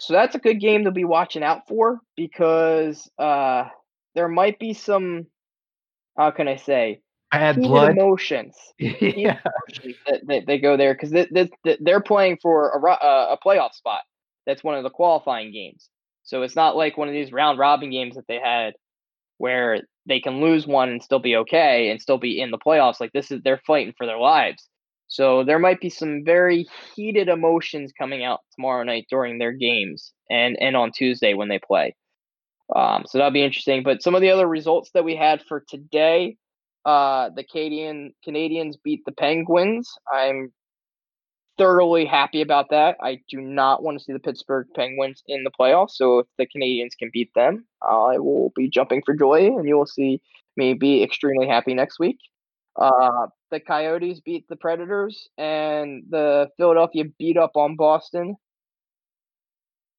So 0.00 0.14
that's 0.14 0.34
a 0.34 0.38
good 0.38 0.60
game 0.60 0.84
to 0.84 0.90
be 0.90 1.04
watching 1.04 1.42
out 1.42 1.66
for 1.66 2.00
because 2.16 3.10
uh, 3.18 3.64
there 4.14 4.28
might 4.28 4.58
be 4.58 4.74
some, 4.74 5.26
how 6.16 6.30
can 6.30 6.48
I 6.48 6.56
say, 6.56 7.00
Bad 7.30 7.56
heated 7.56 7.68
blood. 7.68 7.90
emotions 7.98 8.56
yeah. 8.78 9.38
emotions 9.68 9.96
that, 10.06 10.20
that 10.28 10.46
they 10.46 10.58
go 10.58 10.76
there 10.76 10.94
because 10.94 11.10
th- 11.10 11.28
th- 11.28 11.50
th- 11.64 11.78
they're 11.82 12.00
playing 12.00 12.38
for 12.40 12.70
a, 12.70 12.90
uh, 12.90 13.36
a 13.36 13.46
playoff 13.46 13.74
spot. 13.74 14.02
That's 14.46 14.64
one 14.64 14.76
of 14.76 14.82
the 14.82 14.90
qualifying 14.90 15.52
games. 15.52 15.90
So 16.22 16.42
it's 16.42 16.56
not 16.56 16.76
like 16.76 16.96
one 16.96 17.08
of 17.08 17.14
these 17.14 17.32
round 17.32 17.58
robin 17.58 17.90
games 17.90 18.14
that 18.14 18.26
they 18.28 18.38
had 18.42 18.74
where 19.38 19.82
they 20.06 20.20
can 20.20 20.40
lose 20.40 20.66
one 20.66 20.88
and 20.88 21.02
still 21.02 21.18
be 21.18 21.36
okay 21.36 21.90
and 21.90 22.00
still 22.00 22.18
be 22.18 22.40
in 22.40 22.50
the 22.50 22.58
playoffs. 22.58 23.00
Like 23.00 23.12
this 23.12 23.30
is 23.30 23.42
they're 23.42 23.60
fighting 23.66 23.94
for 23.96 24.06
their 24.06 24.18
lives. 24.18 24.66
So 25.08 25.42
there 25.42 25.58
might 25.58 25.80
be 25.80 25.90
some 25.90 26.22
very 26.24 26.66
heated 26.94 27.28
emotions 27.28 27.92
coming 27.98 28.24
out 28.24 28.40
tomorrow 28.54 28.84
night 28.84 29.06
during 29.10 29.38
their 29.38 29.52
games 29.52 30.12
and 30.30 30.56
and 30.60 30.76
on 30.76 30.92
Tuesday 30.92 31.34
when 31.34 31.48
they 31.48 31.58
play. 31.58 31.96
Um, 32.74 33.04
so 33.06 33.18
that'll 33.18 33.32
be 33.32 33.42
interesting. 33.42 33.82
But 33.82 34.02
some 34.02 34.14
of 34.14 34.20
the 34.20 34.30
other 34.30 34.46
results 34.46 34.90
that 34.92 35.04
we 35.04 35.16
had 35.16 35.42
for 35.42 35.64
today, 35.66 36.36
uh, 36.84 37.30
the 37.34 37.42
Canadian 37.42 38.12
Canadiens 38.26 38.74
beat 38.84 39.04
the 39.06 39.12
Penguins. 39.12 39.90
I'm 40.12 40.52
thoroughly 41.56 42.04
happy 42.04 42.42
about 42.42 42.70
that. 42.70 42.96
I 43.02 43.20
do 43.30 43.40
not 43.40 43.82
want 43.82 43.98
to 43.98 44.04
see 44.04 44.12
the 44.12 44.20
Pittsburgh 44.20 44.66
Penguins 44.76 45.22
in 45.26 45.42
the 45.42 45.50
playoffs. 45.50 45.92
So 45.92 46.20
if 46.20 46.26
the 46.36 46.46
Canadiens 46.46 46.96
can 46.98 47.10
beat 47.12 47.32
them, 47.34 47.66
I 47.82 48.18
will 48.18 48.52
be 48.54 48.68
jumping 48.68 49.02
for 49.04 49.14
joy, 49.14 49.46
and 49.46 49.66
you 49.66 49.76
will 49.76 49.86
see 49.86 50.20
me 50.56 50.74
be 50.74 51.02
extremely 51.02 51.48
happy 51.48 51.74
next 51.74 51.98
week. 51.98 52.18
Uh, 52.76 53.26
the 53.50 53.60
Coyotes 53.60 54.20
beat 54.20 54.48
the 54.48 54.56
Predators, 54.56 55.28
and 55.36 56.04
the 56.08 56.48
Philadelphia 56.56 57.04
beat 57.18 57.36
up 57.36 57.56
on 57.56 57.76
Boston. 57.76 58.36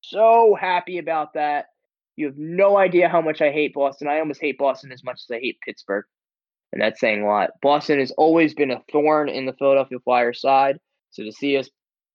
So 0.01 0.55
happy 0.59 0.97
about 0.97 1.33
that. 1.33 1.67
You 2.15 2.27
have 2.27 2.37
no 2.37 2.77
idea 2.77 3.09
how 3.09 3.21
much 3.21 3.41
I 3.41 3.51
hate 3.51 3.73
Boston. 3.73 4.07
I 4.07 4.19
almost 4.19 4.41
hate 4.41 4.57
Boston 4.57 4.91
as 4.91 5.03
much 5.03 5.21
as 5.21 5.35
I 5.35 5.39
hate 5.39 5.59
Pittsburgh. 5.65 6.05
And 6.71 6.81
that's 6.81 6.99
saying 6.99 7.23
a 7.23 7.27
lot. 7.27 7.51
Boston 7.61 7.99
has 7.99 8.11
always 8.11 8.53
been 8.53 8.71
a 8.71 8.83
thorn 8.91 9.29
in 9.29 9.45
the 9.45 9.53
Philadelphia 9.53 9.99
Flyers 10.03 10.41
side. 10.41 10.79
So 11.11 11.23
to 11.23 11.31
see 11.31 11.57
us 11.57 11.69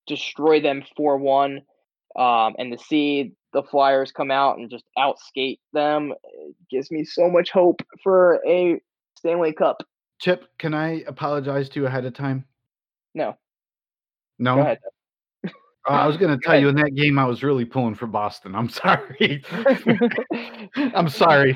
destroy 0.07 0.61
them 0.61 0.85
4 0.97 1.19
1 1.19 1.61
um, 2.17 2.55
and 2.59 2.71
to 2.73 2.79
see 2.79 3.33
the 3.53 3.63
Flyers 3.63 4.13
come 4.13 4.31
out 4.31 4.59
and 4.59 4.71
just 4.71 4.85
outskate 4.99 5.59
them 5.73 6.13
gives 6.71 6.91
me 6.91 7.05
so 7.05 7.31
much 7.31 7.51
hope 7.51 7.83
for 8.03 8.41
a 8.47 8.81
Stanley 9.17 9.53
Cup. 9.53 9.83
Chip, 10.25 10.47
can 10.57 10.73
I 10.73 11.03
apologize 11.07 11.69
to 11.69 11.81
you 11.81 11.87
ahead 11.87 12.07
of 12.07 12.15
time? 12.15 12.47
No, 13.15 13.37
No. 14.39 14.55
go 14.55 14.61
ahead. 14.63 14.79
Uh, 15.45 15.51
I 15.87 16.07
was 16.07 16.17
going 16.17 16.35
to 16.41 16.43
tell 16.43 16.59
you 16.59 16.71
in 16.71 16.77
that 16.77 16.95
game, 16.95 17.19
I 17.19 17.27
was 17.27 17.43
really 17.43 17.67
pulling 17.67 17.95
for 17.95 18.07
Boston. 18.07 18.55
I'm 18.55 18.69
sorry. 18.71 19.45
I'm 20.95 21.11
sorry. 21.11 21.55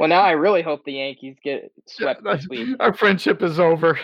well, 0.00 0.08
now 0.08 0.22
I 0.22 0.32
really 0.32 0.62
hope 0.62 0.84
the 0.84 0.94
Yankees 0.94 1.36
get 1.44 1.70
swept 1.86 2.24
this 2.24 2.44
week. 2.50 2.70
Our 2.80 2.92
friendship 2.92 3.40
is 3.40 3.60
over. 3.60 3.96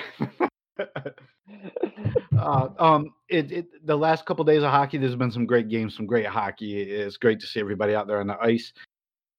uh, 2.39 2.69
um, 2.79 3.15
it, 3.29 3.51
it 3.51 3.67
the 3.85 3.97
last 3.97 4.27
couple 4.27 4.45
days 4.45 4.63
of 4.63 4.71
hockey, 4.71 4.99
there's 4.99 5.17
been 5.17 5.33
some 5.33 5.45
great 5.45 5.69
games, 5.69 5.97
some 5.97 6.07
great 6.07 6.27
hockey. 6.27 6.83
It's 6.83 7.17
great 7.17 7.41
to 7.41 7.49
see 7.49 7.59
everybody 7.59 7.97
out 7.97 8.07
there 8.07 8.21
on 8.21 8.29
the 8.29 8.39
ice. 8.41 8.73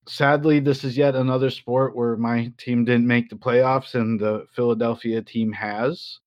Sadly, 0.08 0.60
this 0.60 0.84
is 0.84 0.98
yet 0.98 1.16
another 1.16 1.50
sport 1.50 1.96
where 1.96 2.16
my 2.16 2.52
team 2.58 2.86
didn't 2.86 3.08
make 3.08 3.30
the 3.30 3.36
playoffs, 3.36 3.96
and 3.96 4.20
the 4.20 4.46
Philadelphia 4.54 5.22
team 5.22 5.52
has. 5.52 6.20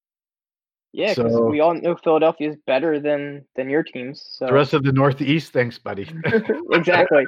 Yeah, 0.93 1.15
because 1.15 1.33
So- 1.33 1.47
we 1.47 1.61
all 1.61 1.75
know 1.75 1.97
Philadelphia 1.97 2.51
is 2.51 2.57
better 2.67 3.01
than 3.01 3.45
than 3.57 3.71
your 3.71 3.83
teams. 3.83 4.25
So 4.33 4.47
The 4.47 4.53
rest 4.53 4.75
of 4.75 4.83
the 4.83 4.93
Northeast, 4.93 5.53
thanks, 5.53 5.79
buddy. 5.79 6.09
exactly. 6.73 7.25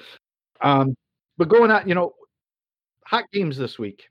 um, 0.62 0.96
but 1.36 1.48
going 1.48 1.70
out, 1.70 1.86
you 1.86 1.94
know, 1.94 2.14
hot 3.06 3.24
games 3.32 3.56
this 3.56 3.78
week. 3.78 4.04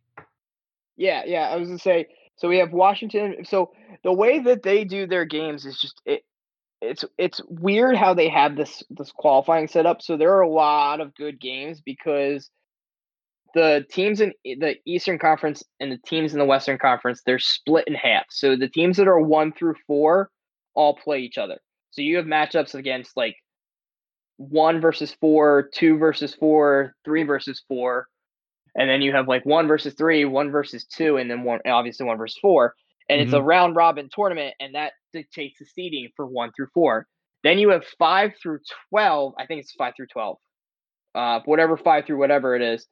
Yeah, 0.96 1.24
yeah. 1.26 1.50
I 1.50 1.56
was 1.56 1.70
gonna 1.70 1.80
say. 1.80 2.08
So 2.36 2.48
we 2.48 2.58
have 2.58 2.72
Washington. 2.72 3.46
So 3.46 3.72
the 4.04 4.14
way 4.14 4.40
that 4.40 4.64
they 4.64 4.84
do 4.86 5.08
their 5.08 5.26
games 5.26 5.66
is 5.66 5.80
just 5.80 6.02
it. 6.06 6.24
It's 6.84 7.06
it's 7.18 7.42
weird 7.48 7.96
how 7.96 8.14
they 8.14 8.30
have 8.30 8.56
this 8.56 8.84
this 8.90 9.12
qualifying 9.12 9.68
set 9.68 9.86
up. 9.86 10.02
So 10.02 10.18
there 10.18 10.34
are 10.36 10.42
a 10.42 10.50
lot 10.50 11.02
of 11.02 11.16
good 11.16 11.40
games 11.40 11.82
because 11.82 12.50
the 13.54 13.86
teams 13.92 14.20
in 14.20 14.34
the 14.44 14.76
Eastern 14.86 15.20
Conference 15.20 15.64
and 15.80 15.92
the 15.92 16.00
teams 16.06 16.34
in 16.34 16.40
the 16.40 16.46
Western 16.46 16.78
Conference 16.78 17.22
they're 17.26 17.40
split 17.40 17.88
in 17.88 17.94
half. 17.94 18.26
So 18.30 18.56
the 18.56 18.68
teams 18.68 18.98
that 18.98 19.08
are 19.08 19.20
one 19.20 19.54
through 19.54 19.76
four 19.88 20.30
all 20.74 20.96
play 20.96 21.20
each 21.20 21.38
other. 21.38 21.60
So 21.92 22.02
you 22.02 22.18
have 22.18 22.26
matchups 22.26 22.74
against 22.74 23.16
like 23.16 23.36
one 24.38 24.82
versus 24.82 25.16
four, 25.22 25.70
two 25.74 25.98
versus 25.98 26.34
four, 26.34 26.96
three 27.06 27.24
versus 27.24 27.64
four, 27.68 28.08
and 28.76 28.90
then 28.90 29.02
you 29.02 29.14
have 29.14 29.28
like 29.28 29.46
one 29.46 29.68
versus 29.68 29.94
three, 29.94 30.26
one 30.26 30.52
versus 30.52 30.86
two, 30.86 31.18
and 31.18 31.30
then 31.30 31.44
one 31.44 31.60
obviously 31.66 32.06
one 32.06 32.18
versus 32.18 32.40
four. 32.42 32.74
And 33.10 33.22
it's 33.22 33.34
a 33.34 33.38
mm-hmm. 33.38 33.46
round 33.46 33.76
robin 33.76 34.10
tournament, 34.12 34.56
and 34.60 34.76
that 34.76 34.94
dictates 35.14 35.60
the 35.60 35.66
seeding 35.66 36.10
for 36.16 36.26
one 36.26 36.52
through 36.56 36.68
four. 36.74 37.08
Then 37.44 37.60
you 37.60 37.70
have 37.70 37.86
five 38.00 38.32
through 38.42 38.60
twelve. 38.90 39.34
I 39.38 39.46
think 39.46 39.62
it's 39.62 39.74
five 39.74 39.94
through 39.96 40.08
twelve. 40.08 40.38
Uh, 41.16 41.40
whatever 41.46 41.78
five 41.78 42.06
through 42.06 42.18
whatever 42.18 42.56
it 42.56 42.62
is, 42.62 42.88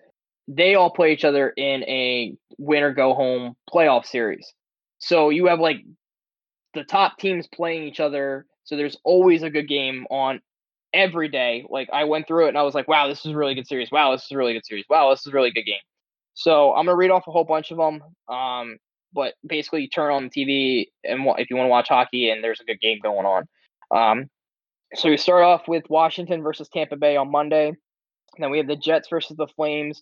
they 0.48 0.76
all 0.76 0.92
play 0.92 1.14
each 1.14 1.26
other 1.26 1.50
in 1.50 1.84
a 1.84 2.36
win 2.58 2.84
or 2.84 2.94
go 2.94 3.14
home 3.14 3.56
playoff 3.74 4.06
series. 4.06 4.54
So 5.00 5.30
you 5.30 5.48
have 5.48 5.60
like 5.60 5.78
the 6.74 6.84
top 6.84 7.18
teams 7.18 7.48
playing 7.48 7.84
each 7.84 8.00
other. 8.00 8.46
So 8.64 8.76
there's 8.76 8.98
always 9.04 9.42
a 9.44 9.50
good 9.50 9.68
game 9.68 10.06
on 10.12 10.40
every 10.94 11.30
day. 11.30 11.66
Like 11.70 11.90
I 11.92 12.04
went 12.04 12.28
through 12.28 12.46
it 12.46 12.50
and 12.50 12.58
I 12.58 12.64
was 12.64 12.76
like, 12.76 12.88
wow, 12.88 13.08
this 13.08 13.26
is 13.26 13.32
a 13.32 13.38
really 13.38 13.56
good 13.56 13.68
series. 13.68 13.90
Wow, 13.92 14.12
this 14.12 14.24
is 14.24 14.32
a 14.32 14.38
really 14.38 14.54
good 14.54 14.66
series. 14.66 14.86
Wow, 14.90 15.10
this 15.10 15.22
is 15.22 15.28
a 15.28 15.36
really 15.36 15.52
good 15.52 15.66
game. 15.66 15.82
So 16.34 16.74
I'm 16.74 16.86
gonna 16.86 16.96
read 16.96 17.12
off 17.12 17.28
a 17.28 17.32
whole 17.32 17.44
bunch 17.44 17.72
of 17.72 17.78
them. 17.78 18.02
Um, 18.28 18.78
but 19.14 19.34
basically, 19.46 19.82
you 19.84 19.90
turn 19.90 20.12
on 20.12 20.30
the 20.30 20.30
TV 20.30 20.88
and 21.04 21.26
if 21.38 21.50
you 21.50 21.56
want 21.56 21.68
to 21.68 21.72
watch 21.72 21.90
hockey 21.90 22.30
and 22.30 22.44
there's 22.44 22.60
a 22.60 22.66
good 22.66 22.80
game 22.80 23.00
going 23.02 23.26
on. 23.26 23.48
Um, 23.94 24.30
so 24.94 25.10
we 25.10 25.18
start 25.18 25.44
off 25.44 25.68
with 25.68 25.84
Washington 25.90 26.42
versus 26.42 26.70
Tampa 26.70 26.98
Bay 26.98 27.16
on 27.16 27.32
Monday. 27.32 27.74
then 28.38 28.52
we 28.52 28.58
have 28.58 28.68
the 28.68 28.76
Jets 28.76 29.08
versus 29.10 29.38
the 29.38 29.48
Flames. 29.48 30.02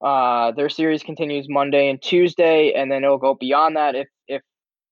Uh, 0.00 0.52
their 0.52 0.68
series 0.68 1.02
continues 1.02 1.46
Monday 1.48 1.90
and 1.90 2.00
Tuesday, 2.00 2.72
and 2.72 2.90
then 2.90 3.02
it'll 3.02 3.18
go 3.18 3.34
beyond 3.34 3.76
that 3.76 3.96
if 3.96 4.08
if 4.28 4.42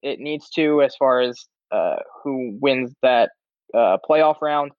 it 0.01 0.19
needs 0.19 0.49
to, 0.51 0.81
as 0.81 0.95
far 0.97 1.21
as 1.21 1.45
uh, 1.71 1.97
who 2.23 2.57
wins 2.61 2.93
that 3.01 3.31
uh, 3.73 3.97
playoff 4.09 4.41
round. 4.41 4.71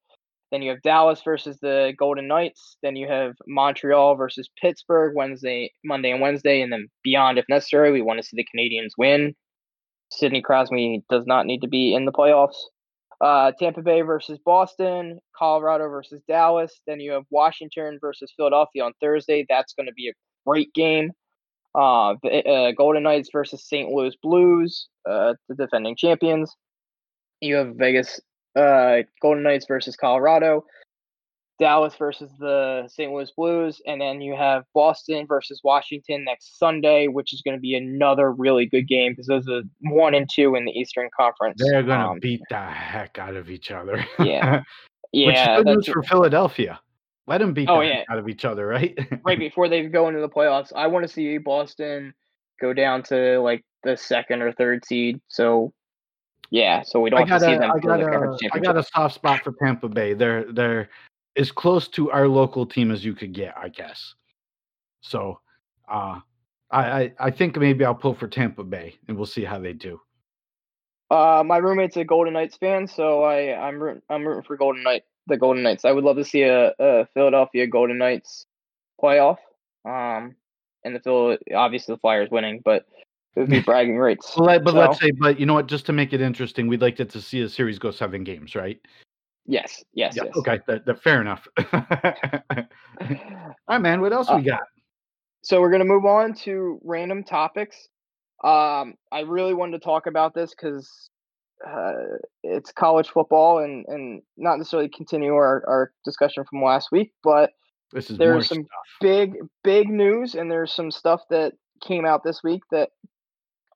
Then 0.51 0.63
you 0.63 0.71
have 0.71 0.83
Dallas 0.83 1.21
versus 1.23 1.59
the 1.61 1.93
Golden 1.99 2.27
Knights. 2.27 2.77
Then 2.83 2.97
you 2.97 3.09
have 3.09 3.35
Montreal 3.47 4.17
versus 4.17 4.49
Pittsburgh 4.61 5.15
Wednesday, 5.15 5.73
Monday, 5.85 6.11
and 6.11 6.21
Wednesday, 6.21 6.63
and 6.63 6.73
then 6.73 6.89
beyond 7.05 7.39
if 7.39 7.45
necessary. 7.49 7.93
We 7.93 8.03
want 8.03 8.21
to 8.21 8.27
see 8.27 8.37
the 8.37 8.47
Canadiens 8.47 8.93
win. 8.97 9.35
Sidney 10.11 10.41
Crosby 10.41 11.03
does 11.11 11.27
not 11.27 11.45
need 11.45 11.61
to 11.61 11.69
be 11.69 11.95
in 11.95 12.07
the 12.07 12.13
playoffs. 12.13 12.57
Uh, 13.21 13.53
Tampa 13.59 13.83
Bay 13.83 14.01
versus 14.03 14.39
Boston, 14.45 15.19
Colorado 15.37 15.89
versus 15.89 16.23
Dallas. 16.29 16.81
Then 16.87 17.01
you 17.01 17.13
have 17.13 17.25
Washington 17.31 17.99
versus 18.01 18.33
Philadelphia 18.37 18.85
on 18.85 18.93
Thursday. 19.01 19.45
That's 19.49 19.75
going 19.75 19.87
to 19.87 19.93
be 19.93 20.09
a 20.09 20.13
great 20.47 20.73
game. 20.73 21.11
Uh, 21.75 22.13
uh, 22.13 22.73
Golden 22.73 23.03
Knights 23.03 23.29
versus 23.33 23.67
St. 23.69 23.91
Louis 23.91 24.17
Blues, 24.23 24.89
uh, 25.09 25.35
the 25.49 25.55
defending 25.55 25.97
champions. 25.97 26.55
You 27.41 27.57
have 27.57 27.75
Vegas 27.77 28.21
uh, 28.59 29.03
Golden 29.21 29.43
Knights 29.43 29.67
versus 29.67 29.97
Colorado, 29.97 30.65
Dallas 31.59 31.95
versus 31.97 32.31
the 32.39 32.89
St. 32.89 33.13
Louis 33.13 33.31
Blues, 33.37 33.81
and 33.87 34.01
then 34.01 34.21
you 34.21 34.37
have 34.37 34.65
Boston 34.75 35.27
versus 35.27 35.61
Washington 35.65 36.25
next 36.25 36.59
Sunday, 36.59 37.09
which 37.09 37.33
is 37.33 37.43
going 37.43 37.57
to 37.57 37.61
be 37.61 37.75
another 37.75 38.33
really 38.33 38.67
good 38.67 38.87
game 38.87 39.13
because 39.13 39.27
those 39.27 39.49
are 39.49 39.63
one 39.81 40.15
and 40.15 40.29
two 40.33 40.55
in 40.55 40.65
the 40.65 40.73
Eastern 40.73 41.09
Conference. 41.17 41.61
They're 41.63 41.83
going 41.83 42.01
to 42.01 42.07
um, 42.07 42.21
beat 42.21 42.41
the 42.49 42.61
heck 42.61 43.19
out 43.19 43.35
of 43.35 43.51
each 43.51 43.71
other. 43.71 44.05
yeah, 44.19 44.63
yeah. 45.13 45.59
Which 45.59 45.67
good 45.67 45.77
news 45.77 45.89
for 45.89 46.03
Philadelphia. 46.03 46.81
Let 47.27 47.39
them 47.39 47.53
beat 47.53 47.69
oh, 47.69 47.81
the 47.81 47.87
yeah. 47.87 48.05
out 48.11 48.19
of 48.19 48.29
each 48.29 48.45
other, 48.45 48.67
right? 48.67 48.97
right 49.25 49.39
before 49.39 49.69
they 49.69 49.87
go 49.87 50.09
into 50.09 50.21
the 50.21 50.31
playoffs. 50.31 50.73
I 50.75 50.87
want 50.87 51.07
to 51.07 51.13
see 51.13 51.37
Boston 51.39 52.15
go 52.59 52.73
down 52.73 53.03
to 53.05 53.39
like 53.41 53.65
the 53.83 53.97
second 53.97 54.43
or 54.43 54.53
third 54.53 54.85
seed. 54.85 55.21
So 55.29 55.75
yeah, 56.51 56.83
so 56.83 57.01
we 57.01 57.11
don't 57.11 57.23
I 57.23 57.27
have 57.27 57.41
to 57.41 57.47
see 57.47 57.57
them. 57.57 57.71
I 57.71 57.79
got, 57.79 58.01
a, 58.01 58.39
I 58.53 58.59
got 58.59 58.77
a 58.77 58.83
soft 58.83 59.15
spot 59.15 59.43
for 59.43 59.53
Tampa 59.53 59.89
Bay. 59.89 60.15
They're 60.15 60.51
they're 60.53 60.89
as 61.37 61.53
close 61.53 61.89
to 61.89 62.11
our 62.11 62.27
local 62.27 62.67
team 62.67 62.91
as 62.91 63.05
you 63.05 63.15
could 63.15 63.33
get, 63.33 63.55
I 63.57 63.69
guess. 63.69 64.15
So, 65.01 65.41
uh, 65.91 66.21
I, 66.71 67.03
I 67.03 67.13
I 67.21 67.31
think 67.31 67.57
maybe 67.57 67.85
I'll 67.85 67.95
pull 67.95 68.15
for 68.15 68.29
Tampa 68.29 68.65
Bay, 68.65 68.97
and 69.09 69.17
we'll 69.17 69.27
see 69.27 69.45
how 69.45 69.59
they 69.59 69.73
do. 69.73 70.01
Uh, 71.11 71.43
my 71.45 71.57
roommate's 71.57 71.97
a 71.97 72.05
Golden 72.05 72.35
Knights 72.35 72.57
fan, 72.57 72.87
so 72.87 73.23
I 73.23 73.55
I'm 73.55 73.81
rooting, 73.81 74.03
I'm 74.11 74.27
rooting 74.27 74.45
for 74.45 74.57
Golden 74.57 74.83
Knight 74.83 75.05
the 75.29 75.37
Golden 75.37 75.63
Knights. 75.63 75.85
I 75.85 75.93
would 75.93 76.05
love 76.05 76.17
to 76.17 76.25
see 76.25 76.43
a, 76.43 76.73
a 76.79 77.07
Philadelphia 77.15 77.67
Golden 77.67 77.99
Knights 77.99 78.47
playoff. 79.01 79.37
Um, 79.85 80.35
and 80.85 80.97
the 80.97 81.01
Phil 81.01 81.37
obviously 81.55 81.95
the 81.95 82.01
Flyers 82.01 82.31
winning, 82.31 82.61
but 82.65 82.87
it 83.39 83.43
would 83.43 83.51
be 83.51 83.61
bragging 83.61 83.97
rights. 83.97 84.33
but 84.37 84.67
so, 84.67 84.73
let's 84.73 84.99
say, 84.99 85.13
but 85.13 85.39
you 85.39 85.47
know 85.47 85.55
what? 85.55 85.69
Just 85.69 85.87
to 85.87 85.93
make 85.93 86.13
it 86.13 86.21
interesting, 86.21 86.67
we'd 86.67 86.83
like 86.83 86.97
to 86.97 87.05
to 87.05 87.21
see 87.21 87.41
a 87.43 87.49
series 87.49 87.79
go 87.79 87.93
seven 87.93 88.25
games, 88.25 88.57
right? 88.57 88.81
Yes. 89.47 89.83
Yes. 89.95 90.17
Yeah, 90.17 90.25
yes. 90.25 90.37
Okay. 90.37 90.59
That, 90.67 90.85
that, 90.87 91.03
fair 91.03 91.21
enough. 91.21 91.47
All 91.73 91.79
right, 93.69 93.81
man. 93.81 94.01
What 94.01 94.13
else 94.13 94.29
uh, 94.29 94.37
we 94.37 94.43
got? 94.43 94.61
So 95.43 95.61
we're 95.61 95.71
gonna 95.71 95.85
move 95.85 96.05
on 96.05 96.35
to 96.43 96.81
random 96.83 97.23
topics. 97.23 97.89
Um, 98.43 98.95
I 99.13 99.21
really 99.21 99.55
wanted 99.55 99.79
to 99.79 99.85
talk 99.85 100.07
about 100.07 100.35
this 100.35 100.51
because 100.51 101.11
uh, 101.67 101.93
it's 102.43 102.73
college 102.73 103.09
football 103.09 103.61
and 103.61 103.87
and 103.87 104.21
not 104.37 104.59
necessarily 104.59 104.89
continue 104.89 105.35
our, 105.35 105.63
our 105.69 105.93
discussion 106.05 106.45
from 106.51 106.63
last 106.65 106.89
week, 106.91 107.13
but 107.23 107.53
there's 107.93 108.49
some 108.49 108.59
stuff. 108.59 108.69
big 109.01 109.35
big 109.63 109.89
news 109.89 110.35
and 110.35 110.51
there's 110.51 110.75
some 110.75 110.91
stuff 110.91 111.23
that 111.31 111.53
came 111.81 112.05
out 112.05 112.25
this 112.25 112.43
week 112.43 112.63
that 112.73 112.91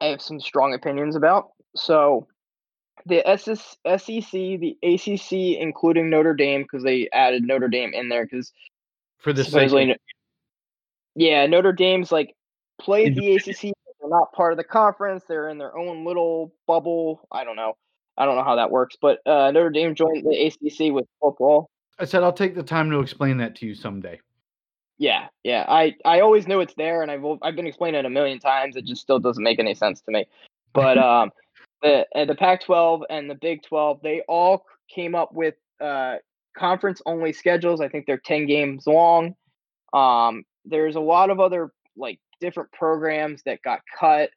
I 0.03 0.07
have 0.07 0.21
some 0.21 0.41
strong 0.41 0.75
opinions 0.75 1.15
about. 1.15 1.51
So 1.77 2.27
the 3.07 3.27
SS, 3.27 3.77
SEC, 3.87 4.31
the 4.33 4.77
ACC, 4.83 5.61
including 5.61 6.11
Notre 6.11 6.35
Dame, 6.35 6.63
because 6.63 6.83
they 6.83 7.09
added 7.13 7.45
Notre 7.45 7.69
Dame 7.69 7.95
in 7.95 8.09
there 8.09 8.25
because 8.25 8.53
for 9.19 9.33
the 9.33 9.45
supposedly, 9.45 9.97
yeah, 11.15 11.47
Notre 11.47 11.73
Dame's 11.73 12.11
like 12.11 12.35
played 12.81 13.15
the 13.15 13.37
ACC. 13.37 13.73
They're 14.01 14.11
not 14.11 14.33
part 14.33 14.53
of 14.53 14.57
the 14.57 14.65
conference. 14.65 15.23
They're 15.29 15.49
in 15.49 15.59
their 15.59 15.77
own 15.79 16.05
little 16.05 16.53
bubble. 16.67 17.29
I 17.31 17.45
don't 17.45 17.55
know. 17.55 17.75
I 18.19 18.25
don't 18.25 18.37
know 18.37 18.45
how 18.45 18.57
that 18.57 18.73
works, 18.73 18.97
but 19.01 19.21
uh, 19.25 19.53
Notre 19.53 19.71
Dame 19.71 19.95
joined 19.95 20.25
the 20.25 20.47
ACC 20.47 20.93
with 20.93 21.07
football. 21.21 21.71
I 22.01 22.05
said 22.05 22.25
I'll 22.25 22.33
take 22.33 22.57
the 22.57 22.65
time 22.65 22.91
to 22.91 22.99
explain 22.99 23.37
that 23.37 23.55
to 23.57 23.67
you 23.67 23.77
someday. 23.77 24.21
Yeah, 24.99 25.29
yeah. 25.43 25.65
I 25.69 25.97
I 26.05 26.21
always 26.21 26.47
knew 26.47 26.61
it's 26.61 26.75
there, 26.75 27.03
and 27.03 27.11
I've 27.11 27.25
I've 27.43 27.57
been 27.57 27.67
explaining 27.67 28.01
it 28.01 28.07
a 28.07 28.11
million 28.11 28.39
times. 28.39 28.77
It 28.77 28.85
just 28.85 29.03
still 29.03 29.19
doesn't 29.19 29.43
make 29.43 29.59
any 29.59 29.75
sense 29.75 30.01
to 30.03 30.13
me. 30.13 30.27
But 30.73 30.99
um, 30.99 31.31
the 31.83 32.07
the 32.15 32.35
Pac-12 32.35 33.03
and 33.11 33.29
the 33.29 33.35
Big 33.35 33.63
12, 33.65 34.01
they 34.03 34.23
all 34.29 34.65
came 34.95 35.15
up 35.15 35.33
with 35.33 35.55
uh 35.81 36.17
conference 36.57 37.01
only 37.07 37.33
schedules. 37.33 37.81
I 37.81 37.89
think 37.89 38.07
they're 38.07 38.23
10 38.25 38.47
games 38.47 38.87
long. 38.87 39.35
Um, 39.93 40.45
there's 40.65 40.97
a 40.97 41.01
lot 41.01 41.31
of 41.31 41.41
other 41.41 41.73
like 41.97 42.19
different 42.41 42.71
programs 42.73 43.43
that 43.45 43.63
got 43.63 43.81
cut 43.99 44.31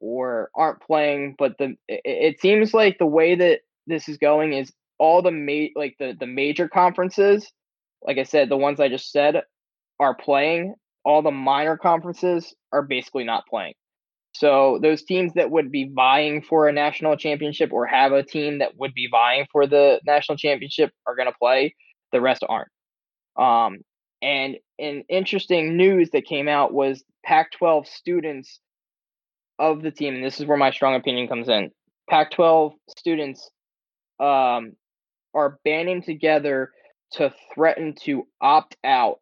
or 0.00 0.50
aren't 0.54 0.82
playing, 0.82 1.36
but 1.38 1.56
the 1.58 1.76
it, 1.88 2.00
it 2.04 2.40
seems 2.40 2.74
like 2.74 2.98
the 2.98 3.06
way 3.06 3.34
that 3.36 3.60
this 3.86 4.08
is 4.08 4.18
going 4.18 4.52
is 4.52 4.72
all 4.98 5.22
the 5.22 5.30
ma- 5.30 5.80
like 5.80 5.96
the 5.98 6.14
the 6.18 6.26
major 6.26 6.68
conferences, 6.68 7.50
like 8.02 8.18
I 8.18 8.24
said, 8.24 8.48
the 8.48 8.56
ones 8.56 8.80
I 8.80 8.88
just 8.88 9.10
said 9.10 9.42
are 10.02 10.14
playing. 10.14 10.74
All 11.04 11.22
the 11.22 11.30
minor 11.30 11.76
conferences 11.76 12.54
are 12.72 12.82
basically 12.82 13.24
not 13.24 13.44
playing. 13.48 13.74
So 14.34 14.78
those 14.82 15.04
teams 15.04 15.34
that 15.34 15.50
would 15.50 15.70
be 15.70 15.90
vying 15.94 16.42
for 16.42 16.68
a 16.68 16.72
national 16.72 17.16
championship 17.16 17.72
or 17.72 17.86
have 17.86 18.12
a 18.12 18.22
team 18.22 18.58
that 18.58 18.76
would 18.78 18.94
be 18.94 19.08
vying 19.10 19.46
for 19.52 19.66
the 19.66 20.00
national 20.04 20.38
championship 20.38 20.90
are 21.06 21.14
going 21.14 21.28
to 21.28 21.38
play. 21.38 21.74
The 22.10 22.20
rest 22.20 22.42
aren't. 22.48 22.68
Um, 23.36 23.82
and 24.20 24.56
an 24.78 25.04
interesting 25.08 25.76
news 25.76 26.10
that 26.10 26.24
came 26.24 26.48
out 26.48 26.72
was 26.72 27.04
Pac-12 27.24 27.86
students 27.86 28.60
of 29.58 29.82
the 29.82 29.90
team, 29.90 30.14
and 30.14 30.24
this 30.24 30.40
is 30.40 30.46
where 30.46 30.58
my 30.58 30.70
strong 30.70 30.94
opinion 30.94 31.28
comes 31.28 31.48
in. 31.48 31.70
Pac-12 32.10 32.72
students 32.98 33.50
um, 34.18 34.72
are 35.34 35.58
banding 35.64 36.02
together 36.02 36.70
to 37.12 37.32
threaten 37.54 37.94
to 38.04 38.26
opt 38.40 38.76
out 38.84 39.18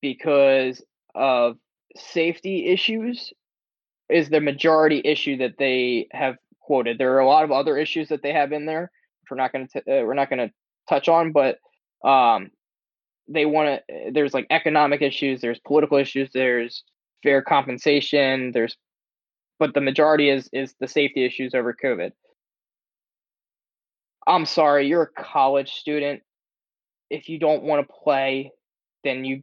because 0.00 0.82
of 1.14 1.56
safety 1.96 2.66
issues 2.66 3.32
is 4.08 4.28
the 4.28 4.40
majority 4.40 5.02
issue 5.04 5.38
that 5.38 5.58
they 5.58 6.08
have 6.12 6.36
quoted. 6.60 6.98
There 6.98 7.14
are 7.14 7.20
a 7.20 7.26
lot 7.26 7.44
of 7.44 7.52
other 7.52 7.76
issues 7.76 8.08
that 8.08 8.22
they 8.22 8.32
have 8.32 8.52
in 8.52 8.66
there, 8.66 8.90
which 9.22 9.30
we're 9.30 9.36
not 9.36 9.52
going 9.52 9.68
to 9.68 9.78
uh, 9.80 10.04
we're 10.04 10.14
not 10.14 10.30
going 10.30 10.48
to 10.48 10.54
touch 10.88 11.08
on, 11.08 11.32
but 11.32 11.58
um, 12.04 12.50
they 13.28 13.46
want 13.46 13.82
to. 13.88 13.94
Uh, 13.94 14.10
there's 14.12 14.34
like 14.34 14.46
economic 14.50 15.02
issues, 15.02 15.40
there's 15.40 15.60
political 15.60 15.98
issues, 15.98 16.30
there's 16.32 16.84
fair 17.22 17.42
compensation, 17.42 18.52
there's, 18.52 18.76
but 19.58 19.74
the 19.74 19.80
majority 19.80 20.30
is 20.30 20.48
is 20.52 20.74
the 20.80 20.88
safety 20.88 21.24
issues 21.24 21.54
over 21.54 21.74
COVID. 21.74 22.12
I'm 24.26 24.46
sorry, 24.46 24.86
you're 24.86 25.10
a 25.16 25.22
college 25.22 25.72
student. 25.72 26.22
If 27.10 27.30
you 27.30 27.38
don't 27.38 27.62
want 27.62 27.86
to 27.86 27.94
play, 28.04 28.52
then 29.02 29.24
you 29.24 29.42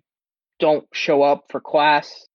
don't 0.59 0.85
show 0.93 1.21
up 1.21 1.45
for 1.49 1.59
class, 1.59 2.27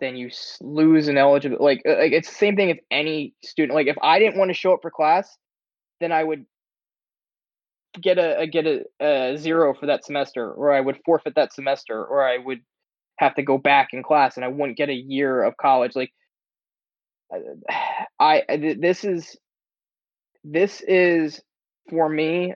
then 0.00 0.16
you 0.16 0.30
lose 0.60 1.08
an 1.08 1.16
eligible. 1.16 1.58
Like, 1.60 1.82
uh, 1.86 1.98
like 1.98 2.12
it's 2.12 2.28
the 2.28 2.34
same 2.34 2.56
thing 2.56 2.70
if 2.70 2.78
any 2.90 3.34
student. 3.44 3.74
Like, 3.74 3.86
if 3.86 3.96
I 4.02 4.18
didn't 4.18 4.38
want 4.38 4.50
to 4.50 4.54
show 4.54 4.74
up 4.74 4.80
for 4.82 4.90
class, 4.90 5.36
then 6.00 6.12
I 6.12 6.24
would 6.24 6.44
get 8.00 8.18
a, 8.18 8.46
get 8.46 8.66
a, 8.66 8.84
a 9.00 9.36
zero 9.36 9.74
for 9.74 9.86
that 9.86 10.04
semester, 10.04 10.50
or 10.50 10.72
I 10.72 10.80
would 10.80 10.98
forfeit 11.04 11.34
that 11.36 11.52
semester, 11.52 12.02
or 12.04 12.26
I 12.26 12.38
would 12.38 12.60
have 13.16 13.34
to 13.36 13.42
go 13.42 13.58
back 13.58 13.88
in 13.92 14.02
class, 14.02 14.36
and 14.36 14.44
I 14.44 14.48
wouldn't 14.48 14.78
get 14.78 14.88
a 14.88 14.94
year 14.94 15.42
of 15.42 15.56
college. 15.56 15.94
Like, 15.94 16.12
I 18.18 18.42
this 18.80 19.04
is 19.04 19.36
this 20.44 20.80
is 20.80 21.40
for 21.90 22.08
me 22.08 22.54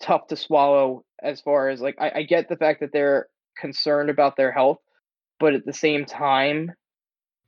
tough 0.00 0.26
to 0.28 0.36
swallow 0.36 1.04
as 1.22 1.40
far 1.40 1.68
as 1.68 1.80
like 1.80 1.96
I, 2.00 2.12
I 2.16 2.22
get 2.22 2.48
the 2.48 2.56
fact 2.56 2.80
that 2.80 2.90
they're 2.92 3.26
concerned 3.56 4.10
about 4.10 4.36
their 4.36 4.52
health, 4.52 4.78
but 5.38 5.54
at 5.54 5.64
the 5.66 5.72
same 5.72 6.04
time, 6.04 6.72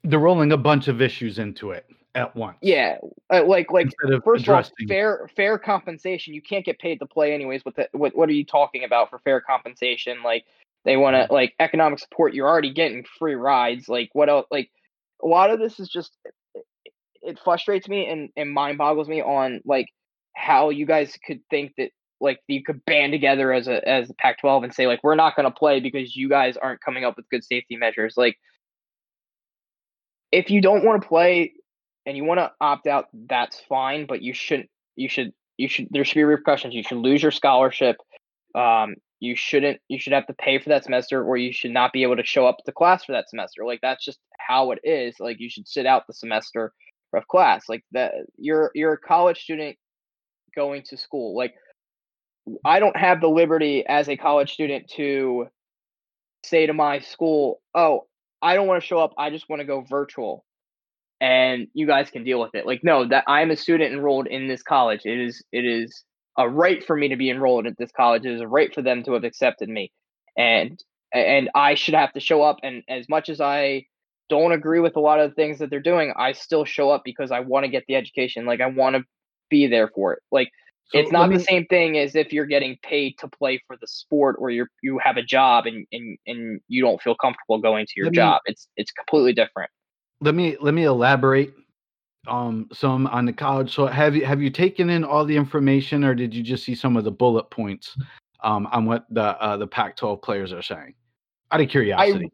they're 0.05 0.19
rolling 0.19 0.53
a 0.53 0.57
bunch 0.57 0.89
of 0.89 1.01
issues 1.01 1.39
into 1.39 1.71
it 1.71 1.87
at 2.15 2.35
once. 2.37 2.59
Yeah, 2.61 2.99
uh, 3.33 3.45
like 3.45 3.71
like 3.71 3.89
first 4.25 4.49
of 4.49 4.55
all, 4.55 4.63
fair 4.89 5.29
fair 5.37 5.59
compensation. 5.59 6.35
You 6.35 6.43
can't 6.43 6.65
get 6.65 6.79
paid 6.79 6.99
to 6.99 7.07
play 7.07 7.33
anyways. 7.33 7.65
What 7.65 7.77
the, 7.77 7.89
what 7.93 8.17
what 8.17 8.29
are 8.29 8.33
you 8.33 8.45
talking 8.45 8.85
about 8.85 9.11
for 9.11 9.19
fair 9.21 9.41
compensation? 9.41 10.23
Like 10.23 10.45
they 10.85 10.97
want 10.97 11.17
to 11.17 11.33
like 11.33 11.55
economic 11.61 11.99
support. 11.99 12.35
You're 12.35 12.49
already 12.49 12.73
getting 12.73 13.05
free 13.19 13.35
rides. 13.35 13.89
Like 13.89 14.11
what 14.13 14.29
else? 14.29 14.47
Like 14.51 14.71
a 15.23 15.27
lot 15.27 15.51
of 15.51 15.59
this 15.59 15.79
is 15.79 15.89
just 15.89 16.17
it 17.23 17.39
frustrates 17.43 17.89
me 17.89 18.07
and 18.09 18.31
and 18.37 18.51
mind 18.51 18.79
boggles 18.79 19.09
me 19.09 19.23
on 19.23 19.61
like 19.65 19.87
how 20.35 20.71
you 20.71 20.87
guys 20.87 21.17
could 21.25 21.41
think 21.51 21.73
that 21.79 21.91
like 22.23 22.41
you 22.47 22.63
could 22.63 22.85
band 22.85 23.13
together 23.13 23.53
as 23.53 23.69
a 23.69 23.87
as 23.87 24.09
the 24.09 24.15
Pac-12 24.15 24.65
and 24.65 24.75
say 24.75 24.87
like 24.87 25.01
we're 25.03 25.17
not 25.17 25.37
going 25.37 25.45
to 25.45 25.55
play 25.55 25.81
because 25.81 26.17
you 26.17 26.29
guys 26.29 26.57
aren't 26.57 26.81
coming 26.81 27.05
up 27.05 27.17
with 27.17 27.29
good 27.29 27.45
safety 27.45 27.77
measures. 27.77 28.15
Like 28.17 28.39
if 30.31 30.51
you 30.51 30.61
don't 30.61 30.85
want 30.85 31.03
to 31.03 31.09
play 31.09 31.53
and 32.07 32.17
you 32.17 32.25
want 32.25 32.39
to 32.39 32.51
opt 32.61 32.87
out, 32.87 33.07
that's 33.13 33.61
fine, 33.69 34.07
but 34.07 34.23
you 34.23 34.33
shouldn't. 34.33 34.71
You 34.97 35.09
should. 35.09 35.33
You 35.59 35.69
should. 35.69 35.89
There 35.91 36.05
should 36.05 36.15
be 36.15 36.25
repercussions. 36.25 36.75
You 36.75 36.83
should 36.83 36.99
lose 36.99 37.23
your 37.23 37.31
scholarship. 37.31 37.97
Um, 38.55 38.97
you 39.21 39.37
shouldn't. 39.37 39.81
You 39.89 39.99
should 39.99 40.13
have 40.13 40.27
to 40.27 40.35
pay 40.35 40.59
for 40.59 40.71
that 40.71 40.85
semester, 40.85 41.23
or 41.23 41.37
you 41.37 41.53
should 41.53 41.71
not 41.71 41.93
be 41.93 42.03
able 42.03 42.17
to 42.17 42.25
show 42.25 42.47
up 42.47 42.59
to 42.65 42.73
class 42.73 43.05
for 43.05 43.13
that 43.13 43.29
semester. 43.29 43.65
Like 43.65 43.81
that's 43.83 44.05
just 44.05 44.19
how 44.39 44.73
it 44.73 44.81
is. 44.85 45.17
Like 45.21 45.39
you 45.39 45.51
should 45.51 45.69
sit 45.69 45.87
out 45.87 46.07
the 46.07 46.15
semester 46.15 46.73
of 47.15 47.29
class. 47.29 47.69
Like 47.69 47.85
that. 47.93 48.13
You're 48.37 48.71
you're 48.75 48.95
a 48.95 48.99
college 48.99 49.43
student 49.43 49.77
going 50.55 50.83
to 50.85 50.97
school. 50.97 51.37
Like 51.37 51.55
I 52.65 52.81
don't 52.81 52.97
have 52.97 53.21
the 53.21 53.29
liberty 53.29 53.85
as 53.87 54.09
a 54.09 54.17
college 54.17 54.53
student 54.53 54.89
to 54.97 55.49
say 56.45 56.67
to 56.67 56.73
my 56.73 56.99
school, 57.01 57.61
"Oh, 57.75 58.07
I 58.41 58.55
don't 58.55 58.67
want 58.67 58.83
to 58.83 58.87
show 58.87 58.99
up. 58.99 59.13
I 59.19 59.31
just 59.31 59.49
want 59.49 59.61
to 59.61 59.67
go 59.67 59.83
virtual." 59.83 60.45
And 61.21 61.69
you 61.73 61.87
guys 61.87 62.11
can 62.11 62.25
deal 62.25 62.41
with 62.41 62.55
it. 62.55 62.67
Like 62.67 62.83
no, 62.83 63.07
that 63.09 63.25
I'm 63.29 63.51
a 63.51 63.57
student 63.57 63.93
enrolled 63.95 64.27
in 64.27 64.49
this 64.49 64.63
college. 64.63 65.03
It 65.05 65.21
is 65.21 65.45
it 65.53 65.65
is 65.65 66.05
a 66.39 66.49
right 66.49 66.85
for 66.85 66.97
me 66.97 67.09
to 67.09 67.17
be 67.17 67.31
enrolled 67.31 67.67
at 67.67 67.79
this 67.79 67.93
college. 67.93 68.27
It 68.27 68.33
is 68.33 68.41
a 68.41 68.49
right 68.49 68.75
for 68.75 68.83
them 68.83 69.03
to 69.05 69.13
have 69.13 69.25
accepted 69.25 69.69
me. 69.69 69.93
And 70.37 70.83
and 71.13 71.51
I 71.55 71.75
should 71.75 71.95
have 71.95 72.13
to 72.15 72.21
show 72.21 72.43
up 72.43 72.59
and 72.63 72.83
as 72.89 73.09
much 73.09 73.29
as 73.29 73.41
I 73.41 73.87
don't 74.31 74.53
agree 74.53 74.81
with 74.81 74.97
a 74.97 75.01
lot 75.01 75.21
of 75.21 75.31
the 75.31 75.35
things 75.35 75.59
that 75.59 75.69
they're 75.69 75.81
doing, 75.81 76.15
I 76.17 76.33
still 76.33 76.65
show 76.65 76.91
up 76.91 77.03
because 77.05 77.31
I 77.31 77.41
want 77.41 77.65
to 77.65 77.71
get 77.71 77.85
the 77.87 77.97
education. 77.97 78.47
Like 78.47 78.63
I 78.63 78.67
want 78.67 78.97
to 78.97 79.05
be 79.51 79.67
there 79.67 79.89
for 79.89 80.15
it. 80.15 80.23
Like 80.33 80.51
so 80.87 80.99
it's 80.99 81.13
not 81.13 81.31
me, 81.31 81.37
the 81.37 81.43
same 81.43 81.65
thing 81.67 81.99
as 81.99 82.15
if 82.15 82.33
you're 82.33 82.47
getting 82.47 82.77
paid 82.83 83.19
to 83.19 83.29
play 83.29 83.63
for 83.67 83.77
the 83.81 83.87
sport 83.87 84.37
or 84.39 84.51
you're 84.51 84.69
you 84.83 84.99
have 85.03 85.17
a 85.17 85.23
job 85.23 85.67
and 85.67 85.87
and, 85.93 86.19
and 86.27 86.61
you 86.69 86.83
don't 86.83 87.01
feel 87.01 87.15
comfortable 87.15 87.59
going 87.59 87.87
to 87.87 87.93
your 87.97 88.11
job. 88.11 88.41
Me, 88.47 88.53
it's 88.53 88.69
it's 88.77 88.91
completely 88.93 89.33
different. 89.33 89.71
Let 90.21 90.35
me 90.35 90.57
let 90.61 90.75
me 90.75 90.85
elaborate 90.85 91.55
um 92.29 92.69
some 92.73 93.07
on 93.07 93.25
the 93.27 93.33
college. 93.33 93.75
So 93.75 93.87
have 93.87 94.15
you 94.15 94.25
have 94.25 94.43
you 94.43 94.51
taken 94.51 94.91
in 94.91 95.05
all 95.05 95.25
the 95.25 95.37
information 95.37 96.05
or 96.05 96.15
did 96.15 96.35
you 96.35 96.43
just 96.43 96.65
see 96.65 96.75
some 96.75 96.97
of 96.97 97.05
the 97.05 97.11
bullet 97.11 97.51
points 97.51 97.97
um 98.43 98.67
on 98.71 98.85
what 98.85 99.07
the 99.11 99.23
uh, 99.43 99.57
the 99.57 99.67
Pac-12 99.67 100.23
players 100.23 100.53
are 100.53 100.63
saying? 100.63 100.95
Out 101.51 101.61
of 101.61 101.69
curiosity. 101.69 102.31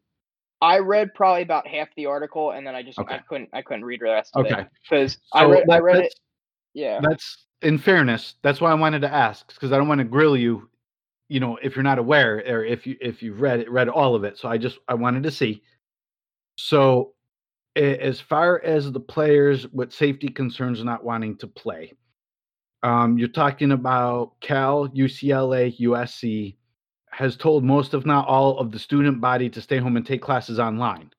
I, 0.61 0.77
I 0.77 0.79
read 0.81 1.15
probably 1.15 1.43
about 1.43 1.67
half 1.67 1.89
the 1.97 2.07
article 2.07 2.51
and 2.51 2.67
then 2.67 2.75
I 2.75 2.83
just 2.83 2.99
okay. 2.99 3.17
I 3.17 3.19
couldn't 3.19 3.51
I 3.53 3.63
couldn't 3.63 3.85
read 3.85 4.01
the 4.01 4.07
rest 4.07 4.35
of 4.35 4.47
okay. 4.47 4.63
it 4.63 4.69
because 4.83 5.13
so 5.13 5.19
I 5.33 5.45
read 5.45 5.71
I 5.71 5.79
read 5.79 6.05
it 6.05 6.15
yeah. 6.75 7.01
That's 7.03 7.45
in 7.63 7.79
fairness. 7.79 8.35
That's 8.43 8.61
why 8.61 8.71
I 8.71 8.75
wanted 8.75 9.03
to 9.03 9.13
ask 9.13 9.49
because 9.49 9.73
I 9.73 9.79
don't 9.79 9.89
want 9.89 10.01
to 10.01 10.05
grill 10.05 10.37
you, 10.37 10.69
you 11.29 11.41
know, 11.41 11.59
if 11.63 11.77
you're 11.77 11.83
not 11.83 11.99
aware 11.99 12.43
or 12.47 12.65
if 12.65 12.87
you 12.87 12.97
if 13.01 13.23
you've 13.23 13.41
read 13.41 13.61
it, 13.61 13.71
read 13.71 13.89
all 13.89 14.15
of 14.15 14.25
it. 14.25 14.39
So 14.39 14.49
I 14.49 14.59
just 14.59 14.79
I 14.89 14.95
wanted 14.95 15.23
to 15.25 15.31
see. 15.31 15.63
So 16.57 17.15
as 17.77 18.21
far 18.21 18.61
as 18.65 18.91
the 18.91 19.01
players 19.01 19.69
with 19.69 19.93
safety 19.93 20.29
concerns 20.29 20.83
not 20.83 21.05
wanting 21.05 21.37
to 21.39 21.47
play, 21.47 21.93
um, 22.83 23.19
you're 23.19 23.29
talking 23.29 23.73
about 23.73 24.33
Cal, 24.41 24.89
UCLA, 24.89 25.79
USC 25.81 26.57
has 27.11 27.37
told 27.37 27.65
most, 27.65 27.95
if 27.95 28.05
not 28.07 28.27
all, 28.29 28.59
of 28.59 28.71
the 28.71 28.79
student 28.79 29.21
body 29.21 29.49
to 29.51 29.61
stay 29.61 29.79
home 29.79 29.97
and 29.97 30.07
take 30.07 30.23
classes 30.23 30.59
online. 30.59 31.11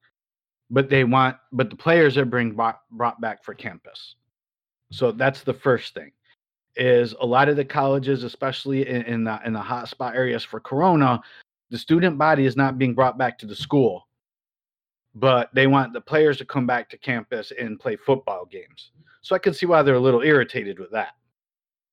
But 0.70 0.90
they 0.90 1.04
want, 1.04 1.38
but 1.52 1.70
the 1.70 1.76
players 1.76 2.18
are 2.18 2.26
being 2.26 2.54
brought, 2.54 2.80
brought 2.92 3.20
back 3.20 3.44
for 3.44 3.54
campus. 3.54 4.16
So 4.92 5.12
that's 5.12 5.44
the 5.44 5.54
first 5.54 5.94
thing. 5.94 6.12
Is 6.76 7.14
a 7.20 7.26
lot 7.26 7.50
of 7.50 7.56
the 7.56 7.66
colleges, 7.66 8.24
especially 8.24 8.88
in, 8.88 9.02
in 9.02 9.24
the 9.24 9.40
in 9.46 9.54
the 9.54 9.60
hotspot 9.60 10.16
areas 10.16 10.44
for 10.44 10.60
Corona, 10.60 11.20
the 11.70 11.78
student 11.78 12.18
body 12.18 12.46
is 12.46 12.56
not 12.56 12.78
being 12.78 12.94
brought 12.94 13.18
back 13.18 13.38
to 13.40 13.46
the 13.46 13.56
school, 13.56 14.08
but 15.16 15.50
they 15.54 15.68
want 15.68 15.94
the 15.94 16.02
players 16.02 16.38
to 16.38 16.46
come 16.46 16.66
back 16.66 16.90
to 16.90 16.98
campus 16.98 17.52
and 17.60 17.80
play 17.80 17.96
football 17.96 18.46
games. 18.46 18.92
So 19.22 19.36
I 19.36 19.40
can 19.40 19.54
see 19.54 19.66
why 19.66 19.82
they're 19.82 19.96
a 19.96 20.00
little 20.00 20.22
irritated 20.22 20.80
with 20.80 20.92
that. 20.92 21.16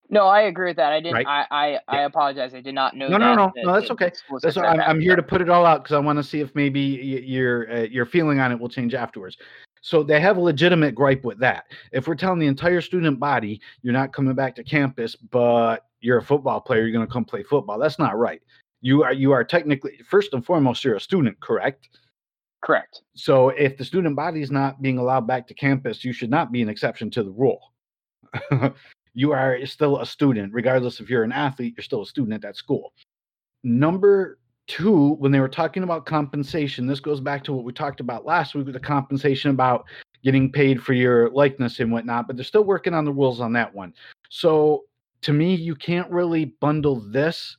No, 0.08 0.26
I 0.26 0.42
agree 0.42 0.70
with 0.70 0.76
that. 0.76 0.92
I 0.92 1.00
didn't. 1.00 1.14
Right? 1.14 1.26
I, 1.26 1.46
I, 1.50 1.68
yeah. 1.70 1.78
I 1.88 2.00
apologize. 2.02 2.54
I 2.54 2.60
did 2.60 2.74
not 2.74 2.96
know. 2.96 3.08
No, 3.08 3.18
that, 3.18 3.18
no, 3.18 3.34
no, 3.34 3.52
that, 3.54 3.64
no. 3.64 3.72
That's 3.72 3.90
okay. 3.90 4.12
That's 4.40 4.56
I'm, 4.56 4.80
I'm, 4.80 5.00
here 5.00 5.16
to 5.16 5.22
put 5.22 5.40
it 5.40 5.50
all 5.50 5.66
out 5.66 5.82
because 5.82 5.94
I 5.94 5.98
want 5.98 6.18
to 6.18 6.22
see 6.22 6.40
if 6.40 6.54
maybe 6.54 6.80
your 6.80 7.70
uh, 7.70 7.80
your 7.82 8.06
feeling 8.06 8.38
on 8.38 8.52
it 8.52 8.60
will 8.60 8.68
change 8.68 8.94
afterwards. 8.94 9.36
So 9.86 10.02
they 10.02 10.18
have 10.20 10.36
a 10.36 10.40
legitimate 10.40 10.96
gripe 10.96 11.22
with 11.22 11.38
that. 11.38 11.66
If 11.92 12.08
we're 12.08 12.16
telling 12.16 12.40
the 12.40 12.48
entire 12.48 12.80
student 12.80 13.20
body 13.20 13.60
you're 13.82 13.92
not 13.92 14.12
coming 14.12 14.34
back 14.34 14.56
to 14.56 14.64
campus, 14.64 15.14
but 15.14 15.86
you're 16.00 16.18
a 16.18 16.22
football 16.22 16.60
player, 16.60 16.82
you're 16.82 16.92
going 16.92 17.06
to 17.06 17.12
come 17.12 17.24
play 17.24 17.44
football, 17.44 17.78
that's 17.78 18.00
not 18.00 18.18
right. 18.18 18.42
You 18.80 19.04
are 19.04 19.12
you 19.12 19.30
are 19.30 19.44
technically 19.44 20.00
first 20.04 20.34
and 20.34 20.44
foremost 20.44 20.82
you're 20.84 20.96
a 20.96 21.00
student, 21.00 21.38
correct? 21.38 21.88
Correct. 22.64 23.02
So 23.14 23.50
if 23.50 23.76
the 23.76 23.84
student 23.84 24.16
body 24.16 24.42
is 24.42 24.50
not 24.50 24.82
being 24.82 24.98
allowed 24.98 25.28
back 25.28 25.46
to 25.46 25.54
campus, 25.54 26.04
you 26.04 26.12
should 26.12 26.30
not 26.30 26.50
be 26.50 26.62
an 26.62 26.68
exception 26.68 27.08
to 27.12 27.22
the 27.22 27.30
rule. 27.30 27.60
you 29.14 29.30
are 29.30 29.64
still 29.66 30.00
a 30.00 30.06
student, 30.06 30.52
regardless 30.52 30.98
if 30.98 31.08
you're 31.08 31.22
an 31.22 31.30
athlete, 31.30 31.74
you're 31.76 31.84
still 31.84 32.02
a 32.02 32.06
student 32.06 32.34
at 32.34 32.42
that 32.42 32.56
school. 32.56 32.92
Number 33.62 34.40
two, 34.66 35.14
when 35.14 35.32
they 35.32 35.40
were 35.40 35.48
talking 35.48 35.82
about 35.82 36.06
compensation, 36.06 36.86
this 36.86 37.00
goes 37.00 37.20
back 37.20 37.44
to 37.44 37.52
what 37.52 37.64
we 37.64 37.72
talked 37.72 38.00
about 38.00 38.24
last 38.24 38.54
week 38.54 38.66
with 38.66 38.74
the 38.74 38.80
compensation 38.80 39.50
about 39.50 39.86
getting 40.24 40.50
paid 40.50 40.82
for 40.82 40.92
your 40.92 41.30
likeness 41.30 41.78
and 41.78 41.92
whatnot, 41.92 42.26
but 42.26 42.36
they're 42.36 42.44
still 42.44 42.64
working 42.64 42.94
on 42.94 43.04
the 43.04 43.12
rules 43.12 43.40
on 43.40 43.52
that 43.52 43.72
one. 43.74 43.94
So 44.28 44.84
to 45.22 45.32
me, 45.32 45.54
you 45.54 45.74
can't 45.74 46.10
really 46.10 46.46
bundle 46.60 47.00
this 47.10 47.56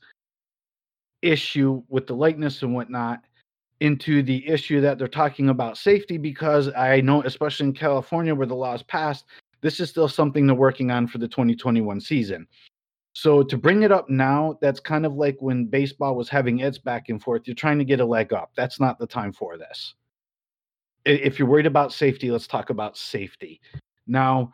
issue 1.22 1.82
with 1.89 2.08
the 2.08 2.16
likeness 2.16 2.62
and 2.62 2.74
whatnot 2.74 3.22
into 3.80 4.24
the 4.24 4.47
issue 4.47 4.82
that 4.82 4.97
they're 4.97 5.08
talking 5.08 5.49
about 5.49 5.78
safety 5.78 6.18
because 6.18 6.70
I 6.76 7.01
know, 7.01 7.22
especially 7.24 7.68
in 7.68 7.74
California 7.74 8.34
where 8.34 8.47
the 8.47 8.55
law 8.55 8.74
is 8.74 8.84
passed, 8.84 9.26
this 9.62 9.80
is 9.80 9.89
still 9.89 10.08
something 10.08 10.45
they're 10.45 10.55
working 10.55 10.91
on 10.91 11.08
for 11.08 11.20
the 11.20 11.28
2021 11.28 12.01
season. 12.01 12.47
So 13.18 13.41
to 13.41 13.57
bring 13.57 13.82
it 13.82 13.91
up 13.91 14.11
now, 14.11 14.59
that's 14.61 14.80
kind 14.80 15.03
of 15.03 15.15
like 15.15 15.38
when 15.39 15.65
baseball 15.65 16.15
was 16.15 16.30
having 16.30 16.59
its 16.59 16.78
back 16.78 17.09
and 17.09 17.20
forth. 17.20 17.47
You're 17.47 17.55
trying 17.55 17.80
to 17.80 17.84
get 17.84 17.99
a 17.99 18.05
leg 18.05 18.32
up. 18.32 18.51
That's 18.55 18.80
not 18.80 18.99
the 18.99 19.07
time 19.07 19.34
for 19.34 19.57
this. 19.57 19.95
If 21.03 21.39
you're 21.39 21.47
worried 21.47 21.65
about 21.65 21.91
safety, 21.91 22.30
let's 22.30 22.45
talk 22.45 22.70
about 22.70 22.95
safety. 22.95 23.59
Now, 24.05 24.53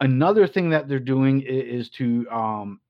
another 0.00 0.46
thing 0.46 0.70
that 0.70 0.88
they're 0.88 0.98
doing 0.98 1.42
is 1.42 1.90
to 1.90 2.26
um, 2.30 2.80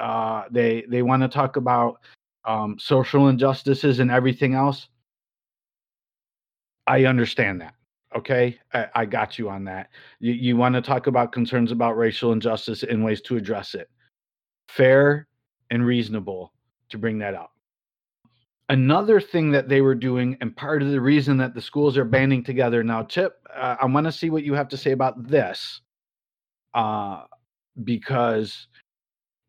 uh, 0.00 0.46
they 0.50 0.84
they 0.88 1.02
want 1.02 1.22
to 1.22 1.28
talk 1.28 1.54
about 1.54 2.00
um, 2.44 2.76
social 2.76 3.28
injustices 3.28 4.00
and 4.00 4.10
everything 4.10 4.54
else. 4.54 4.88
I 6.88 7.04
understand 7.04 7.60
that. 7.60 7.74
Okay, 8.16 8.58
I, 8.74 8.88
I 8.96 9.04
got 9.04 9.38
you 9.38 9.48
on 9.48 9.62
that. 9.66 9.90
You, 10.18 10.32
you 10.32 10.56
want 10.56 10.74
to 10.74 10.82
talk 10.82 11.06
about 11.06 11.30
concerns 11.30 11.70
about 11.70 11.96
racial 11.96 12.32
injustice 12.32 12.82
and 12.82 13.04
ways 13.04 13.20
to 13.20 13.36
address 13.36 13.76
it 13.76 13.88
fair 14.68 15.26
and 15.70 15.84
reasonable 15.84 16.52
to 16.88 16.98
bring 16.98 17.18
that 17.18 17.34
up. 17.34 17.52
Another 18.68 19.20
thing 19.20 19.52
that 19.52 19.68
they 19.68 19.80
were 19.80 19.94
doing, 19.94 20.36
and 20.40 20.56
part 20.56 20.82
of 20.82 20.90
the 20.90 21.00
reason 21.00 21.36
that 21.36 21.54
the 21.54 21.60
schools 21.60 21.96
are 21.96 22.04
banding 22.04 22.42
together 22.42 22.82
now, 22.82 23.04
Chip, 23.04 23.38
uh, 23.54 23.76
I 23.80 23.86
want 23.86 24.06
to 24.06 24.12
see 24.12 24.28
what 24.28 24.42
you 24.42 24.54
have 24.54 24.68
to 24.70 24.76
say 24.76 24.90
about 24.90 25.28
this, 25.28 25.80
uh, 26.74 27.22
because 27.84 28.66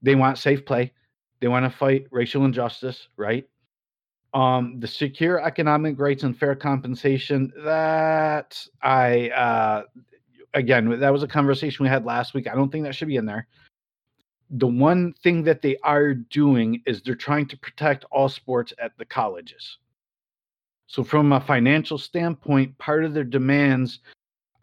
they 0.04 0.14
want 0.14 0.38
safe 0.38 0.66
play, 0.66 0.94
they 1.40 1.48
want 1.48 1.66
to 1.66 1.76
fight 1.76 2.06
racial 2.12 2.46
injustice, 2.46 3.08
right? 3.18 3.48
Um, 4.36 4.80
the 4.80 4.88
secure 4.88 5.44
economic 5.44 6.00
rights 6.00 6.24
and 6.24 6.38
fair 6.38 6.56
compensation. 6.56 7.52
That 7.64 8.60
I 8.84 9.30
uh, 9.30 9.84
again, 10.54 11.00
that 11.00 11.14
was 11.14 11.24
a 11.24 11.28
conversation 11.28 11.84
we 11.84 11.90
had 11.90 12.06
last 12.06 12.34
week. 12.36 12.48
I 12.48 12.54
don't 12.54 12.72
think 12.72 12.84
that 12.84 12.94
should 12.94 13.08
be 13.08 13.16
in 13.16 13.26
there 13.26 13.48
the 14.50 14.68
one 14.68 15.14
thing 15.24 15.44
that 15.44 15.62
they 15.62 15.78
are 15.84 16.14
doing 16.14 16.82
is 16.86 17.02
they're 17.02 17.16
trying 17.16 17.48
to 17.48 17.58
protect 17.58 18.06
all 18.12 18.30
sports 18.30 18.74
at 18.80 18.98
the 18.98 19.06
colleges. 19.06 19.78
So, 20.88 21.04
from 21.04 21.34
a 21.34 21.42
financial 21.42 21.98
standpoint, 21.98 22.78
part 22.78 23.04
of 23.04 23.14
their 23.14 23.26
demands 23.26 24.00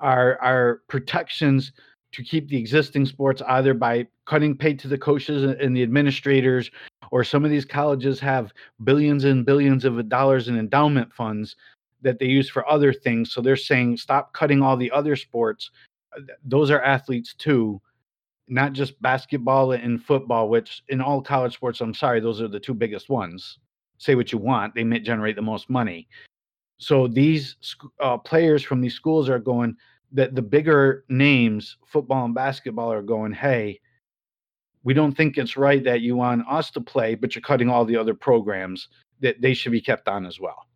are, 0.01 0.39
are 0.41 0.81
protections 0.89 1.73
to 2.13 2.23
keep 2.23 2.49
the 2.49 2.57
existing 2.57 3.05
sports 3.05 3.43
either 3.47 3.75
by 3.75 4.07
cutting 4.25 4.57
pay 4.57 4.73
to 4.75 4.89
the 4.89 4.97
coaches 4.97 5.43
and 5.43 5.77
the 5.77 5.83
administrators, 5.83 6.71
or 7.11 7.25
some 7.25 7.45
of 7.45 7.51
these 7.51 7.67
colleges 7.67 8.19
have 8.21 8.53
billions 8.85 9.25
and 9.25 9.45
billions 9.45 9.85
of 9.85 10.09
dollars 10.09 10.49
in 10.49 10.59
endowment 10.59 11.13
funds 11.13 11.57
that 12.01 12.19
they 12.19 12.27
use 12.27 12.49
for 12.49 12.69
other 12.71 12.93
things. 12.93 13.33
So, 13.33 13.43
they're 13.43 13.57
saying 13.57 13.99
stop 13.99 14.33
cutting 14.33 14.63
all 14.63 14.79
the 14.79 14.91
other 14.93 15.17
sports. 15.17 15.71
Uh, 16.17 16.23
those 16.43 16.71
are 16.71 16.81
athletes 16.81 17.35
too 17.35 17.83
not 18.49 18.73
just 18.73 19.01
basketball 19.01 19.73
and 19.73 20.03
football, 20.03 20.49
which 20.49 20.83
in 20.89 21.01
all 21.01 21.23
college 21.23 21.55
sports, 21.55 21.81
I'm 21.81 21.95
sorry, 21.95 22.21
those 22.21 22.41
are 22.41 22.49
the 22.49 22.61
two 22.61 22.75
biggest 22.75 23.09
ones. 23.09 23.59
Say 23.99 24.15
what 24.15 24.33
you 24.33 24.39
want, 24.39 24.75
they 24.75 24.85
may 24.85 25.01
generate 25.01 25.37
the 25.37 25.43
most 25.43 25.71
money. 25.71 26.09
So 26.79 27.07
these 27.07 27.57
uh, 28.01 28.19
players 28.19 28.63
from 28.63 28.81
these 28.81 28.95
schools 28.95 29.29
are 29.29 29.39
going 29.39 29.77
that 30.13 30.35
the 30.35 30.43
bigger 30.43 31.05
names, 31.09 31.77
football 31.87 32.25
and 32.25 32.35
basketball, 32.35 32.93
are 32.93 33.03
going, 33.03 33.33
hey, 33.33 33.81
we 34.85 34.95
don't 34.95 35.17
think 35.17 35.39
it's 35.39 35.57
right 35.57 35.83
that 35.85 36.03
you 36.03 36.17
want 36.17 36.47
us 36.49 36.71
to 36.73 36.81
play, 36.81 37.15
but 37.15 37.35
you're 37.35 37.43
cutting 37.43 37.71
all 37.71 37.85
the 37.85 37.97
other 37.97 38.15
programs 38.15 38.89
that 39.21 39.41
they 39.41 39.55
should 39.55 39.73
be 39.73 39.81
kept 39.81 40.09
on 40.09 40.27
as 40.27 40.39
well. 40.39 40.67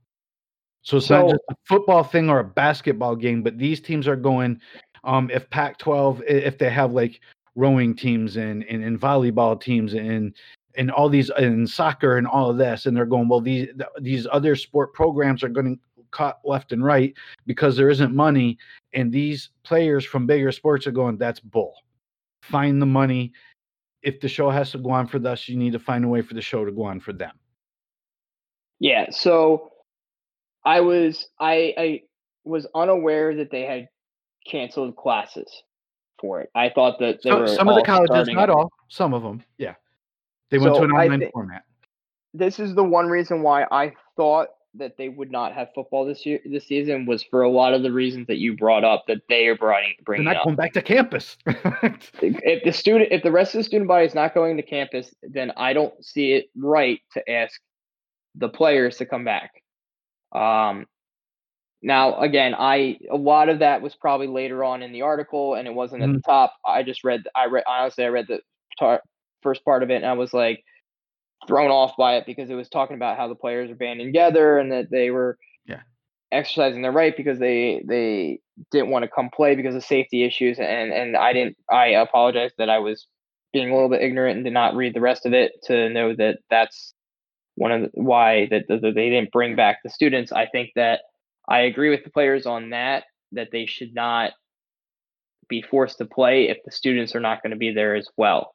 So 0.82 0.96
it's 0.96 1.06
so, 1.06 1.20
not 1.20 1.30
just 1.30 1.42
a 1.50 1.54
football 1.64 2.02
thing 2.02 2.30
or 2.30 2.40
a 2.40 2.44
basketball 2.44 3.14
game, 3.14 3.42
but 3.42 3.58
these 3.58 3.80
teams 3.80 4.08
are 4.08 4.16
going. 4.16 4.60
Um, 5.04 5.30
if 5.30 5.48
Pac-12, 5.50 6.22
if 6.26 6.58
they 6.58 6.70
have 6.70 6.92
like 6.92 7.20
rowing 7.58 7.94
teams 7.94 8.36
and, 8.36 8.62
and, 8.64 8.84
and 8.84 9.00
volleyball 9.00 9.60
teams 9.60 9.92
and 9.94 10.34
and 10.76 10.92
all 10.92 11.08
these 11.08 11.28
and 11.30 11.68
soccer 11.68 12.16
and 12.16 12.26
all 12.26 12.50
of 12.50 12.56
this, 12.56 12.86
and 12.86 12.96
they're 12.96 13.04
going, 13.04 13.28
well, 13.28 13.40
these 13.40 13.68
these 14.00 14.26
other 14.30 14.54
sport 14.54 14.94
programs 14.94 15.42
are 15.42 15.48
going 15.48 15.74
to 15.74 16.04
cut 16.10 16.38
left 16.44 16.72
and 16.72 16.84
right 16.84 17.14
because 17.46 17.76
there 17.76 17.90
isn't 17.90 18.14
money, 18.14 18.56
and 18.94 19.12
these 19.12 19.50
players 19.64 20.04
from 20.04 20.26
bigger 20.26 20.52
sports 20.52 20.86
are 20.86 20.92
going, 20.92 21.18
that's 21.18 21.40
bull. 21.40 21.74
Find 22.42 22.80
the 22.80 22.86
money. 22.86 23.32
If 24.02 24.20
the 24.20 24.28
show 24.28 24.48
has 24.50 24.70
to 24.70 24.78
go 24.78 24.90
on 24.90 25.08
for 25.08 25.26
us, 25.26 25.48
you 25.48 25.56
need 25.56 25.72
to 25.72 25.80
find 25.80 26.04
a 26.04 26.08
way 26.08 26.22
for 26.22 26.34
the 26.34 26.40
show 26.40 26.64
to 26.64 26.70
go 26.70 26.84
on 26.84 27.00
for 27.00 27.12
them. 27.12 27.34
Yeah. 28.78 29.10
So 29.10 29.72
I 30.64 30.80
was 30.80 31.26
I 31.40 31.74
I 31.76 32.02
was 32.44 32.68
unaware 32.74 33.34
that 33.34 33.50
they 33.50 33.62
had 33.62 33.88
canceled 34.46 34.94
classes 34.94 35.64
for 36.20 36.40
it. 36.40 36.50
I 36.54 36.70
thought 36.70 36.98
that 37.00 37.22
so, 37.22 37.46
some 37.46 37.68
of 37.68 37.76
the 37.76 37.82
colleges, 37.82 38.28
not 38.28 38.50
all, 38.50 38.70
some 38.88 39.14
of 39.14 39.22
them, 39.22 39.42
yeah, 39.58 39.74
they 40.50 40.58
went 40.58 40.74
so 40.74 40.80
to 40.80 40.84
an 40.86 40.92
online 40.92 41.20
th- 41.20 41.32
format. 41.32 41.64
This 42.34 42.58
is 42.58 42.74
the 42.74 42.84
one 42.84 43.06
reason 43.06 43.42
why 43.42 43.64
I 43.70 43.92
thought 44.16 44.48
that 44.74 44.96
they 44.96 45.08
would 45.08 45.30
not 45.30 45.52
have 45.52 45.68
football 45.74 46.04
this 46.04 46.24
year 46.26 46.40
this 46.44 46.66
season 46.66 47.06
was 47.06 47.22
for 47.22 47.42
a 47.42 47.50
lot 47.50 47.74
of 47.74 47.82
the 47.82 47.90
reasons 47.90 48.26
that 48.26 48.36
you 48.36 48.56
brought 48.56 48.84
up 48.84 49.04
that 49.08 49.22
they 49.28 49.46
are 49.46 49.56
bringing 49.56 49.94
bringing 50.04 50.24
They're 50.24 50.34
not 50.34 50.40
up. 50.40 50.44
going 50.44 50.56
back 50.56 50.72
to 50.74 50.82
campus. 50.82 51.36
if 51.46 52.64
the 52.64 52.72
student 52.72 53.10
if 53.12 53.22
the 53.22 53.32
rest 53.32 53.54
of 53.54 53.60
the 53.60 53.64
student 53.64 53.88
body 53.88 54.06
is 54.06 54.14
not 54.14 54.34
going 54.34 54.56
to 54.56 54.62
campus, 54.62 55.12
then 55.22 55.52
I 55.56 55.72
don't 55.72 55.94
see 56.04 56.32
it 56.32 56.46
right 56.56 57.00
to 57.14 57.30
ask 57.30 57.60
the 58.34 58.48
players 58.48 58.98
to 58.98 59.06
come 59.06 59.24
back. 59.24 59.50
Um, 60.32 60.86
now, 61.82 62.18
again, 62.20 62.54
I 62.58 62.98
a 63.10 63.16
lot 63.16 63.48
of 63.48 63.60
that 63.60 63.82
was 63.82 63.94
probably 63.94 64.26
later 64.26 64.64
on 64.64 64.82
in 64.82 64.92
the 64.92 65.02
article, 65.02 65.54
and 65.54 65.68
it 65.68 65.74
wasn't 65.74 66.02
mm-hmm. 66.02 66.16
at 66.16 66.16
the 66.16 66.22
top. 66.22 66.54
I 66.66 66.82
just 66.82 67.04
read. 67.04 67.22
I 67.36 67.46
read 67.46 67.64
honestly. 67.68 68.04
I 68.04 68.08
read 68.08 68.26
the 68.28 68.40
tar- 68.78 69.02
first 69.42 69.64
part 69.64 69.82
of 69.82 69.90
it, 69.90 69.96
and 69.96 70.06
I 70.06 70.14
was 70.14 70.32
like 70.32 70.64
thrown 71.46 71.70
off 71.70 71.92
by 71.96 72.16
it 72.16 72.26
because 72.26 72.50
it 72.50 72.54
was 72.54 72.68
talking 72.68 72.96
about 72.96 73.16
how 73.16 73.28
the 73.28 73.34
players 73.34 73.70
are 73.70 73.76
banding 73.76 74.08
together 74.08 74.58
and 74.58 74.72
that 74.72 74.90
they 74.90 75.10
were 75.10 75.38
yeah 75.66 75.82
exercising 76.32 76.82
their 76.82 76.90
right 76.90 77.16
because 77.16 77.38
they 77.38 77.82
they 77.86 78.40
didn't 78.72 78.90
want 78.90 79.04
to 79.04 79.10
come 79.10 79.30
play 79.32 79.54
because 79.54 79.76
of 79.76 79.84
safety 79.84 80.24
issues 80.24 80.58
and 80.58 80.92
and 80.92 81.16
I 81.16 81.32
didn't 81.32 81.56
I 81.70 81.88
apologize 81.88 82.50
that 82.58 82.68
I 82.68 82.80
was 82.80 83.06
being 83.52 83.70
a 83.70 83.74
little 83.74 83.88
bit 83.88 84.02
ignorant 84.02 84.36
and 84.36 84.44
did 84.44 84.52
not 84.52 84.74
read 84.74 84.94
the 84.94 85.00
rest 85.00 85.26
of 85.26 85.32
it 85.32 85.52
to 85.64 85.88
know 85.90 86.14
that 86.16 86.38
that's 86.50 86.92
one 87.54 87.72
of 87.72 87.82
the, 87.82 87.90
why 87.94 88.46
that, 88.50 88.64
that 88.68 88.80
they 88.82 89.10
didn't 89.10 89.32
bring 89.32 89.56
back 89.56 89.78
the 89.82 89.90
students. 89.90 90.32
I 90.32 90.46
think 90.46 90.70
that 90.76 91.00
I 91.48 91.60
agree 91.60 91.90
with 91.90 92.04
the 92.04 92.10
players 92.10 92.46
on 92.46 92.70
that 92.70 93.04
that 93.32 93.48
they 93.52 93.66
should 93.66 93.94
not 93.94 94.32
be 95.48 95.62
forced 95.62 95.98
to 95.98 96.04
play 96.04 96.48
if 96.48 96.58
the 96.64 96.70
students 96.70 97.14
are 97.14 97.20
not 97.20 97.42
going 97.42 97.52
to 97.52 97.56
be 97.56 97.72
there 97.72 97.94
as 97.94 98.08
well. 98.16 98.54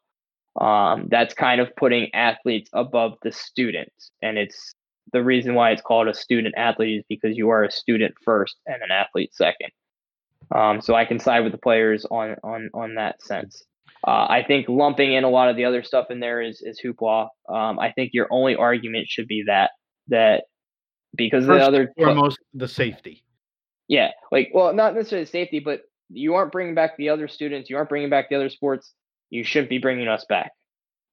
Um, 0.60 1.08
that's 1.10 1.34
kind 1.34 1.60
of 1.60 1.76
putting 1.76 2.14
athletes 2.14 2.70
above 2.74 3.14
the 3.24 3.32
students, 3.32 4.12
and 4.22 4.38
it's 4.38 4.76
the 5.12 5.24
reason 5.24 5.56
why 5.56 5.72
it's 5.72 5.82
called 5.82 6.08
a 6.08 6.14
student 6.14 6.54
athlete 6.56 7.00
is 7.00 7.06
because 7.10 7.36
you 7.36 7.50
are 7.50 7.64
a 7.64 7.72
student 7.72 8.14
first 8.24 8.56
and 8.68 8.82
an 8.82 8.92
athlete 8.92 9.34
second. 9.34 9.72
Um, 10.54 10.82
so 10.82 10.94
I 10.94 11.06
can 11.06 11.20
side 11.20 11.42
with 11.42 11.52
the 11.52 11.58
players 11.58 12.06
on 12.06 12.36
on 12.44 12.70
on 12.74 12.96
that 12.96 13.22
sense. 13.22 13.64
Uh, 14.06 14.28
I 14.30 14.44
think 14.46 14.68
lumping 14.68 15.14
in 15.14 15.24
a 15.24 15.30
lot 15.30 15.50
of 15.50 15.56
the 15.56 15.66
other 15.66 15.82
stuff 15.82 16.08
in 16.12 16.20
there 16.20 16.42
is 16.42 16.62
is 16.62 16.80
hoopla. 16.84 17.30
Um, 17.50 17.80
I 17.80 17.92
think 17.92 18.12
your 18.14 18.28
only 18.30 18.56
argument 18.56 19.08
should 19.08 19.28
be 19.28 19.46
that 19.48 19.72
that 20.10 20.44
because 21.16 21.46
First 21.46 21.60
the 21.60 21.66
other 21.66 21.94
foremost 21.98 22.40
the 22.54 22.68
safety. 22.68 23.24
Yeah, 23.88 24.12
like 24.32 24.52
well, 24.54 24.74
not 24.74 24.96
necessarily 24.96 25.26
safety, 25.26 25.60
but 25.60 25.82
you 26.10 26.36
aren't 26.36 26.52
bringing 26.52 26.76
back 26.76 26.98
the 26.98 27.10
other 27.10 27.28
students. 27.28 27.70
You 27.70 27.78
aren't 27.78 27.90
bringing 27.90 28.10
back 28.10 28.30
the 28.30 28.36
other 28.36 28.50
sports. 28.50 28.94
You 29.30 29.44
shouldn't 29.44 29.70
be 29.70 29.78
bringing 29.78 30.08
us 30.08 30.26
back. 30.28 30.52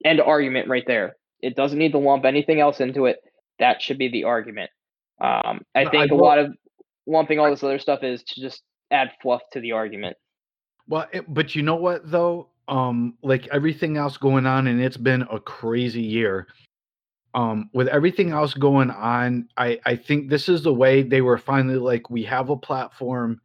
End 0.05 0.21
argument 0.21 0.67
right 0.67 0.85
there. 0.85 1.15
It 1.41 1.55
doesn't 1.55 1.77
need 1.77 1.91
to 1.91 1.97
lump 1.97 2.25
anything 2.25 2.59
else 2.59 2.79
into 2.79 3.05
it. 3.05 3.19
That 3.59 3.81
should 3.81 3.97
be 3.97 4.09
the 4.09 4.25
argument. 4.25 4.71
Um, 5.19 5.61
I 5.75 5.85
think 5.89 6.11
I 6.11 6.15
a 6.15 6.17
lot 6.17 6.39
of 6.39 6.53
lumping 7.07 7.39
all 7.39 7.49
this 7.49 7.63
other 7.63 7.79
stuff 7.79 8.03
is 8.03 8.23
to 8.23 8.41
just 8.41 8.63
add 8.89 9.11
fluff 9.21 9.41
to 9.53 9.59
the 9.59 9.73
argument. 9.73 10.17
Well, 10.87 11.07
it, 11.11 11.31
but 11.31 11.55
you 11.55 11.61
know 11.61 11.75
what 11.75 12.09
though? 12.09 12.51
um 12.67 13.15
like 13.21 13.47
everything 13.47 13.97
else 13.97 14.17
going 14.17 14.45
on 14.45 14.67
and 14.67 14.81
it's 14.81 14.97
been 14.97 15.23
a 15.31 15.39
crazy 15.39 16.01
year 16.01 16.47
um 17.33 17.69
with 17.73 17.87
everything 17.87 18.31
else 18.31 18.53
going 18.53 18.89
on 18.89 19.47
i 19.57 19.79
i 19.85 19.95
think 19.95 20.29
this 20.29 20.49
is 20.49 20.63
the 20.63 20.73
way 20.73 21.01
they 21.01 21.21
were 21.21 21.37
finally 21.37 21.77
like 21.77 22.09
we 22.09 22.23
have 22.23 22.49
a 22.49 22.57
platform. 22.57 23.39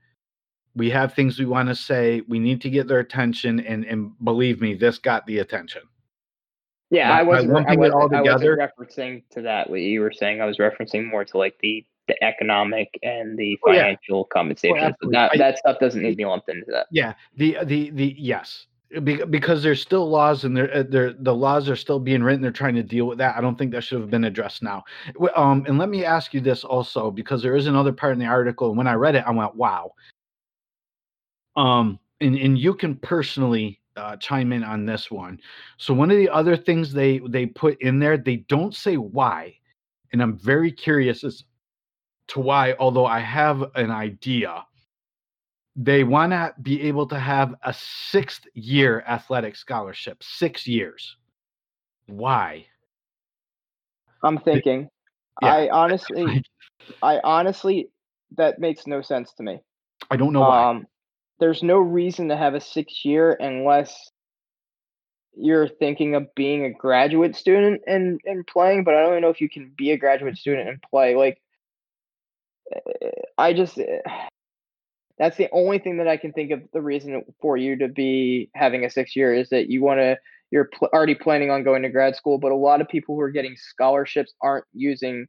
We 0.74 0.90
have 0.90 1.14
things 1.14 1.38
we 1.38 1.46
want 1.46 1.70
to 1.70 1.74
say. 1.74 2.22
We 2.28 2.38
need 2.38 2.60
to 2.60 2.70
get 2.70 2.86
their 2.86 2.98
attention 2.98 3.60
and 3.60 3.84
and 3.84 4.12
believe 4.22 4.60
me 4.60 4.74
this 4.74 4.98
got 4.98 5.24
the 5.26 5.38
attention. 5.38 5.82
Yeah 6.90 7.08
by, 7.08 7.20
i 7.20 7.22
wasn't, 7.22 7.66
I 7.66 7.76
wasn't, 7.76 7.94
all 7.94 8.08
together, 8.08 8.60
I 8.60 8.68
wasn't 8.78 8.90
referencing 8.98 9.22
to 9.30 9.42
that 9.42 9.70
what 9.70 9.80
you 9.80 10.00
were 10.00 10.12
saying. 10.12 10.40
I 10.42 10.44
was 10.44 10.58
referencing 10.58 11.08
more 11.08 11.24
to 11.24 11.38
like 11.38 11.56
the 11.60 11.84
the 12.08 12.22
economic 12.22 12.88
and 13.02 13.36
the 13.36 13.58
financial 13.64 14.18
oh, 14.18 14.18
yeah. 14.18 14.32
compensation 14.32 14.94
oh, 15.02 15.10
that, 15.10 15.32
that 15.38 15.58
stuff 15.58 15.78
doesn't 15.80 16.02
need 16.02 16.10
to 16.10 16.16
be 16.16 16.24
lumped 16.24 16.48
into 16.48 16.66
that. 16.68 16.86
Yeah 16.90 17.14
the 17.36 17.56
the 17.64 17.90
the 17.90 18.14
yes 18.18 18.66
because 19.02 19.62
there's 19.62 19.82
still 19.82 20.08
laws 20.08 20.44
and 20.44 20.56
they're, 20.56 20.72
uh, 20.72 20.84
they're, 20.88 21.12
the 21.12 21.34
laws 21.34 21.68
are 21.68 21.76
still 21.76 21.98
being 21.98 22.22
written 22.22 22.40
they're 22.40 22.52
trying 22.52 22.74
to 22.74 22.82
deal 22.82 23.06
with 23.06 23.18
that 23.18 23.36
i 23.36 23.40
don't 23.40 23.56
think 23.58 23.72
that 23.72 23.82
should 23.82 24.00
have 24.00 24.10
been 24.10 24.24
addressed 24.24 24.62
now. 24.62 24.84
Um, 25.34 25.64
and 25.66 25.76
let 25.76 25.88
me 25.88 26.04
ask 26.04 26.32
you 26.32 26.40
this 26.40 26.62
also 26.62 27.10
because 27.10 27.42
there 27.42 27.56
is 27.56 27.66
another 27.66 27.92
part 27.92 28.12
in 28.12 28.18
the 28.18 28.26
article 28.26 28.68
and 28.68 28.78
when 28.78 28.86
i 28.86 28.94
read 28.94 29.16
it 29.16 29.24
i 29.26 29.30
went 29.30 29.54
wow. 29.54 29.92
Um 31.56 31.98
and, 32.20 32.36
and 32.36 32.58
you 32.58 32.74
can 32.74 32.96
personally 32.96 33.80
uh, 33.96 34.16
chime 34.16 34.52
in 34.52 34.62
on 34.62 34.86
this 34.86 35.10
one. 35.10 35.40
So 35.78 35.92
one 35.92 36.10
of 36.10 36.16
the 36.16 36.28
other 36.28 36.56
things 36.56 36.92
they 36.92 37.20
they 37.28 37.46
put 37.46 37.80
in 37.80 37.98
there 37.98 38.16
they 38.16 38.36
don't 38.36 38.74
say 38.74 38.96
why 38.96 39.56
and 40.12 40.22
i'm 40.22 40.38
very 40.38 40.70
curious 40.70 41.24
as 41.24 41.44
to 42.28 42.40
why 42.40 42.74
although 42.78 43.06
i 43.06 43.18
have 43.20 43.64
an 43.74 43.90
idea 43.90 44.64
they 45.76 46.04
want 46.04 46.32
to 46.32 46.54
be 46.62 46.82
able 46.82 47.06
to 47.08 47.18
have 47.18 47.54
a 47.62 47.74
sixth 47.74 48.46
year 48.54 49.04
athletic 49.06 49.56
scholarship. 49.56 50.22
Six 50.22 50.66
years. 50.66 51.16
Why? 52.06 52.66
I'm 54.22 54.38
thinking. 54.38 54.88
Yeah. 55.42 55.54
I 55.54 55.68
honestly, 55.72 56.42
I 57.02 57.20
honestly, 57.22 57.90
that 58.36 58.58
makes 58.58 58.86
no 58.86 59.02
sense 59.02 59.32
to 59.34 59.42
me. 59.42 59.60
I 60.10 60.16
don't 60.16 60.32
know 60.32 60.40
why. 60.40 60.70
Um, 60.70 60.86
there's 61.38 61.62
no 61.62 61.76
reason 61.76 62.28
to 62.28 62.36
have 62.36 62.54
a 62.54 62.60
six 62.60 63.04
year 63.04 63.36
unless 63.38 64.10
you're 65.36 65.68
thinking 65.68 66.14
of 66.14 66.34
being 66.34 66.64
a 66.64 66.70
graduate 66.70 67.36
student 67.36 67.82
and, 67.86 68.18
and 68.24 68.46
playing, 68.46 68.84
but 68.84 68.94
I 68.94 69.02
don't 69.02 69.10
even 69.10 69.22
know 69.22 69.28
if 69.28 69.42
you 69.42 69.50
can 69.50 69.70
be 69.76 69.90
a 69.90 69.98
graduate 69.98 70.38
student 70.38 70.68
and 70.70 70.82
play. 70.90 71.14
Like, 71.14 71.42
eh, 72.74 73.10
I 73.36 73.52
just, 73.52 73.78
eh, 73.78 74.00
that's 75.18 75.36
the 75.36 75.48
only 75.52 75.78
thing 75.78 75.98
that 75.98 76.08
I 76.08 76.16
can 76.16 76.32
think 76.32 76.50
of 76.50 76.62
the 76.72 76.82
reason 76.82 77.24
for 77.40 77.56
you 77.56 77.76
to 77.78 77.88
be 77.88 78.50
having 78.54 78.84
a 78.84 78.90
six 78.90 79.16
year 79.16 79.34
is 79.34 79.48
that 79.50 79.68
you 79.70 79.82
want 79.82 80.00
to 80.00 80.18
you're 80.50 80.66
pl- 80.66 80.90
already 80.92 81.14
planning 81.14 81.50
on 81.50 81.64
going 81.64 81.82
to 81.82 81.88
grad 81.88 82.14
school, 82.14 82.38
but 82.38 82.52
a 82.52 82.56
lot 82.56 82.80
of 82.80 82.88
people 82.88 83.14
who 83.14 83.20
are 83.20 83.30
getting 83.30 83.56
scholarships 83.56 84.32
aren't 84.40 84.64
using 84.72 85.26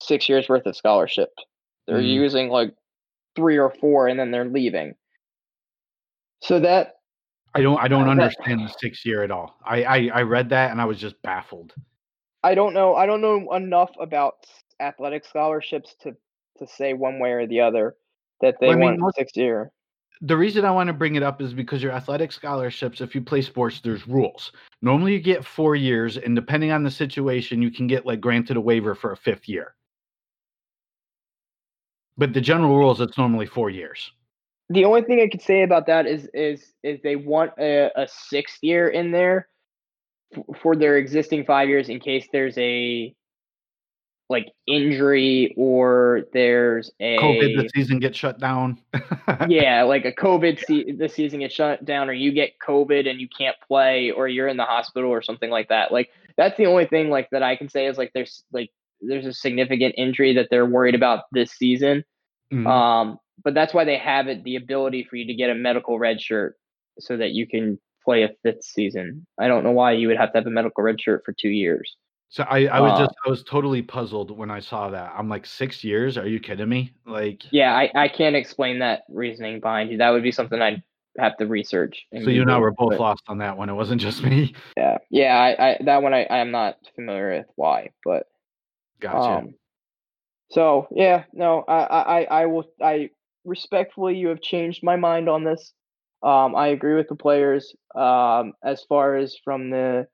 six 0.00 0.28
years 0.28 0.48
worth 0.48 0.66
of 0.66 0.76
scholarship. 0.76 1.30
They're 1.86 1.98
mm. 1.98 2.14
using 2.14 2.50
like 2.50 2.74
three 3.34 3.58
or 3.58 3.70
four 3.70 4.08
and 4.08 4.18
then 4.18 4.30
they're 4.30 4.44
leaving. 4.44 4.94
So 6.42 6.60
that 6.60 6.96
I 7.54 7.62
don't 7.62 7.78
I 7.80 7.88
don't 7.88 8.08
uh, 8.08 8.12
understand 8.12 8.60
that, 8.60 8.72
the 8.72 8.78
six 8.78 9.04
year 9.04 9.22
at 9.22 9.30
all. 9.30 9.56
I, 9.64 9.82
I 9.84 10.10
I 10.14 10.22
read 10.22 10.50
that 10.50 10.70
and 10.70 10.80
I 10.80 10.84
was 10.84 10.98
just 10.98 11.20
baffled. 11.22 11.74
I 12.42 12.54
don't 12.54 12.74
know 12.74 12.94
I 12.94 13.06
don't 13.06 13.20
know 13.20 13.52
enough 13.54 13.90
about 13.98 14.46
athletic 14.80 15.24
scholarships 15.24 15.94
to 16.02 16.16
to 16.58 16.66
say 16.66 16.92
one 16.94 17.18
way 17.18 17.32
or 17.32 17.46
the 17.46 17.60
other 17.60 17.96
that 18.40 18.56
they 18.60 18.68
well, 18.68 18.76
I 18.76 18.80
mean, 18.80 19.00
want 19.00 19.36
year. 19.36 19.70
The 20.22 20.36
reason 20.36 20.64
I 20.64 20.70
want 20.70 20.88
to 20.88 20.92
bring 20.92 21.14
it 21.14 21.22
up 21.22 21.40
is 21.40 21.54
because 21.54 21.82
your 21.82 21.92
athletic 21.92 22.30
scholarships, 22.30 23.00
if 23.00 23.14
you 23.14 23.22
play 23.22 23.40
sports, 23.40 23.80
there's 23.80 24.06
rules. 24.06 24.52
Normally 24.82 25.14
you 25.14 25.20
get 25.20 25.44
four 25.44 25.76
years, 25.76 26.18
and 26.18 26.36
depending 26.36 26.72
on 26.72 26.82
the 26.82 26.90
situation, 26.90 27.62
you 27.62 27.70
can 27.70 27.86
get 27.86 28.04
like 28.04 28.20
granted 28.20 28.56
a 28.56 28.60
waiver 28.60 28.94
for 28.94 29.12
a 29.12 29.16
fifth 29.16 29.48
year. 29.48 29.74
But 32.18 32.34
the 32.34 32.40
general 32.40 32.76
rules, 32.76 33.00
it's 33.00 33.16
normally 33.16 33.46
four 33.46 33.70
years. 33.70 34.12
The 34.68 34.84
only 34.84 35.02
thing 35.02 35.20
I 35.20 35.28
could 35.28 35.42
say 35.42 35.62
about 35.62 35.86
that 35.86 36.06
is 36.06 36.28
is 36.34 36.74
is 36.82 37.00
they 37.02 37.16
want 37.16 37.52
a, 37.58 37.90
a 37.96 38.06
sixth 38.06 38.58
year 38.62 38.88
in 38.88 39.10
there 39.10 39.48
for 40.62 40.76
their 40.76 40.96
existing 40.96 41.44
five 41.44 41.68
years 41.68 41.88
in 41.88 41.98
case 41.98 42.28
there's 42.32 42.56
a 42.58 43.14
like 44.30 44.52
injury 44.68 45.52
or 45.56 46.22
there's 46.32 46.92
a 47.00 47.18
COVID, 47.18 47.56
the 47.56 47.68
season 47.74 47.98
gets 47.98 48.16
shut 48.16 48.38
down. 48.38 48.80
yeah, 49.48 49.82
like 49.82 50.04
a 50.04 50.12
COVID, 50.12 50.64
se- 50.64 50.92
the 50.92 51.08
season 51.08 51.40
gets 51.40 51.52
shut 51.52 51.84
down, 51.84 52.08
or 52.08 52.12
you 52.12 52.30
get 52.30 52.52
COVID 52.64 53.10
and 53.10 53.20
you 53.20 53.28
can't 53.28 53.56
play, 53.66 54.12
or 54.12 54.28
you're 54.28 54.46
in 54.46 54.56
the 54.56 54.64
hospital 54.64 55.10
or 55.10 55.20
something 55.20 55.50
like 55.50 55.68
that. 55.68 55.90
Like 55.90 56.10
that's 56.36 56.56
the 56.56 56.66
only 56.66 56.86
thing 56.86 57.10
like 57.10 57.28
that 57.32 57.42
I 57.42 57.56
can 57.56 57.68
say 57.68 57.86
is 57.86 57.98
like 57.98 58.12
there's 58.14 58.44
like 58.52 58.70
there's 59.00 59.26
a 59.26 59.32
significant 59.32 59.96
injury 59.98 60.34
that 60.34 60.46
they're 60.48 60.64
worried 60.64 60.94
about 60.94 61.24
this 61.32 61.50
season. 61.50 62.04
Mhm. 62.52 62.68
Um, 62.68 63.18
but 63.42 63.54
that's 63.54 63.74
why 63.74 63.84
they 63.84 63.98
have 63.98 64.28
it 64.28 64.44
the 64.44 64.54
ability 64.54 65.08
for 65.10 65.16
you 65.16 65.26
to 65.26 65.34
get 65.34 65.50
a 65.50 65.54
medical 65.56 65.98
red 65.98 66.20
shirt 66.20 66.56
so 67.00 67.16
that 67.16 67.32
you 67.32 67.48
can 67.48 67.80
play 68.04 68.22
a 68.22 68.30
fifth 68.44 68.62
season. 68.62 69.26
I 69.40 69.48
don't 69.48 69.64
know 69.64 69.72
why 69.72 69.92
you 69.92 70.06
would 70.06 70.18
have 70.18 70.32
to 70.32 70.38
have 70.38 70.46
a 70.46 70.50
medical 70.50 70.84
red 70.84 71.00
shirt 71.00 71.22
for 71.24 71.32
two 71.32 71.48
years. 71.48 71.96
So 72.30 72.44
I, 72.44 72.66
I 72.66 72.80
was 72.80 72.92
uh, 72.92 72.98
just 73.04 73.14
I 73.26 73.30
was 73.30 73.42
totally 73.42 73.82
puzzled 73.82 74.30
when 74.30 74.50
I 74.50 74.60
saw 74.60 74.90
that. 74.90 75.12
I'm 75.16 75.28
like, 75.28 75.44
six 75.44 75.84
years? 75.84 76.16
Are 76.16 76.26
you 76.26 76.40
kidding 76.40 76.68
me? 76.68 76.92
Like, 77.04 77.42
Yeah, 77.50 77.74
I, 77.74 77.90
I 77.94 78.08
can't 78.08 78.36
explain 78.36 78.78
that 78.78 79.02
reasoning 79.08 79.60
behind 79.60 79.90
you. 79.90 79.98
That 79.98 80.10
would 80.10 80.22
be 80.22 80.32
something 80.32 80.62
I'd 80.62 80.82
have 81.18 81.36
to 81.38 81.46
research. 81.46 82.06
so 82.14 82.30
you 82.30 82.42
and 82.42 82.50
I 82.50 82.58
were 82.58 82.70
both 82.70 82.90
but 82.90 83.00
lost 83.00 83.24
on 83.26 83.38
that 83.38 83.58
one. 83.58 83.68
It 83.68 83.74
wasn't 83.74 84.00
just 84.00 84.22
me. 84.22 84.54
Yeah, 84.76 84.98
yeah. 85.10 85.36
I, 85.36 85.70
I 85.70 85.78
that 85.84 86.02
one 86.02 86.14
I 86.14 86.22
I 86.22 86.38
am 86.38 86.52
not 86.52 86.76
familiar 86.94 87.38
with 87.38 87.46
why, 87.56 87.90
but 88.04 88.26
Gotcha. 89.00 89.38
Um, 89.38 89.54
so 90.50 90.86
yeah, 90.92 91.24
no, 91.32 91.64
I, 91.66 91.74
I, 91.74 92.00
I 92.00 92.22
I 92.42 92.46
will. 92.46 92.64
I 92.82 93.10
respectfully, 93.44 94.16
you 94.16 94.28
have 94.28 94.40
changed 94.40 94.82
my 94.82 94.96
mind 94.96 95.28
on 95.28 95.44
this. 95.44 95.72
Um, 96.22 96.54
I 96.54 96.68
agree 96.68 96.94
with 96.94 97.08
the 97.08 97.16
players. 97.16 97.74
Um, 97.94 98.52
as 98.62 98.84
far 98.88 99.16
as 99.16 99.36
from 99.42 99.70
the 99.70 100.06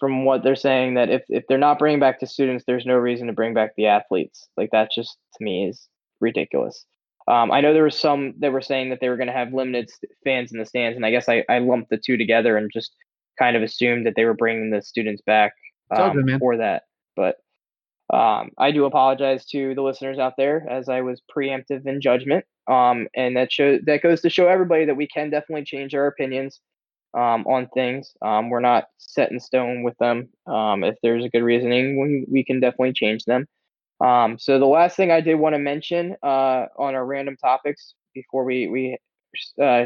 from 0.00 0.24
what 0.24 0.42
they're 0.42 0.56
saying 0.56 0.94
that 0.94 1.10
if 1.10 1.22
if 1.28 1.44
they're 1.46 1.58
not 1.58 1.78
bringing 1.78 2.00
back 2.00 2.18
the 2.18 2.26
students, 2.26 2.64
there's 2.66 2.86
no 2.86 2.96
reason 2.96 3.26
to 3.26 3.32
bring 3.32 3.54
back 3.54 3.72
the 3.76 3.86
athletes. 3.86 4.48
Like 4.56 4.70
that 4.72 4.90
just 4.90 5.18
to 5.36 5.44
me 5.44 5.68
is 5.68 5.88
ridiculous. 6.20 6.84
Um, 7.28 7.52
I 7.52 7.60
know 7.60 7.72
there 7.72 7.84
was 7.84 7.98
some 7.98 8.34
that 8.38 8.50
were 8.50 8.62
saying 8.62 8.90
that 8.90 8.98
they 9.00 9.08
were 9.08 9.16
going 9.16 9.28
to 9.28 9.32
have 9.32 9.52
limited 9.52 9.90
fans 10.24 10.52
in 10.52 10.58
the 10.58 10.66
stands, 10.66 10.96
and 10.96 11.06
I 11.06 11.10
guess 11.10 11.28
I, 11.28 11.44
I 11.48 11.58
lumped 11.58 11.90
the 11.90 11.98
two 11.98 12.16
together 12.16 12.56
and 12.56 12.70
just 12.72 12.96
kind 13.38 13.56
of 13.56 13.62
assumed 13.62 14.06
that 14.06 14.14
they 14.16 14.24
were 14.24 14.34
bringing 14.34 14.70
the 14.70 14.82
students 14.82 15.22
back 15.22 15.52
um, 15.90 16.22
good, 16.22 16.38
for 16.40 16.56
that. 16.56 16.84
But 17.14 17.36
um, 18.12 18.50
I 18.58 18.72
do 18.72 18.84
apologize 18.86 19.46
to 19.46 19.74
the 19.74 19.82
listeners 19.82 20.18
out 20.18 20.36
there 20.36 20.66
as 20.68 20.88
I 20.88 21.02
was 21.02 21.22
preemptive 21.34 21.86
in 21.86 22.00
judgment. 22.00 22.44
Um, 22.66 23.08
and 23.14 23.36
that 23.36 23.52
show 23.52 23.78
that 23.86 24.02
goes 24.02 24.20
to 24.22 24.30
show 24.30 24.48
everybody 24.48 24.84
that 24.86 24.96
we 24.96 25.06
can 25.06 25.30
definitely 25.30 25.64
change 25.64 25.94
our 25.94 26.06
opinions 26.06 26.60
um, 27.14 27.46
on 27.46 27.68
things. 27.74 28.14
Um, 28.22 28.50
we're 28.50 28.60
not 28.60 28.84
set 28.98 29.32
in 29.32 29.40
stone 29.40 29.82
with 29.82 29.96
them. 29.98 30.28
Um, 30.46 30.84
if 30.84 30.96
there's 31.02 31.24
a 31.24 31.28
good 31.28 31.42
reasoning, 31.42 32.00
we, 32.00 32.26
we 32.30 32.44
can 32.44 32.60
definitely 32.60 32.92
change 32.92 33.24
them. 33.24 33.46
Um, 34.00 34.38
so 34.38 34.58
the 34.58 34.66
last 34.66 34.96
thing 34.96 35.10
I 35.10 35.20
did 35.20 35.34
want 35.34 35.54
to 35.54 35.58
mention 35.58 36.16
uh, 36.22 36.66
on 36.78 36.94
our 36.94 37.04
random 37.04 37.36
topics 37.36 37.94
before 38.14 38.44
we 38.44 38.66
we 38.66 38.96
uh, 39.62 39.84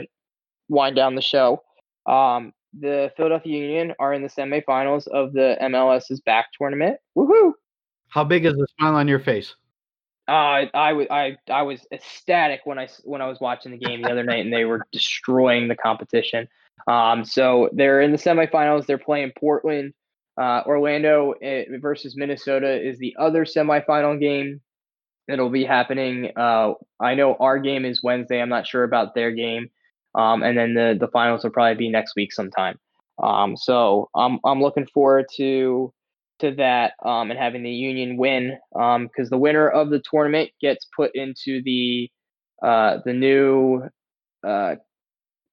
wind 0.69 0.97
down 0.97 1.15
the 1.17 1.23
show, 1.23 1.63
um, 2.07 2.53
the 2.79 3.13
Philadelphia 3.17 3.59
Union 3.59 3.95
are 3.99 4.13
in 4.13 4.23
the 4.23 4.29
semifinals 4.29 5.09
of 5.09 5.33
the 5.33 5.57
MLS 5.63 6.11
is 6.11 6.21
back 6.21 6.47
tournament. 6.57 6.99
Woohoo! 7.17 7.53
How 8.09 8.23
big 8.23 8.45
is 8.45 8.55
the 8.55 8.67
smile 8.79 8.95
on 8.95 9.09
your 9.09 9.19
face? 9.19 9.55
Uh, 10.27 10.67
I 10.73 10.93
was 10.95 11.07
I 11.11 11.37
I 11.51 11.63
was 11.63 11.87
ecstatic 11.93 12.61
when 12.65 12.79
I 12.79 12.89
when 13.03 13.21
I 13.21 13.27
was 13.27 13.41
watching 13.41 13.73
the 13.73 13.79
game 13.79 14.01
the 14.01 14.11
other 14.11 14.23
night 14.23 14.45
and 14.45 14.53
they 14.53 14.65
were 14.65 14.87
destroying 14.91 15.69
the 15.69 15.77
competition. 15.77 16.49
Um, 16.87 17.25
so 17.25 17.71
they're 17.73 18.01
in 18.01 18.13
the 18.13 18.19
semifinals. 18.19 18.87
They're 18.87 18.99
playing 18.99 19.33
Portland. 19.39 19.95
Uh, 20.37 20.63
Orlando 20.67 21.33
uh, 21.33 21.63
versus 21.81 22.17
Minnesota 22.17 22.85
is 22.87 22.99
the 22.99 23.15
other 23.19 23.45
semifinal 23.45 24.21
game 24.21 24.61
that'll 25.29 25.51
be 25.51 25.65
happening. 25.65 26.33
Uh, 26.37 26.73
I 27.01 27.15
know 27.15 27.37
our 27.39 27.59
game 27.59 27.85
is 27.85 28.03
Wednesday. 28.03 28.41
I'm 28.41 28.49
not 28.49 28.67
sure 28.67 28.85
about 28.85 29.15
their 29.15 29.31
game. 29.31 29.69
Um, 30.17 30.43
and 30.43 30.57
then 30.57 30.75
the 30.75 30.97
the 30.99 31.09
finals 31.09 31.43
will 31.43 31.51
probably 31.51 31.75
be 31.77 31.89
next 31.89 32.15
week 32.17 32.33
sometime. 32.33 32.79
Um, 33.23 33.57
so 33.57 34.11
I'm 34.15 34.39
I'm 34.45 34.61
looking 34.61 34.87
forward 34.87 35.27
to 35.37 35.93
to 36.41 36.55
that 36.57 36.95
um, 37.05 37.31
and 37.31 37.39
having 37.39 37.63
the 37.63 37.71
Union 37.71 38.17
win 38.17 38.59
because 38.73 39.31
the 39.31 39.39
winner 39.39 39.69
of 39.69 39.91
the 39.91 40.03
tournament 40.09 40.51
gets 40.61 40.87
put 40.97 41.11
into 41.15 41.63
the 41.63 42.11
uh, 42.63 42.99
the 43.05 43.13
new 43.13 43.83
uh, 44.47 44.77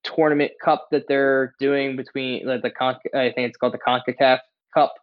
tournament 0.03 0.51
cup 0.63 0.87
that 0.91 1.07
they're 1.07 1.53
doing 1.59 1.95
between 1.95 2.45
like 2.47 2.61
the 2.61 2.71
Con- 2.71 2.97
I 3.13 3.31
think 3.31 3.49
it's 3.49 3.57
called 3.57 3.73
the 3.73 3.79
Concacaf 3.79 4.39
Cup, 4.73 4.93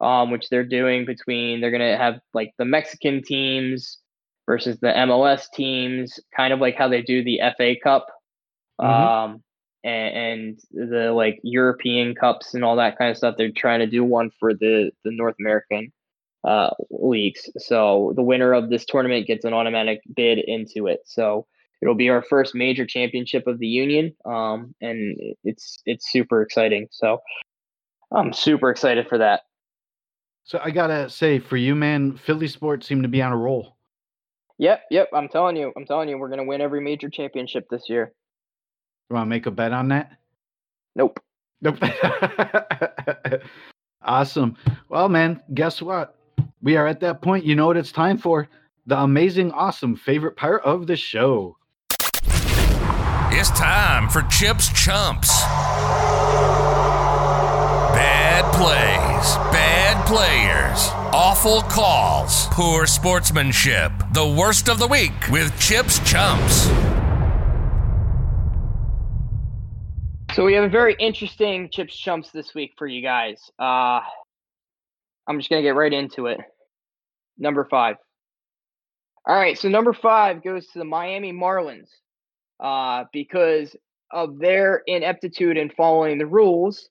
um, 0.00 0.30
which 0.30 0.48
they're 0.48 0.64
doing 0.64 1.04
between 1.04 1.60
they're 1.60 1.70
gonna 1.70 1.96
have 1.96 2.20
like 2.34 2.52
the 2.58 2.64
Mexican 2.64 3.22
teams 3.22 3.98
versus 4.46 4.78
the 4.80 4.88
MLS 4.88 5.48
teams, 5.54 6.18
kind 6.36 6.52
of 6.52 6.60
like 6.60 6.76
how 6.76 6.88
they 6.88 7.02
do 7.02 7.22
the 7.24 7.40
FA 7.56 7.76
Cup, 7.82 8.06
Mhm. 8.80 8.86
um, 8.86 9.42
and, 9.84 10.16
and 10.16 10.90
the 10.90 11.12
like 11.12 11.40
European 11.42 12.14
cups 12.14 12.54
and 12.54 12.64
all 12.64 12.76
that 12.76 12.98
kind 12.98 13.10
of 13.10 13.16
stuff. 13.16 13.36
They're 13.36 13.50
trying 13.50 13.80
to 13.80 13.86
do 13.86 14.04
one 14.04 14.30
for 14.40 14.54
the 14.54 14.90
the 15.04 15.10
North 15.12 15.36
American 15.40 15.92
uh, 16.44 16.70
leagues. 16.90 17.48
So 17.58 18.12
the 18.16 18.22
winner 18.22 18.52
of 18.52 18.68
this 18.68 18.84
tournament 18.84 19.26
gets 19.28 19.44
an 19.44 19.54
automatic 19.54 20.00
bid 20.14 20.38
into 20.38 20.88
it. 20.88 21.00
So 21.04 21.46
it'll 21.82 21.96
be 21.96 22.08
our 22.08 22.22
first 22.22 22.54
major 22.54 22.86
championship 22.86 23.46
of 23.46 23.58
the 23.58 23.66
union, 23.66 24.14
um, 24.24 24.74
and 24.80 25.18
it's 25.44 25.82
it's 25.84 26.10
super 26.10 26.40
exciting. 26.40 26.86
So 26.92 27.20
I'm 28.12 28.32
super 28.32 28.70
excited 28.70 29.08
for 29.08 29.18
that. 29.18 29.42
So 30.44 30.60
I 30.62 30.70
gotta 30.70 31.10
say, 31.10 31.38
for 31.38 31.56
you, 31.56 31.74
man, 31.74 32.16
Philly 32.16 32.48
sports 32.48 32.86
seem 32.86 33.02
to 33.02 33.08
be 33.08 33.20
on 33.20 33.32
a 33.32 33.36
roll. 33.36 33.76
Yep, 34.58 34.82
yep. 34.90 35.08
I'm 35.12 35.28
telling 35.28 35.56
you, 35.56 35.72
I'm 35.76 35.84
telling 35.84 36.08
you, 36.08 36.16
we're 36.18 36.28
gonna 36.28 36.44
win 36.44 36.60
every 36.60 36.80
major 36.80 37.10
championship 37.10 37.66
this 37.68 37.88
year. 37.88 38.12
You 39.10 39.14
want 39.14 39.26
to 39.26 39.30
make 39.30 39.46
a 39.46 39.50
bet 39.50 39.72
on 39.72 39.88
that? 39.88 40.12
Nope. 40.94 41.20
Nope. 41.60 41.78
awesome. 44.02 44.56
Well, 44.88 45.08
man, 45.08 45.40
guess 45.54 45.82
what? 45.82 46.16
We 46.62 46.76
are 46.76 46.86
at 46.86 47.00
that 47.00 47.22
point. 47.22 47.44
You 47.44 47.54
know 47.54 47.66
what 47.66 47.76
it's 47.76 47.92
time 47.92 48.18
for? 48.18 48.48
The 48.86 48.98
amazing, 48.98 49.52
awesome 49.52 49.96
favorite 49.96 50.36
part 50.36 50.62
of 50.64 50.86
the 50.86 50.96
show. 50.96 51.56
It's 53.34 53.48
time 53.50 54.10
for 54.10 54.20
Chips 54.24 54.68
Chumps. 54.68 55.40
Bad 57.90 58.44
plays, 58.52 59.36
bad 59.50 60.06
players, 60.06 60.90
awful 61.14 61.62
calls, 61.62 62.46
poor 62.48 62.86
sportsmanship. 62.86 63.90
The 64.12 64.26
worst 64.26 64.68
of 64.68 64.78
the 64.78 64.86
week 64.86 65.14
with 65.30 65.58
Chips 65.58 65.98
Chumps. 66.08 66.66
So 70.34 70.44
we 70.44 70.52
have 70.52 70.64
a 70.64 70.68
very 70.68 70.94
interesting 70.98 71.70
chips 71.70 71.96
chumps 71.96 72.32
this 72.32 72.54
week 72.54 72.74
for 72.76 72.86
you 72.86 73.00
guys. 73.00 73.40
Uh, 73.58 74.02
I'm 75.26 75.38
just 75.38 75.48
gonna 75.48 75.62
get 75.62 75.74
right 75.74 75.92
into 75.92 76.26
it. 76.26 76.38
Number 77.38 77.64
five. 77.64 77.96
All 79.26 79.34
right, 79.34 79.58
so 79.58 79.70
number 79.70 79.94
five 79.94 80.44
goes 80.44 80.66
to 80.68 80.78
the 80.78 80.84
Miami 80.84 81.32
Marlins 81.32 81.88
uh, 82.62 83.04
because 83.12 83.76
of 84.12 84.38
their 84.38 84.82
ineptitude 84.86 85.56
in 85.56 85.70
following 85.70 86.18
the 86.18 86.26
rules. 86.26 86.88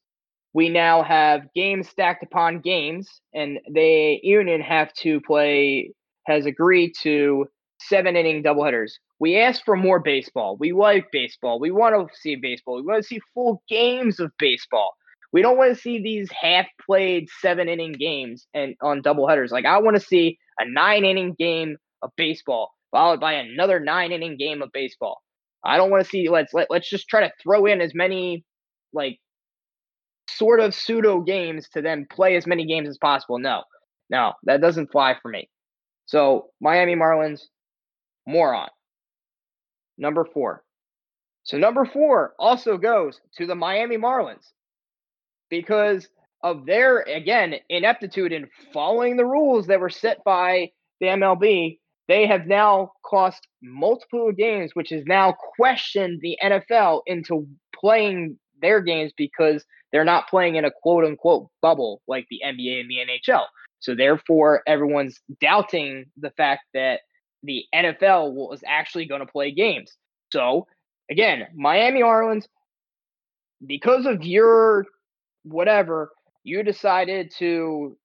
We 0.53 0.69
now 0.69 1.01
have 1.03 1.43
games 1.55 1.87
stacked 1.87 2.23
upon 2.23 2.59
games, 2.59 3.21
and 3.33 3.59
the 3.71 4.19
union 4.21 4.59
have 4.61 4.93
to 4.95 5.21
play 5.21 5.93
has 6.27 6.45
agreed 6.45 6.93
to 7.01 7.47
seven 7.79 8.15
inning 8.15 8.43
doubleheaders. 8.43 8.91
We 9.19 9.39
ask 9.39 9.63
for 9.63 9.75
more 9.75 9.99
baseball. 9.99 10.57
We 10.59 10.73
like 10.73 11.11
baseball. 11.11 11.59
We 11.59 11.71
want 11.71 11.95
to 11.95 12.15
see 12.17 12.35
baseball. 12.35 12.75
We 12.75 12.81
want 12.81 13.01
to 13.01 13.07
see 13.07 13.21
full 13.33 13.63
games 13.69 14.19
of 14.19 14.31
baseball. 14.37 14.93
We 15.31 15.41
don't 15.41 15.57
want 15.57 15.73
to 15.73 15.81
see 15.81 16.01
these 16.01 16.29
half 16.31 16.65
played 16.85 17.29
seven 17.39 17.69
inning 17.69 17.93
games 17.93 18.45
and 18.53 18.75
on 18.81 19.01
doubleheaders. 19.01 19.51
Like 19.51 19.65
I 19.65 19.77
want 19.77 19.95
to 19.95 20.05
see 20.05 20.37
a 20.59 20.65
nine 20.69 21.05
inning 21.05 21.33
game 21.37 21.77
of 22.01 22.11
baseball 22.17 22.71
followed 22.91 23.19
by 23.19 23.33
another 23.33 23.79
nine 23.79 24.11
inning 24.11 24.37
game 24.37 24.61
of 24.61 24.71
baseball. 24.73 25.21
I 25.63 25.77
don't 25.77 25.91
want 25.91 26.03
to 26.03 26.09
see 26.09 26.29
let's 26.29 26.53
let, 26.53 26.67
let's 26.69 26.89
just 26.89 27.07
try 27.07 27.21
to 27.21 27.33
throw 27.41 27.65
in 27.65 27.81
as 27.81 27.93
many 27.93 28.43
like 28.93 29.19
sort 30.29 30.59
of 30.59 30.73
pseudo 30.73 31.21
games 31.21 31.69
to 31.73 31.81
then 31.81 32.07
play 32.11 32.35
as 32.35 32.47
many 32.47 32.65
games 32.65 32.89
as 32.89 32.97
possible. 32.97 33.39
No. 33.39 33.63
No, 34.09 34.33
that 34.43 34.61
doesn't 34.61 34.91
fly 34.91 35.15
for 35.21 35.29
me. 35.29 35.49
So 36.05 36.49
Miami 36.59 36.95
Marlins, 36.95 37.43
moron. 38.27 38.69
Number 39.97 40.25
four. 40.25 40.63
So 41.43 41.57
number 41.57 41.85
four 41.85 42.33
also 42.37 42.77
goes 42.77 43.19
to 43.37 43.47
the 43.47 43.55
Miami 43.55 43.97
Marlins 43.97 44.51
because 45.49 46.07
of 46.43 46.65
their 46.65 46.99
again 47.01 47.55
ineptitude 47.69 48.31
in 48.31 48.49
following 48.73 49.15
the 49.15 49.25
rules 49.25 49.67
that 49.67 49.79
were 49.79 49.89
set 49.89 50.23
by 50.23 50.71
the 50.99 51.07
MLB. 51.07 51.79
They 52.11 52.27
have 52.27 52.45
now 52.45 52.91
cost 53.05 53.47
multiple 53.63 54.33
games, 54.33 54.71
which 54.73 54.89
has 54.89 55.05
now 55.05 55.33
questioned 55.55 56.19
the 56.19 56.37
NFL 56.43 57.03
into 57.05 57.47
playing 57.73 58.37
their 58.61 58.81
games 58.81 59.13
because 59.15 59.63
they're 59.93 60.03
not 60.03 60.27
playing 60.27 60.55
in 60.55 60.65
a 60.65 60.71
quote 60.71 61.05
unquote 61.05 61.47
bubble 61.61 62.01
like 62.09 62.25
the 62.29 62.41
NBA 62.45 62.81
and 62.81 62.89
the 62.89 62.97
NHL. 62.97 63.45
So 63.79 63.95
therefore, 63.95 64.61
everyone's 64.67 65.21
doubting 65.39 66.03
the 66.17 66.31
fact 66.31 66.63
that 66.73 66.99
the 67.43 67.63
NFL 67.73 68.33
was 68.33 68.61
actually 68.67 69.05
going 69.05 69.25
to 69.25 69.31
play 69.31 69.53
games. 69.53 69.95
So 70.33 70.67
again, 71.09 71.47
Miami 71.55 72.01
Marlins, 72.01 72.43
because 73.65 74.05
of 74.05 74.21
your 74.21 74.85
whatever, 75.43 76.11
you 76.43 76.61
decided 76.61 77.31
to 77.37 77.95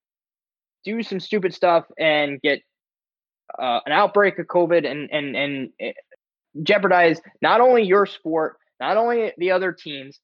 do 0.85 1.03
some 1.03 1.19
stupid 1.19 1.53
stuff 1.53 1.87
and 1.99 2.41
get 2.41 2.62
uh, 3.59 3.81
an 3.87 3.93
outbreak 3.93 4.39
of 4.39 4.47
COVID 4.47 4.89
and 4.91 5.11
and 5.11 5.37
and 5.37 5.70
jeopardize 6.62 7.20
not 7.43 7.61
only 7.61 7.83
your 7.83 8.07
sport, 8.07 8.57
not 8.81 8.97
only 8.97 9.33
the 9.39 9.51
other 9.51 9.73
teams, 9.73 10.19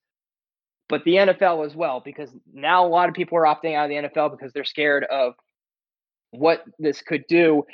but 0.88 1.04
the 1.04 1.14
NFL 1.14 1.66
as 1.66 1.74
well. 1.74 2.00
Because 2.04 2.30
now 2.52 2.86
a 2.86 2.88
lot 2.88 3.08
of 3.08 3.14
people 3.14 3.38
are 3.38 3.44
opting 3.44 3.74
out 3.74 3.84
of 3.84 3.90
the 3.90 4.08
NFL 4.08 4.30
because 4.30 4.52
they're 4.52 4.64
scared 4.64 5.04
of 5.04 5.34
what 6.30 6.64
this 6.78 7.02
could 7.02 7.24
do 7.28 7.64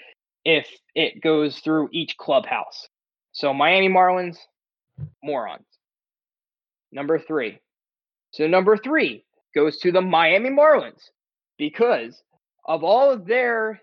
if 0.45 0.69
it 0.95 1.23
goes 1.23 1.59
through 1.59 1.89
each 1.93 2.17
clubhouse. 2.17 2.89
So 3.33 3.53
Miami 3.55 3.89
Marlins, 3.89 4.39
morons. 5.23 5.67
Number 6.91 7.19
three. 7.19 7.61
So 8.33 8.47
number 8.47 8.77
three 8.77 9.25
goes 9.55 9.79
to 9.79 9.93
the 9.93 10.01
Miami 10.01 10.51
Marlins 10.51 11.11
because 11.59 12.23
of 12.65 12.85
all 12.85 13.11
of 13.11 13.27
their 13.27 13.81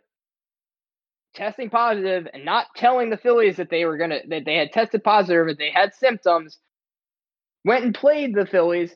testing 1.36 1.70
positive 1.70 2.28
and 2.34 2.46
not 2.46 2.68
telling 2.76 3.10
the 3.10 3.18
Phillies 3.18 3.58
that 3.58 3.70
they 3.70 3.86
were 3.86 3.98
gonna 3.98 4.20
that 4.30 4.46
they 4.46 4.56
had 4.56 4.72
tested 4.72 5.04
positive 5.04 5.48
and 5.48 5.58
they 5.58 5.72
had 5.72 5.94
symptoms, 5.94 6.58
went 7.64 7.86
and 7.86 7.94
played 7.96 8.36
the 8.36 8.46
Phillies 8.46 8.96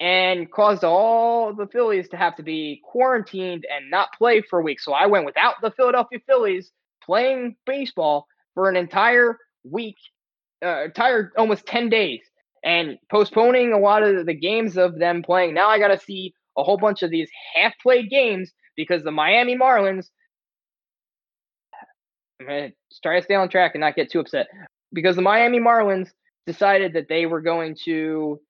and 0.00 0.50
caused 0.50 0.82
all 0.82 1.54
the 1.54 1.66
Phillies 1.66 2.08
to 2.08 2.16
have 2.16 2.34
to 2.36 2.42
be 2.42 2.80
quarantined 2.84 3.66
and 3.70 3.90
not 3.90 4.08
play 4.16 4.40
for 4.40 4.60
a 4.60 4.62
week. 4.62 4.80
So 4.80 4.92
I 4.92 5.06
went 5.06 5.26
without 5.26 5.56
the 5.60 5.70
Philadelphia 5.70 6.20
Phillies 6.26 6.72
playing 7.04 7.56
baseball 7.66 8.26
for 8.54 8.70
an 8.70 8.76
entire 8.76 9.36
week, 9.62 9.96
uh, 10.64 10.84
entire 10.84 11.32
almost 11.36 11.66
10 11.66 11.90
days, 11.90 12.22
and 12.64 12.98
postponing 13.10 13.72
a 13.72 13.78
lot 13.78 14.02
of 14.02 14.24
the 14.24 14.34
games 14.34 14.78
of 14.78 14.98
them 14.98 15.22
playing. 15.22 15.52
Now 15.52 15.68
I 15.68 15.78
got 15.78 15.88
to 15.88 15.98
see 15.98 16.32
a 16.56 16.62
whole 16.62 16.78
bunch 16.78 17.02
of 17.02 17.10
these 17.10 17.30
half 17.54 17.74
played 17.82 18.08
games 18.10 18.52
because 18.76 19.02
the 19.02 19.10
Miami 19.10 19.56
Marlins. 19.56 20.06
I'm 22.40 22.72
try 23.02 23.18
to 23.18 23.24
stay 23.24 23.34
on 23.34 23.48
track 23.48 23.72
and 23.74 23.80
not 23.80 23.96
get 23.96 24.10
too 24.10 24.20
upset. 24.20 24.48
Because 24.92 25.16
the 25.16 25.22
Miami 25.22 25.60
Marlins 25.60 26.10
decided 26.46 26.94
that 26.94 27.08
they 27.08 27.26
were 27.26 27.40
going 27.40 27.76
to 27.84 28.40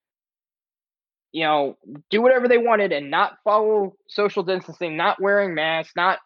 you 1.33 1.45
know, 1.45 1.77
do 2.11 2.21
whatever 2.21 2.49
they 2.49 2.59
wanted 2.59 2.93
and 2.93 3.11
not 3.11 3.39
follow 3.45 3.95
social 4.09 4.43
distancing, 4.43 4.97
not 4.97 5.21
wearing 5.21 5.55
masks, 5.55 5.93
not 5.95 6.19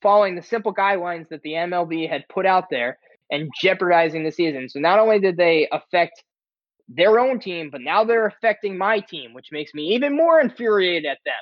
following 0.00 0.36
the 0.36 0.42
simple 0.42 0.72
guidelines 0.72 1.28
that 1.28 1.42
the 1.42 1.52
MLB 1.52 2.08
had 2.08 2.24
put 2.28 2.46
out 2.46 2.66
there 2.70 2.98
and 3.30 3.50
jeopardizing 3.60 4.24
the 4.24 4.30
season. 4.30 4.68
So 4.68 4.78
not 4.78 4.98
only 4.98 5.18
did 5.18 5.36
they 5.36 5.68
affect 5.72 6.22
their 6.88 7.18
own 7.18 7.40
team, 7.40 7.68
but 7.70 7.80
now 7.80 8.04
they're 8.04 8.26
affecting 8.26 8.78
my 8.78 9.00
team, 9.00 9.34
which 9.34 9.48
makes 9.50 9.74
me 9.74 9.94
even 9.94 10.16
more 10.16 10.40
infuriated 10.40 11.06
at 11.06 11.18
them. 11.24 11.34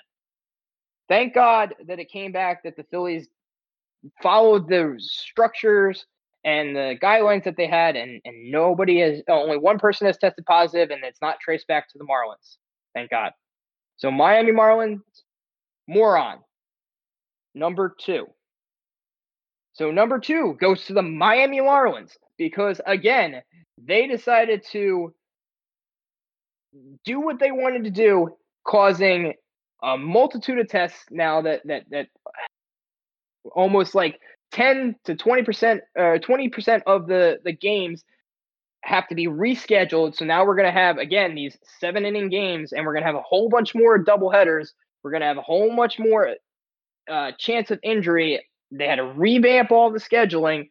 Thank 1.08 1.34
God 1.34 1.74
that 1.86 2.00
it 2.00 2.10
came 2.10 2.32
back 2.32 2.64
that 2.64 2.76
the 2.76 2.84
Phillies 2.84 3.28
followed 4.22 4.68
the 4.68 4.96
structures 4.98 6.06
and 6.44 6.76
the 6.76 6.96
guidelines 7.02 7.44
that 7.44 7.56
they 7.56 7.66
had, 7.66 7.96
and, 7.96 8.20
and 8.24 8.50
nobody 8.50 9.00
has, 9.00 9.20
uh, 9.28 9.32
only 9.32 9.58
one 9.58 9.78
person 9.78 10.06
has 10.06 10.16
tested 10.16 10.46
positive, 10.46 10.90
and 10.90 11.02
it's 11.04 11.20
not 11.20 11.40
traced 11.40 11.66
back 11.66 11.88
to 11.90 11.98
the 11.98 12.04
Marlins. 12.04 12.56
Thank 12.94 13.10
God. 13.10 13.32
So 13.96 14.10
Miami 14.10 14.52
Marlins, 14.52 15.00
moron. 15.88 16.38
Number 17.54 17.94
two. 17.98 18.26
So 19.72 19.90
number 19.90 20.18
two 20.18 20.56
goes 20.60 20.84
to 20.86 20.94
the 20.94 21.02
Miami 21.02 21.58
Marlins 21.58 22.12
because 22.38 22.80
again, 22.86 23.42
they 23.82 24.06
decided 24.06 24.64
to 24.72 25.12
do 27.04 27.20
what 27.20 27.38
they 27.38 27.50
wanted 27.50 27.84
to 27.84 27.90
do, 27.90 28.36
causing 28.66 29.34
a 29.82 29.96
multitude 29.96 30.58
of 30.58 30.68
tests 30.68 31.04
now 31.10 31.42
that 31.42 31.62
that 31.66 31.84
that 31.90 32.08
almost 33.54 33.94
like 33.94 34.20
10 34.52 34.96
to 35.04 35.16
20 35.16 35.42
percent 35.42 35.80
uh 35.98 36.18
20 36.18 36.48
percent 36.50 36.82
of 36.86 37.06
the 37.06 37.38
the 37.44 37.52
games 37.52 38.04
have 38.86 39.08
to 39.08 39.14
be 39.14 39.26
rescheduled. 39.26 40.14
So 40.14 40.24
now 40.24 40.44
we're 40.46 40.54
going 40.54 40.72
to 40.72 40.80
have 40.80 40.98
again 40.98 41.34
these 41.34 41.58
seven 41.80 42.04
inning 42.04 42.28
games, 42.28 42.72
and 42.72 42.86
we're 42.86 42.92
going 42.92 43.02
to 43.02 43.06
have 43.06 43.16
a 43.16 43.22
whole 43.22 43.48
bunch 43.48 43.74
more 43.74 43.98
double 43.98 44.30
headers. 44.30 44.72
We're 45.02 45.10
going 45.10 45.20
to 45.22 45.26
have 45.26 45.38
a 45.38 45.42
whole 45.42 45.70
much 45.72 45.98
more 45.98 46.34
uh, 47.10 47.32
chance 47.38 47.70
of 47.70 47.78
injury. 47.82 48.44
They 48.70 48.86
had 48.86 48.96
to 48.96 49.04
revamp 49.04 49.70
all 49.70 49.90
the 49.90 50.00
scheduling. 50.00 50.68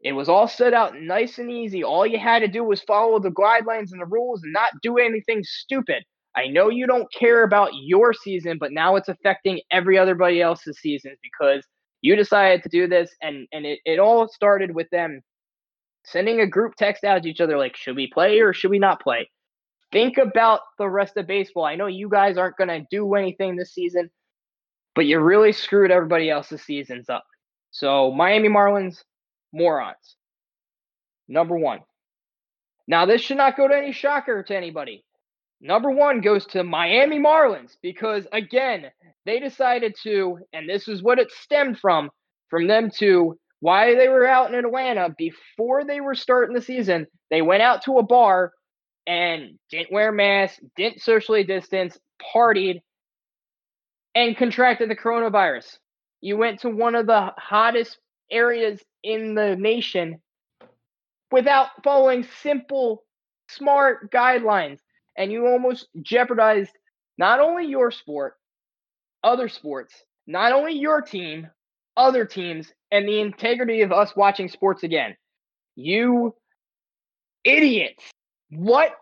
It 0.00 0.12
was 0.12 0.28
all 0.28 0.46
set 0.46 0.74
out 0.74 1.00
nice 1.00 1.38
and 1.38 1.50
easy. 1.50 1.82
All 1.82 2.06
you 2.06 2.18
had 2.18 2.40
to 2.40 2.48
do 2.48 2.62
was 2.62 2.82
follow 2.82 3.18
the 3.18 3.30
guidelines 3.30 3.92
and 3.92 4.00
the 4.00 4.06
rules 4.06 4.42
and 4.42 4.52
not 4.52 4.70
do 4.82 4.98
anything 4.98 5.42
stupid. 5.42 6.04
I 6.36 6.48
know 6.48 6.68
you 6.68 6.86
don't 6.86 7.10
care 7.12 7.44
about 7.44 7.70
your 7.74 8.12
season, 8.12 8.58
but 8.60 8.70
now 8.70 8.96
it's 8.96 9.08
affecting 9.08 9.60
every 9.70 9.96
otherbody 9.96 10.42
else's 10.42 10.78
seasons 10.78 11.16
because 11.22 11.66
you 12.06 12.14
decided 12.14 12.62
to 12.62 12.68
do 12.68 12.86
this 12.86 13.10
and 13.20 13.48
and 13.52 13.66
it, 13.66 13.80
it 13.84 13.98
all 13.98 14.28
started 14.28 14.72
with 14.72 14.88
them 14.90 15.20
sending 16.04 16.40
a 16.40 16.46
group 16.46 16.74
text 16.76 17.02
out 17.02 17.24
to 17.24 17.28
each 17.28 17.40
other 17.40 17.58
like, 17.58 17.76
should 17.76 17.96
we 17.96 18.06
play 18.06 18.38
or 18.38 18.52
should 18.52 18.70
we 18.70 18.78
not 18.78 19.02
play? 19.02 19.28
Think 19.90 20.16
about 20.16 20.60
the 20.78 20.88
rest 20.88 21.16
of 21.16 21.26
baseball. 21.26 21.64
I 21.64 21.74
know 21.74 21.88
you 21.88 22.08
guys 22.08 22.38
aren't 22.38 22.56
going 22.56 22.68
to 22.68 22.86
do 22.92 23.14
anything 23.14 23.56
this 23.56 23.74
season, 23.74 24.08
but 24.94 25.06
you 25.06 25.18
really 25.18 25.52
screwed 25.52 25.90
everybody 25.90 26.30
else's 26.30 26.62
seasons 26.62 27.08
up. 27.08 27.24
So, 27.72 28.12
Miami 28.12 28.48
Marlins, 28.48 29.02
morons. 29.52 30.16
Number 31.26 31.56
one. 31.56 31.80
Now, 32.86 33.04
this 33.06 33.20
should 33.20 33.36
not 33.36 33.56
go 33.56 33.66
to 33.66 33.76
any 33.76 33.90
shocker 33.90 34.44
to 34.44 34.56
anybody. 34.56 35.04
Number 35.60 35.90
one 35.90 36.20
goes 36.20 36.46
to 36.46 36.62
Miami 36.62 37.18
Marlins 37.18 37.76
because, 37.82 38.26
again, 38.32 38.86
they 39.24 39.40
decided 39.40 39.94
to, 40.02 40.38
and 40.52 40.68
this 40.68 40.86
is 40.86 41.02
what 41.02 41.18
it 41.18 41.30
stemmed 41.30 41.78
from, 41.78 42.10
from 42.50 42.66
them 42.66 42.90
to 42.98 43.38
why 43.60 43.94
they 43.94 44.08
were 44.08 44.26
out 44.26 44.52
in 44.52 44.64
Atlanta 44.64 45.14
before 45.16 45.84
they 45.84 46.00
were 46.00 46.14
starting 46.14 46.54
the 46.54 46.60
season. 46.60 47.06
They 47.30 47.42
went 47.42 47.62
out 47.62 47.82
to 47.84 47.98
a 47.98 48.02
bar 48.02 48.52
and 49.06 49.58
didn't 49.70 49.92
wear 49.92 50.12
masks, 50.12 50.60
didn't 50.76 51.00
socially 51.00 51.44
distance, 51.44 51.98
partied, 52.34 52.80
and 54.14 54.36
contracted 54.36 54.90
the 54.90 54.96
coronavirus. 54.96 55.78
You 56.20 56.36
went 56.36 56.60
to 56.60 56.70
one 56.70 56.94
of 56.94 57.06
the 57.06 57.32
hottest 57.38 57.98
areas 58.30 58.82
in 59.02 59.34
the 59.34 59.56
nation 59.56 60.20
without 61.30 61.68
following 61.82 62.26
simple, 62.42 63.04
smart 63.48 64.10
guidelines, 64.10 64.78
and 65.16 65.32
you 65.32 65.46
almost 65.46 65.88
jeopardized 66.02 66.72
not 67.18 67.40
only 67.40 67.66
your 67.66 67.90
sport, 67.90 68.34
other 69.24 69.48
sports, 69.48 69.94
not 70.26 70.52
only 70.52 70.74
your 70.74 71.00
team, 71.02 71.48
other 71.96 72.24
teams, 72.24 72.72
and 72.90 73.08
the 73.08 73.20
integrity 73.20 73.82
of 73.82 73.92
us 73.92 74.14
watching 74.16 74.48
sports 74.48 74.82
again. 74.82 75.16
You 75.74 76.34
idiots. 77.44 78.04
What 78.50 78.92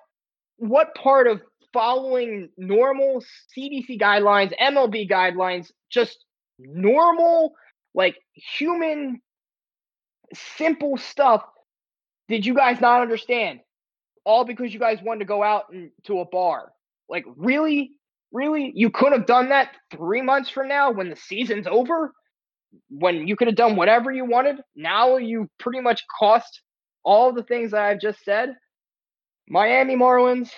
what 0.57 0.95
part 0.95 1.27
of 1.27 1.43
following 1.73 2.49
normal 2.57 3.23
CDC 3.57 4.01
guidelines, 4.01 4.53
MLB 4.61 5.11
guidelines, 5.11 5.71
just 5.91 6.25
normal 6.59 7.53
like 7.95 8.17
human 8.35 9.21
simple 10.33 10.97
stuff 10.97 11.43
did 12.29 12.47
you 12.47 12.55
guys 12.55 12.81
not 12.81 13.03
understand? 13.03 13.61
All 14.25 14.45
because 14.45 14.73
you 14.73 14.81
guys 14.81 14.99
wanted 15.03 15.21
to 15.21 15.25
go 15.27 15.43
out 15.43 15.65
and, 15.73 15.91
to 16.05 16.21
a 16.21 16.25
bar. 16.25 16.73
Like 17.09 17.25
really? 17.37 17.93
Really? 18.33 18.73
You 18.75 18.91
could 18.91 19.13
have 19.13 19.27
done 19.27 19.51
that 19.51 19.77
3 19.93 20.23
months 20.23 20.51
from 20.51 20.67
now 20.67 20.91
when 20.91 21.09
the 21.09 21.17
season's 21.17 21.67
over? 21.69 22.13
when 22.89 23.27
you 23.27 23.37
could 23.37 23.49
have 23.49 23.57
done 23.57 23.77
whatever 23.77 24.11
you 24.11 24.25
wanted, 24.25 24.57
now 24.75 25.17
you 25.17 25.49
pretty 25.59 25.81
much 25.81 26.05
cost 26.19 26.61
all 27.05 27.33
the 27.33 27.43
things 27.43 27.71
that 27.71 27.83
I've 27.83 28.01
just 28.01 28.25
said. 28.25 28.55
Miami 29.49 29.97
Marlins, 29.97 30.51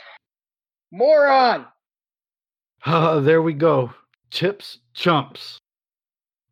moron. 0.93 1.67
Uh, 2.85 3.21
there 3.21 3.43
we 3.43 3.53
go. 3.53 3.93
Chips, 4.31 4.79
chumps. 4.95 5.59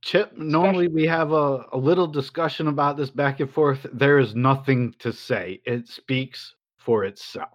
Chip, 0.03 0.37
normally 0.37 0.89
we 0.89 1.07
have 1.07 1.33
a, 1.33 1.65
a 1.73 1.79
little 1.79 2.07
discussion 2.07 2.69
about 2.69 2.97
this 2.97 3.11
back 3.11 3.41
and 3.41 3.51
forth. 3.51 3.87
There 3.93 4.19
is 4.19 4.35
nothing 4.35 4.95
to 4.99 5.13
say. 5.13 5.63
It 5.65 5.89
speaks 5.89 6.55
for 6.85 7.05
itself. 7.05 7.49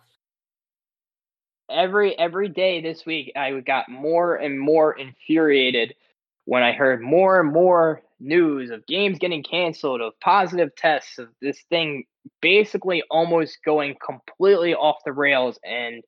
Every 1.70 2.18
every 2.18 2.50
day 2.50 2.82
this 2.82 3.06
week 3.06 3.32
I 3.36 3.52
got 3.60 3.90
more 3.90 4.36
and 4.36 4.60
more 4.60 4.98
infuriated 4.98 5.94
when 6.46 6.64
I 6.64 6.72
heard 6.72 7.02
more 7.02 7.40
and 7.40 7.54
more 7.54 8.02
news 8.20 8.72
of 8.72 8.86
games 8.88 9.20
getting 9.20 9.44
canceled, 9.44 10.02
of 10.02 10.20
positive 10.20 10.76
tests, 10.76 11.20
of 11.20 11.30
this 11.42 11.62
thing 11.70 12.06
basically 12.42 13.04
almost 13.10 13.60
going 13.64 13.96
completely 14.04 14.74
off 14.74 14.98
the 15.06 15.14
rails, 15.14 15.60
and 15.64 16.04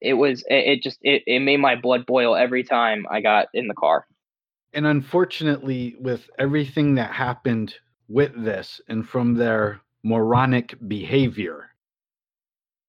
it 0.00 0.14
was 0.14 0.42
it, 0.48 0.78
it 0.78 0.82
just 0.82 0.98
it, 1.02 1.24
it 1.26 1.40
made 1.40 1.58
my 1.58 1.74
blood 1.74 2.06
boil 2.06 2.36
every 2.36 2.62
time 2.62 3.06
I 3.10 3.20
got 3.20 3.48
in 3.54 3.66
the 3.66 3.74
car. 3.74 4.06
and 4.72 4.86
unfortunately, 4.86 5.96
with 5.98 6.28
everything 6.38 6.94
that 6.96 7.12
happened 7.12 7.74
with 8.08 8.32
this 8.36 8.80
and 8.88 9.08
from 9.08 9.34
their 9.34 9.80
moronic 10.04 10.76
behavior, 10.86 11.70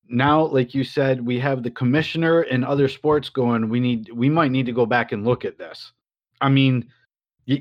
now, 0.08 0.44
like 0.46 0.76
you 0.76 0.84
said, 0.84 1.26
we 1.26 1.40
have 1.40 1.64
the 1.64 1.72
commissioner 1.72 2.42
and 2.42 2.64
other 2.64 2.88
sports 2.88 3.30
going. 3.30 3.70
We 3.70 3.80
need, 3.80 4.12
we 4.14 4.30
might 4.30 4.52
need 4.52 4.68
to 4.68 4.72
go 4.72 4.86
back 4.86 5.12
and 5.14 5.26
look 5.26 5.46
at 5.46 5.58
this. 5.58 5.94
I 6.42 6.50
mean, 6.50 6.88
you, 7.48 7.60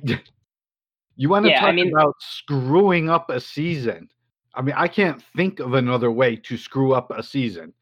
you 1.16 1.30
want 1.30 1.46
to 1.46 1.50
Yeah, 1.52 1.62
I 1.64 1.66
talk 1.68 1.74
mean- 1.76 1.92
about 1.92 2.16
screwing 2.20 3.08
up 3.08 3.30
a 3.30 3.40
season? 3.40 4.10
I 4.54 4.60
mean, 4.62 4.74
I 4.76 4.88
can't 4.88 5.22
think 5.34 5.58
of 5.58 5.72
another 5.74 6.10
way 6.12 6.36
to 6.36 6.56
screw 6.58 6.92
up 6.92 7.10
a 7.10 7.22
season. 7.22 7.72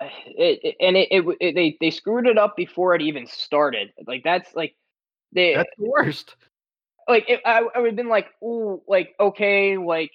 Uh, 0.00 0.06
it, 0.26 0.60
it- 0.62 0.76
and 0.80 0.96
it, 0.96 1.08
it, 1.40 1.54
they 1.54 1.76
they 1.80 1.90
screwed 1.90 2.26
it 2.26 2.38
up 2.38 2.56
before 2.56 2.94
it 2.94 3.02
even 3.02 3.26
started. 3.26 3.92
Like 4.06 4.24
that's 4.24 4.54
like 4.54 4.74
they 5.32 5.54
That's 5.54 5.70
the 5.76 5.84
worst. 5.90 6.34
like 7.08 7.28
it, 7.28 7.40
I 7.44 7.66
I 7.74 7.78
would 7.78 7.88
have 7.88 7.96
been 7.96 8.08
like 8.08 8.28
ooh 8.42 8.80
like 8.88 9.14
okay 9.20 9.76
like 9.76 10.12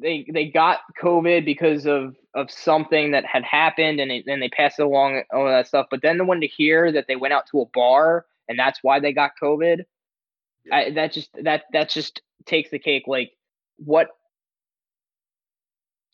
they 0.00 0.26
they 0.32 0.46
got 0.46 0.80
COVID 1.02 1.44
because 1.44 1.86
of 1.86 2.14
of 2.34 2.50
something 2.50 3.12
that 3.12 3.24
had 3.24 3.44
happened 3.44 3.98
and 4.00 4.22
then 4.26 4.40
they 4.40 4.48
passed 4.48 4.78
it 4.78 4.82
along 4.82 5.22
all 5.32 5.46
that 5.46 5.66
stuff. 5.66 5.86
But 5.90 6.02
then 6.02 6.18
the 6.18 6.24
one 6.24 6.40
to 6.40 6.46
hear 6.46 6.92
that 6.92 7.06
they 7.08 7.16
went 7.16 7.32
out 7.32 7.46
to 7.52 7.62
a 7.62 7.66
bar 7.72 8.26
and 8.48 8.58
that's 8.58 8.80
why 8.82 9.00
they 9.00 9.12
got 9.12 9.32
COVID. 9.42 9.84
I, 10.70 10.90
that 10.90 11.12
just 11.12 11.30
that 11.42 11.64
that 11.72 11.88
just 11.88 12.20
takes 12.44 12.70
the 12.70 12.78
cake. 12.78 13.04
Like 13.06 13.32
what 13.78 14.08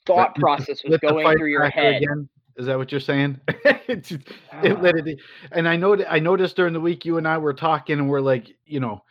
thought 0.07 0.33
Let- 0.37 0.37
process 0.37 0.83
was 0.85 0.99
going 0.99 1.37
through 1.37 1.51
your 1.51 1.69
head? 1.69 2.03
Again. 2.03 2.29
Is 2.57 2.67
that 2.67 2.77
what 2.77 2.93
you're 2.93 3.01
saying? 3.01 3.41
it, 3.49 4.05
just- 4.05 4.29
ah. 4.53 4.61
it 4.63 5.07
it. 5.09 5.19
And 5.53 5.69
I 5.69 5.77
know 5.77 5.97
I 6.09 6.19
noticed 6.19 6.57
during 6.57 6.75
the 6.75 6.81
week 6.81 7.05
you 7.05 7.19
and 7.19 7.27
I 7.27 7.39
were 7.39 7.55
talking 7.55 7.99
and 7.99 8.09
we're 8.09 8.21
like, 8.21 8.55
you 8.67 8.79
know, 8.79 9.03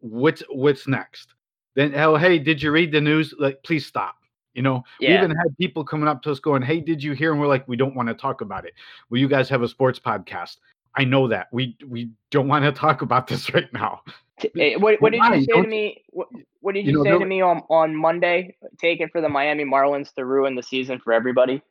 what's 0.00 0.42
what's 0.50 0.88
next? 0.88 1.34
Then 1.74 1.94
oh 1.94 2.16
hey, 2.16 2.38
did 2.38 2.62
you 2.62 2.72
read 2.72 2.92
the 2.92 3.00
news? 3.00 3.34
Like, 3.38 3.62
please 3.62 3.86
stop. 3.86 4.16
You 4.54 4.62
know, 4.62 4.82
we 5.00 5.06
even 5.06 5.30
had 5.30 5.56
people 5.58 5.84
coming 5.84 6.08
up 6.08 6.22
to 6.22 6.30
us 6.32 6.40
going, 6.40 6.62
Hey, 6.62 6.80
did 6.80 7.02
you 7.02 7.12
hear? 7.12 7.30
And 7.30 7.40
we're 7.40 7.46
like, 7.46 7.66
we 7.68 7.76
don't 7.76 7.94
want 7.94 8.08
to 8.08 8.14
talk 8.14 8.40
about 8.40 8.64
it. 8.64 8.74
Well, 9.08 9.20
you 9.20 9.28
guys 9.28 9.48
have 9.48 9.62
a 9.62 9.68
sports 9.68 10.00
podcast. 10.00 10.56
I 10.96 11.04
know 11.04 11.28
that. 11.28 11.46
We 11.52 11.76
we 11.86 12.10
don't 12.30 12.48
want 12.48 12.64
to 12.64 12.72
talk 12.80 13.02
about 13.02 13.26
this 13.26 13.54
right 13.54 13.72
now. 13.72 14.02
Eh, 14.58 14.76
what, 14.76 15.00
what 15.00 15.12
did 15.12 15.22
you 15.22 15.40
say 15.42 15.62
to 15.62 15.68
me? 15.68 16.02
What, 16.10 16.28
what 16.60 16.74
did 16.74 16.86
you 16.86 16.92
you, 16.92 16.98
know, 16.98 17.04
say 17.04 17.18
to 17.18 17.26
me 17.26 17.42
on, 17.42 17.62
on 17.68 17.94
Monday? 17.94 18.56
Take 18.78 19.00
it 19.00 19.12
for 19.12 19.20
the 19.20 19.28
Miami 19.28 19.64
Marlins 19.64 20.12
to 20.14 20.24
ruin 20.24 20.54
the 20.54 20.62
season 20.62 20.98
for 20.98 21.12
everybody. 21.12 21.62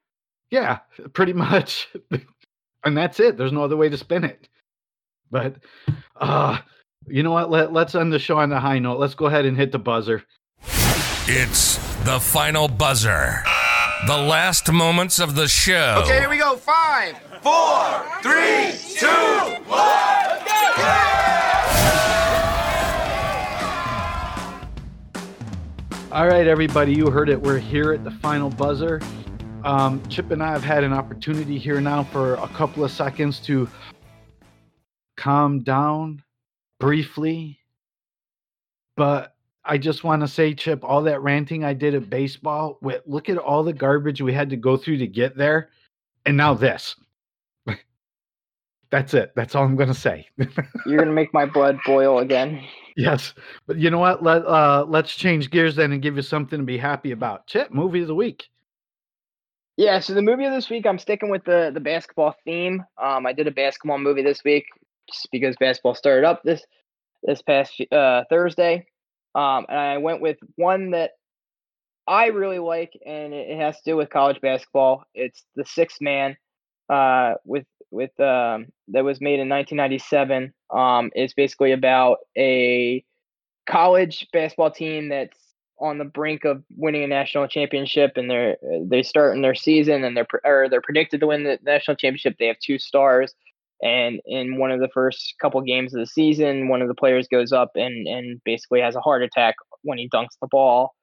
Yeah, 0.52 0.80
pretty 1.14 1.34
much. 1.34 1.90
and 2.84 2.98
that's 2.98 3.20
it. 3.20 3.38
There's 3.38 3.52
no 3.52 3.64
other 3.64 3.78
way 3.78 3.90
to 3.90 3.98
spin 3.98 4.24
it. 4.24 4.48
But 5.32 5.58
uh 6.16 6.60
you 7.10 7.24
know 7.24 7.32
what? 7.32 7.50
Let, 7.50 7.74
let's 7.74 7.96
end 7.96 8.14
the 8.14 8.20
show 8.20 8.38
on 8.40 8.52
a 8.52 8.60
high 8.60 8.80
note. 8.80 9.00
Let's 9.00 9.16
go 9.16 9.26
ahead 9.26 9.46
and 9.46 9.58
hit 9.58 9.72
the 9.72 9.80
buzzer. 9.80 10.24
It's 11.28 11.78
the 12.06 12.20
final 12.20 12.68
buzzer. 12.68 13.44
The 14.08 14.18
last 14.18 14.72
moments 14.72 15.20
of 15.20 15.36
the 15.36 15.48
show. 15.48 16.02
Okay, 16.04 16.20
here 16.20 16.30
we 16.30 16.38
go. 16.38 16.56
Five, 16.56 17.18
four, 17.42 18.06
three, 18.22 18.74
two, 18.98 19.08
one. 19.68 20.10
All 26.12 26.28
right, 26.28 26.48
everybody, 26.48 26.94
you 26.94 27.12
heard 27.12 27.30
it. 27.30 27.40
We're 27.40 27.60
here 27.60 27.94
at 27.94 28.04
the 28.04 28.10
final 28.10 28.50
buzzer. 28.50 29.00
Um, 29.64 30.02
Chip 30.10 30.32
and 30.32 30.42
I 30.42 30.52
have 30.52 30.64
had 30.64 30.84
an 30.84 30.92
opportunity 30.92 31.60
here 31.60 31.80
now 31.80 32.04
for 32.04 32.34
a 32.36 32.48
couple 32.48 32.84
of 32.84 32.90
seconds 32.90 33.40
to 33.42 33.70
calm 35.18 35.60
down 35.60 36.24
briefly. 36.80 37.60
But 38.96 39.36
I 39.64 39.78
just 39.78 40.04
want 40.04 40.22
to 40.22 40.28
say, 40.28 40.54
Chip, 40.54 40.84
all 40.84 41.04
that 41.04 41.22
ranting 41.22 41.64
I 41.64 41.74
did 41.74 41.94
at 41.94 42.10
baseball, 42.10 42.80
wi- 42.82 43.02
look 43.06 43.30
at 43.30 43.38
all 43.38 43.64
the 43.64 43.74
garbage 43.74 44.22
we 44.22 44.34
had 44.34 44.50
to 44.50 44.58
go 44.58 44.78
through 44.78 44.98
to 44.98 45.08
get 45.08 45.38
there. 45.38 45.70
And 46.26 46.36
now 46.36 46.54
this. 46.54 46.96
That's 48.92 49.14
it. 49.14 49.32
That's 49.36 49.56
all 49.56 49.64
I'm 49.64 49.76
going 49.76 49.90
to 49.90 49.94
say. 49.94 50.28
You're 50.86 51.00
gonna 51.00 51.12
make 51.12 51.34
my 51.34 51.46
blood 51.46 51.78
boil 51.86 52.20
again. 52.20 52.64
yes. 52.98 53.34
But 53.68 53.78
you 53.78 53.90
know 53.90 54.00
what? 54.00 54.24
Let, 54.24 54.46
uh, 54.46 54.86
let's 54.88 55.16
change 55.16 55.52
gears 55.52 55.76
then 55.76 55.92
and 55.92 56.02
give 56.02 56.16
you 56.16 56.22
something 56.22 56.60
to 56.60 56.66
be 56.66 56.78
happy 56.78 57.12
about. 57.12 57.48
Chip, 57.48 57.72
movie 57.72 58.02
of 58.02 58.08
the 58.08 58.16
week. 58.16 58.50
Yeah, 59.78 60.00
so 60.00 60.14
the 60.14 60.22
movie 60.22 60.44
of 60.44 60.52
this 60.52 60.70
week, 60.70 60.86
I'm 60.86 61.00
sticking 61.00 61.30
with 61.30 61.46
the 61.46 61.72
the 61.74 61.80
basketball 61.80 62.36
theme. 62.44 62.84
Um, 63.02 63.26
I 63.26 63.32
did 63.32 63.48
a 63.48 63.52
basketball 63.52 63.98
movie 63.98 64.24
this 64.24 64.44
week 64.44 64.66
just 65.12 65.30
because 65.32 65.56
basketball 65.60 65.96
started 65.96 66.26
up 66.26 66.44
this 66.44 66.64
this 67.24 67.42
past 67.42 67.80
uh, 67.92 68.24
Thursday. 68.30 68.86
Um, 69.36 69.66
and 69.70 69.78
I 69.78 69.98
went 69.98 70.22
with 70.22 70.38
one 70.56 70.92
that 70.92 71.12
I 72.08 72.28
really 72.28 72.60
like, 72.60 72.98
and 73.06 73.34
it, 73.34 73.60
has 73.60 73.78
to 73.78 73.92
do 73.92 73.98
with 73.98 74.10
college 74.10 74.42
basketball. 74.42 75.04
It's 75.14 75.46
The 75.56 75.66
Sixth 75.66 76.02
Man, 76.02 76.36
uh, 76.90 77.36
with 77.46 77.66
with 77.92 78.18
um, 78.20 78.68
that 78.90 79.04
was 79.04 79.22
made 79.22 79.40
in 79.40 79.50
1997. 79.50 80.54
Um, 80.72 81.12
it's 81.14 81.34
basically 81.34 81.72
about 81.72 82.18
a 82.36 83.04
college 83.70 84.28
basketball 84.34 84.72
team 84.72 85.10
that's 85.10 85.38
on 85.80 85.98
the 85.98 86.06
brink 86.06 86.46
of 86.46 86.64
winning 86.76 87.04
a 87.04 87.08
national 87.08 87.48
championship, 87.48 88.14
and 88.16 88.30
they're 88.30 88.58
they 88.82 89.04
start 89.04 89.36
in 89.36 89.44
their 89.44 89.56
season, 89.56 90.04
and 90.04 90.18
they're 90.18 90.28
or 90.44 90.68
they're 90.68 90.82
predicted 90.82 91.20
to 91.20 91.28
win 91.28 91.44
the 91.44 91.60
national 91.64 91.96
championship. 91.96 92.38
They 92.40 92.48
have 92.48 92.60
two 92.60 92.80
stars, 92.80 93.36
and 93.82 94.20
in 94.26 94.58
one 94.58 94.72
of 94.72 94.80
the 94.80 94.90
first 94.94 95.36
couple 95.42 95.62
games 95.62 95.94
of 95.94 96.00
the 96.00 96.08
season, 96.08 96.68
one 96.68 96.82
of 96.82 96.88
the 96.88 96.96
players 96.96 97.28
goes 97.28 97.52
up 97.52 97.72
and 97.76 98.08
and 98.08 98.42
basically 98.44 98.82
has 98.82 98.96
a 98.96 99.02
heart 99.02 99.24
attack 99.24 99.56
when 99.84 99.98
he 99.98 100.10
dunks 100.10 100.38
the 100.42 100.48
ball, 100.48 100.94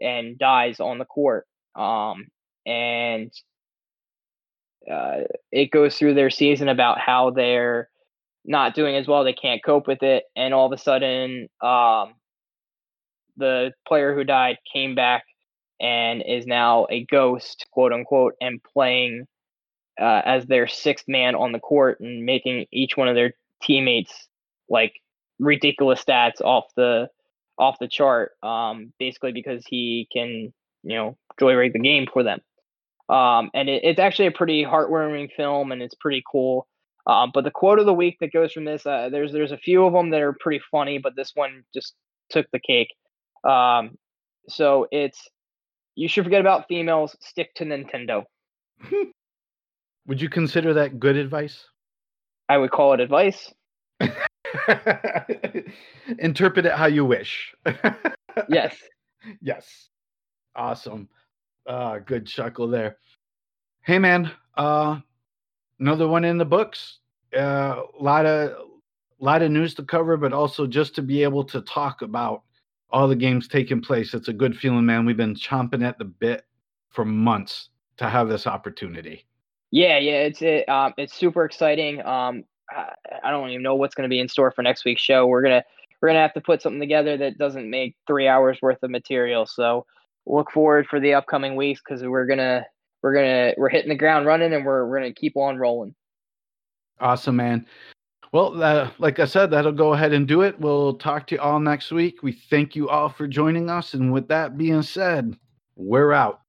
and 0.00 0.38
dies 0.38 0.80
on 0.80 0.98
the 0.98 1.04
court. 1.04 1.46
Um, 1.74 2.26
and 2.66 3.30
uh, 4.90 5.20
it 5.50 5.70
goes 5.70 5.96
through 5.96 6.14
their 6.14 6.30
season 6.30 6.68
about 6.68 6.98
how 7.00 7.30
they're 7.30 7.88
not 8.44 8.74
doing 8.74 8.96
as 8.96 9.06
well. 9.06 9.24
They 9.24 9.32
can't 9.32 9.64
cope 9.64 9.86
with 9.86 10.02
it, 10.02 10.24
and 10.36 10.52
all 10.52 10.66
of 10.66 10.72
a 10.72 10.82
sudden, 10.82 11.48
um, 11.62 12.14
the 13.36 13.72
player 13.86 14.14
who 14.14 14.24
died 14.24 14.58
came 14.72 14.94
back 14.94 15.24
and 15.80 16.22
is 16.26 16.46
now 16.46 16.86
a 16.90 17.04
ghost, 17.04 17.66
quote 17.72 17.92
unquote, 17.92 18.34
and 18.40 18.60
playing 18.62 19.26
uh, 20.00 20.22
as 20.24 20.46
their 20.46 20.66
sixth 20.66 21.06
man 21.08 21.34
on 21.34 21.52
the 21.52 21.60
court 21.60 22.00
and 22.00 22.24
making 22.24 22.66
each 22.72 22.96
one 22.96 23.08
of 23.08 23.14
their 23.14 23.34
teammates 23.62 24.28
like 24.68 24.94
ridiculous 25.38 26.02
stats 26.04 26.40
off 26.40 26.64
the 26.76 27.08
off 27.58 27.78
the 27.80 27.88
chart. 27.88 28.32
Um, 28.42 28.92
basically 28.98 29.32
because 29.32 29.64
he 29.66 30.08
can, 30.12 30.52
you 30.82 30.96
know, 30.96 31.16
joyride 31.40 31.72
the 31.72 31.78
game 31.78 32.06
for 32.12 32.22
them. 32.22 32.40
Um, 33.08 33.50
and 33.54 33.68
it, 33.68 33.82
it's 33.84 34.00
actually 34.00 34.26
a 34.26 34.32
pretty 34.32 34.64
heartwarming 34.64 35.30
film, 35.36 35.72
and 35.72 35.80
it's 35.80 35.94
pretty 35.94 36.22
cool. 36.30 36.66
Um, 37.06 37.30
but 37.32 37.44
the 37.44 37.52
quote 37.52 37.78
of 37.78 37.86
the 37.86 37.94
week 37.94 38.16
that 38.20 38.32
goes 38.32 38.52
from 38.52 38.64
this, 38.64 38.84
uh, 38.84 39.08
there's 39.10 39.32
there's 39.32 39.52
a 39.52 39.58
few 39.58 39.84
of 39.84 39.92
them 39.92 40.10
that 40.10 40.22
are 40.22 40.36
pretty 40.40 40.62
funny, 40.70 40.98
but 40.98 41.14
this 41.14 41.32
one 41.34 41.62
just 41.72 41.94
took 42.30 42.46
the 42.52 42.58
cake. 42.58 42.88
Um, 43.48 43.96
so 44.48 44.88
it's 44.90 45.28
you 45.94 46.08
should 46.08 46.24
forget 46.24 46.40
about 46.40 46.66
females, 46.68 47.16
stick 47.20 47.54
to 47.54 47.64
Nintendo. 47.64 48.24
Would 50.06 50.20
you 50.20 50.28
consider 50.28 50.72
that 50.74 51.00
good 51.00 51.16
advice? 51.16 51.64
I 52.48 52.58
would 52.58 52.70
call 52.70 52.92
it 52.92 53.00
advice. 53.00 53.52
Interpret 56.18 56.66
it 56.66 56.72
how 56.72 56.86
you 56.86 57.04
wish. 57.04 57.54
Yes. 58.50 58.76
yes. 59.40 59.88
Awesome. 60.54 61.08
Uh 61.66 62.00
good 62.00 62.26
chuckle 62.26 62.68
there. 62.68 62.98
Hey 63.80 63.98
man, 63.98 64.30
uh 64.58 65.00
another 65.80 66.06
one 66.06 66.22
in 66.24 66.36
the 66.36 66.44
books. 66.44 66.98
A 67.32 67.40
uh, 67.40 67.82
lot 67.98 68.26
of 68.26 68.68
lot 69.18 69.40
of 69.40 69.50
news 69.50 69.72
to 69.76 69.82
cover, 69.82 70.18
but 70.18 70.34
also 70.34 70.66
just 70.66 70.94
to 70.96 71.02
be 71.02 71.22
able 71.22 71.44
to 71.44 71.62
talk 71.62 72.02
about 72.02 72.42
all 72.90 73.08
the 73.08 73.16
games 73.16 73.48
taking 73.48 73.80
place. 73.80 74.12
It's 74.12 74.28
a 74.28 74.34
good 74.34 74.56
feeling, 74.56 74.84
man. 74.86 75.06
We've 75.06 75.16
been 75.16 75.34
chomping 75.34 75.82
at 75.82 75.98
the 75.98 76.04
bit 76.04 76.44
for 76.90 77.06
months 77.06 77.70
to 77.96 78.08
have 78.08 78.28
this 78.28 78.46
opportunity. 78.46 79.25
Yeah, 79.70 79.98
yeah, 79.98 80.22
it's 80.22 80.42
it, 80.42 80.68
um, 80.68 80.94
it's 80.96 81.14
super 81.14 81.44
exciting. 81.44 82.04
Um, 82.04 82.44
I, 82.70 82.92
I 83.24 83.30
don't 83.30 83.50
even 83.50 83.62
know 83.62 83.74
what's 83.74 83.94
going 83.94 84.08
to 84.08 84.12
be 84.12 84.20
in 84.20 84.28
store 84.28 84.50
for 84.50 84.62
next 84.62 84.84
week's 84.84 85.02
show. 85.02 85.26
We're 85.26 85.42
gonna 85.42 85.64
we're 86.00 86.08
gonna 86.08 86.20
have 86.20 86.34
to 86.34 86.40
put 86.40 86.62
something 86.62 86.80
together 86.80 87.16
that 87.16 87.38
doesn't 87.38 87.68
make 87.68 87.96
three 88.06 88.28
hours 88.28 88.58
worth 88.62 88.82
of 88.82 88.90
material. 88.90 89.46
So 89.46 89.86
look 90.26 90.50
forward 90.50 90.86
for 90.86 91.00
the 91.00 91.14
upcoming 91.14 91.56
weeks 91.56 91.80
because 91.84 92.02
we're 92.02 92.26
gonna 92.26 92.64
we're 93.02 93.14
gonna 93.14 93.54
we're 93.56 93.68
hitting 93.68 93.88
the 93.88 93.96
ground 93.96 94.26
running 94.26 94.52
and 94.52 94.64
we're 94.64 94.86
we're 94.86 94.98
gonna 94.98 95.14
keep 95.14 95.36
on 95.36 95.58
rolling. 95.58 95.94
Awesome, 97.00 97.36
man. 97.36 97.66
Well, 98.32 98.62
uh, 98.62 98.90
like 98.98 99.18
I 99.18 99.24
said, 99.24 99.50
that'll 99.50 99.72
go 99.72 99.92
ahead 99.94 100.12
and 100.12 100.26
do 100.26 100.42
it. 100.42 100.58
We'll 100.58 100.94
talk 100.94 101.26
to 101.28 101.36
you 101.36 101.40
all 101.40 101.60
next 101.60 101.92
week. 101.92 102.22
We 102.22 102.32
thank 102.32 102.74
you 102.74 102.88
all 102.88 103.08
for 103.08 103.28
joining 103.28 103.70
us. 103.70 103.94
And 103.94 104.12
with 104.12 104.28
that 104.28 104.58
being 104.58 104.82
said, 104.82 105.38
we're 105.76 106.12
out. 106.12 106.40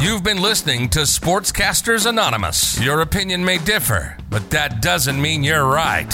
You've 0.00 0.24
been 0.24 0.40
listening 0.40 0.88
to 0.90 1.00
Sportscasters 1.00 2.06
Anonymous. 2.06 2.80
Your 2.80 3.02
opinion 3.02 3.44
may 3.44 3.58
differ, 3.58 4.16
but 4.30 4.48
that 4.50 4.80
doesn't 4.80 5.20
mean 5.20 5.44
you're 5.44 5.66
right. 5.66 6.10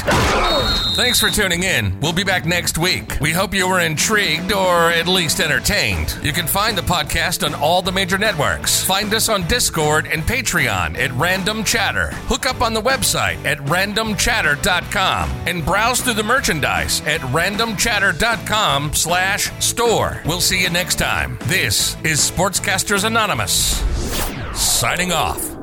Thanks 0.97 1.21
for 1.21 1.31
tuning 1.31 1.63
in. 1.63 1.99
We'll 2.01 2.13
be 2.13 2.25
back 2.25 2.47
next 2.47 2.79
week. 2.79 3.17
We 3.21 3.31
hope 3.31 3.55
you 3.55 3.69
were 3.69 3.79
intrigued 3.79 4.53
or 4.53 4.91
at 4.91 5.07
least 5.07 5.39
entertained. 5.41 6.19
You 6.23 6.33
can 6.33 6.49
find 6.49 6.77
the 6.77 6.83
podcast 6.83 7.47
on 7.47 7.55
all 7.55 7.81
the 7.81 7.93
major 7.93 8.19
networks. 8.19 8.85
Find 8.85 9.15
us 9.15 9.29
on 9.29 9.47
Discord 9.47 10.07
and 10.09 10.23
Patreon 10.23 10.99
at 10.99 11.13
Random 11.13 11.63
Chatter. 11.63 12.11
Hook 12.27 12.45
up 12.47 12.63
on 12.63 12.75
the 12.75 12.83
website 12.83 13.45
at 13.45 13.59
randomchatter.com 13.59 15.31
and 15.47 15.65
browse 15.65 16.01
through 16.01 16.15
the 16.15 16.23
merchandise 16.25 17.03
at 17.03 17.21
randomchatter.com 17.21 18.95
slash 18.95 19.53
store. 19.65 20.23
We'll 20.27 20.41
see 20.41 20.61
you 20.61 20.71
next 20.71 20.97
time. 20.97 21.39
This 21.43 21.97
is 22.03 22.19
Sportscasters 22.19 22.76
Anonymous. 23.05 23.81
Signing 24.53 25.11
off. 25.11 25.56